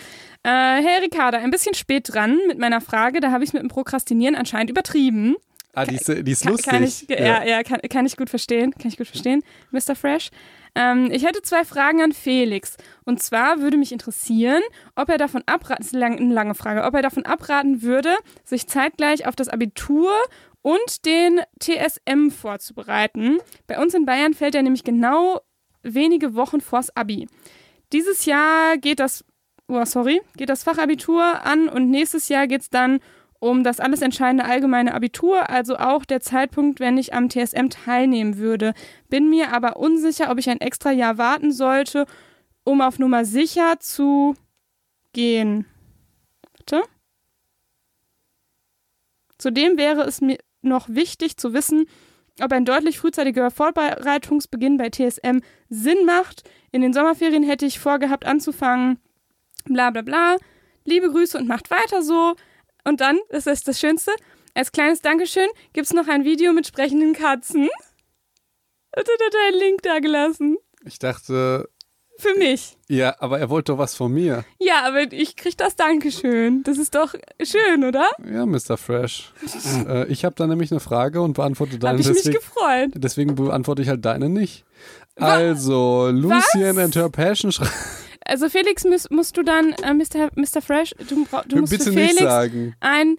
Äh, 0.44 0.48
hey 0.48 1.00
Ricarda, 1.02 1.38
ein 1.38 1.50
bisschen 1.50 1.74
spät 1.74 2.08
dran 2.12 2.38
mit 2.46 2.60
meiner 2.60 2.80
Frage, 2.80 3.18
da 3.18 3.32
habe 3.32 3.42
ich 3.42 3.50
es 3.50 3.52
mit 3.52 3.62
dem 3.62 3.68
Prokrastinieren 3.68 4.36
anscheinend 4.36 4.70
übertrieben. 4.70 5.34
Ah, 5.72 5.84
die 5.84 5.96
ist, 5.96 6.08
die 6.08 6.30
ist 6.30 6.42
Kann, 6.42 6.52
lustig. 6.52 6.70
kann 6.70 6.82
ich, 6.84 7.08
ja, 7.08 7.44
ja, 7.44 7.62
kann, 7.62 7.80
kann 7.88 8.06
ich 8.06 8.16
gut 8.16 8.30
verstehen. 8.30 8.72
Kann 8.72 8.88
ich 8.88 8.96
gut 8.96 9.06
verstehen, 9.06 9.42
Mr. 9.70 9.94
Fresh. 9.94 10.30
Ähm, 10.74 11.10
ich 11.12 11.24
hätte 11.24 11.42
zwei 11.42 11.64
Fragen 11.64 12.00
an 12.02 12.12
Felix. 12.12 12.76
Und 13.04 13.22
zwar 13.22 13.60
würde 13.60 13.76
mich 13.76 13.92
interessieren, 13.92 14.62
ob 14.94 15.08
er 15.08 15.18
davon 15.18 15.42
abraten, 15.46 15.78
das 15.78 15.92
ist 15.92 15.94
eine 15.94 16.34
lange 16.34 16.54
Frage, 16.54 16.84
ob 16.84 16.94
er 16.94 17.02
davon 17.02 17.24
abraten 17.24 17.82
würde, 17.82 18.16
sich 18.44 18.66
zeitgleich 18.66 19.26
auf 19.26 19.36
das 19.36 19.48
Abitur 19.48 20.10
und 20.62 21.04
den 21.04 21.40
TSM 21.58 22.30
vorzubereiten. 22.30 23.38
Bei 23.66 23.80
uns 23.80 23.94
in 23.94 24.06
Bayern 24.06 24.34
fällt 24.34 24.54
er 24.54 24.62
nämlich 24.62 24.84
genau 24.84 25.40
wenige 25.82 26.34
Wochen 26.34 26.60
vors 26.60 26.94
Abi. 26.96 27.28
Dieses 27.92 28.24
Jahr 28.24 28.76
geht 28.78 29.00
das, 29.00 29.24
oh 29.68 29.84
sorry, 29.84 30.20
geht 30.36 30.48
das 30.48 30.62
Fachabitur 30.62 31.44
an 31.44 31.68
und 31.68 31.90
nächstes 31.90 32.28
Jahr 32.28 32.46
geht 32.46 32.62
es 32.62 32.70
dann 32.70 33.00
um 33.40 33.64
das 33.64 33.80
alles 33.80 34.02
entscheidende 34.02 34.44
allgemeine 34.44 34.94
Abitur, 34.94 35.48
also 35.48 35.76
auch 35.78 36.04
der 36.04 36.20
Zeitpunkt, 36.20 36.78
wenn 36.78 36.98
ich 36.98 37.14
am 37.14 37.30
TSM 37.30 37.70
teilnehmen 37.70 38.36
würde. 38.36 38.74
Bin 39.08 39.30
mir 39.30 39.52
aber 39.52 39.78
unsicher, 39.78 40.30
ob 40.30 40.38
ich 40.38 40.50
ein 40.50 40.60
extra 40.60 40.92
Jahr 40.92 41.16
warten 41.16 41.50
sollte, 41.50 42.04
um 42.64 42.82
auf 42.82 42.98
Nummer 42.98 43.24
sicher 43.24 43.80
zu 43.80 44.34
gehen. 45.14 45.64
Bitte? 46.58 46.82
Zudem 49.38 49.78
wäre 49.78 50.02
es 50.02 50.20
mir 50.20 50.36
noch 50.62 50.88
wichtig 50.88 51.36
zu 51.36 51.52
wissen, 51.52 51.86
ob 52.42 52.52
ein 52.52 52.64
deutlich 52.64 52.98
frühzeitiger 52.98 53.50
Vorbereitungsbeginn 53.50 54.76
bei 54.76 54.88
TSM 54.90 55.40
Sinn 55.68 56.04
macht. 56.06 56.48
In 56.72 56.82
den 56.82 56.92
Sommerferien 56.92 57.42
hätte 57.42 57.66
ich 57.66 57.78
vorgehabt 57.78 58.24
anzufangen, 58.24 58.98
bla 59.64 59.90
bla 59.90 60.02
bla. 60.02 60.36
Liebe 60.84 61.10
Grüße 61.10 61.36
und 61.38 61.48
macht 61.48 61.70
weiter 61.70 62.02
so. 62.02 62.34
Und 62.84 63.00
dann, 63.00 63.18
das 63.28 63.46
ist 63.46 63.68
das 63.68 63.78
Schönste, 63.78 64.12
als 64.54 64.72
kleines 64.72 65.02
Dankeschön 65.02 65.48
gibt 65.72 65.86
es 65.86 65.92
noch 65.92 66.08
ein 66.08 66.24
Video 66.24 66.52
mit 66.52 66.66
sprechenden 66.66 67.12
Katzen. 67.12 67.68
Hat 68.96 69.06
er 69.08 69.48
einen 69.48 69.58
Link 69.58 69.82
da 69.82 69.98
gelassen. 70.00 70.56
Ich 70.84 70.98
dachte, 70.98 71.68
Für 72.20 72.34
mich. 72.38 72.76
ja, 72.88 73.16
aber 73.18 73.38
er 73.40 73.48
wollte 73.50 73.72
doch 73.72 73.78
was 73.78 73.94
von 73.94 74.12
mir. 74.12 74.44
Ja, 74.58 74.82
aber 74.86 75.12
ich 75.12 75.36
krieg 75.36 75.56
das 75.56 75.74
Dankeschön. 75.76 76.62
Das 76.64 76.78
ist 76.78 76.94
doch 76.94 77.14
schön, 77.42 77.84
oder? 77.84 78.08
Ja, 78.30 78.46
Mr. 78.46 78.76
Fresh. 78.76 79.32
äh, 79.88 80.06
ich 80.08 80.24
habe 80.24 80.34
da 80.36 80.46
nämlich 80.46 80.70
eine 80.70 80.80
Frage 80.80 81.20
und 81.22 81.32
beantworte 81.34 81.74
Hab 81.74 81.80
deine 81.80 82.00
ich 82.00 82.06
mich 82.08 82.16
deswegen. 82.18 82.36
gefreut. 82.38 82.90
Deswegen 82.94 83.34
beantworte 83.34 83.82
ich 83.82 83.88
halt 83.88 84.04
deine 84.04 84.28
nicht. 84.28 84.64
Wa- 85.16 85.26
Also, 85.34 86.08
Lucian 86.12 86.78
and 86.78 86.94
her 86.94 87.08
Passion 87.10 87.50
schreibt. 87.52 87.72
Also 88.24 88.48
Felix 88.48 88.84
musst, 88.84 89.10
musst 89.10 89.36
du 89.36 89.42
dann, 89.42 89.72
äh, 89.82 89.92
Mr. 89.94 90.30
Mr. 90.36 90.60
Fresh, 90.62 90.94
du, 91.08 91.26
du 91.48 91.56
musst 91.58 91.70
Bitte 91.72 91.84
für 91.84 91.90
nicht 91.90 92.10
Felix 92.10 92.22
sagen. 92.22 92.74
ein... 92.80 93.16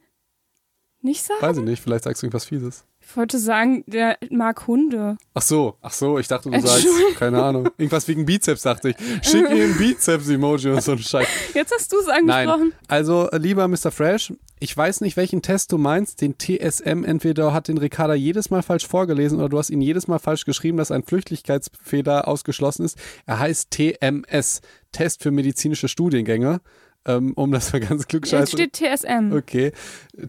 Nicht 1.02 1.24
sagen? 1.24 1.42
Weiß 1.42 1.58
ich 1.58 1.64
nicht, 1.64 1.82
vielleicht 1.82 2.04
sagst 2.04 2.22
du 2.22 2.28
irgendwas 2.28 2.46
Fieses. 2.46 2.86
Ich 3.12 3.18
wollte 3.18 3.40
sagen, 3.40 3.84
der 3.88 4.18
mag 4.30 4.68
Hunde. 4.68 5.18
Ach 5.34 5.42
so, 5.42 5.76
ach 5.82 5.92
so, 5.92 6.18
ich 6.18 6.30
dachte, 6.30 6.50
du 6.50 6.58
sagst, 6.62 6.88
keine 7.18 7.44
Ahnung, 7.44 7.66
irgendwas 7.78 8.08
wegen 8.08 8.26
Bizeps, 8.26 8.62
dachte 8.62 8.92
ich. 8.92 8.96
Schick 9.22 9.50
ihm 9.50 9.78
Bizeps-Emoji 9.78 10.70
und 10.70 10.82
so 10.82 10.94
ein 10.94 11.00
Scheiß. 11.00 11.28
Jetzt 11.54 11.74
hast 11.74 11.92
du 11.92 11.98
es 12.00 12.08
angesprochen. 12.08 12.70
Nein. 12.70 12.88
Also, 12.88 13.28
lieber 13.34 13.68
Mr. 13.68 13.92
Fresh, 13.92 14.32
ich 14.62 14.78
weiß 14.78 15.02
nicht, 15.02 15.18
welchen 15.18 15.42
Test 15.42 15.74
du 15.74 15.78
meinst. 15.78 16.22
Den 16.22 16.38
TSM, 16.38 17.04
entweder 17.04 17.54
hat 17.54 17.68
den 17.68 17.80
Ricarda 17.80 18.14
jedes 18.14 18.50
Mal 18.50 18.64
falsch 18.64 18.88
vorgelesen 18.88 19.40
oder 19.40 19.50
du 19.50 19.58
hast 19.58 19.72
ihn 19.72 19.82
jedes 19.82 20.08
Mal 20.08 20.20
falsch 20.20 20.46
geschrieben, 20.46 20.78
dass 20.78 20.90
ein 20.90 21.04
Flüchtigkeitsfehler 21.04 22.30
ausgeschlossen 22.30 22.86
ist. 22.86 22.98
Er 23.26 23.40
heißt 23.40 23.72
TMS, 23.72 24.62
Test 24.94 25.22
für 25.22 25.32
medizinische 25.32 25.90
Studiengänge. 25.90 26.62
Ähm, 27.06 27.34
um 27.36 27.52
das 27.52 27.74
mal 27.74 27.80
ganz 27.80 28.08
klugscheiße. 28.08 28.58
Jetzt 28.58 28.78
steht 28.78 29.00
TSM. 29.00 29.34
Okay. 29.34 29.72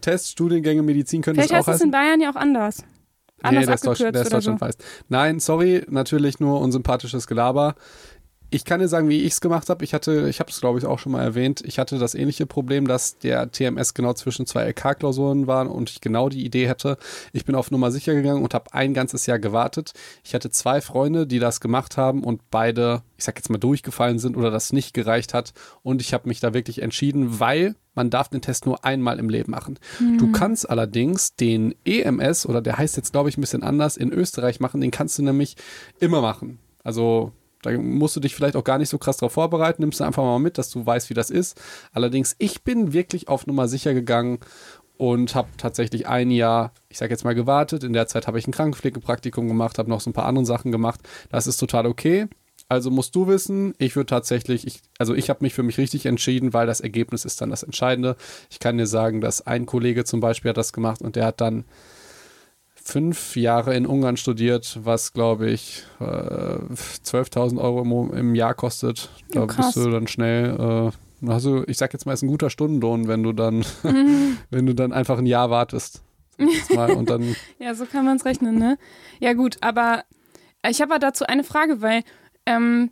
Test, 0.01 0.31
Studiengänge, 0.31 0.81
Medizin 0.81 1.21
könnte 1.21 1.41
Vielleicht 1.41 1.53
es 1.53 1.67
auch 1.67 1.67
heißt 1.67 1.81
es 1.81 1.85
in 1.85 1.91
Bayern 1.91 2.19
ja 2.19 2.31
auch 2.31 2.35
anders. 2.35 2.83
Anders 3.43 3.61
nee, 3.61 3.65
der 3.65 3.75
ist, 3.75 3.85
Deutsch, 3.85 3.99
der 3.99 4.13
ist 4.13 4.27
oder 4.27 4.41
so. 4.41 4.57
Nein, 5.09 5.39
sorry, 5.39 5.83
natürlich 5.89 6.39
nur 6.39 6.61
unsympathisches 6.61 7.27
Gelaber. 7.27 7.75
Ich 8.53 8.65
kann 8.65 8.79
dir 8.79 8.87
sagen, 8.87 9.09
wie 9.09 9.21
ich 9.21 9.33
es 9.33 9.41
gemacht 9.41 9.67
habe. 9.71 9.83
Ich 9.83 9.95
hatte, 9.95 10.29
ich 10.29 10.39
habe 10.39 10.51
es 10.51 10.59
glaube 10.59 10.77
ich 10.77 10.85
auch 10.85 10.99
schon 10.99 11.11
mal 11.11 11.23
erwähnt, 11.23 11.63
ich 11.65 11.79
hatte 11.79 11.97
das 11.97 12.13
ähnliche 12.13 12.45
Problem, 12.45 12.87
dass 12.87 13.17
der 13.17 13.51
TMS 13.51 13.95
genau 13.95 14.13
zwischen 14.13 14.45
zwei 14.45 14.69
LK-Klausuren 14.69 15.47
war 15.47 15.71
und 15.71 15.89
ich 15.89 16.01
genau 16.01 16.29
die 16.29 16.45
Idee 16.45 16.67
hätte. 16.67 16.97
Ich 17.31 17.45
bin 17.45 17.55
auf 17.55 17.71
Nummer 17.71 17.89
sicher 17.89 18.13
gegangen 18.13 18.43
und 18.43 18.53
habe 18.53 18.71
ein 18.71 18.93
ganzes 18.93 19.25
Jahr 19.25 19.39
gewartet. 19.39 19.93
Ich 20.23 20.35
hatte 20.35 20.51
zwei 20.51 20.81
Freunde, 20.81 21.25
die 21.25 21.39
das 21.39 21.61
gemacht 21.61 21.97
haben 21.97 22.23
und 22.23 22.41
beide, 22.51 23.01
ich 23.17 23.23
sag 23.23 23.37
jetzt 23.37 23.49
mal, 23.49 23.57
durchgefallen 23.57 24.19
sind 24.19 24.37
oder 24.37 24.51
das 24.51 24.71
nicht 24.71 24.93
gereicht 24.93 25.33
hat. 25.33 25.53
Und 25.81 25.99
ich 25.99 26.13
habe 26.13 26.27
mich 26.27 26.39
da 26.39 26.53
wirklich 26.53 26.83
entschieden, 26.83 27.39
weil 27.39 27.73
man 27.95 28.11
darf 28.11 28.29
den 28.29 28.41
Test 28.41 28.67
nur 28.67 28.85
einmal 28.85 29.17
im 29.17 29.29
Leben 29.29 29.51
machen. 29.51 29.79
Du 30.19 30.31
kannst 30.31 30.69
allerdings 30.69 31.35
den 31.35 31.73
EMS, 31.85 32.45
oder 32.45 32.61
der 32.61 32.77
heißt 32.77 32.97
jetzt, 32.97 33.13
glaube 33.13 33.29
ich, 33.29 33.37
ein 33.37 33.41
bisschen 33.41 33.63
anders, 33.63 33.97
in 33.97 34.11
Österreich 34.11 34.59
machen. 34.59 34.79
Den 34.79 34.91
kannst 34.91 35.17
du 35.17 35.23
nämlich 35.23 35.55
immer 35.99 36.21
machen. 36.21 36.59
Also 36.83 37.31
da 37.63 37.71
musst 37.77 38.15
du 38.15 38.19
dich 38.19 38.35
vielleicht 38.35 38.55
auch 38.55 38.63
gar 38.63 38.77
nicht 38.77 38.89
so 38.89 38.97
krass 38.97 39.17
drauf 39.17 39.33
vorbereiten, 39.33 39.81
nimmst 39.81 39.99
du 39.99 40.03
einfach 40.03 40.23
mal 40.23 40.39
mit, 40.39 40.57
dass 40.57 40.69
du 40.69 40.85
weißt, 40.85 41.09
wie 41.09 41.15
das 41.15 41.29
ist. 41.29 41.59
Allerdings, 41.91 42.35
ich 42.37 42.63
bin 42.63 42.93
wirklich 42.93 43.27
auf 43.27 43.47
Nummer 43.47 43.67
sicher 43.67 43.93
gegangen 43.93 44.39
und 44.97 45.33
habe 45.33 45.47
tatsächlich 45.57 46.07
ein 46.07 46.29
Jahr, 46.29 46.71
ich 46.89 46.97
sage 46.97 47.11
jetzt 47.11 47.23
mal, 47.23 47.35
gewartet. 47.35 47.83
In 47.83 47.93
der 47.93 48.07
Zeit 48.07 48.27
habe 48.27 48.37
ich 48.37 48.47
ein 48.47 48.51
Krankenpflegepraktikum 48.51 49.47
gemacht, 49.47 49.79
habe 49.79 49.89
noch 49.89 50.01
so 50.01 50.09
ein 50.09 50.13
paar 50.13 50.25
andere 50.25 50.45
Sachen 50.45 50.71
gemacht. 50.71 51.01
Das 51.29 51.47
ist 51.47 51.57
total 51.57 51.87
okay. 51.87 52.27
Also 52.69 52.89
musst 52.89 53.15
du 53.15 53.27
wissen, 53.27 53.73
ich 53.77 53.95
würde 53.95 54.07
tatsächlich, 54.07 54.65
ich, 54.65 54.81
also 54.97 55.13
ich 55.13 55.29
habe 55.29 55.39
mich 55.41 55.53
für 55.53 55.63
mich 55.63 55.77
richtig 55.77 56.05
entschieden, 56.05 56.53
weil 56.53 56.67
das 56.67 56.79
Ergebnis 56.79 57.25
ist 57.25 57.41
dann 57.41 57.49
das 57.49 57.63
Entscheidende. 57.63 58.15
Ich 58.49 58.59
kann 58.59 58.77
dir 58.77 58.87
sagen, 58.87 59.21
dass 59.21 59.45
ein 59.45 59.65
Kollege 59.65 60.05
zum 60.05 60.19
Beispiel 60.19 60.49
hat 60.49 60.57
das 60.57 60.73
gemacht 60.73 61.01
und 61.01 61.15
der 61.15 61.25
hat 61.25 61.41
dann 61.41 61.65
fünf 62.83 63.35
Jahre 63.35 63.75
in 63.75 63.85
Ungarn 63.85 64.17
studiert, 64.17 64.79
was 64.83 65.13
glaube 65.13 65.49
ich 65.49 65.83
äh, 65.99 66.03
12.000 66.03 67.59
Euro 67.59 67.81
im, 67.81 68.13
im 68.17 68.35
Jahr 68.35 68.53
kostet. 68.53 69.09
Da 69.31 69.43
Oh, 69.43 69.47
bist 69.47 69.75
du 69.75 69.89
dann 69.89 70.07
schnell, 70.07 70.91
äh, 71.23 71.27
also 71.29 71.63
ich 71.67 71.77
sag 71.77 71.93
jetzt 71.93 72.05
mal, 72.05 72.13
ist 72.13 72.23
ein 72.23 72.27
guter 72.27 72.49
Stundenlohn, 72.49 73.07
wenn 73.07 73.23
du 73.23 73.31
dann, 73.31 73.63
wenn 74.49 74.65
du 74.65 74.75
dann 74.75 74.91
einfach 74.91 75.17
ein 75.17 75.25
Jahr 75.25 75.49
wartest. 75.49 76.01
Mal, 76.73 76.91
und 76.93 77.09
dann, 77.09 77.35
Ja, 77.59 77.73
so 77.75 77.85
kann 77.85 78.05
man 78.05 78.17
es 78.17 78.25
rechnen, 78.25 78.57
ne? 78.57 78.77
Ja, 79.19 79.33
gut, 79.33 79.57
aber 79.61 80.03
ich 80.67 80.81
habe 80.81 80.97
dazu 80.99 81.25
eine 81.25 81.43
Frage, 81.43 81.81
weil 81.81 82.03
ähm, 82.45 82.91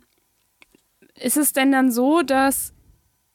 ist 1.20 1.36
es 1.36 1.52
denn 1.52 1.72
dann 1.72 1.90
so, 1.92 2.22
dass 2.22 2.72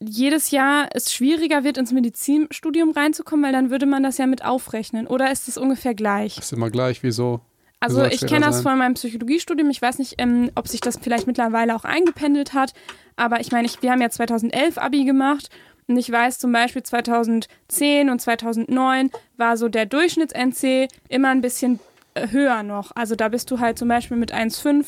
jedes 0.00 0.50
Jahr 0.50 0.88
es 0.94 1.12
schwieriger 1.12 1.64
wird, 1.64 1.76
ins 1.76 1.92
Medizinstudium 1.92 2.90
reinzukommen, 2.92 3.44
weil 3.44 3.52
dann 3.52 3.70
würde 3.70 3.86
man 3.86 4.02
das 4.02 4.18
ja 4.18 4.26
mit 4.26 4.44
aufrechnen? 4.44 5.06
Oder 5.06 5.30
ist 5.32 5.48
es 5.48 5.58
ungefähr 5.58 5.94
gleich? 5.94 6.38
ist 6.38 6.52
immer 6.52 6.70
gleich, 6.70 7.02
wieso? 7.02 7.40
Also 7.80 8.04
ich 8.04 8.26
kenne 8.26 8.46
das 8.46 8.62
von 8.62 8.76
meinem 8.78 8.94
Psychologiestudium. 8.94 9.70
Ich 9.70 9.80
weiß 9.80 9.98
nicht, 9.98 10.14
ähm, 10.18 10.50
ob 10.56 10.66
sich 10.66 10.80
das 10.80 10.98
vielleicht 11.00 11.26
mittlerweile 11.28 11.76
auch 11.76 11.84
eingependelt 11.84 12.52
hat. 12.52 12.72
Aber 13.14 13.40
ich 13.40 13.52
meine, 13.52 13.66
ich, 13.66 13.82
wir 13.82 13.92
haben 13.92 14.00
ja 14.02 14.10
2011 14.10 14.78
Abi 14.78 15.04
gemacht. 15.04 15.48
Und 15.86 15.96
ich 15.96 16.10
weiß 16.10 16.38
zum 16.40 16.52
Beispiel 16.52 16.82
2010 16.82 18.10
und 18.10 18.20
2009 18.20 19.10
war 19.36 19.56
so 19.56 19.68
der 19.68 19.86
Durchschnitts-NC 19.86 20.88
immer 21.08 21.28
ein 21.28 21.40
bisschen 21.40 21.78
äh, 22.14 22.28
höher 22.30 22.62
noch. 22.62 22.90
Also 22.94 23.14
da 23.14 23.28
bist 23.28 23.50
du 23.50 23.58
halt 23.60 23.78
zum 23.78 23.88
Beispiel 23.88 24.16
mit 24.16 24.34
1,5, 24.34 24.82
d- 24.82 24.86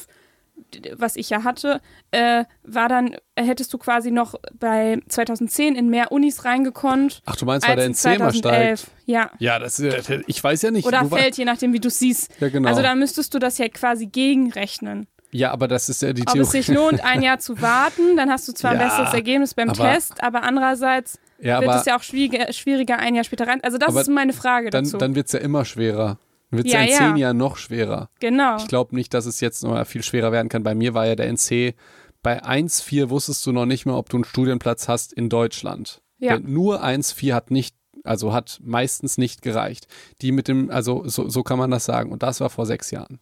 was 0.96 1.16
ich 1.16 1.30
ja 1.30 1.44
hatte, 1.44 1.80
äh, 2.10 2.44
war 2.62 2.88
dann, 2.88 3.14
äh, 3.34 3.44
hättest 3.44 3.72
du 3.72 3.78
quasi 3.78 4.10
noch 4.10 4.34
bei 4.58 5.00
2010 5.08 5.74
in 5.74 5.88
mehr 5.90 6.12
Unis 6.12 6.44
reingekonnt. 6.44 7.22
Ach, 7.26 7.36
du 7.36 7.44
meinst, 7.46 7.68
weil 7.68 7.76
der 7.76 7.86
in 7.86 7.92
NC 7.92 8.04
immer 8.16 8.30
2011. 8.32 8.80
steigt? 8.80 8.92
Ja. 9.06 9.30
Ja, 9.38 9.58
das, 9.58 9.78
ich 9.80 10.42
weiß 10.44 10.62
ja 10.62 10.70
nicht. 10.70 10.86
Oder 10.86 11.04
fällt, 11.06 11.36
je 11.36 11.44
nachdem, 11.44 11.72
wie 11.72 11.80
du 11.80 11.90
siehst. 11.90 12.30
Ja, 12.40 12.48
genau. 12.48 12.68
Also 12.68 12.82
da 12.82 12.94
müsstest 12.94 13.34
du 13.34 13.38
das 13.38 13.58
ja 13.58 13.68
quasi 13.68 14.06
gegenrechnen. 14.06 15.06
ja, 15.32 15.50
aber 15.52 15.68
das 15.68 15.88
ist 15.88 16.02
ja 16.02 16.12
die 16.12 16.22
Ob 16.22 16.32
Theorie. 16.32 16.40
es 16.42 16.50
sich 16.50 16.68
lohnt, 16.68 17.00
ein 17.04 17.22
Jahr 17.22 17.38
zu 17.38 17.60
warten, 17.62 18.16
dann 18.16 18.30
hast 18.30 18.48
du 18.48 18.52
zwar 18.52 18.72
ein 18.72 18.80
Ja, 18.80 18.88
besseres 18.88 19.14
Ergebnis 19.14 19.54
beim 19.54 19.70
aber- 19.70 19.92
Test, 19.92 20.22
aber 20.22 20.42
andererseits 20.42 21.18
ja, 21.40 21.60
wird 21.60 21.70
aber 21.70 21.80
es 21.80 21.86
ja 21.86 21.96
auch 21.96 22.02
schwieriger, 22.02 22.52
schwieriger 22.52 22.98
ein 22.98 23.14
Jahr 23.14 23.24
später 23.24 23.46
rein. 23.46 23.60
Also 23.62 23.78
das 23.78 23.94
ist 23.94 24.08
meine 24.08 24.32
Frage 24.32 24.70
dann, 24.70 24.84
dazu. 24.84 24.98
dann 24.98 25.14
wird 25.14 25.26
es 25.26 25.32
ja 25.32 25.38
immer 25.40 25.64
schwerer. 25.64 26.18
Wird 26.50 26.66
es 26.66 26.72
ja, 26.72 26.80
Ja, 26.80 26.84
in 26.84 26.90
ja. 26.90 26.96
zehn 26.98 27.16
Jahren 27.16 27.36
noch 27.36 27.56
schwerer. 27.56 28.10
genau. 28.20 28.56
Ich 28.56 28.66
glaube 28.68 28.94
nicht, 28.94 29.14
dass 29.14 29.26
es 29.26 29.40
jetzt 29.40 29.62
noch 29.62 29.70
mal 29.70 29.84
viel 29.84 30.02
schwerer 30.02 30.32
werden 30.32 30.48
kann. 30.48 30.62
Bei 30.62 30.74
mir 30.74 30.94
war 30.94 31.06
ja 31.06 31.14
der 31.16 31.28
NC, 31.28 31.74
bei 32.22 32.42
1,4 32.44 33.08
wusstest 33.10 33.46
du 33.46 33.52
noch 33.52 33.66
nicht 33.66 33.86
mehr, 33.86 33.94
ob 33.96 34.08
du 34.10 34.16
einen 34.16 34.24
Studienplatz 34.24 34.88
hast 34.88 35.12
in 35.12 35.28
Deutschland. 35.28 36.02
Ja. 36.18 36.38
Nur 36.38 36.82
1,4 36.84 37.32
hat 37.34 37.50
nicht, 37.50 37.74
also 38.04 38.32
hat 38.32 38.60
meistens 38.62 39.16
nicht 39.16 39.42
gereicht. 39.42 39.86
Die 40.20 40.32
mit 40.32 40.48
dem, 40.48 40.70
also 40.70 41.02
so, 41.06 41.28
so 41.28 41.42
kann 41.42 41.58
man 41.58 41.70
das 41.70 41.84
sagen. 41.86 42.12
Und 42.12 42.22
das 42.22 42.40
war 42.40 42.50
vor 42.50 42.66
sechs 42.66 42.90
Jahren. 42.90 43.20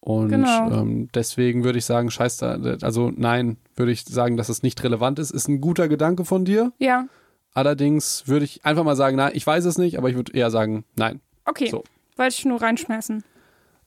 Und 0.00 0.28
Genau. 0.30 0.70
ähm, 0.72 1.08
deswegen 1.14 1.64
würde 1.64 1.78
ich 1.78 1.84
sagen, 1.84 2.10
scheiß 2.10 2.36
da, 2.36 2.58
also 2.82 3.12
nein, 3.16 3.56
würde 3.76 3.92
ich 3.92 4.04
sagen, 4.04 4.36
dass 4.36 4.48
es 4.48 4.62
nicht 4.62 4.82
relevant 4.84 5.18
ist. 5.18 5.30
Ist 5.30 5.48
ein 5.48 5.60
guter 5.60 5.88
Gedanke 5.88 6.24
von 6.24 6.44
dir. 6.44 6.72
Ja, 6.78 7.06
Allerdings 7.54 8.26
würde 8.26 8.46
ich 8.46 8.64
einfach 8.64 8.82
mal 8.82 8.96
sagen, 8.96 9.16
nein, 9.18 9.32
ich 9.34 9.46
weiß 9.46 9.66
es 9.66 9.76
nicht, 9.76 9.98
aber 9.98 10.08
ich 10.08 10.16
würde 10.16 10.32
eher 10.32 10.50
sagen, 10.50 10.84
nein. 10.96 11.20
okay. 11.44 11.68
So. 11.68 11.84
Wollte 12.16 12.34
ich 12.38 12.44
nur 12.44 12.60
reinschmeißen. 12.60 13.24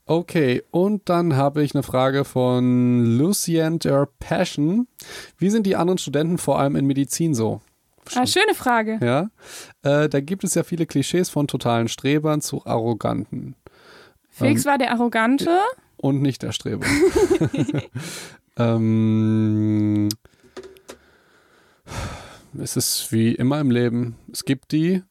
Okay, 0.08 0.64
und 0.72 1.10
dann 1.10 1.36
habe 1.36 1.64
ich 1.64 1.74
eine 1.74 1.82
Frage 1.84 2.26
von 2.26 3.18
Lucien 3.18 3.80
der 3.80 4.08
Passion. 4.20 4.88
Wie 5.40 5.50
sind 5.50 5.66
die 5.66 5.76
anderen 5.76 5.98
Studenten 5.98 6.38
vor 6.38 6.60
allem 6.60 6.76
in 6.76 6.86
Medizin 6.86 7.34
so? 7.34 7.62
Ah, 8.14 8.28
schöne 8.28 8.54
Frage. 8.54 9.00
Ja, 9.02 9.30
äh, 9.82 10.08
da 10.08 10.20
gibt 10.22 10.44
es 10.44 10.54
ja 10.54 10.64
viele 10.64 10.86
Klischees 10.86 11.30
von 11.32 11.48
totalen 11.48 11.88
Strebern 11.88 12.40
zu 12.42 12.64
Arroganten 12.66 13.56
Felix 14.30 14.64
Ähm, 14.64 14.72
war 14.72 14.78
der 14.78 14.92
Arrogante. 14.92 15.58
und 15.98 16.22
nicht 16.22 16.44
der 16.44 16.52
Streber. 16.52 16.86
ähm, 18.58 20.10
es 22.62 22.78
ist 22.78 23.12
wie 23.12 23.32
immer 23.34 23.60
im 23.60 23.72
Leben. 23.72 24.16
Es 24.32 24.46
gibt 24.46 24.72
die, 24.72 25.02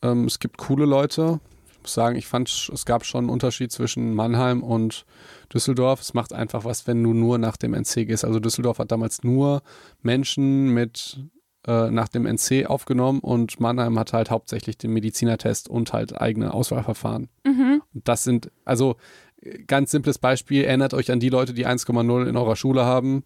ähm, 0.00 0.24
es 0.24 0.38
gibt 0.38 0.56
coole 0.56 0.86
Leute. 0.86 1.40
Ich 1.80 1.84
muss 1.84 1.94
sagen, 1.94 2.16
ich 2.16 2.26
fand, 2.26 2.70
es 2.72 2.84
gab 2.84 3.06
schon 3.06 3.24
einen 3.24 3.30
Unterschied 3.30 3.72
zwischen 3.72 4.14
Mannheim 4.14 4.62
und 4.62 5.06
Düsseldorf. 5.52 6.02
Es 6.02 6.12
macht 6.12 6.34
einfach 6.34 6.66
was, 6.66 6.86
wenn 6.86 7.02
du 7.02 7.14
nur 7.14 7.38
nach 7.38 7.56
dem 7.56 7.72
NC 7.72 8.06
gehst. 8.06 8.22
Also 8.22 8.38
Düsseldorf 8.38 8.78
hat 8.78 8.92
damals 8.92 9.24
nur 9.24 9.62
Menschen 10.02 10.74
mit 10.74 11.18
äh, 11.66 11.90
nach 11.90 12.08
dem 12.08 12.26
NC 12.26 12.66
aufgenommen 12.66 13.20
und 13.20 13.60
Mannheim 13.60 13.98
hat 13.98 14.12
halt 14.12 14.30
hauptsächlich 14.30 14.76
den 14.76 14.92
Medizinertest 14.92 15.70
und 15.70 15.94
halt 15.94 16.20
eigene 16.20 16.52
Auswahlverfahren. 16.52 17.30
Mhm. 17.44 17.82
Und 17.94 18.06
Das 18.08 18.24
sind, 18.24 18.50
also 18.66 18.96
äh, 19.40 19.62
ganz 19.64 19.90
simples 19.90 20.18
Beispiel, 20.18 20.64
erinnert 20.64 20.92
euch 20.92 21.10
an 21.10 21.18
die 21.18 21.30
Leute, 21.30 21.54
die 21.54 21.66
1,0 21.66 22.26
in 22.26 22.36
eurer 22.36 22.56
Schule 22.56 22.84
haben 22.84 23.24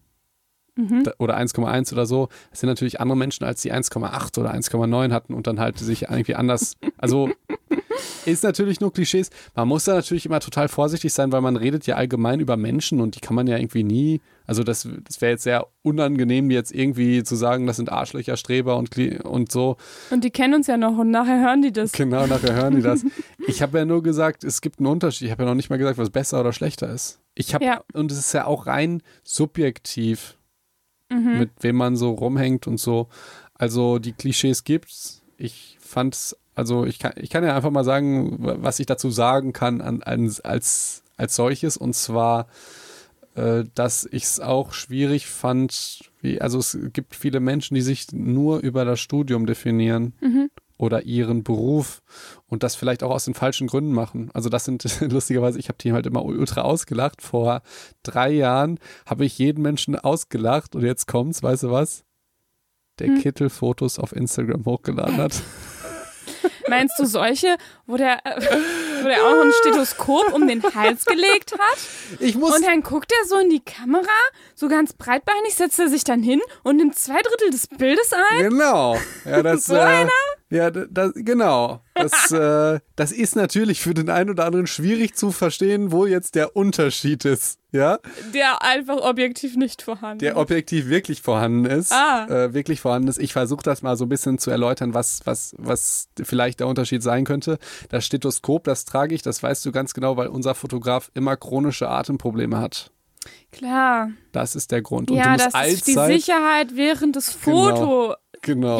Mhm. 0.76 1.04
oder 1.18 1.36
1,1 1.36 1.92
oder 1.92 2.04
so. 2.06 2.28
Das 2.50 2.60
sind 2.60 2.68
natürlich 2.68 3.00
andere 3.00 3.16
Menschen, 3.16 3.44
als 3.44 3.62
die 3.62 3.72
1,8 3.72 4.38
oder 4.40 4.52
1,9 4.52 5.12
hatten 5.12 5.34
und 5.34 5.46
dann 5.46 5.60
halt 5.60 5.78
sich 5.78 6.02
irgendwie 6.10 6.34
anders, 6.34 6.76
also 6.98 7.30
ist 8.26 8.42
natürlich 8.42 8.80
nur 8.80 8.92
Klischees. 8.92 9.30
Man 9.54 9.68
muss 9.68 9.84
da 9.84 9.94
natürlich 9.94 10.26
immer 10.26 10.40
total 10.40 10.68
vorsichtig 10.68 11.12
sein, 11.12 11.30
weil 11.30 11.40
man 11.42 11.56
redet 11.56 11.86
ja 11.86 11.94
allgemein 11.96 12.40
über 12.40 12.56
Menschen 12.56 13.00
und 13.00 13.14
die 13.14 13.20
kann 13.20 13.36
man 13.36 13.46
ja 13.46 13.56
irgendwie 13.56 13.84
nie, 13.84 14.20
also 14.46 14.64
das, 14.64 14.88
das 15.04 15.20
wäre 15.20 15.32
jetzt 15.32 15.44
sehr 15.44 15.66
unangenehm, 15.82 16.50
jetzt 16.50 16.74
irgendwie 16.74 17.22
zu 17.22 17.36
sagen, 17.36 17.66
das 17.66 17.76
sind 17.76 17.92
Arschlöcher, 17.92 18.36
Streber 18.36 18.76
und, 18.76 18.96
und 19.24 19.52
so. 19.52 19.76
Und 20.10 20.24
die 20.24 20.30
kennen 20.30 20.54
uns 20.54 20.66
ja 20.66 20.76
noch 20.76 20.96
und 20.98 21.10
nachher 21.10 21.40
hören 21.40 21.62
die 21.62 21.72
das. 21.72 21.92
Genau, 21.92 22.26
nachher 22.26 22.54
hören 22.54 22.76
die 22.76 22.82
das. 22.82 23.04
Ich 23.46 23.60
habe 23.60 23.76
ja 23.78 23.84
nur 23.84 24.02
gesagt, 24.02 24.42
es 24.42 24.62
gibt 24.62 24.78
einen 24.78 24.86
Unterschied. 24.86 25.26
Ich 25.26 25.30
habe 25.30 25.42
ja 25.42 25.48
noch 25.50 25.54
nicht 25.54 25.68
mal 25.68 25.76
gesagt, 25.76 25.98
was 25.98 26.08
besser 26.08 26.40
oder 26.40 26.54
schlechter 26.54 26.88
ist. 26.90 27.20
Ich 27.34 27.52
habe, 27.54 27.62
Ja. 27.62 27.82
und 27.92 28.10
es 28.10 28.18
ist 28.18 28.32
ja 28.32 28.46
auch 28.46 28.66
rein 28.66 29.02
subjektiv, 29.22 30.38
Mhm. 31.10 31.38
mit 31.38 31.50
wem 31.60 31.76
man 31.76 31.96
so 31.96 32.12
rumhängt 32.12 32.66
und 32.66 32.78
so. 32.78 33.08
Also 33.54 33.98
die 33.98 34.12
Klischees 34.12 34.64
gibt's. 34.64 35.22
Ich 35.36 35.76
fand's, 35.80 36.36
also 36.54 36.84
ich 36.84 36.98
kann, 36.98 37.12
ich 37.16 37.30
kann 37.30 37.44
ja 37.44 37.54
einfach 37.54 37.70
mal 37.70 37.84
sagen, 37.84 38.36
was 38.38 38.80
ich 38.80 38.86
dazu 38.86 39.10
sagen 39.10 39.52
kann 39.52 39.80
an, 39.80 40.02
an, 40.02 40.32
als, 40.42 41.02
als 41.16 41.36
solches. 41.36 41.76
Und 41.76 41.94
zwar, 41.94 42.48
äh, 43.34 43.64
dass 43.74 44.08
ich 44.10 44.24
es 44.24 44.40
auch 44.40 44.72
schwierig 44.72 45.26
fand, 45.26 46.10
wie, 46.20 46.40
also 46.40 46.58
es 46.58 46.78
gibt 46.92 47.14
viele 47.14 47.40
Menschen, 47.40 47.74
die 47.74 47.82
sich 47.82 48.12
nur 48.12 48.60
über 48.60 48.84
das 48.84 49.00
Studium 49.00 49.46
definieren. 49.46 50.14
Mhm. 50.20 50.50
Oder 50.76 51.02
ihren 51.02 51.44
Beruf 51.44 52.02
und 52.46 52.62
das 52.62 52.74
vielleicht 52.74 53.02
auch 53.02 53.10
aus 53.10 53.24
den 53.24 53.34
falschen 53.34 53.66
Gründen 53.66 53.92
machen. 53.92 54.30
Also 54.34 54.48
das 54.48 54.64
sind 54.64 54.84
lustigerweise, 55.00 55.58
ich 55.58 55.68
habe 55.68 55.78
die 55.80 55.92
halt 55.92 56.06
immer 56.06 56.24
ultra 56.24 56.62
ausgelacht. 56.62 57.22
Vor 57.22 57.62
drei 58.02 58.30
Jahren 58.30 58.78
habe 59.06 59.24
ich 59.24 59.38
jeden 59.38 59.62
Menschen 59.62 59.96
ausgelacht 59.98 60.74
und 60.74 60.82
jetzt 60.82 61.06
kommt's, 61.06 61.42
weißt 61.42 61.64
du 61.64 61.70
was? 61.70 62.04
Der 62.98 63.08
Hm. 63.08 63.20
Kittel 63.20 63.50
Fotos 63.50 63.98
auf 63.98 64.14
Instagram 64.14 64.64
hochgeladen 64.64 65.16
hat. 65.16 65.42
Meinst 66.68 66.98
du 66.98 67.04
solche, 67.04 67.56
wo 67.86 67.96
der, 67.96 68.20
wo 69.02 69.06
der 69.06 69.22
auch 69.22 69.44
ein 69.44 69.52
Stethoskop 69.60 70.32
um 70.32 70.48
den 70.48 70.62
Hals 70.62 71.04
gelegt 71.04 71.52
hat? 71.52 71.78
Ich 72.20 72.36
muss 72.36 72.56
Und 72.56 72.64
dann 72.64 72.82
guckt 72.82 73.12
er 73.12 73.28
so 73.28 73.38
in 73.38 73.50
die 73.50 73.60
Kamera, 73.60 74.06
so 74.54 74.68
ganz 74.68 74.92
breitbeinig, 74.94 75.54
setzt 75.54 75.78
er 75.78 75.88
sich 75.88 76.04
dann 76.04 76.22
hin 76.22 76.40
und 76.62 76.76
nimmt 76.76 76.96
zwei 76.96 77.20
Drittel 77.20 77.50
des 77.50 77.66
Bildes 77.66 78.12
ein. 78.30 78.50
Genau. 78.50 78.96
Ja, 79.24 79.42
das, 79.42 79.66
So 79.66 79.74
äh, 79.74 79.80
einer? 79.80 80.10
Ja, 80.50 80.70
das, 80.70 81.12
genau. 81.14 81.80
Das, 81.94 82.30
äh, 82.30 82.80
das 82.96 83.12
ist 83.12 83.34
natürlich 83.34 83.80
für 83.80 83.94
den 83.94 84.08
einen 84.10 84.30
oder 84.30 84.44
anderen 84.44 84.66
schwierig 84.66 85.14
zu 85.16 85.32
verstehen, 85.32 85.90
wo 85.90 86.06
jetzt 86.06 86.34
der 86.34 86.54
Unterschied 86.54 87.24
ist. 87.24 87.58
Ja, 87.72 87.98
Der 88.32 88.62
einfach 88.62 88.98
objektiv 88.98 89.56
nicht 89.56 89.82
vorhanden 89.82 90.20
der 90.20 90.32
ist. 90.32 90.36
objektiv 90.38 90.88
wirklich 90.88 91.22
vorhanden 91.22 91.64
ist. 91.64 91.92
Ah. 91.92 92.26
Äh, 92.28 92.54
wirklich 92.54 92.80
vorhanden 92.80 93.08
ist. 93.08 93.18
Ich 93.18 93.32
versuche 93.32 93.64
das 93.64 93.82
mal 93.82 93.96
so 93.96 94.04
ein 94.04 94.08
bisschen 94.08 94.38
zu 94.38 94.50
erläutern, 94.52 94.94
was, 94.94 95.22
was, 95.24 95.56
was 95.58 96.08
vielleicht 96.22 96.60
der 96.60 96.68
Unterschied 96.68 97.02
sein 97.02 97.24
könnte. 97.24 97.58
Das 97.88 98.04
Stethoskop, 98.06 98.62
das 98.64 98.84
trage 98.84 99.14
ich, 99.14 99.22
das 99.22 99.42
weißt 99.42 99.64
du 99.66 99.72
ganz 99.72 99.92
genau, 99.92 100.16
weil 100.16 100.28
unser 100.28 100.54
Fotograf 100.54 101.10
immer 101.14 101.36
chronische 101.36 101.88
Atemprobleme 101.88 102.58
hat. 102.58 102.92
Klar. 103.50 104.10
Das 104.32 104.54
ist 104.54 104.70
der 104.70 104.82
Grund. 104.82 105.10
Und 105.10 105.16
Ja, 105.16 105.36
das 105.36 105.54
ist 105.66 105.86
die. 105.86 105.94
Sicherheit 105.94 106.76
während 106.76 107.16
des 107.16 107.38
Genau. 107.44 107.68
Foto. 107.70 107.76
Genau. 108.02 108.14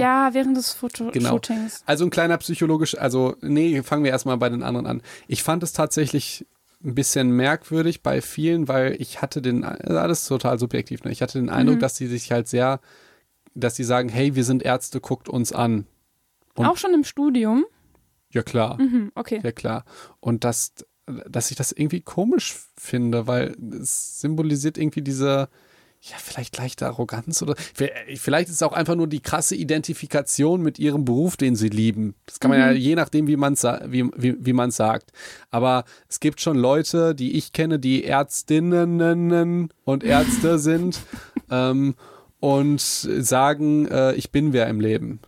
Ja, 0.00 0.30
während 0.32 0.56
des 0.56 0.72
Fotoshootings. 0.72 1.82
Also 1.86 2.04
ein 2.04 2.10
kleiner 2.10 2.38
psychologisch, 2.38 2.96
also 2.98 3.36
nee, 3.40 3.82
fangen 3.82 4.04
wir 4.04 4.10
erstmal 4.10 4.36
bei 4.36 4.48
den 4.48 4.62
anderen 4.62 4.86
an. 4.86 5.02
Ich 5.28 5.42
fand 5.42 5.62
es 5.62 5.72
tatsächlich 5.72 6.46
ein 6.84 6.94
bisschen 6.94 7.30
merkwürdig 7.30 8.02
bei 8.02 8.20
vielen, 8.20 8.68
weil 8.68 8.96
ich 9.00 9.22
hatte 9.22 9.40
den, 9.40 9.64
also 9.64 9.98
alles 9.98 10.26
total 10.26 10.58
subjektiv, 10.58 11.02
ne? 11.04 11.10
ich 11.12 11.22
hatte 11.22 11.38
den 11.38 11.48
Eindruck, 11.48 11.80
dass 11.80 11.94
die 11.94 12.06
sich 12.06 12.30
halt 12.30 12.46
sehr, 12.46 12.80
dass 13.54 13.74
die 13.74 13.84
sagen, 13.84 14.08
hey, 14.10 14.34
wir 14.34 14.44
sind 14.44 14.62
Ärzte, 14.62 15.00
guckt 15.00 15.28
uns 15.28 15.52
an. 15.52 15.86
Und- 16.54 16.66
Auch 16.66 16.76
schon 16.76 16.92
im 16.92 17.04
Studium. 17.04 17.64
Ja 18.32 18.42
klar, 18.42 18.80
Mhm, 18.80 19.12
okay. 19.14 19.40
ja 19.42 19.52
klar. 19.52 19.84
Und 20.20 20.44
dass, 20.44 20.72
dass 21.06 21.50
ich 21.50 21.56
das 21.56 21.72
irgendwie 21.72 22.00
komisch 22.00 22.56
finde, 22.76 23.26
weil 23.26 23.56
es 23.80 24.20
symbolisiert 24.20 24.76
irgendwie 24.76 25.02
diese, 25.02 25.48
ja, 26.11 26.16
vielleicht 26.18 26.59
leichte 26.59 26.86
Arroganz 26.86 27.40
oder 27.40 27.55
vielleicht 27.57 28.48
ist 28.48 28.57
es 28.57 28.62
auch 28.62 28.74
einfach 28.74 28.94
nur 28.94 29.07
die 29.07 29.20
krasse 29.20 29.57
Identifikation 29.57 30.62
mit 30.62 30.78
ihrem 30.78 31.07
Beruf, 31.07 31.38
den 31.38 31.57
sie 31.57 31.70
lieben. 31.70 32.14
Das 32.26 32.40
kann 32.40 32.50
man 32.50 32.61
ja 32.61 32.72
je 32.72 32.94
nachdem, 32.94 33.26
wie 33.26 33.36
man 33.36 33.55
es 33.55 33.62
wie, 33.62 34.05
wie, 34.14 34.36
wie 34.38 34.52
man's 34.52 34.76
sagt. 34.76 35.12
Aber 35.50 35.84
es 36.09 36.20
gibt 36.20 36.42
schon 36.42 36.59
Leute, 36.59 37.14
die 37.14 37.38
ich 37.38 37.52
kenne, 37.52 37.78
die 37.78 38.05
Ärztinnen 38.05 39.70
und 39.84 40.05
Ärzte 40.05 40.59
sind 40.59 41.00
ähm, 41.50 41.94
und 42.38 42.80
sagen, 42.80 43.88
äh, 43.88 44.12
ich 44.14 44.30
bin 44.30 44.52
wer 44.52 44.68
im 44.68 44.80
Leben. 44.80 45.20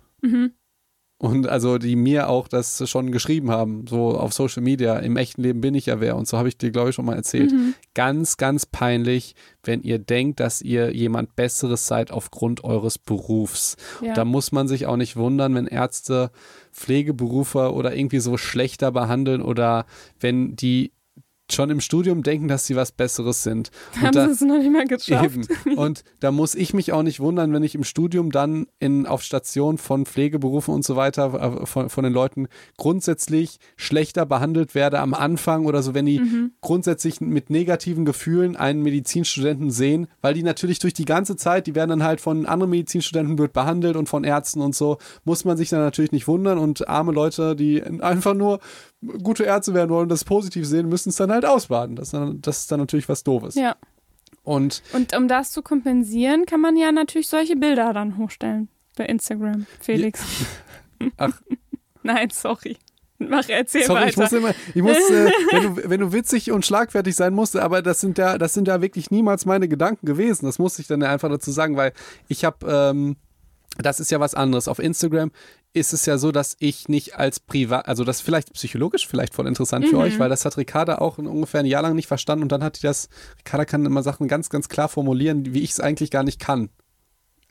Und 1.18 1.48
also 1.48 1.78
die 1.78 1.96
mir 1.96 2.28
auch 2.28 2.46
das 2.46 2.86
schon 2.90 3.10
geschrieben 3.10 3.50
haben, 3.50 3.86
so 3.86 4.18
auf 4.18 4.34
Social 4.34 4.62
Media, 4.62 4.98
im 4.98 5.16
echten 5.16 5.42
Leben 5.42 5.62
bin 5.62 5.74
ich 5.74 5.86
ja 5.86 5.98
wer. 5.98 6.14
Und 6.14 6.28
so 6.28 6.36
habe 6.36 6.48
ich 6.48 6.58
dir, 6.58 6.70
glaube 6.70 6.90
ich, 6.90 6.94
schon 6.94 7.06
mal 7.06 7.16
erzählt. 7.16 7.52
Ganz, 7.94 8.36
ganz 8.36 8.66
peinlich, 8.66 9.34
wenn 9.62 9.80
ihr 9.80 9.98
denkt, 9.98 10.40
dass 10.40 10.60
ihr 10.60 10.94
jemand 10.94 11.34
Besseres 11.34 11.86
seid 11.86 12.10
aufgrund 12.10 12.64
eures 12.64 12.98
Berufs. 12.98 13.78
Ja. 14.02 14.12
Da 14.12 14.26
muss 14.26 14.52
man 14.52 14.68
sich 14.68 14.84
auch 14.86 14.98
nicht 14.98 15.16
wundern, 15.16 15.54
wenn 15.54 15.66
Ärzte 15.66 16.30
Pflegeberufe 16.70 17.72
oder 17.72 17.96
irgendwie 17.96 18.20
so 18.20 18.36
schlechter 18.36 18.92
behandeln 18.92 19.40
oder 19.40 19.86
wenn 20.20 20.54
die 20.54 20.92
schon 21.50 21.70
im 21.70 21.80
Studium 21.80 22.22
denken, 22.22 22.48
dass 22.48 22.66
sie 22.66 22.74
was 22.76 22.92
Besseres 22.92 23.42
sind. 23.42 23.70
Haben 24.00 24.12
da- 24.12 24.26
sie 24.26 24.32
es 24.32 24.40
noch 24.40 24.58
nicht 24.58 24.70
mal 24.72 24.84
geschafft. 24.86 25.24
Eben. 25.64 25.78
Und 25.78 26.02
da 26.20 26.32
muss 26.32 26.54
ich 26.54 26.74
mich 26.74 26.92
auch 26.92 27.02
nicht 27.02 27.20
wundern, 27.20 27.52
wenn 27.52 27.62
ich 27.62 27.74
im 27.74 27.84
Studium 27.84 28.32
dann 28.32 28.66
in, 28.78 29.06
auf 29.06 29.22
Station 29.22 29.78
von 29.78 30.06
Pflegeberufen 30.06 30.74
und 30.74 30.84
so 30.84 30.96
weiter 30.96 31.60
äh, 31.62 31.66
von, 31.66 31.88
von 31.88 32.04
den 32.04 32.12
Leuten 32.12 32.48
grundsätzlich 32.76 33.58
schlechter 33.76 34.26
behandelt 34.26 34.74
werde 34.74 35.00
am 35.00 35.14
Anfang 35.14 35.66
oder 35.66 35.82
so, 35.82 35.94
wenn 35.94 36.06
die 36.06 36.20
grundsätzlich 36.60 37.20
mit 37.20 37.50
negativen 37.50 38.04
Gefühlen 38.04 38.56
einen 38.56 38.82
Medizinstudenten 38.82 39.70
sehen, 39.70 40.06
weil 40.22 40.34
die 40.34 40.42
natürlich 40.42 40.78
durch 40.78 40.94
die 40.94 41.04
ganze 41.04 41.36
Zeit, 41.36 41.66
die 41.66 41.74
werden 41.74 41.90
dann 41.90 42.02
halt 42.04 42.20
von 42.20 42.46
anderen 42.46 42.70
Medizinstudenten 42.70 43.36
blöd 43.36 43.52
behandelt 43.52 43.96
und 43.96 44.08
von 44.08 44.24
Ärzten 44.24 44.60
und 44.60 44.74
so, 44.74 44.98
muss 45.24 45.44
man 45.44 45.56
sich 45.56 45.68
dann 45.68 45.80
natürlich 45.80 46.12
nicht 46.12 46.26
wundern 46.28 46.58
und 46.58 46.88
arme 46.88 47.12
Leute, 47.12 47.54
die 47.56 47.82
einfach 47.82 48.34
nur 48.34 48.60
gute 49.22 49.44
Ärzte 49.44 49.74
werden 49.74 49.90
wollen 49.90 50.04
und 50.04 50.08
das 50.08 50.24
positiv 50.24 50.66
sehen, 50.66 50.88
müssen 50.88 51.10
es 51.10 51.16
dann 51.16 51.30
halt 51.30 51.35
ausbaden. 51.44 51.96
Das, 51.96 52.08
ist 52.08 52.14
dann- 52.14 52.40
das 52.40 52.58
ist 52.60 52.72
dann 52.72 52.80
natürlich 52.80 53.08
was 53.08 53.22
Doofes. 53.24 53.54
Ja. 53.56 53.76
Und 54.42 54.82
Und 54.92 55.14
um 55.16 55.26
das 55.28 55.50
zu 55.50 55.60
kompensieren, 55.62 56.46
kann 56.46 56.60
man 56.60 56.76
ja 56.76 56.92
natürlich 56.92 57.28
solche 57.28 57.56
Bilder 57.56 57.92
dann 57.92 58.16
hochstellen 58.16 58.68
bei 58.96 59.04
Instagram. 59.06 59.66
Felix. 59.80 60.22
Ach. 61.16 61.40
Nein, 62.02 62.30
sorry. 62.30 62.76
Mach, 63.18 63.48
erzähl 63.48 63.82
Sorry, 63.84 64.10
ich 64.10 64.18
weiter. 64.18 64.20
muss 64.22 64.32
immer, 64.32 64.54
ich 64.74 64.82
muss, 64.82 64.96
äh, 65.10 65.30
wenn, 65.52 65.62
du, 65.62 65.88
wenn 65.90 66.00
du 66.00 66.12
witzig 66.12 66.52
und 66.52 66.66
schlagfertig 66.66 67.16
sein 67.16 67.32
musst, 67.32 67.56
aber 67.56 67.80
das 67.80 67.98
sind 68.00 68.18
ja, 68.18 68.36
das 68.36 68.52
sind 68.52 68.68
ja 68.68 68.82
wirklich 68.82 69.10
niemals 69.10 69.46
meine 69.46 69.68
Gedanken 69.68 70.04
gewesen. 70.06 70.44
Das 70.44 70.58
muss 70.58 70.78
ich 70.78 70.86
dann 70.86 71.02
einfach 71.02 71.30
dazu 71.30 71.50
sagen, 71.50 71.76
weil 71.76 71.92
ich 72.28 72.44
habe, 72.44 72.66
ähm, 72.70 73.16
das 73.78 74.00
ist 74.00 74.10
ja 74.10 74.20
was 74.20 74.34
anderes. 74.34 74.68
Auf 74.68 74.78
Instagram 74.78 75.30
ist 75.76 75.92
es 75.92 76.06
ja 76.06 76.16
so, 76.18 76.32
dass 76.32 76.56
ich 76.58 76.88
nicht 76.88 77.16
als 77.16 77.38
Privat, 77.38 77.86
also 77.86 78.02
das 78.02 78.16
ist 78.16 78.22
vielleicht 78.22 78.52
psychologisch 78.54 79.06
vielleicht 79.06 79.34
voll 79.34 79.46
interessant 79.46 79.86
für 79.86 79.98
euch, 79.98 80.18
weil 80.18 80.28
das 80.30 80.44
hat 80.44 80.56
Ricarda 80.56 80.98
auch 80.98 81.18
in 81.18 81.26
ungefähr 81.26 81.60
ein 81.60 81.66
Jahr 81.66 81.82
lang 81.82 81.94
nicht 81.94 82.06
verstanden 82.08 82.42
und 82.42 82.50
dann 82.52 82.64
hat 82.64 82.78
die 82.78 82.82
das, 82.82 83.08
Ricarda 83.38 83.64
kann 83.66 83.84
immer 83.84 84.02
Sachen 84.02 84.26
ganz, 84.26 84.48
ganz 84.48 84.68
klar 84.68 84.88
formulieren, 84.88 85.52
wie 85.54 85.60
ich 85.62 85.70
es 85.72 85.80
eigentlich 85.80 86.10
gar 86.10 86.22
nicht 86.22 86.40
kann. 86.40 86.70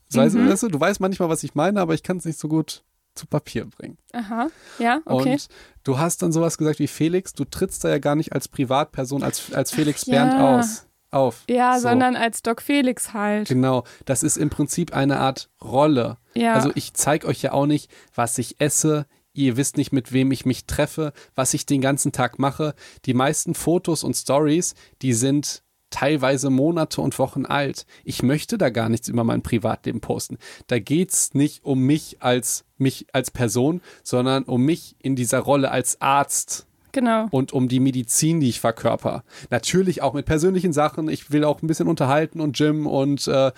Das 0.09 0.17
weißt, 0.17 0.35
Mhm. 0.35 0.49
weißt 0.49 0.63
du, 0.63 0.67
du 0.69 0.79
weißt 0.79 0.99
manchmal, 0.99 1.29
was 1.29 1.43
ich 1.43 1.55
meine, 1.55 1.79
aber 1.79 1.93
ich 1.93 2.03
kann 2.03 2.17
es 2.17 2.25
nicht 2.25 2.39
so 2.39 2.47
gut 2.47 2.83
zu 3.13 3.27
Papier 3.27 3.65
bringen. 3.65 3.97
Aha. 4.11 4.47
Ja, 4.79 5.01
okay. 5.05 5.33
Und 5.33 5.47
du 5.83 5.97
hast 5.99 6.21
dann 6.21 6.31
sowas 6.33 6.57
gesagt 6.57 6.79
wie 6.79 6.87
Felix, 6.87 7.33
du 7.33 7.45
trittst 7.45 7.83
da 7.83 7.89
ja 7.89 7.99
gar 7.99 8.15
nicht 8.15 8.33
als 8.33 8.47
Privatperson, 8.47 9.23
als, 9.23 9.53
als 9.53 9.71
Felix 9.71 10.03
Ach, 10.07 10.11
Bernd 10.11 10.33
ja. 10.33 10.59
aus. 10.59 10.84
Auf. 11.15 11.43
ja, 11.49 11.79
So. 11.79 11.87
sondern 11.89 12.15
als 12.15 12.43
Doc 12.43 12.61
Felix 12.61 13.13
halt. 13.13 13.47
Genau, 13.47 13.83
das 14.05 14.21
ist 14.23 14.37
im 14.37 14.49
Prinzip 14.49 14.95
eine 14.95 15.19
Art 15.19 15.49
Rolle. 15.63 16.17
Ja. 16.33 16.53
Also 16.53 16.71
ich 16.75 16.93
zeige 16.93 17.27
euch 17.27 17.41
ja 17.41 17.53
auch 17.53 17.65
nicht, 17.65 17.89
was 18.13 18.37
ich 18.37 18.59
esse. 18.59 19.05
Ihr 19.33 19.57
wisst 19.57 19.77
nicht, 19.77 19.91
mit 19.91 20.13
wem 20.13 20.31
ich 20.31 20.45
mich 20.45 20.65
treffe, 20.65 21.11
was 21.35 21.53
ich 21.53 21.65
den 21.65 21.81
ganzen 21.81 22.11
Tag 22.11 22.39
mache. 22.39 22.73
Die 23.05 23.13
meisten 23.13 23.53
Fotos 23.53 24.03
und 24.03 24.13
Stories, 24.15 24.75
die 25.01 25.13
sind 25.13 25.63
teilweise 25.89 26.49
Monate 26.49 27.01
und 27.01 27.17
Wochen 27.19 27.45
alt. 27.45 27.85
Ich 28.03 28.21
möchte 28.21 28.57
da 28.57 28.69
gar 28.69 28.89
nichts 28.89 29.07
über 29.07 29.23
mein 29.23 29.41
Privatleben 29.41 30.01
posten. 30.01 30.37
Da 30.67 30.79
geht's 30.79 31.33
nicht 31.33 31.63
um 31.63 31.79
mich 31.79 32.17
als 32.21 32.65
mich 32.77 33.07
als 33.13 33.31
Person, 33.31 33.81
sondern 34.03 34.43
um 34.43 34.63
mich 34.63 34.95
in 34.99 35.15
dieser 35.15 35.39
Rolle 35.39 35.71
als 35.71 36.01
Arzt 36.01 36.67
Genau. 36.95 37.27
und 37.29 37.51
um 37.51 37.67
die 37.67 37.81
Medizin, 37.81 38.39
die 38.39 38.47
ich 38.47 38.61
verkörper. 38.61 39.25
Natürlich 39.49 40.01
auch 40.01 40.13
mit 40.13 40.25
persönlichen 40.25 40.71
Sachen. 40.71 41.09
Ich 41.09 41.29
will 41.29 41.43
auch 41.43 41.61
ein 41.61 41.67
bisschen 41.67 41.89
unterhalten 41.89 42.39
und 42.39 42.55
Gym 42.55 42.87
und 42.87 43.27
äh, 43.27 43.51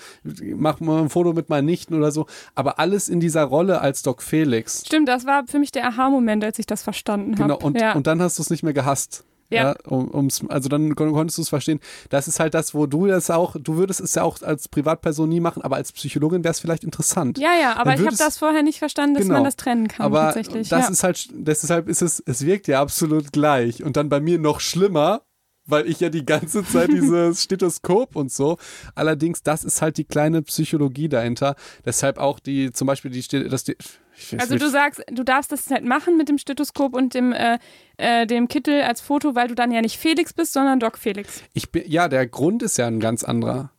mach 0.55 0.79
mal 0.79 1.03
ein 1.03 1.09
Foto 1.09 1.33
mit 1.33 1.47
meinen 1.47 1.65
Nichten 1.65 1.93
oder 1.93 2.11
so. 2.11 2.25
Aber 2.55 2.79
alles 2.79 3.09
in 3.09 3.19
dieser 3.19 3.43
Rolle 3.43 3.79
als 3.79 4.01
Doc 4.01 4.23
Felix. 4.23 4.83
Stimmt, 4.87 5.07
das 5.07 5.27
war 5.27 5.45
für 5.45 5.59
mich 5.59 5.71
der 5.71 5.85
Aha-Moment, 5.87 6.43
als 6.43 6.57
ich 6.57 6.65
das 6.65 6.81
verstanden 6.81 7.37
habe. 7.37 7.43
Genau. 7.43 7.59
Und, 7.59 7.79
ja. 7.79 7.93
und 7.93 8.07
dann 8.07 8.19
hast 8.21 8.39
du 8.39 8.41
es 8.41 8.49
nicht 8.49 8.63
mehr 8.63 8.73
gehasst. 8.73 9.23
Ja. 9.49 9.75
um, 9.87 10.13
ums, 10.13 10.43
also 10.49 10.67
dann 10.67 10.93
kon- 10.95 11.13
konntest 11.13 11.37
du 11.37 11.41
es 11.41 11.49
verstehen. 11.49 11.79
Das 12.09 12.27
ist 12.27 12.39
halt 12.39 12.53
das, 12.53 12.73
wo 12.73 12.85
du 12.85 13.07
das 13.07 13.29
auch, 13.29 13.55
du 13.57 13.77
würdest 13.77 14.01
es 14.01 14.15
ja 14.15 14.23
auch 14.23 14.41
als 14.41 14.67
Privatperson 14.67 15.29
nie 15.29 15.39
machen, 15.39 15.61
aber 15.61 15.77
als 15.77 15.91
Psychologin 15.93 16.43
wäre 16.43 16.51
es 16.51 16.59
vielleicht 16.59 16.83
interessant. 16.83 17.37
ja, 17.37 17.51
ja, 17.61 17.75
aber 17.77 17.93
ich 17.95 18.05
habe 18.05 18.15
das 18.17 18.37
vorher 18.37 18.61
nicht 18.63 18.79
verstanden, 18.79 19.13
dass 19.15 19.23
Genau. 19.23 19.35
man 19.35 19.43
das 19.45 19.55
trennen 19.55 19.87
kann 19.87 20.05
Aber 20.05 20.19
tatsächlich. 20.33 20.67
das 20.69 20.85
ja. 20.87 20.91
ist 20.91 21.03
halt, 21.03 21.29
deshalb 21.31 21.87
ist 21.87 22.01
es, 22.01 22.21
es 22.25 22.45
wirkt 22.45 22.67
ja 22.67 22.81
absolut 22.81 23.31
gleich. 23.31 23.83
Und 23.83 23.95
dann 23.97 24.09
bei 24.09 24.19
mir 24.19 24.37
noch 24.39 24.59
schlimmer, 24.59 25.21
weil 25.67 25.87
ich 25.87 25.99
ja 25.99 26.09
die 26.09 26.25
ganze 26.25 26.63
Zeit 26.65 26.89
dieses 26.91 27.43
Stethoskop 27.43 28.15
und 28.15 28.31
so. 28.31 28.57
Allerdings, 28.95 29.43
das 29.43 29.63
ist 29.63 29.81
halt 29.81 29.97
die 29.97 30.05
kleine 30.05 30.41
Psychologie 30.41 31.09
dahinter. 31.09 31.55
Deshalb 31.85 32.17
auch 32.17 32.39
die, 32.39 32.71
zum 32.71 32.87
Beispiel 32.87 33.11
die, 33.11 33.21
Ste- 33.21 33.47
das, 33.49 33.63
die 33.65 33.75
ich 34.19 34.33
weiß 34.33 34.39
Also 34.39 34.53
nicht. 34.55 34.63
du 34.65 34.69
sagst, 34.71 35.03
du 35.11 35.23
darfst 35.23 35.51
das 35.51 35.69
halt 35.69 35.85
machen 35.85 36.17
mit 36.17 36.27
dem 36.27 36.39
Stethoskop 36.39 36.95
und 36.95 37.13
dem, 37.13 37.33
äh, 37.33 37.59
äh, 37.97 38.25
dem 38.25 38.47
Kittel 38.47 38.81
als 38.81 38.99
Foto, 38.99 39.35
weil 39.35 39.47
du 39.47 39.53
dann 39.55 39.71
ja 39.71 39.81
nicht 39.81 39.97
Felix 39.97 40.33
bist, 40.33 40.53
sondern 40.53 40.79
Doc 40.79 40.97
Felix. 40.97 41.43
Ich 41.53 41.71
bin, 41.71 41.83
ja, 41.85 42.07
der 42.07 42.25
Grund 42.25 42.63
ist 42.63 42.77
ja 42.77 42.87
ein 42.87 42.99
ganz 42.99 43.23
anderer. 43.23 43.71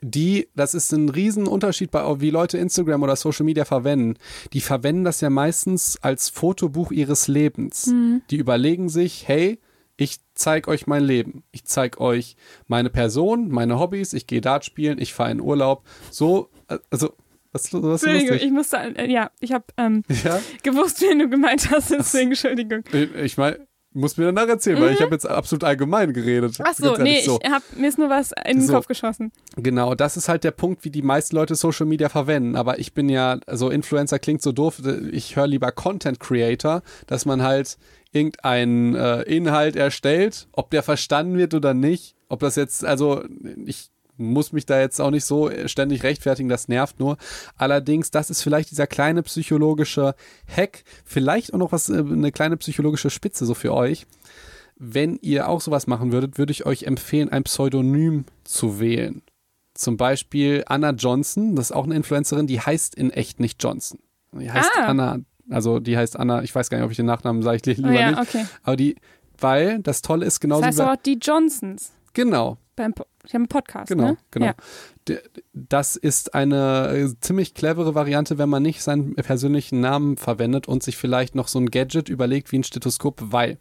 Die, 0.00 0.48
das 0.54 0.74
ist 0.74 0.92
ein 0.92 1.08
Riesenunterschied 1.08 1.90
bei, 1.90 2.20
wie 2.20 2.30
Leute 2.30 2.56
Instagram 2.56 3.02
oder 3.02 3.16
Social 3.16 3.44
Media 3.44 3.64
verwenden. 3.64 4.16
Die 4.52 4.60
verwenden 4.60 5.02
das 5.04 5.20
ja 5.20 5.28
meistens 5.28 5.98
als 6.02 6.28
Fotobuch 6.28 6.92
ihres 6.92 7.26
Lebens. 7.26 7.92
Die 8.30 8.36
überlegen 8.36 8.88
sich, 8.88 9.26
hey, 9.26 9.58
ich 10.02 10.18
zeige 10.34 10.68
euch 10.68 10.86
mein 10.86 11.04
Leben. 11.04 11.44
Ich 11.52 11.64
zeige 11.64 12.00
euch 12.00 12.36
meine 12.66 12.90
Person, 12.90 13.48
meine 13.48 13.78
Hobbys. 13.78 14.12
Ich 14.12 14.26
gehe 14.26 14.40
Dart 14.40 14.64
spielen, 14.64 14.98
ich 15.00 15.14
fahre 15.14 15.30
in 15.30 15.40
Urlaub. 15.40 15.84
So, 16.10 16.50
äh, 16.68 16.78
also 16.90 17.14
Was, 17.52 17.72
was 17.72 18.02
Entschuldigung, 18.02 18.38
ich 18.38 18.50
musste, 18.50 18.78
äh, 18.78 19.10
ja, 19.10 19.30
ich 19.40 19.52
habe 19.52 19.66
ähm, 19.76 20.02
Ja? 20.24 20.40
gewusst, 20.62 21.02
wen 21.02 21.18
du 21.18 21.28
gemeint 21.28 21.70
hast, 21.70 21.90
deswegen 21.90 22.30
Entschuldigung. 22.30 22.82
Ich 23.22 23.36
meine, 23.36 23.66
muss 23.94 24.16
mir 24.16 24.26
danach 24.26 24.48
erzählen, 24.48 24.80
weil 24.80 24.92
ich 24.92 25.00
habe 25.00 25.12
jetzt 25.12 25.26
absolut 25.26 25.64
allgemein 25.64 26.12
geredet. 26.12 26.58
Mhm. 26.58 26.64
Ach 26.68 26.74
so, 26.74 26.96
nee, 26.96 27.18
ich 27.18 27.28
hab, 27.28 27.62
mir 27.76 27.88
ist 27.88 27.98
nur 27.98 28.08
was 28.08 28.32
in 28.44 28.58
den 28.58 28.66
So. 28.66 28.74
Kopf 28.74 28.86
geschossen. 28.86 29.32
Genau, 29.56 29.94
das 29.94 30.16
ist 30.16 30.28
halt 30.28 30.44
der 30.44 30.50
Punkt, 30.50 30.84
wie 30.84 30.90
die 30.90 31.02
meisten 31.02 31.36
Leute 31.36 31.54
Social 31.54 31.86
Media 31.86 32.08
verwenden. 32.08 32.56
Aber 32.56 32.78
ich 32.78 32.94
bin 32.94 33.08
ja, 33.08 33.38
also 33.46 33.70
Influencer 33.70 34.18
klingt 34.18 34.42
so 34.42 34.52
doof, 34.52 34.80
ich 35.12 35.36
höre 35.36 35.46
lieber 35.46 35.72
Content 35.72 36.20
Creator, 36.20 36.82
dass 37.06 37.26
man 37.26 37.42
halt 37.42 37.78
irgendeinen 38.12 38.94
äh, 38.94 39.22
Inhalt 39.22 39.76
erstellt, 39.76 40.48
ob 40.52 40.70
der 40.70 40.82
verstanden 40.82 41.38
wird 41.38 41.54
oder 41.54 41.74
nicht. 41.74 42.14
Ob 42.28 42.40
das 42.40 42.56
jetzt, 42.56 42.84
also 42.84 43.22
ich 43.64 43.91
muss 44.16 44.52
mich 44.52 44.66
da 44.66 44.78
jetzt 44.80 45.00
auch 45.00 45.10
nicht 45.10 45.24
so 45.24 45.50
ständig 45.66 46.02
rechtfertigen, 46.02 46.48
das 46.48 46.68
nervt 46.68 47.00
nur. 47.00 47.16
Allerdings, 47.56 48.10
das 48.10 48.30
ist 48.30 48.42
vielleicht 48.42 48.70
dieser 48.70 48.86
kleine 48.86 49.22
psychologische 49.22 50.14
Hack, 50.46 50.84
vielleicht 51.04 51.54
auch 51.54 51.58
noch 51.58 51.72
was, 51.72 51.88
äh, 51.88 51.98
eine 51.98 52.32
kleine 52.32 52.56
psychologische 52.56 53.10
Spitze 53.10 53.46
so 53.46 53.54
für 53.54 53.72
euch. 53.72 54.06
Wenn 54.76 55.18
ihr 55.22 55.48
auch 55.48 55.60
sowas 55.60 55.86
machen 55.86 56.12
würdet, 56.12 56.38
würde 56.38 56.50
ich 56.52 56.66
euch 56.66 56.84
empfehlen, 56.84 57.28
ein 57.30 57.44
Pseudonym 57.44 58.24
zu 58.44 58.80
wählen. 58.80 59.22
Zum 59.74 59.96
Beispiel 59.96 60.64
Anna 60.66 60.90
Johnson, 60.90 61.56
das 61.56 61.66
ist 61.70 61.72
auch 61.72 61.84
eine 61.84 61.94
Influencerin, 61.94 62.46
die 62.46 62.60
heißt 62.60 62.94
in 62.94 63.10
echt 63.10 63.40
nicht 63.40 63.62
Johnson. 63.62 63.98
Die 64.32 64.50
heißt 64.50 64.70
Ah. 64.78 64.86
Anna, 64.86 65.18
also 65.50 65.78
die 65.80 65.96
heißt 65.96 66.18
Anna, 66.18 66.42
ich 66.42 66.54
weiß 66.54 66.68
gar 66.68 66.78
nicht, 66.78 66.84
ob 66.84 66.90
ich 66.90 66.96
den 66.96 67.06
Nachnamen 67.06 67.42
sage, 67.42 67.58
ich 67.64 67.76
lieber 67.76 67.88
Oh 67.88 67.92
ja, 67.92 68.10
nicht. 68.10 68.20
okay. 68.20 68.46
Aber 68.62 68.76
die, 68.76 68.96
weil 69.38 69.78
das 69.80 70.02
Tolle 70.02 70.26
ist 70.26 70.40
genauso 70.40 70.62
Das 70.62 70.68
heißt 70.68 70.80
aber 70.80 70.92
auch 70.92 71.02
die 71.02 71.18
Johnsons. 71.20 71.92
Genau, 72.12 72.58
Beim 72.76 72.92
po 73.22 73.26
ich 73.26 73.34
habe 73.34 73.42
einen 73.42 73.48
Podcast, 73.48 73.88
Genau, 73.88 74.04
ne? 74.10 74.16
genau. 74.30 74.46
Ja. 74.46 74.54
Das 75.52 75.96
ist 75.96 76.34
eine 76.34 76.88
äh, 76.88 77.20
ziemlich 77.20 77.54
clevere 77.54 77.94
Variante, 77.94 78.38
wenn 78.38 78.48
man 78.48 78.62
nicht 78.62 78.82
seinen 78.82 79.14
persönlichen 79.14 79.80
Namen 79.80 80.16
verwendet 80.16 80.68
und 80.68 80.82
sich 80.82 80.96
vielleicht 80.96 81.34
noch 81.34 81.48
so 81.48 81.58
ein 81.58 81.70
Gadget 81.70 82.08
überlegt 82.08 82.52
wie 82.52 82.58
ein 82.58 82.64
Stethoskop, 82.64 83.20
weil 83.32 83.58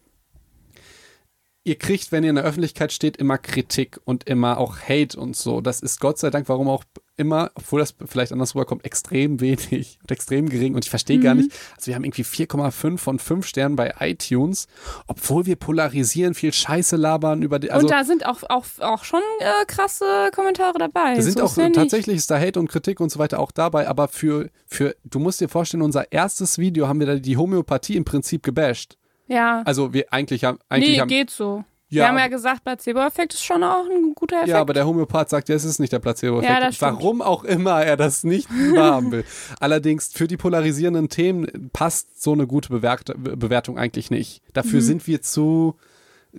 ihr 1.64 1.78
kriegt, 1.78 2.12
wenn 2.12 2.24
ihr 2.24 2.32
in 2.32 2.36
der 2.38 2.46
Öffentlichkeit 2.46 2.92
steht, 2.92 3.18
immer 3.18 3.38
Kritik 3.38 4.00
und 4.06 4.28
immer 4.28 4.58
auch 4.58 4.78
Hate 4.80 5.20
und 5.20 5.36
so. 5.36 5.62
Das 5.62 5.82
ist 5.82 6.00
Gott 6.00 6.18
sei 6.18 6.30
Dank, 6.32 6.50
warum 6.50 6.68
auch 6.68 6.84
immer, 7.18 7.52
obwohl 7.54 7.80
das 7.82 7.94
vielleicht 8.08 8.32
anders 8.32 8.56
rüberkommt, 8.56 8.84
extrem 8.84 9.40
wenig 9.42 10.00
und 10.02 10.12
extrem 10.12 10.50
gering. 10.50 10.74
Und 10.74 10.84
ich 10.86 10.90
verstehe 10.90 11.20
gar 11.20 11.36
Mhm. 11.36 11.42
nicht, 11.42 11.52
also 11.76 11.88
wir 11.88 11.96
haben 11.96 12.04
irgendwie 12.04 12.24
4,5 12.24 12.98
von 12.98 13.20
5 13.20 13.46
Sternen 13.46 13.76
bei 13.76 13.94
iTunes, 14.00 14.68
obwohl 15.06 15.46
wir 15.46 15.56
polarisieren, 15.56 16.34
viel 16.34 16.52
Scheiße 16.52 16.96
labern 16.96 17.44
über 17.44 17.60
die. 17.60 17.70
Also 17.70 17.86
und 17.86 17.92
da 17.92 18.04
sind 18.06 18.26
auch, 18.26 18.42
auch, 18.50 18.66
auch 18.80 19.04
schon 19.04 19.22
äh, 19.40 19.66
krasse 19.68 20.32
Kommentare 20.34 20.80
dabei. 20.80 21.16
Da 21.16 21.22
sind 21.22 21.38
so 21.38 21.44
auch 21.44 21.58
ist 21.58 21.76
tatsächlich 21.76 22.18
ist 22.18 22.32
da 22.32 22.40
Hate 22.40 22.60
und 22.60 22.70
Kritik 22.70 23.00
und 23.00 23.12
so 23.12 23.20
weiter 23.20 23.40
auch 23.40 23.52
dabei, 23.52 23.88
aber 23.88 24.08
für, 24.08 24.50
für, 24.66 24.96
du 25.04 25.20
musst 25.20 25.42
dir 25.42 25.50
vorstellen, 25.50 25.84
unser 25.84 26.12
erstes 26.12 26.58
Video 26.58 26.88
haben 26.88 27.00
wir 27.00 27.08
da 27.08 27.16
die 27.16 27.38
Homöopathie 27.38 27.98
im 27.98 28.06
Prinzip 28.06 28.42
gebasht. 28.42 28.98
Ja. 29.32 29.62
Also 29.66 29.94
wir 29.94 30.12
eigentlich 30.12 30.44
haben, 30.44 30.60
eigentlich 30.70 30.92
nee, 30.96 31.00
haben, 31.00 31.08
geht 31.08 31.30
so. 31.30 31.64
Ja, 31.90 32.04
wir 32.04 32.08
haben 32.10 32.18
ja 32.20 32.28
gesagt, 32.28 32.64
Placebo-Effekt 32.64 33.34
ist 33.34 33.44
schon 33.44 33.64
auch 33.66 33.84
ein 33.86 34.14
guter 34.16 34.38
Effekt. 34.38 34.50
ja, 34.50 34.62
aber 34.62 34.74
der 34.74 34.86
Homöopath 34.88 35.30
sagt, 35.30 35.50
ja, 35.50 35.56
es 35.56 35.66
ist 35.66 35.78
nicht 35.80 35.92
der 35.92 36.00
Placebo-Effekt. 36.00 36.62
Ja. 36.62 36.70
Warum 36.80 37.22
auch 37.22 37.44
immer 37.44 37.84
er 37.84 37.98
das 37.98 38.24
nicht 38.24 38.50
wahrhaben 38.76 39.12
will. 39.12 39.26
Allerdings 39.60 40.12
für 40.14 40.28
die 40.28 40.38
polarisierenden 40.38 41.10
Themen 41.10 41.70
passt 41.74 42.22
so 42.24 42.32
eine 42.32 42.48
gute 42.48 42.70
Bewert 42.70 43.12
Bewertung 43.18 43.78
eigentlich 43.78 44.10
nicht. 44.10 44.42
Dafür 44.54 44.80
Mhm. 44.80 44.86
sind 44.86 45.08
wir 45.08 45.22
zu 45.22 45.76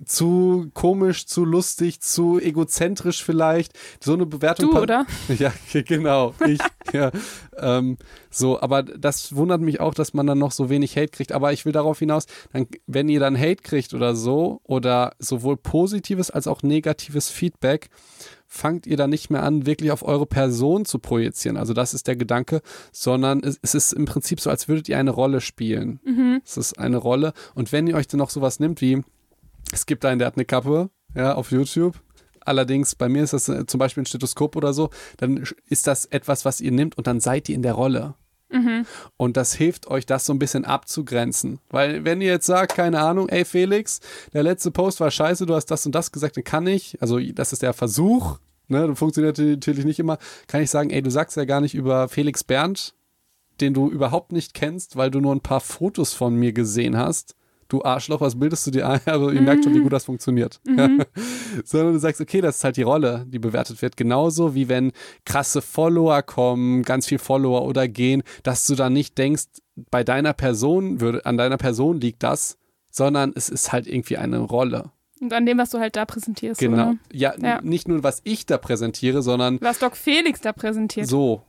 zu 0.05 0.69
komisch, 0.73 1.25
zu 1.25 1.45
lustig, 1.45 2.01
zu 2.01 2.39
egozentrisch 2.39 3.23
vielleicht. 3.23 3.73
So 4.03 4.13
eine 4.13 4.25
Bewertung 4.25 4.71
du, 4.71 4.79
oder? 4.79 5.05
Ja, 5.37 5.51
genau. 5.71 6.33
Ich, 6.47 6.59
ja. 6.93 7.11
Ähm, 7.57 7.97
so, 8.29 8.59
aber 8.61 8.83
das 8.83 9.35
wundert 9.35 9.61
mich 9.61 9.79
auch, 9.79 9.93
dass 9.93 10.13
man 10.13 10.27
dann 10.27 10.39
noch 10.39 10.51
so 10.51 10.69
wenig 10.69 10.95
Hate 10.97 11.09
kriegt. 11.09 11.31
Aber 11.31 11.53
ich 11.53 11.65
will 11.65 11.71
darauf 11.71 11.99
hinaus, 11.99 12.25
dann, 12.51 12.67
wenn 12.87 13.09
ihr 13.09 13.19
dann 13.19 13.37
Hate 13.37 13.61
kriegt 13.61 13.93
oder 13.93 14.15
so, 14.15 14.61
oder 14.63 15.13
sowohl 15.19 15.57
positives 15.57 16.31
als 16.31 16.47
auch 16.47 16.63
negatives 16.63 17.29
Feedback, 17.29 17.89
fangt 18.47 18.85
ihr 18.85 18.97
dann 18.97 19.09
nicht 19.09 19.29
mehr 19.29 19.43
an, 19.43 19.65
wirklich 19.65 19.91
auf 19.91 20.03
eure 20.03 20.27
Person 20.27 20.85
zu 20.85 20.99
projizieren. 20.99 21.57
Also 21.57 21.73
das 21.73 21.93
ist 21.93 22.07
der 22.07 22.15
Gedanke, 22.15 22.61
sondern 22.91 23.41
es, 23.43 23.57
es 23.61 23.73
ist 23.73 23.93
im 23.93 24.05
Prinzip 24.05 24.39
so, 24.39 24.49
als 24.49 24.67
würdet 24.67 24.87
ihr 24.89 24.97
eine 24.97 25.11
Rolle 25.11 25.41
spielen. 25.41 25.99
Es 26.45 26.57
ist 26.57 26.77
eine 26.77 26.97
Rolle. 26.97 27.33
Und 27.55 27.71
wenn 27.71 27.87
ihr 27.87 27.95
euch 27.95 28.07
dann 28.07 28.19
noch 28.19 28.29
sowas 28.29 28.59
nimmt 28.59 28.79
wie, 28.81 29.03
es 29.71 29.85
gibt 29.85 30.05
einen, 30.05 30.19
der 30.19 30.27
hat 30.27 30.35
eine 30.35 30.45
Kappe, 30.45 30.89
ja, 31.15 31.35
auf 31.35 31.51
YouTube. 31.51 31.95
Allerdings, 32.41 32.95
bei 32.95 33.07
mir 33.07 33.23
ist 33.23 33.33
das 33.33 33.47
äh, 33.47 33.65
zum 33.65 33.79
Beispiel 33.79 34.03
ein 34.03 34.05
Stethoskop 34.05 34.55
oder 34.55 34.73
so, 34.73 34.89
dann 35.17 35.43
ist 35.69 35.87
das 35.87 36.05
etwas, 36.05 36.45
was 36.45 36.61
ihr 36.61 36.71
nimmt 36.71 36.97
und 36.97 37.07
dann 37.07 37.19
seid 37.19 37.47
ihr 37.49 37.55
in 37.55 37.61
der 37.61 37.73
Rolle. 37.73 38.15
Und 39.17 39.35
das 39.35 39.53
hilft 39.53 39.87
euch, 39.87 40.05
das 40.05 40.25
so 40.25 40.33
ein 40.33 40.39
bisschen 40.39 40.63
abzugrenzen. 40.63 41.59
Weil 41.69 42.05
wenn 42.05 42.21
ihr 42.21 42.29
jetzt 42.29 42.45
sagt, 42.45 42.75
keine 42.75 42.99
Ahnung, 42.99 43.27
ey 43.29 43.45
Felix, 43.45 43.99
der 44.31 44.43
letzte 44.43 44.69
Post 44.71 44.99
war 44.99 45.09
scheiße, 45.09 45.45
du 45.45 45.55
hast 45.55 45.67
das 45.67 45.85
und 45.85 45.95
das 45.95 46.11
gesagt, 46.11 46.37
dann 46.37 46.43
kann 46.43 46.67
ich, 46.67 47.01
also 47.01 47.19
das 47.19 47.51
ist 47.51 47.63
der 47.63 47.73
Versuch, 47.73 48.37
ne, 48.67 48.95
funktioniert 48.95 49.39
natürlich 49.39 49.85
nicht 49.85 49.99
immer, 49.99 50.19
kann 50.47 50.61
ich 50.61 50.69
sagen, 50.69 50.91
ey, 50.91 51.01
du 51.01 51.09
sagst 51.09 51.35
ja 51.35 51.45
gar 51.45 51.61
nicht 51.61 51.73
über 51.73 52.07
Felix 52.09 52.43
Berndt, 52.43 52.93
den 53.59 53.73
du 53.73 53.89
überhaupt 53.89 54.31
nicht 54.31 54.53
kennst, 54.53 54.97
weil 54.97 55.09
du 55.09 55.19
nur 55.19 55.33
ein 55.33 55.41
paar 55.41 55.61
Fotos 55.61 56.13
von 56.13 56.35
mir 56.35 56.53
gesehen 56.53 56.97
hast. 56.97 57.35
Du 57.73 57.83
Arschloch, 57.83 58.21
was 58.21 58.37
bildest 58.37 58.67
du 58.67 58.71
dir 58.71 58.87
ein? 58.87 58.99
Also 59.07 59.31
ihr 59.31 59.41
merkt 59.41 59.63
schon, 59.63 59.73
wie 59.73 59.79
gut 59.79 59.91
das 59.91 60.05
funktioniert. 60.05 60.61
Sondern 61.65 61.93
du 61.93 61.99
sagst, 61.99 62.21
okay, 62.21 62.39
das 62.39 62.57
ist 62.57 62.63
halt 62.63 62.77
die 62.77 62.83
Rolle, 62.83 63.25
die 63.27 63.39
bewertet 63.39 63.81
wird. 63.81 63.97
Genauso 63.97 64.53
wie 64.53 64.69
wenn 64.69 64.91
krasse 65.25 65.61
Follower 65.61 66.21
kommen, 66.21 66.83
ganz 66.83 67.07
viel 67.07 67.17
Follower 67.17 67.63
oder 67.65 67.87
gehen, 67.87 68.21
dass 68.43 68.67
du 68.67 68.75
dann 68.75 68.93
nicht 68.93 69.17
denkst, 69.17 69.45
bei 69.89 70.03
deiner 70.03 70.33
Person 70.33 71.01
würde, 71.01 71.25
an 71.25 71.35
deiner 71.37 71.57
Person 71.57 71.99
liegt 71.99 72.21
das, 72.21 72.57
sondern 72.91 73.33
es 73.35 73.49
ist 73.49 73.71
halt 73.73 73.87
irgendwie 73.87 74.17
eine 74.17 74.37
Rolle. 74.37 74.91
Und 75.19 75.33
an 75.33 75.47
dem, 75.47 75.57
was 75.57 75.71
du 75.71 75.79
halt 75.79 75.95
da 75.95 76.05
präsentierst. 76.05 76.59
Genau. 76.59 76.89
Oder? 76.89 76.97
Ja, 77.11 77.33
Ja. 77.41 77.59
nicht 77.63 77.87
nur, 77.87 78.03
was 78.03 78.21
ich 78.23 78.45
da 78.45 78.59
präsentiere, 78.59 79.23
sondern 79.23 79.57
Was 79.61 79.79
Doc 79.79 79.97
Felix 79.97 80.41
da 80.41 80.53
präsentiert. 80.53 81.07
so. 81.07 81.41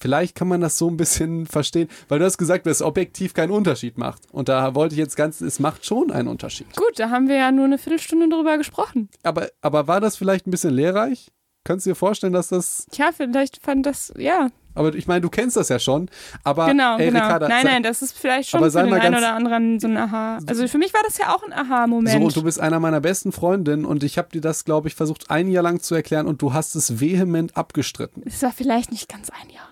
Vielleicht 0.00 0.34
kann 0.34 0.48
man 0.48 0.60
das 0.60 0.78
so 0.78 0.88
ein 0.88 0.96
bisschen 0.96 1.46
verstehen, 1.46 1.88
weil 2.08 2.18
du 2.18 2.24
hast 2.24 2.38
gesagt, 2.38 2.66
dass 2.66 2.78
es 2.78 2.82
objektiv 2.82 3.34
keinen 3.34 3.50
Unterschied 3.50 3.98
macht. 3.98 4.22
Und 4.32 4.48
da 4.48 4.74
wollte 4.74 4.94
ich 4.94 4.98
jetzt 4.98 5.16
ganz, 5.16 5.40
es 5.42 5.60
macht 5.60 5.84
schon 5.84 6.10
einen 6.10 6.26
Unterschied. 6.26 6.74
Gut, 6.74 6.98
da 6.98 7.10
haben 7.10 7.28
wir 7.28 7.36
ja 7.36 7.52
nur 7.52 7.66
eine 7.66 7.76
Viertelstunde 7.78 8.28
drüber 8.28 8.56
gesprochen. 8.56 9.10
Aber, 9.22 9.48
aber 9.60 9.86
war 9.86 10.00
das 10.00 10.16
vielleicht 10.16 10.46
ein 10.46 10.50
bisschen 10.50 10.72
lehrreich? 10.72 11.30
Könntest 11.64 11.86
du 11.86 11.90
dir 11.90 11.96
vorstellen, 11.96 12.32
dass 12.32 12.48
das. 12.48 12.86
Tja, 12.90 13.10
vielleicht 13.14 13.62
fand 13.62 13.84
das, 13.84 14.14
ja, 14.16 14.48
Aber 14.74 14.94
ich 14.94 15.06
meine, 15.06 15.20
du 15.20 15.28
kennst 15.28 15.58
das 15.58 15.68
ja 15.68 15.78
schon. 15.78 16.08
Aber 16.42 16.68
genau, 16.68 16.96
ey, 16.96 17.08
genau. 17.08 17.24
Ricarda, 17.24 17.48
nein, 17.48 17.66
nein, 17.66 17.82
das 17.82 18.00
ist 18.00 18.16
vielleicht 18.16 18.48
schon 18.48 18.60
für 18.62 18.70
den 18.70 18.94
einen 18.94 19.14
oder 19.14 19.34
anderen 19.34 19.78
so 19.78 19.88
ein 19.88 19.96
Aha. 19.98 20.38
Also 20.46 20.66
für 20.68 20.78
mich 20.78 20.94
war 20.94 21.02
das 21.04 21.18
ja 21.18 21.34
auch 21.34 21.42
ein 21.42 21.52
Aha-Moment. 21.52 22.18
So, 22.18 22.24
und 22.24 22.36
du 22.36 22.42
bist 22.42 22.60
einer 22.60 22.80
meiner 22.80 23.00
besten 23.00 23.32
Freundinnen 23.32 23.84
und 23.84 24.02
ich 24.04 24.16
habe 24.16 24.30
dir 24.30 24.40
das, 24.40 24.64
glaube 24.64 24.88
ich, 24.88 24.94
versucht, 24.94 25.30
ein 25.30 25.50
Jahr 25.50 25.62
lang 25.62 25.80
zu 25.80 25.94
erklären 25.94 26.26
und 26.26 26.40
du 26.40 26.54
hast 26.54 26.74
es 26.76 26.98
vehement 26.98 27.56
abgestritten. 27.58 28.22
es 28.24 28.42
war 28.42 28.52
vielleicht 28.52 28.90
nicht 28.90 29.08
ganz 29.10 29.28
ein 29.28 29.50
Jahr. 29.50 29.68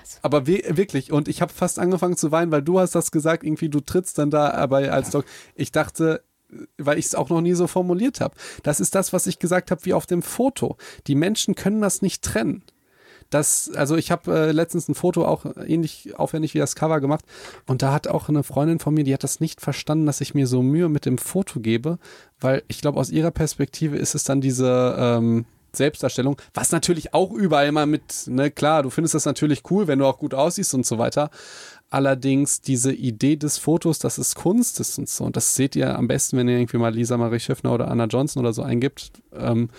Also, 0.00 0.18
Aber 0.22 0.46
we 0.46 0.62
wirklich, 0.68 1.12
und 1.12 1.28
ich 1.28 1.42
habe 1.42 1.52
fast 1.52 1.78
angefangen 1.78 2.16
zu 2.16 2.32
weinen, 2.32 2.52
weil 2.52 2.62
du 2.62 2.80
hast 2.80 2.94
das 2.94 3.10
gesagt, 3.10 3.44
irgendwie 3.44 3.68
du 3.68 3.80
trittst 3.80 4.18
dann 4.18 4.30
da 4.30 4.50
aber 4.50 4.92
als 4.92 5.10
Doc. 5.10 5.24
Ich 5.54 5.72
dachte, 5.72 6.22
weil 6.78 6.98
ich 6.98 7.06
es 7.06 7.14
auch 7.14 7.28
noch 7.28 7.40
nie 7.40 7.54
so 7.54 7.66
formuliert 7.66 8.20
habe. 8.20 8.34
Das 8.62 8.80
ist 8.80 8.94
das, 8.94 9.12
was 9.12 9.26
ich 9.26 9.38
gesagt 9.38 9.70
habe, 9.70 9.84
wie 9.84 9.94
auf 9.94 10.06
dem 10.06 10.22
Foto. 10.22 10.76
Die 11.06 11.14
Menschen 11.14 11.54
können 11.54 11.80
das 11.80 12.02
nicht 12.02 12.22
trennen. 12.22 12.62
Das, 13.30 13.70
also 13.76 13.96
ich 13.96 14.10
habe 14.10 14.48
äh, 14.48 14.52
letztens 14.52 14.88
ein 14.88 14.96
Foto 14.96 15.24
auch 15.24 15.46
ähnlich 15.64 16.18
aufwendig 16.18 16.54
wie 16.54 16.58
das 16.58 16.74
Cover 16.74 17.00
gemacht 17.00 17.24
und 17.66 17.80
da 17.80 17.92
hat 17.92 18.08
auch 18.08 18.28
eine 18.28 18.42
Freundin 18.42 18.80
von 18.80 18.92
mir, 18.92 19.04
die 19.04 19.14
hat 19.14 19.22
das 19.22 19.38
nicht 19.38 19.60
verstanden, 19.60 20.06
dass 20.06 20.20
ich 20.20 20.34
mir 20.34 20.48
so 20.48 20.62
Mühe 20.62 20.88
mit 20.88 21.06
dem 21.06 21.16
Foto 21.16 21.60
gebe, 21.60 22.00
weil 22.40 22.64
ich 22.66 22.80
glaube, 22.80 22.98
aus 22.98 23.10
ihrer 23.10 23.30
Perspektive 23.30 23.96
ist 23.96 24.16
es 24.16 24.24
dann 24.24 24.40
diese 24.40 24.96
ähm, 24.98 25.44
Selbstdarstellung, 25.76 26.36
was 26.54 26.72
natürlich 26.72 27.14
auch 27.14 27.32
überall 27.32 27.66
immer 27.66 27.86
mit, 27.86 28.26
ne, 28.26 28.50
klar, 28.50 28.82
du 28.82 28.90
findest 28.90 29.14
das 29.14 29.24
natürlich 29.24 29.62
cool, 29.70 29.86
wenn 29.86 29.98
du 29.98 30.06
auch 30.06 30.18
gut 30.18 30.34
aussiehst 30.34 30.74
und 30.74 30.86
so 30.86 30.98
weiter. 30.98 31.30
Allerdings 31.92 32.60
diese 32.60 32.92
Idee 32.92 33.34
des 33.36 33.58
Fotos, 33.58 33.98
dass 33.98 34.18
es 34.18 34.36
Kunst 34.36 34.78
ist 34.78 34.98
und 34.98 35.08
so, 35.08 35.24
und 35.24 35.36
das 35.36 35.56
seht 35.56 35.74
ihr 35.74 35.98
am 35.98 36.06
besten, 36.06 36.36
wenn 36.36 36.48
ihr 36.48 36.56
irgendwie 36.56 36.78
mal 36.78 36.94
Lisa 36.94 37.16
Marie 37.16 37.40
Schiffner 37.40 37.72
oder 37.72 37.88
Anna 37.88 38.04
Johnson 38.04 38.40
oder 38.40 38.52
so 38.52 38.62
eingibt, 38.62 39.10
ähm, 39.32 39.70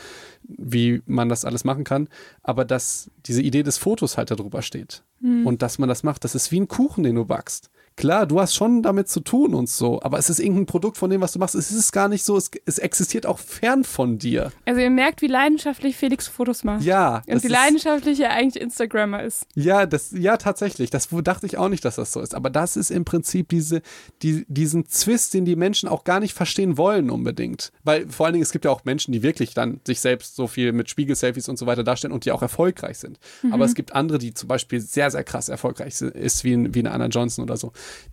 wie 0.44 1.02
man 1.06 1.30
das 1.30 1.46
alles 1.46 1.64
machen 1.64 1.86
kann. 1.86 2.10
Aber 2.44 2.66
dass 2.66 3.10
diese 3.26 3.42
Idee 3.42 3.64
des 3.64 3.78
Fotos 3.78 4.18
halt 4.18 4.30
darüber 4.30 4.62
steht 4.62 5.04
und 5.46 5.62
dass 5.62 5.80
man 5.80 5.88
das 5.88 6.04
macht, 6.04 6.24
das 6.26 6.36
ist 6.36 6.52
wie 6.52 6.60
ein 6.60 6.68
Kuchen, 6.68 7.04
den 7.04 7.16
du 7.16 7.26
backst. 7.26 7.70
Klar, 7.96 8.26
du 8.26 8.40
hast 8.40 8.56
schon 8.56 8.84
damit 8.84 9.10
zu 9.10 9.20
tun 9.20 9.54
und 9.54 9.70
so, 9.70 10.02
aber 10.02 10.18
es 10.18 10.30
ist 10.30 10.40
irgendein 10.40 10.66
Produkt 10.66 10.98
von 10.98 11.10
dem, 11.10 11.22
was 11.22 11.34
du 11.34 11.40
machst. 11.40 11.56
Es 11.56 11.72
ist 11.72 11.92
gar 11.92 12.08
nicht 12.08 12.24
so, 12.24 12.38
es, 12.38 12.50
es 12.66 12.80
existiert 12.80 13.26
auch 13.26 13.40
fern 13.40 13.84
von 13.84 14.18
dir. 14.18 14.52
Also 14.66 14.82
ihr 14.82 14.90
merkt, 14.90 15.22
wie 15.22 15.28
leidenschaftlich 15.28 15.96
Felix 15.96 16.28
Fotos 16.28 16.64
macht. 16.64 16.84
Ja. 16.84 17.22
Und 17.28 17.44
wie 17.44 17.48
leidenschaftlich 17.48 18.20
er 18.20 18.32
eigentlich 18.32 18.62
Instagrammer 18.62 19.24
ist. 19.24 19.46
Ja, 19.56 19.86
das, 19.86 20.12
ja, 20.12 20.38
tatsächlich. 20.38 20.90
Das 20.90 21.10
dachte 21.24 21.46
ich 21.46 21.58
auch 21.58 21.70
nicht, 21.70 21.86
dass 21.86 21.96
das 21.96 22.12
so 22.12 22.22
ist. 22.22 22.36
Aber 22.36 22.50
das 22.50 22.78
ist 22.78 22.92
im 22.92 23.06
Prinzip 23.06 23.50
diese, 23.50 23.82
die, 24.22 24.46
diesen 24.48 24.88
Zwist, 24.88 25.34
den 25.34 25.46
die 25.46 25.56
Menschen 25.56 25.90
auch 25.90 26.04
gar 26.04 26.20
nicht 26.20 26.34
verstehen 26.34 26.78
wollen 26.78 27.10
unbedingt. 27.10 27.72
Weil 27.84 28.10
vor 28.10 28.26
allen 28.26 28.34
Dingen, 28.34 28.44
es 28.44 28.52
gibt 28.52 28.66
ja 28.66 28.72
auch 28.72 28.86
Menschen, 28.86 29.12
die 29.12 29.24
wirklich 29.24 29.54
dann 29.54 29.80
sich 29.86 30.00
selbst 30.00 30.36
so 30.36 30.48
viel 30.48 30.72
mit 30.72 30.90
Spiegel-Selfies 30.90 31.50
und 31.50 31.58
so 31.58 31.66
weiter 31.66 31.84
darstellen 31.84 32.14
und 32.14 32.26
die 32.26 32.32
auch 32.32 32.42
erfolgreich 32.42 32.98
sind. 32.98 33.20
Mhm. 33.44 33.54
Aber 33.54 33.66
es 33.66 33.76
gibt 33.76 33.94
andere, 33.94 34.18
die 34.18 34.34
zum 34.34 34.48
Beispiel 34.48 34.80
sehr, 34.80 35.12
sehr 35.12 35.24
krass 35.24 35.50
erfolgreich 35.50 35.96
sind, 35.96 36.16
ist, 36.16 36.44
wie, 36.44 36.74
wie 36.74 36.80
eine 36.80 36.92
Anna 36.92 37.08
Johnson 37.08 37.44
oder 37.44 37.58
so, 37.58 37.72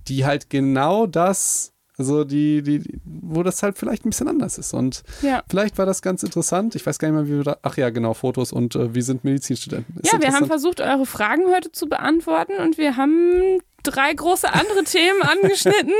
die 0.08 0.24
halt 0.24 0.50
genau 0.50 1.06
das 1.06 1.72
also 1.98 2.22
die, 2.22 2.62
die, 2.62 3.00
wo 3.04 3.42
das 3.42 3.62
halt 3.64 3.76
vielleicht 3.76 4.06
ein 4.06 4.10
bisschen 4.10 4.28
anders 4.28 4.56
ist. 4.56 4.72
Und 4.72 5.02
ja. 5.20 5.42
vielleicht 5.50 5.78
war 5.78 5.86
das 5.86 6.00
ganz 6.00 6.22
interessant. 6.22 6.76
Ich 6.76 6.86
weiß 6.86 7.00
gar 7.00 7.08
nicht 7.08 7.16
mehr, 7.16 7.26
wie 7.26 7.38
wir 7.38 7.44
da. 7.44 7.58
Ach 7.62 7.76
ja, 7.76 7.90
genau, 7.90 8.14
Fotos 8.14 8.52
und 8.52 8.76
äh, 8.76 8.94
wir 8.94 9.02
sind 9.02 9.24
Medizinstudenten. 9.24 9.96
Ist 10.00 10.12
ja, 10.12 10.20
wir 10.20 10.32
haben 10.32 10.46
versucht, 10.46 10.80
eure 10.80 11.06
Fragen 11.06 11.42
heute 11.52 11.72
zu 11.72 11.88
beantworten 11.88 12.52
und 12.62 12.78
wir 12.78 12.96
haben 12.96 13.60
drei 13.82 14.14
große 14.14 14.52
andere 14.52 14.84
Themen 14.84 15.22
angeschnitten 15.42 15.94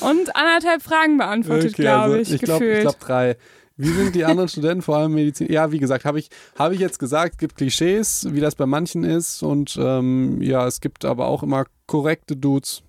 und 0.00 0.36
anderthalb 0.36 0.80
Fragen 0.80 1.18
beantwortet, 1.18 1.72
okay, 1.72 1.82
glaube 1.82 2.14
also 2.14 2.16
ich. 2.16 2.32
Ich 2.34 2.42
glaube 2.42 2.80
glaub 2.80 3.00
drei. 3.00 3.36
Wie 3.76 3.88
sind 3.88 4.14
die 4.14 4.24
anderen 4.24 4.48
Studenten, 4.48 4.82
vor 4.82 4.98
allem 4.98 5.12
Medizin? 5.12 5.50
Ja, 5.50 5.72
wie 5.72 5.78
gesagt, 5.78 6.04
habe 6.04 6.20
ich, 6.20 6.28
hab 6.56 6.70
ich 6.70 6.78
jetzt 6.78 7.00
gesagt, 7.00 7.32
es 7.32 7.38
gibt 7.38 7.56
Klischees, 7.56 8.28
wie 8.30 8.40
das 8.40 8.54
bei 8.54 8.66
manchen 8.66 9.02
ist. 9.02 9.42
Und 9.42 9.76
ähm, 9.80 10.40
ja, 10.40 10.68
es 10.68 10.80
gibt 10.80 11.04
aber 11.04 11.26
auch 11.26 11.42
immer 11.42 11.64
korrekte 11.86 12.36
Dudes. 12.36 12.84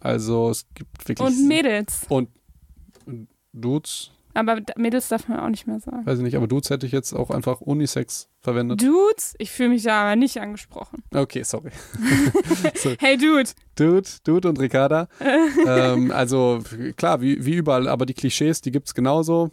Also 0.00 0.50
es 0.50 0.66
gibt 0.74 1.08
wirklich. 1.08 1.26
Und 1.26 1.48
Mädels. 1.48 2.06
Und 2.08 2.28
Dudes. 3.52 4.10
Aber 4.34 4.60
Mädels 4.76 5.08
darf 5.08 5.26
man 5.26 5.40
auch 5.40 5.48
nicht 5.48 5.66
mehr 5.66 5.80
sagen. 5.80 6.06
Weiß 6.06 6.18
ich 6.18 6.24
nicht, 6.24 6.36
aber 6.36 6.46
Dudes 6.46 6.70
hätte 6.70 6.86
ich 6.86 6.92
jetzt 6.92 7.12
auch 7.12 7.30
einfach 7.30 7.60
Unisex 7.60 8.28
verwendet. 8.40 8.80
Dudes? 8.80 9.34
Ich 9.38 9.50
fühle 9.50 9.70
mich 9.70 9.82
da 9.82 10.02
aber 10.02 10.16
nicht 10.16 10.40
angesprochen. 10.40 11.02
Okay, 11.12 11.42
sorry. 11.42 11.70
so. 12.76 12.94
Hey 13.00 13.16
Dude. 13.16 13.50
Dude, 13.74 14.08
Dude 14.22 14.48
und 14.48 14.60
Ricarda. 14.60 15.08
ähm, 15.66 16.12
also 16.12 16.62
klar, 16.96 17.20
wie, 17.20 17.44
wie 17.44 17.54
überall, 17.54 17.88
aber 17.88 18.06
die 18.06 18.14
Klischees, 18.14 18.60
die 18.60 18.70
gibt 18.70 18.86
es 18.86 18.94
genauso. 18.94 19.50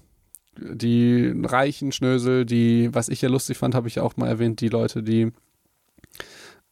Die 0.58 1.34
reichen 1.44 1.92
Schnösel, 1.92 2.46
die, 2.46 2.94
was 2.94 3.10
ich 3.10 3.22
ja 3.22 3.30
lustig 3.30 3.58
fand, 3.58 3.74
habe 3.74 3.88
ich 3.88 3.96
ja 3.96 4.04
auch 4.04 4.18
mal 4.18 4.28
erwähnt, 4.28 4.62
die 4.62 4.70
Leute, 4.70 5.02
die 5.02 5.32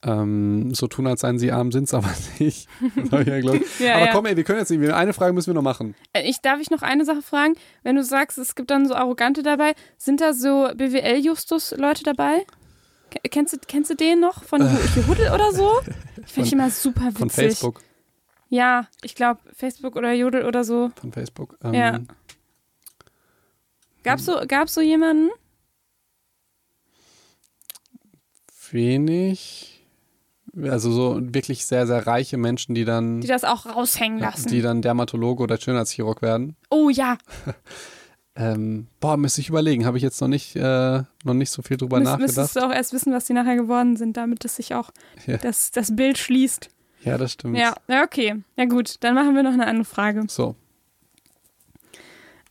ähm, 0.03 0.73
so 0.73 0.87
tun, 0.87 1.07
als 1.07 1.21
seien 1.21 1.39
sie 1.39 1.51
arm, 1.51 1.71
sind 1.71 1.85
es 1.85 1.93
aber 1.93 2.09
nicht. 2.39 2.67
ja, 3.11 3.21
ja, 3.79 3.95
aber 3.95 4.07
komm, 4.11 4.25
ey, 4.25 4.35
wir 4.35 4.43
können 4.43 4.59
jetzt 4.59 4.69
nicht. 4.69 4.91
Eine 4.91 5.13
Frage 5.13 5.33
müssen 5.33 5.47
wir 5.47 5.53
noch 5.53 5.61
machen. 5.61 5.95
Äh, 6.13 6.27
ich 6.29 6.41
darf 6.41 6.59
ich 6.59 6.69
noch 6.69 6.81
eine 6.81 7.05
Sache 7.05 7.21
fragen? 7.21 7.55
Wenn 7.83 7.95
du 7.95 8.03
sagst, 8.03 8.37
es 8.37 8.55
gibt 8.55 8.71
dann 8.71 8.87
so 8.87 8.95
Arrogante 8.95 9.43
dabei, 9.43 9.73
sind 9.97 10.21
da 10.21 10.33
so 10.33 10.69
BWL-Justus-Leute 10.75 12.03
dabei? 12.03 12.45
Kennst 13.29 13.53
du, 13.53 13.57
kennst 13.67 13.91
du 13.91 13.95
den 13.95 14.19
noch 14.19 14.43
von 14.43 14.61
Jodel 15.07 15.31
oder 15.31 15.51
so? 15.51 15.71
Ich 16.25 16.31
finde 16.31 16.49
immer 16.51 16.69
super 16.69 17.07
witzig. 17.07 17.19
Von 17.19 17.29
Facebook. 17.29 17.81
Ja, 18.49 18.87
ich 19.01 19.15
glaube 19.15 19.39
Facebook 19.55 19.95
oder 19.95 20.13
Jodel 20.13 20.45
oder 20.45 20.63
so. 20.63 20.91
Von 20.99 21.11
Facebook. 21.11 21.57
Ähm, 21.63 21.73
ja. 21.73 21.99
Gab's 24.03 24.25
so, 24.25 24.39
gab's 24.47 24.73
so 24.73 24.81
jemanden? 24.81 25.29
Wenig. 28.71 29.72
Also 30.61 30.91
so 30.91 31.19
wirklich 31.19 31.65
sehr, 31.65 31.87
sehr 31.87 32.05
reiche 32.05 32.37
Menschen, 32.37 32.75
die 32.75 32.85
dann. 32.85 33.21
Die 33.21 33.27
das 33.27 33.43
auch 33.43 33.65
raushängen 33.65 34.19
lassen. 34.19 34.49
Die 34.49 34.61
dann 34.61 34.81
Dermatologe 34.81 35.43
oder 35.43 35.59
Schönheitschirurg 35.59 36.21
werden. 36.21 36.55
Oh 36.69 36.89
ja. 36.89 37.17
ähm, 38.35 38.87
boah, 38.99 39.17
müsste 39.17 39.41
ich 39.41 39.49
überlegen. 39.49 39.85
Habe 39.85 39.97
ich 39.97 40.03
jetzt 40.03 40.21
noch 40.21 40.27
nicht, 40.27 40.55
äh, 40.55 41.01
noch 41.23 41.33
nicht 41.33 41.49
so 41.49 41.63
viel 41.63 41.77
drüber 41.77 41.97
Müs 41.97 42.05
nachgedacht. 42.05 42.37
Müsstest 42.37 42.55
du 42.55 42.59
auch 42.67 42.71
erst 42.71 42.93
wissen, 42.93 43.11
was 43.13 43.25
die 43.25 43.33
nachher 43.33 43.55
geworden 43.55 43.97
sind, 43.97 44.15
damit 44.15 44.45
es 44.45 44.55
sich 44.57 44.75
auch 44.75 44.91
ja. 45.25 45.37
das, 45.37 45.71
das 45.71 45.95
Bild 45.95 46.19
schließt. 46.19 46.69
Ja, 47.03 47.17
das 47.17 47.33
stimmt. 47.33 47.57
Ja, 47.57 47.75
okay. 48.03 48.43
Ja 48.55 48.65
gut, 48.65 48.97
dann 48.99 49.15
machen 49.15 49.35
wir 49.35 49.43
noch 49.43 49.53
eine 49.53 49.65
andere 49.65 49.85
Frage. 49.85 50.23
So. 50.27 50.55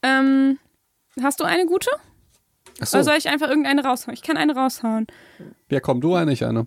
Ähm, 0.03 0.59
hast 1.23 1.39
du 1.39 1.45
eine 1.45 1.67
gute? 1.67 1.89
Ach 2.81 2.87
so. 2.87 2.99
Oder 2.99 3.05
soll 3.05 3.17
ich 3.17 3.29
einfach 3.29 3.49
irgendeine 3.49 3.85
raushauen? 3.85 4.15
Ich 4.15 4.23
kann 4.23 4.37
eine 4.37 4.55
raushauen. 4.55 5.07
Ja, 5.71 5.79
komm, 5.79 6.01
du 6.01 6.15
eine, 6.15 6.33
ich 6.33 6.45
eine. 6.45 6.67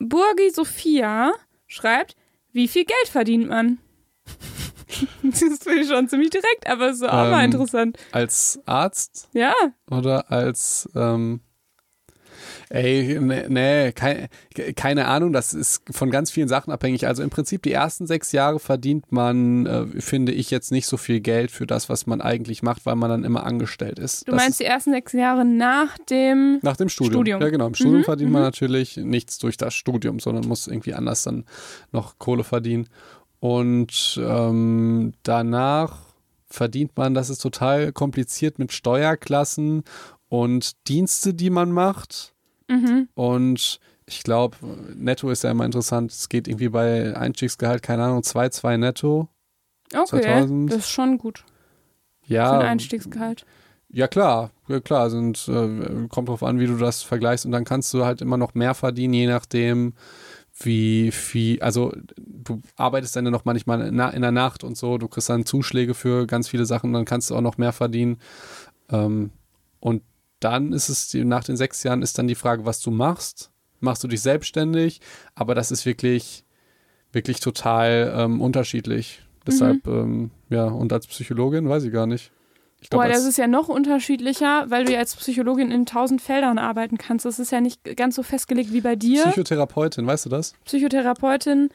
Burgi 0.00 0.50
Sophia 0.50 1.32
schreibt, 1.66 2.16
wie 2.52 2.66
viel 2.66 2.84
Geld 2.84 3.08
verdient 3.08 3.48
man? 3.48 3.78
das 5.22 5.40
finde 5.62 5.82
ich 5.82 5.88
schon 5.88 6.08
ziemlich 6.08 6.30
direkt, 6.30 6.68
aber 6.68 6.88
es 6.88 6.96
ist 6.96 7.08
auch 7.08 7.24
ähm, 7.24 7.30
mal 7.30 7.44
interessant. 7.44 7.98
Als 8.10 8.58
Arzt? 8.66 9.28
Ja. 9.32 9.52
Oder 9.90 10.30
als 10.32 10.88
ähm, 10.96 11.40
Ey, 12.72 13.18
nee, 13.20 13.46
nee 13.48 13.92
keine, 13.92 14.28
keine 14.76 15.06
Ahnung, 15.08 15.32
das 15.32 15.54
ist 15.54 15.82
von 15.90 16.08
ganz 16.08 16.30
vielen 16.30 16.46
Sachen 16.46 16.72
abhängig. 16.72 17.08
Also 17.08 17.24
im 17.24 17.28
Prinzip 17.28 17.64
die 17.64 17.72
ersten 17.72 18.06
sechs 18.06 18.30
Jahre 18.30 18.60
verdient 18.60 19.10
man, 19.10 19.66
äh, 19.66 19.86
finde 20.00 20.30
ich, 20.30 20.52
jetzt 20.52 20.70
nicht 20.70 20.86
so 20.86 20.96
viel 20.96 21.18
Geld 21.18 21.50
für 21.50 21.66
das, 21.66 21.88
was 21.88 22.06
man 22.06 22.20
eigentlich 22.20 22.62
macht, 22.62 22.86
weil 22.86 22.94
man 22.94 23.10
dann 23.10 23.24
immer 23.24 23.44
angestellt 23.44 23.98
ist. 23.98 24.28
Du 24.28 24.32
das 24.32 24.40
meinst 24.40 24.60
die 24.60 24.66
ersten 24.66 24.92
sechs 24.92 25.12
Jahre 25.12 25.44
nach 25.44 25.98
dem 25.98 26.60
Nach 26.62 26.76
dem 26.76 26.88
Studium. 26.88 27.14
Studium. 27.14 27.42
Ja, 27.42 27.48
genau. 27.48 27.66
Im 27.66 27.74
Studium 27.74 27.98
mhm, 27.98 28.04
verdient 28.04 28.30
man 28.30 28.42
mhm. 28.42 28.46
natürlich 28.46 28.96
nichts 28.98 29.38
durch 29.38 29.56
das 29.56 29.74
Studium, 29.74 30.20
sondern 30.20 30.46
muss 30.46 30.68
irgendwie 30.68 30.94
anders 30.94 31.24
dann 31.24 31.46
noch 31.90 32.20
Kohle 32.20 32.44
verdienen. 32.44 32.88
Und 33.40 34.20
ähm, 34.22 35.12
danach 35.24 35.98
verdient 36.46 36.96
man, 36.96 37.14
das 37.14 37.30
ist 37.30 37.38
total 37.38 37.90
kompliziert 37.90 38.60
mit 38.60 38.72
Steuerklassen 38.72 39.82
und 40.28 40.86
Dienste, 40.86 41.34
die 41.34 41.50
man 41.50 41.72
macht. 41.72 42.32
Mhm. 42.70 43.08
Und 43.14 43.80
ich 44.06 44.22
glaube, 44.22 44.56
netto 44.94 45.30
ist 45.30 45.44
ja 45.44 45.50
immer 45.50 45.64
interessant. 45.64 46.12
Es 46.12 46.28
geht 46.28 46.48
irgendwie 46.48 46.68
bei 46.68 47.16
Einstiegsgehalt, 47.16 47.82
keine 47.82 48.04
Ahnung, 48.04 48.20
2,2 48.20 48.76
netto. 48.76 49.28
Okay, 49.92 50.22
2000. 50.22 50.70
das 50.70 50.78
ist 50.78 50.90
schon 50.90 51.18
gut. 51.18 51.44
Ja. 52.24 52.48
Für 52.48 52.60
ein 52.60 52.66
Einstiegsgehalt. 52.66 53.44
Ja, 53.92 54.06
klar. 54.06 54.50
Ja, 54.68 54.80
klar. 54.80 55.10
Sind, 55.10 55.48
äh, 55.48 56.06
kommt 56.08 56.28
drauf 56.28 56.44
an, 56.44 56.60
wie 56.60 56.66
du 56.66 56.76
das 56.76 57.02
vergleichst. 57.02 57.44
Und 57.44 57.52
dann 57.52 57.64
kannst 57.64 57.92
du 57.92 58.04
halt 58.04 58.20
immer 58.22 58.36
noch 58.36 58.54
mehr 58.54 58.74
verdienen, 58.74 59.14
je 59.14 59.26
nachdem, 59.26 59.94
wie 60.62 61.10
viel. 61.10 61.60
Also, 61.60 61.92
du 62.16 62.62
arbeitest 62.76 63.16
dann 63.16 63.24
ja 63.24 63.30
noch 63.32 63.44
manchmal 63.44 63.80
in, 63.80 63.98
in 63.98 64.22
der 64.22 64.32
Nacht 64.32 64.62
und 64.62 64.76
so. 64.76 64.96
Du 64.96 65.08
kriegst 65.08 65.28
dann 65.28 65.44
Zuschläge 65.44 65.94
für 65.94 66.26
ganz 66.26 66.48
viele 66.48 66.66
Sachen. 66.66 66.92
Dann 66.92 67.04
kannst 67.04 67.30
du 67.30 67.36
auch 67.36 67.40
noch 67.40 67.58
mehr 67.58 67.72
verdienen. 67.72 68.18
Ähm, 68.90 69.30
und 69.80 70.02
dann 70.40 70.72
ist 70.72 70.88
es, 70.88 71.14
nach 71.14 71.44
den 71.44 71.56
sechs 71.56 71.82
Jahren 71.82 72.02
ist 72.02 72.18
dann 72.18 72.26
die 72.26 72.34
Frage, 72.34 72.64
was 72.64 72.80
du 72.80 72.90
machst. 72.90 73.50
Machst 73.80 74.04
du 74.04 74.08
dich 74.08 74.20
selbstständig? 74.20 75.00
Aber 75.34 75.54
das 75.54 75.70
ist 75.70 75.86
wirklich, 75.86 76.44
wirklich 77.12 77.40
total 77.40 78.12
ähm, 78.16 78.40
unterschiedlich. 78.40 79.22
Deshalb, 79.46 79.86
mhm. 79.86 79.92
ähm, 79.92 80.30
ja, 80.50 80.64
und 80.64 80.92
als 80.92 81.06
Psychologin 81.06 81.68
weiß 81.68 81.84
ich 81.84 81.92
gar 81.92 82.06
nicht. 82.06 82.30
Ich 82.82 82.88
glaub, 82.88 83.02
Boah, 83.02 83.08
das 83.08 83.24
ist 83.24 83.36
ja 83.36 83.46
noch 83.46 83.68
unterschiedlicher, 83.68 84.70
weil 84.70 84.86
du 84.86 84.92
ja 84.92 84.98
als 84.98 85.14
Psychologin 85.16 85.70
in 85.70 85.84
tausend 85.84 86.22
Feldern 86.22 86.58
arbeiten 86.58 86.96
kannst. 86.96 87.26
Das 87.26 87.38
ist 87.38 87.52
ja 87.52 87.60
nicht 87.60 87.96
ganz 87.96 88.16
so 88.16 88.22
festgelegt 88.22 88.72
wie 88.72 88.80
bei 88.80 88.96
dir. 88.96 89.24
Psychotherapeutin, 89.24 90.06
weißt 90.06 90.26
du 90.26 90.30
das? 90.30 90.54
Psychotherapeutin 90.64 91.68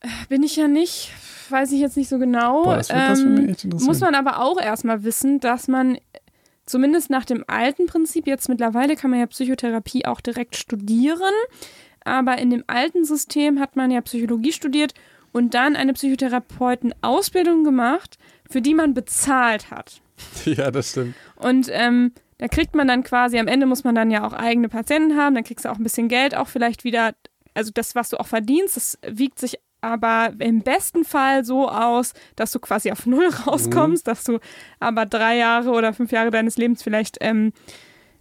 äh, 0.00 0.08
bin 0.28 0.42
ich 0.42 0.56
ja 0.56 0.66
nicht, 0.66 1.12
weiß 1.50 1.70
ich 1.72 1.80
jetzt 1.80 1.96
nicht 1.96 2.08
so 2.08 2.18
genau. 2.18 2.64
Boah, 2.64 2.76
das 2.76 2.88
wird 2.88 2.98
ähm, 2.98 3.08
das 3.08 3.20
für 3.20 3.28
mich 3.28 3.50
echt 3.50 3.64
interessant. 3.64 3.88
Muss 3.88 4.00
man 4.00 4.14
aber 4.16 4.40
auch 4.40 4.60
erstmal 4.60 5.04
wissen, 5.04 5.38
dass 5.38 5.68
man 5.68 5.98
zumindest 6.70 7.10
nach 7.10 7.24
dem 7.24 7.44
alten 7.46 7.86
Prinzip, 7.86 8.26
jetzt 8.26 8.48
mittlerweile 8.48 8.96
kann 8.96 9.10
man 9.10 9.20
ja 9.20 9.26
Psychotherapie 9.26 10.06
auch 10.06 10.20
direkt 10.20 10.56
studieren, 10.56 11.34
aber 12.04 12.38
in 12.38 12.50
dem 12.50 12.64
alten 12.66 13.04
System 13.04 13.60
hat 13.60 13.76
man 13.76 13.90
ja 13.90 14.00
Psychologie 14.00 14.52
studiert 14.52 14.94
und 15.32 15.54
dann 15.54 15.76
eine 15.76 15.92
Psychotherapeutenausbildung 15.92 17.64
gemacht, 17.64 18.18
für 18.48 18.62
die 18.62 18.74
man 18.74 18.94
bezahlt 18.94 19.70
hat. 19.70 20.00
Ja, 20.44 20.70
das 20.70 20.90
stimmt. 20.90 21.14
Und 21.36 21.68
ähm, 21.70 22.12
da 22.36 22.48
kriegt 22.48 22.74
man 22.74 22.88
dann 22.88 23.02
quasi, 23.04 23.38
am 23.38 23.48
Ende 23.48 23.66
muss 23.66 23.84
man 23.84 23.94
dann 23.94 24.10
ja 24.10 24.26
auch 24.26 24.34
eigene 24.34 24.68
Patienten 24.68 25.16
haben, 25.16 25.34
dann 25.34 25.44
kriegst 25.44 25.64
du 25.64 25.70
auch 25.70 25.78
ein 25.78 25.82
bisschen 25.82 26.08
Geld, 26.08 26.34
auch 26.34 26.48
vielleicht 26.48 26.84
wieder, 26.84 27.14
also 27.54 27.70
das, 27.72 27.94
was 27.94 28.10
du 28.10 28.20
auch 28.20 28.26
verdienst, 28.26 28.76
das 28.76 28.98
wiegt 29.06 29.38
sich 29.38 29.58
aber 29.80 30.32
im 30.38 30.60
besten 30.60 31.04
Fall 31.04 31.44
so 31.44 31.68
aus, 31.68 32.12
dass 32.36 32.52
du 32.52 32.58
quasi 32.58 32.90
auf 32.90 33.06
Null 33.06 33.28
rauskommst, 33.46 34.06
mhm. 34.06 34.10
dass 34.10 34.24
du 34.24 34.38
aber 34.78 35.06
drei 35.06 35.36
Jahre 35.36 35.70
oder 35.70 35.92
fünf 35.92 36.12
Jahre 36.12 36.30
deines 36.30 36.56
Lebens 36.56 36.82
vielleicht 36.82 37.18
ähm, 37.20 37.52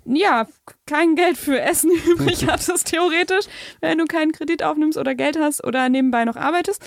ja, 0.06 0.48
kein 0.86 1.16
Geld 1.16 1.38
für 1.38 1.60
Essen 1.60 1.92
übrig 2.08 2.48
hattest, 2.52 2.88
theoretisch, 2.88 3.46
wenn 3.82 3.98
du 3.98 4.06
keinen 4.06 4.32
Kredit 4.32 4.64
aufnimmst 4.64 4.98
oder 4.98 5.16
Geld 5.16 5.38
hast 5.38 5.64
oder 5.64 5.90
nebenbei 5.90 6.26
noch 6.26 6.36
arbeitest. 6.36 6.84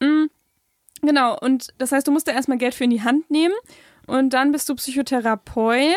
Mhm. 0.00 0.30
Genau, 1.02 1.38
und 1.38 1.68
das 1.76 1.92
heißt, 1.92 2.06
du 2.06 2.12
musst 2.12 2.28
da 2.28 2.32
erstmal 2.32 2.56
Geld 2.56 2.74
für 2.74 2.84
in 2.84 2.90
die 2.90 3.02
Hand 3.02 3.30
nehmen 3.30 3.54
und 4.06 4.30
dann 4.30 4.52
bist 4.52 4.68
du 4.68 4.74
Psychotherapeutin 4.74 5.94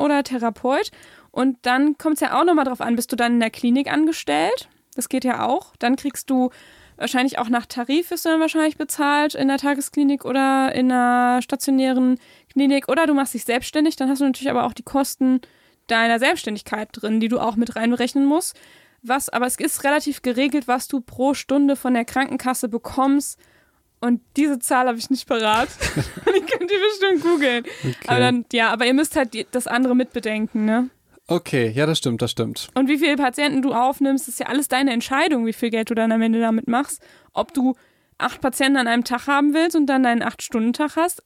oder 0.00 0.24
Therapeut 0.24 0.90
und 1.30 1.58
dann 1.62 1.98
kommt 1.98 2.14
es 2.14 2.20
ja 2.20 2.38
auch 2.38 2.44
nochmal 2.44 2.64
drauf 2.64 2.80
an, 2.80 2.96
bist 2.96 3.12
du 3.12 3.16
dann 3.16 3.34
in 3.34 3.40
der 3.40 3.50
Klinik 3.50 3.90
angestellt? 3.90 4.68
Das 4.94 5.08
geht 5.08 5.24
ja 5.24 5.44
auch. 5.46 5.74
Dann 5.78 5.96
kriegst 5.96 6.30
du 6.30 6.50
wahrscheinlich 6.96 7.38
auch 7.38 7.48
nach 7.48 7.66
Tarif 7.66 8.10
wirst 8.10 8.24
du 8.24 8.28
dann 8.28 8.40
wahrscheinlich 8.40 8.76
bezahlt 8.76 9.34
in 9.34 9.48
der 9.48 9.58
Tagesklinik 9.58 10.24
oder 10.24 10.74
in 10.74 10.90
einer 10.90 11.42
stationären 11.42 12.18
Klinik 12.52 12.88
oder 12.88 13.06
du 13.06 13.14
machst 13.14 13.34
dich 13.34 13.44
selbstständig, 13.44 13.96
dann 13.96 14.08
hast 14.08 14.20
du 14.20 14.24
natürlich 14.24 14.50
aber 14.50 14.64
auch 14.64 14.72
die 14.72 14.82
Kosten 14.82 15.40
deiner 15.86 16.18
Selbstständigkeit 16.18 16.88
drin, 16.92 17.20
die 17.20 17.28
du 17.28 17.38
auch 17.38 17.56
mit 17.56 17.76
reinberechnen 17.76 18.24
musst. 18.24 18.56
Was, 19.02 19.28
aber 19.28 19.46
es 19.46 19.56
ist 19.56 19.84
relativ 19.84 20.22
geregelt, 20.22 20.66
was 20.66 20.88
du 20.88 21.00
pro 21.00 21.34
Stunde 21.34 21.76
von 21.76 21.92
der 21.92 22.06
Krankenkasse 22.06 22.68
bekommst. 22.68 23.38
Und 24.00 24.22
diese 24.36 24.58
Zahl 24.58 24.86
habe 24.86 24.98
ich 24.98 25.10
nicht 25.10 25.28
parat. 25.28 25.68
die 25.94 26.40
könnt 26.40 26.70
ihr 26.70 26.78
bestimmt 26.78 27.22
googeln. 27.22 27.64
Okay. 27.80 27.94
Aber 28.06 28.20
dann, 28.20 28.46
ja, 28.52 28.70
aber 28.70 28.86
ihr 28.86 28.94
müsst 28.94 29.16
halt 29.16 29.34
die, 29.34 29.46
das 29.50 29.66
andere 29.66 29.94
mitbedenken, 29.94 30.64
ne? 30.64 30.88
Okay, 31.26 31.70
ja, 31.70 31.86
das 31.86 31.98
stimmt, 31.98 32.20
das 32.20 32.30
stimmt. 32.30 32.68
Und 32.74 32.88
wie 32.88 32.98
viele 32.98 33.16
Patienten 33.16 33.62
du 33.62 33.72
aufnimmst, 33.72 34.28
ist 34.28 34.40
ja 34.40 34.46
alles 34.46 34.68
deine 34.68 34.92
Entscheidung, 34.92 35.46
wie 35.46 35.52
viel 35.54 35.70
Geld 35.70 35.88
du 35.90 35.94
dann 35.94 36.12
am 36.12 36.20
Ende 36.20 36.40
damit 36.40 36.68
machst. 36.68 37.02
Ob 37.32 37.54
du 37.54 37.74
acht 38.18 38.40
Patienten 38.42 38.76
an 38.76 38.86
einem 38.88 39.04
Tag 39.04 39.26
haben 39.26 39.54
willst 39.54 39.74
und 39.74 39.86
dann 39.86 40.02
deinen 40.02 40.22
Acht-Stunden-Tag 40.22 40.96
hast. 40.96 41.22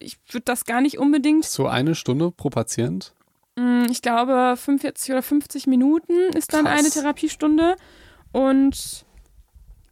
Ich 0.00 0.18
würde 0.30 0.44
das 0.44 0.64
gar 0.66 0.80
nicht 0.80 0.98
unbedingt. 0.98 1.44
So 1.46 1.66
eine 1.66 1.94
Stunde 1.94 2.30
pro 2.30 2.50
Patient? 2.50 3.14
Mm, 3.56 3.86
Ich 3.90 4.02
glaube, 4.02 4.54
45 4.56 5.12
oder 5.12 5.22
50 5.22 5.66
Minuten 5.66 6.12
ist 6.36 6.52
dann 6.52 6.66
Krass. 6.66 6.78
eine 6.78 6.90
Therapiestunde. 6.90 7.76
Und 8.32 9.06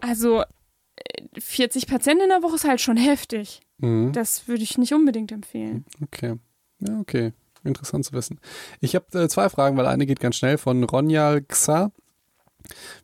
also 0.00 0.42
äh, 0.42 1.40
40 1.40 1.86
Patienten 1.86 2.24
in 2.24 2.28
der 2.28 2.42
Woche 2.42 2.56
ist 2.56 2.68
halt 2.68 2.80
schon 2.82 2.98
heftig. 2.98 3.60
Mhm. 3.78 4.12
Das 4.12 4.46
würde 4.48 4.62
ich 4.62 4.76
nicht 4.78 4.92
unbedingt 4.92 5.32
empfehlen. 5.32 5.84
Okay. 6.02 6.34
Ja, 6.80 7.00
okay. 7.00 7.32
Interessant 7.66 8.04
zu 8.04 8.12
wissen. 8.12 8.40
Ich 8.80 8.94
habe 8.94 9.06
äh, 9.18 9.28
zwei 9.28 9.48
Fragen, 9.48 9.76
weil 9.76 9.86
eine 9.86 10.06
geht 10.06 10.20
ganz 10.20 10.36
schnell 10.36 10.58
von 10.58 10.84
Ronjal 10.84 11.42
Xa. 11.42 11.92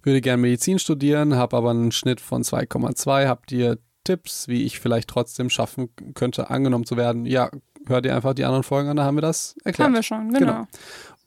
Würde 0.02 0.20
gern 0.20 0.40
Medizin 0.40 0.78
studieren, 0.78 1.36
habe 1.36 1.56
aber 1.56 1.70
einen 1.70 1.92
Schnitt 1.92 2.20
von 2.20 2.42
2,2. 2.42 3.28
Habt 3.28 3.52
ihr 3.52 3.78
Tipps, 4.04 4.48
wie 4.48 4.64
ich 4.64 4.80
vielleicht 4.80 5.08
trotzdem 5.08 5.50
schaffen 5.50 5.90
könnte, 6.14 6.50
angenommen 6.50 6.84
zu 6.84 6.96
werden? 6.96 7.26
Ja, 7.26 7.50
hört 7.86 8.06
ihr 8.06 8.14
einfach 8.14 8.34
die 8.34 8.44
anderen 8.44 8.64
Folgen 8.64 8.88
an, 8.88 8.96
da 8.96 9.04
haben 9.04 9.16
wir 9.16 9.22
das 9.22 9.54
erklärt. 9.64 9.86
Haben 9.86 9.94
wir 9.94 10.02
schon, 10.02 10.32
genau. 10.32 10.52
Genau. 10.52 10.66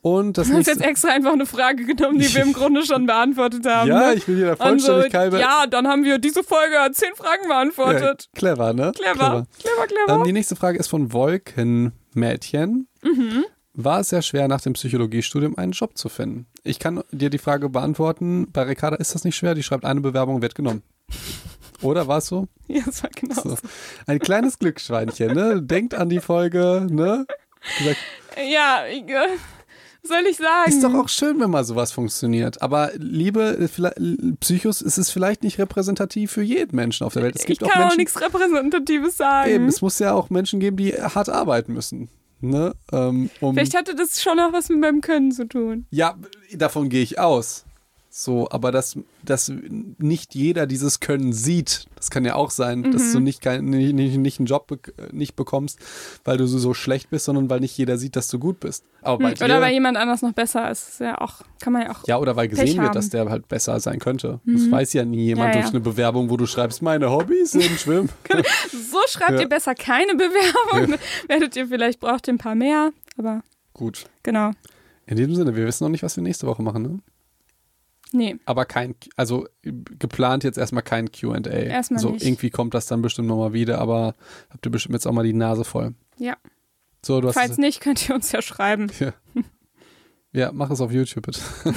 Und 0.01 0.37
das 0.37 0.49
Du 0.49 0.53
hast 0.53 0.67
jetzt 0.67 0.83
extra 0.83 1.09
einfach 1.09 1.33
eine 1.33 1.47
Frage 1.47 1.83
genommen, 1.83 2.19
die 2.19 2.31
wir 2.35 2.43
im 2.43 2.53
Grunde 2.53 2.85
schon 2.85 3.07
beantwortet 3.07 3.65
haben. 3.65 3.89
Ja, 3.89 4.09
ne? 4.09 4.13
ich 4.13 4.27
will 4.27 4.35
hier 4.35 4.45
der 4.45 4.57
Vollständigkeit. 4.57 5.33
ja, 5.33 5.65
dann 5.65 5.87
haben 5.87 6.03
wir 6.03 6.19
diese 6.19 6.43
Folge 6.43 6.75
zehn 6.91 7.15
Fragen 7.15 7.47
beantwortet. 7.47 8.29
Ja, 8.31 8.37
clever, 8.39 8.73
ne? 8.73 8.91
Clever, 8.95 9.47
clever, 9.59 9.87
clever. 9.87 10.19
Ähm, 10.19 10.23
die 10.23 10.33
nächste 10.33 10.55
Frage 10.55 10.77
ist 10.77 10.89
von 10.89 11.11
Wolkenmädchen. 12.15 12.87
Mhm. 13.03 13.45
War 13.73 13.99
es 13.99 14.09
sehr 14.09 14.21
schwer, 14.21 14.47
nach 14.47 14.61
dem 14.61 14.73
Psychologiestudium 14.73 15.57
einen 15.57 15.73
Job 15.73 15.97
zu 15.97 16.07
finden? 16.07 16.47
Ich 16.63 16.79
kann 16.79 17.03
dir 17.11 17.29
die 17.29 17.37
Frage 17.37 17.69
beantworten. 17.69 18.47
Bei 18.51 18.63
Ricarda 18.63 18.95
ist 18.97 19.13
das 19.15 19.25
nicht 19.25 19.35
schwer. 19.35 19.53
Die 19.53 19.63
schreibt 19.63 19.83
eine 19.83 19.99
Bewerbung, 20.01 20.41
wird 20.41 20.55
genommen. 20.55 20.81
Oder 21.81 22.07
war 22.07 22.19
es 22.19 22.27
so? 22.27 22.47
ja, 22.67 22.83
das 22.85 23.03
war 23.03 23.09
genau 23.13 23.35
so. 23.35 23.49
so. 23.49 23.57
Ein 24.07 24.19
kleines 24.19 24.57
Glücksschweinchen, 24.59 25.33
ne? 25.33 25.61
Denkt 25.61 25.93
an 25.93 26.07
die 26.09 26.21
Folge, 26.21 26.87
ne? 26.89 27.25
Gesagt, 27.79 27.99
Ja, 28.49 28.85
ich, 28.89 29.03
äh, 29.09 29.27
soll 30.05 30.25
ich 30.29 30.37
sagen? 30.37 30.69
ist 30.69 30.83
doch 30.83 30.93
auch 30.93 31.09
schön, 31.09 31.39
wenn 31.39 31.49
mal 31.49 31.63
sowas 31.63 31.91
funktioniert. 31.91 32.61
Aber 32.61 32.91
liebe 32.97 33.69
Psychos, 34.39 34.81
es 34.81 34.97
ist 34.97 35.11
vielleicht 35.11 35.43
nicht 35.43 35.59
repräsentativ 35.59 36.31
für 36.31 36.41
jeden 36.43 36.75
Menschen 36.75 37.05
auf 37.05 37.13
der 37.13 37.23
Welt. 37.23 37.35
Es 37.35 37.41
ich 37.41 37.47
gibt 37.47 37.61
kann 37.61 37.71
auch 37.71 37.75
auch 37.75 37.79
Menschen, 37.81 37.97
nichts 37.97 38.21
Repräsentatives 38.21 39.17
sagen. 39.17 39.51
Eben, 39.51 39.67
es 39.67 39.81
muss 39.81 39.99
ja 39.99 40.13
auch 40.13 40.29
Menschen 40.29 40.59
geben, 40.59 40.77
die 40.77 40.93
hart 40.93 41.29
arbeiten 41.29 41.73
müssen. 41.73 42.09
Ne? 42.41 42.73
Ähm, 42.91 43.29
um, 43.41 43.55
Vielleicht 43.55 43.75
hatte 43.75 43.95
das 43.95 44.21
schon 44.21 44.37
noch 44.37 44.53
was 44.53 44.69
mit 44.69 44.79
meinem 44.79 45.01
Können 45.01 45.31
zu 45.31 45.47
tun. 45.47 45.85
ja, 45.89 46.15
davon 46.53 46.89
gehe 46.89 47.01
ich 47.01 47.19
aus. 47.19 47.64
So, 48.17 48.47
aber 48.49 48.71
dass, 48.71 48.97
dass 49.25 49.51
nicht 49.97 50.35
jeder 50.35 50.67
dieses 50.67 51.01
Können 51.01 51.33
sieht, 51.33 51.85
das 51.97 52.09
kann 52.09 52.23
ja 52.23 52.35
auch 52.35 52.49
sein, 52.49 52.79
Mhm. 52.79 52.91
dass 52.93 53.11
du 53.11 53.19
nicht, 53.19 53.41
kein, 53.41 53.65
nicht, 53.65 53.93
nicht, 53.93 54.15
nicht 54.15 54.39
einen 54.39 54.45
Job 54.45 54.67
be 54.67 54.79
nicht 55.11 55.35
bekommst, 55.35 55.79
weil 56.23 56.37
du 56.37 56.47
so, 56.47 56.57
so 56.57 56.73
schlecht 56.73 57.09
bist, 57.09 57.25
sondern 57.25 57.49
weil 57.49 57.59
nicht 57.59 57.77
jeder 57.77 57.97
sieht, 57.97 58.15
dass 58.15 58.29
du 58.29 58.39
gut 58.39 58.61
bist. 58.61 58.85
Aber 59.01 59.17
bei 59.17 59.29
Hm, 59.31 59.35
dir, 59.35 59.43
Oder 59.43 59.59
weil 59.59 59.73
jemand 59.73 59.97
anders 59.97 60.21
noch 60.21 60.31
besser 60.31 60.71
ist. 60.71 61.01
Ja, 61.01 61.19
auch, 61.19 61.41
kann 61.59 61.73
man 61.73 61.81
ja 61.81 61.91
auch. 61.91 62.07
ja, 62.07 62.17
oder 62.17 62.37
weil 62.37 62.47
Pech 62.47 62.57
gesehen 62.61 62.77
wird, 62.77 62.87
haben. 62.87 62.93
dass 62.95 63.09
der 63.09 63.29
halt 63.29 63.49
besser 63.49 63.77
sein 63.81 63.99
könnte. 63.99 64.39
Das 64.45 64.71
weiß 64.71 64.93
ja 64.93 65.03
nie 65.03 65.25
jemand 65.25 65.47
Ja, 65.53 65.59
durch 65.59 65.65
ja. 65.65 65.71
eine 65.71 65.81
Bewerbung, 65.81 66.29
wo 66.29 66.37
du 66.37 66.45
schreibst, 66.45 66.81
meine 66.81 67.11
Hobbys 67.11 67.51
sind 67.51 67.63
Schwimmen. 67.81 68.07
So 68.71 68.99
schreibt 69.09 69.31
Ja. 69.31 69.41
ihr 69.41 69.49
besser 69.49 69.75
keine 69.75 70.15
Bewerbung. 70.15 70.97
Werdet 71.27 71.53
ihr 71.57 71.67
vielleicht, 71.67 71.99
braucht 71.99 72.29
ihr 72.29 72.33
ein 72.35 72.37
paar 72.37 72.55
mehr. 72.55 72.93
Aber 73.17 73.41
gut. 73.73 74.05
genau. 74.23 74.51
In 75.05 75.17
diesem 75.17 75.35
Sinne, 75.35 75.53
wir 75.53 75.65
wissen 75.65 75.83
noch 75.83 75.91
nicht, 75.91 76.01
was 76.03 76.15
wir 76.15 76.23
nächste 76.23 76.47
Woche 76.47 76.63
machen, 76.63 76.81
ne? 76.81 76.99
Nee. 78.11 78.37
aber 78.45 78.65
kein, 78.65 78.95
also 79.15 79.47
geplant 79.63 80.43
jetzt 80.43 80.57
erstmal 80.57 80.83
kein 80.83 81.11
QA. 81.11 81.37
Erstmal 81.37 81.99
so, 81.99 82.11
nicht. 82.11 82.25
irgendwie 82.25 82.49
kommt 82.49 82.73
das 82.73 82.85
dann 82.85 83.01
bestimmt 83.01 83.27
nochmal 83.27 83.53
wieder, 83.53 83.79
aber 83.79 84.15
habt 84.49 84.65
ihr 84.65 84.71
bestimmt 84.71 84.93
jetzt 84.93 85.05
auch 85.05 85.11
mal 85.11 85.23
die 85.25 85.33
Nase 85.33 85.63
voll. 85.65 85.93
Ja. 86.17 86.37
So, 87.01 87.21
Falls 87.31 87.57
nicht, 87.57 87.81
könnt 87.81 88.07
ihr 88.07 88.15
uns 88.15 88.31
ja 88.31 88.41
schreiben. 88.41 88.89
ja. 88.99 89.13
ja, 90.31 90.51
mach 90.53 90.71
es 90.71 90.81
auf 90.81 90.91
YouTube 90.91 91.25
bitte. 91.25 91.41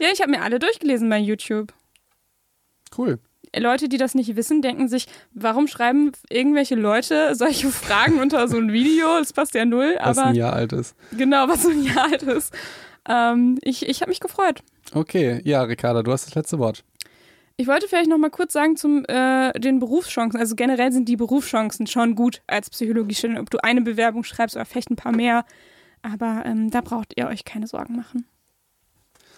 Ja, 0.00 0.08
ich 0.12 0.20
habe 0.20 0.30
mir 0.30 0.42
alle 0.42 0.60
durchgelesen 0.60 1.08
bei 1.08 1.18
YouTube. 1.18 1.72
Cool. 2.96 3.18
Leute, 3.56 3.88
die 3.88 3.96
das 3.96 4.14
nicht 4.14 4.36
wissen, 4.36 4.62
denken 4.62 4.88
sich, 4.88 5.06
warum 5.32 5.66
schreiben 5.66 6.12
irgendwelche 6.30 6.74
Leute 6.74 7.34
solche 7.34 7.68
Fragen 7.70 8.20
unter 8.20 8.46
so 8.48 8.58
ein 8.58 8.72
Video? 8.72 9.18
Das 9.18 9.32
passt 9.32 9.54
ja 9.54 9.64
null, 9.64 9.96
Was 10.00 10.18
aber 10.18 10.28
ein 10.28 10.34
Jahr 10.34 10.52
alt 10.52 10.72
ist. 10.72 10.94
genau, 11.16 11.48
was 11.48 11.62
so 11.62 11.70
ein 11.70 11.82
Jahr 11.82 12.04
alt 12.04 12.22
ist. 12.22 12.54
Ähm, 13.08 13.58
ich 13.62 13.88
ich 13.88 14.00
habe 14.02 14.10
mich 14.10 14.20
gefreut. 14.20 14.62
Okay, 14.94 15.40
ja, 15.44 15.62
Ricarda, 15.62 16.02
du 16.02 16.12
hast 16.12 16.26
das 16.26 16.34
letzte 16.34 16.58
Wort. 16.58 16.84
Ich 17.56 17.66
wollte 17.66 17.88
vielleicht 17.88 18.08
noch 18.08 18.18
mal 18.18 18.30
kurz 18.30 18.52
sagen 18.52 18.76
zum 18.76 19.04
äh, 19.06 19.52
den 19.58 19.80
Berufschancen. 19.80 20.38
Also 20.38 20.54
generell 20.54 20.92
sind 20.92 21.08
die 21.08 21.16
Berufschancen 21.16 21.88
schon 21.88 22.14
gut 22.14 22.40
als 22.46 22.70
Psychologiestudent, 22.70 23.38
ob 23.40 23.50
du 23.50 23.58
eine 23.64 23.80
Bewerbung 23.80 24.22
schreibst 24.22 24.54
oder 24.54 24.64
vielleicht 24.64 24.90
ein 24.90 24.96
paar 24.96 25.12
mehr. 25.12 25.44
Aber 26.02 26.44
ähm, 26.46 26.70
da 26.70 26.80
braucht 26.80 27.14
ihr 27.16 27.26
euch 27.26 27.44
keine 27.44 27.66
Sorgen 27.66 27.96
machen. 27.96 28.26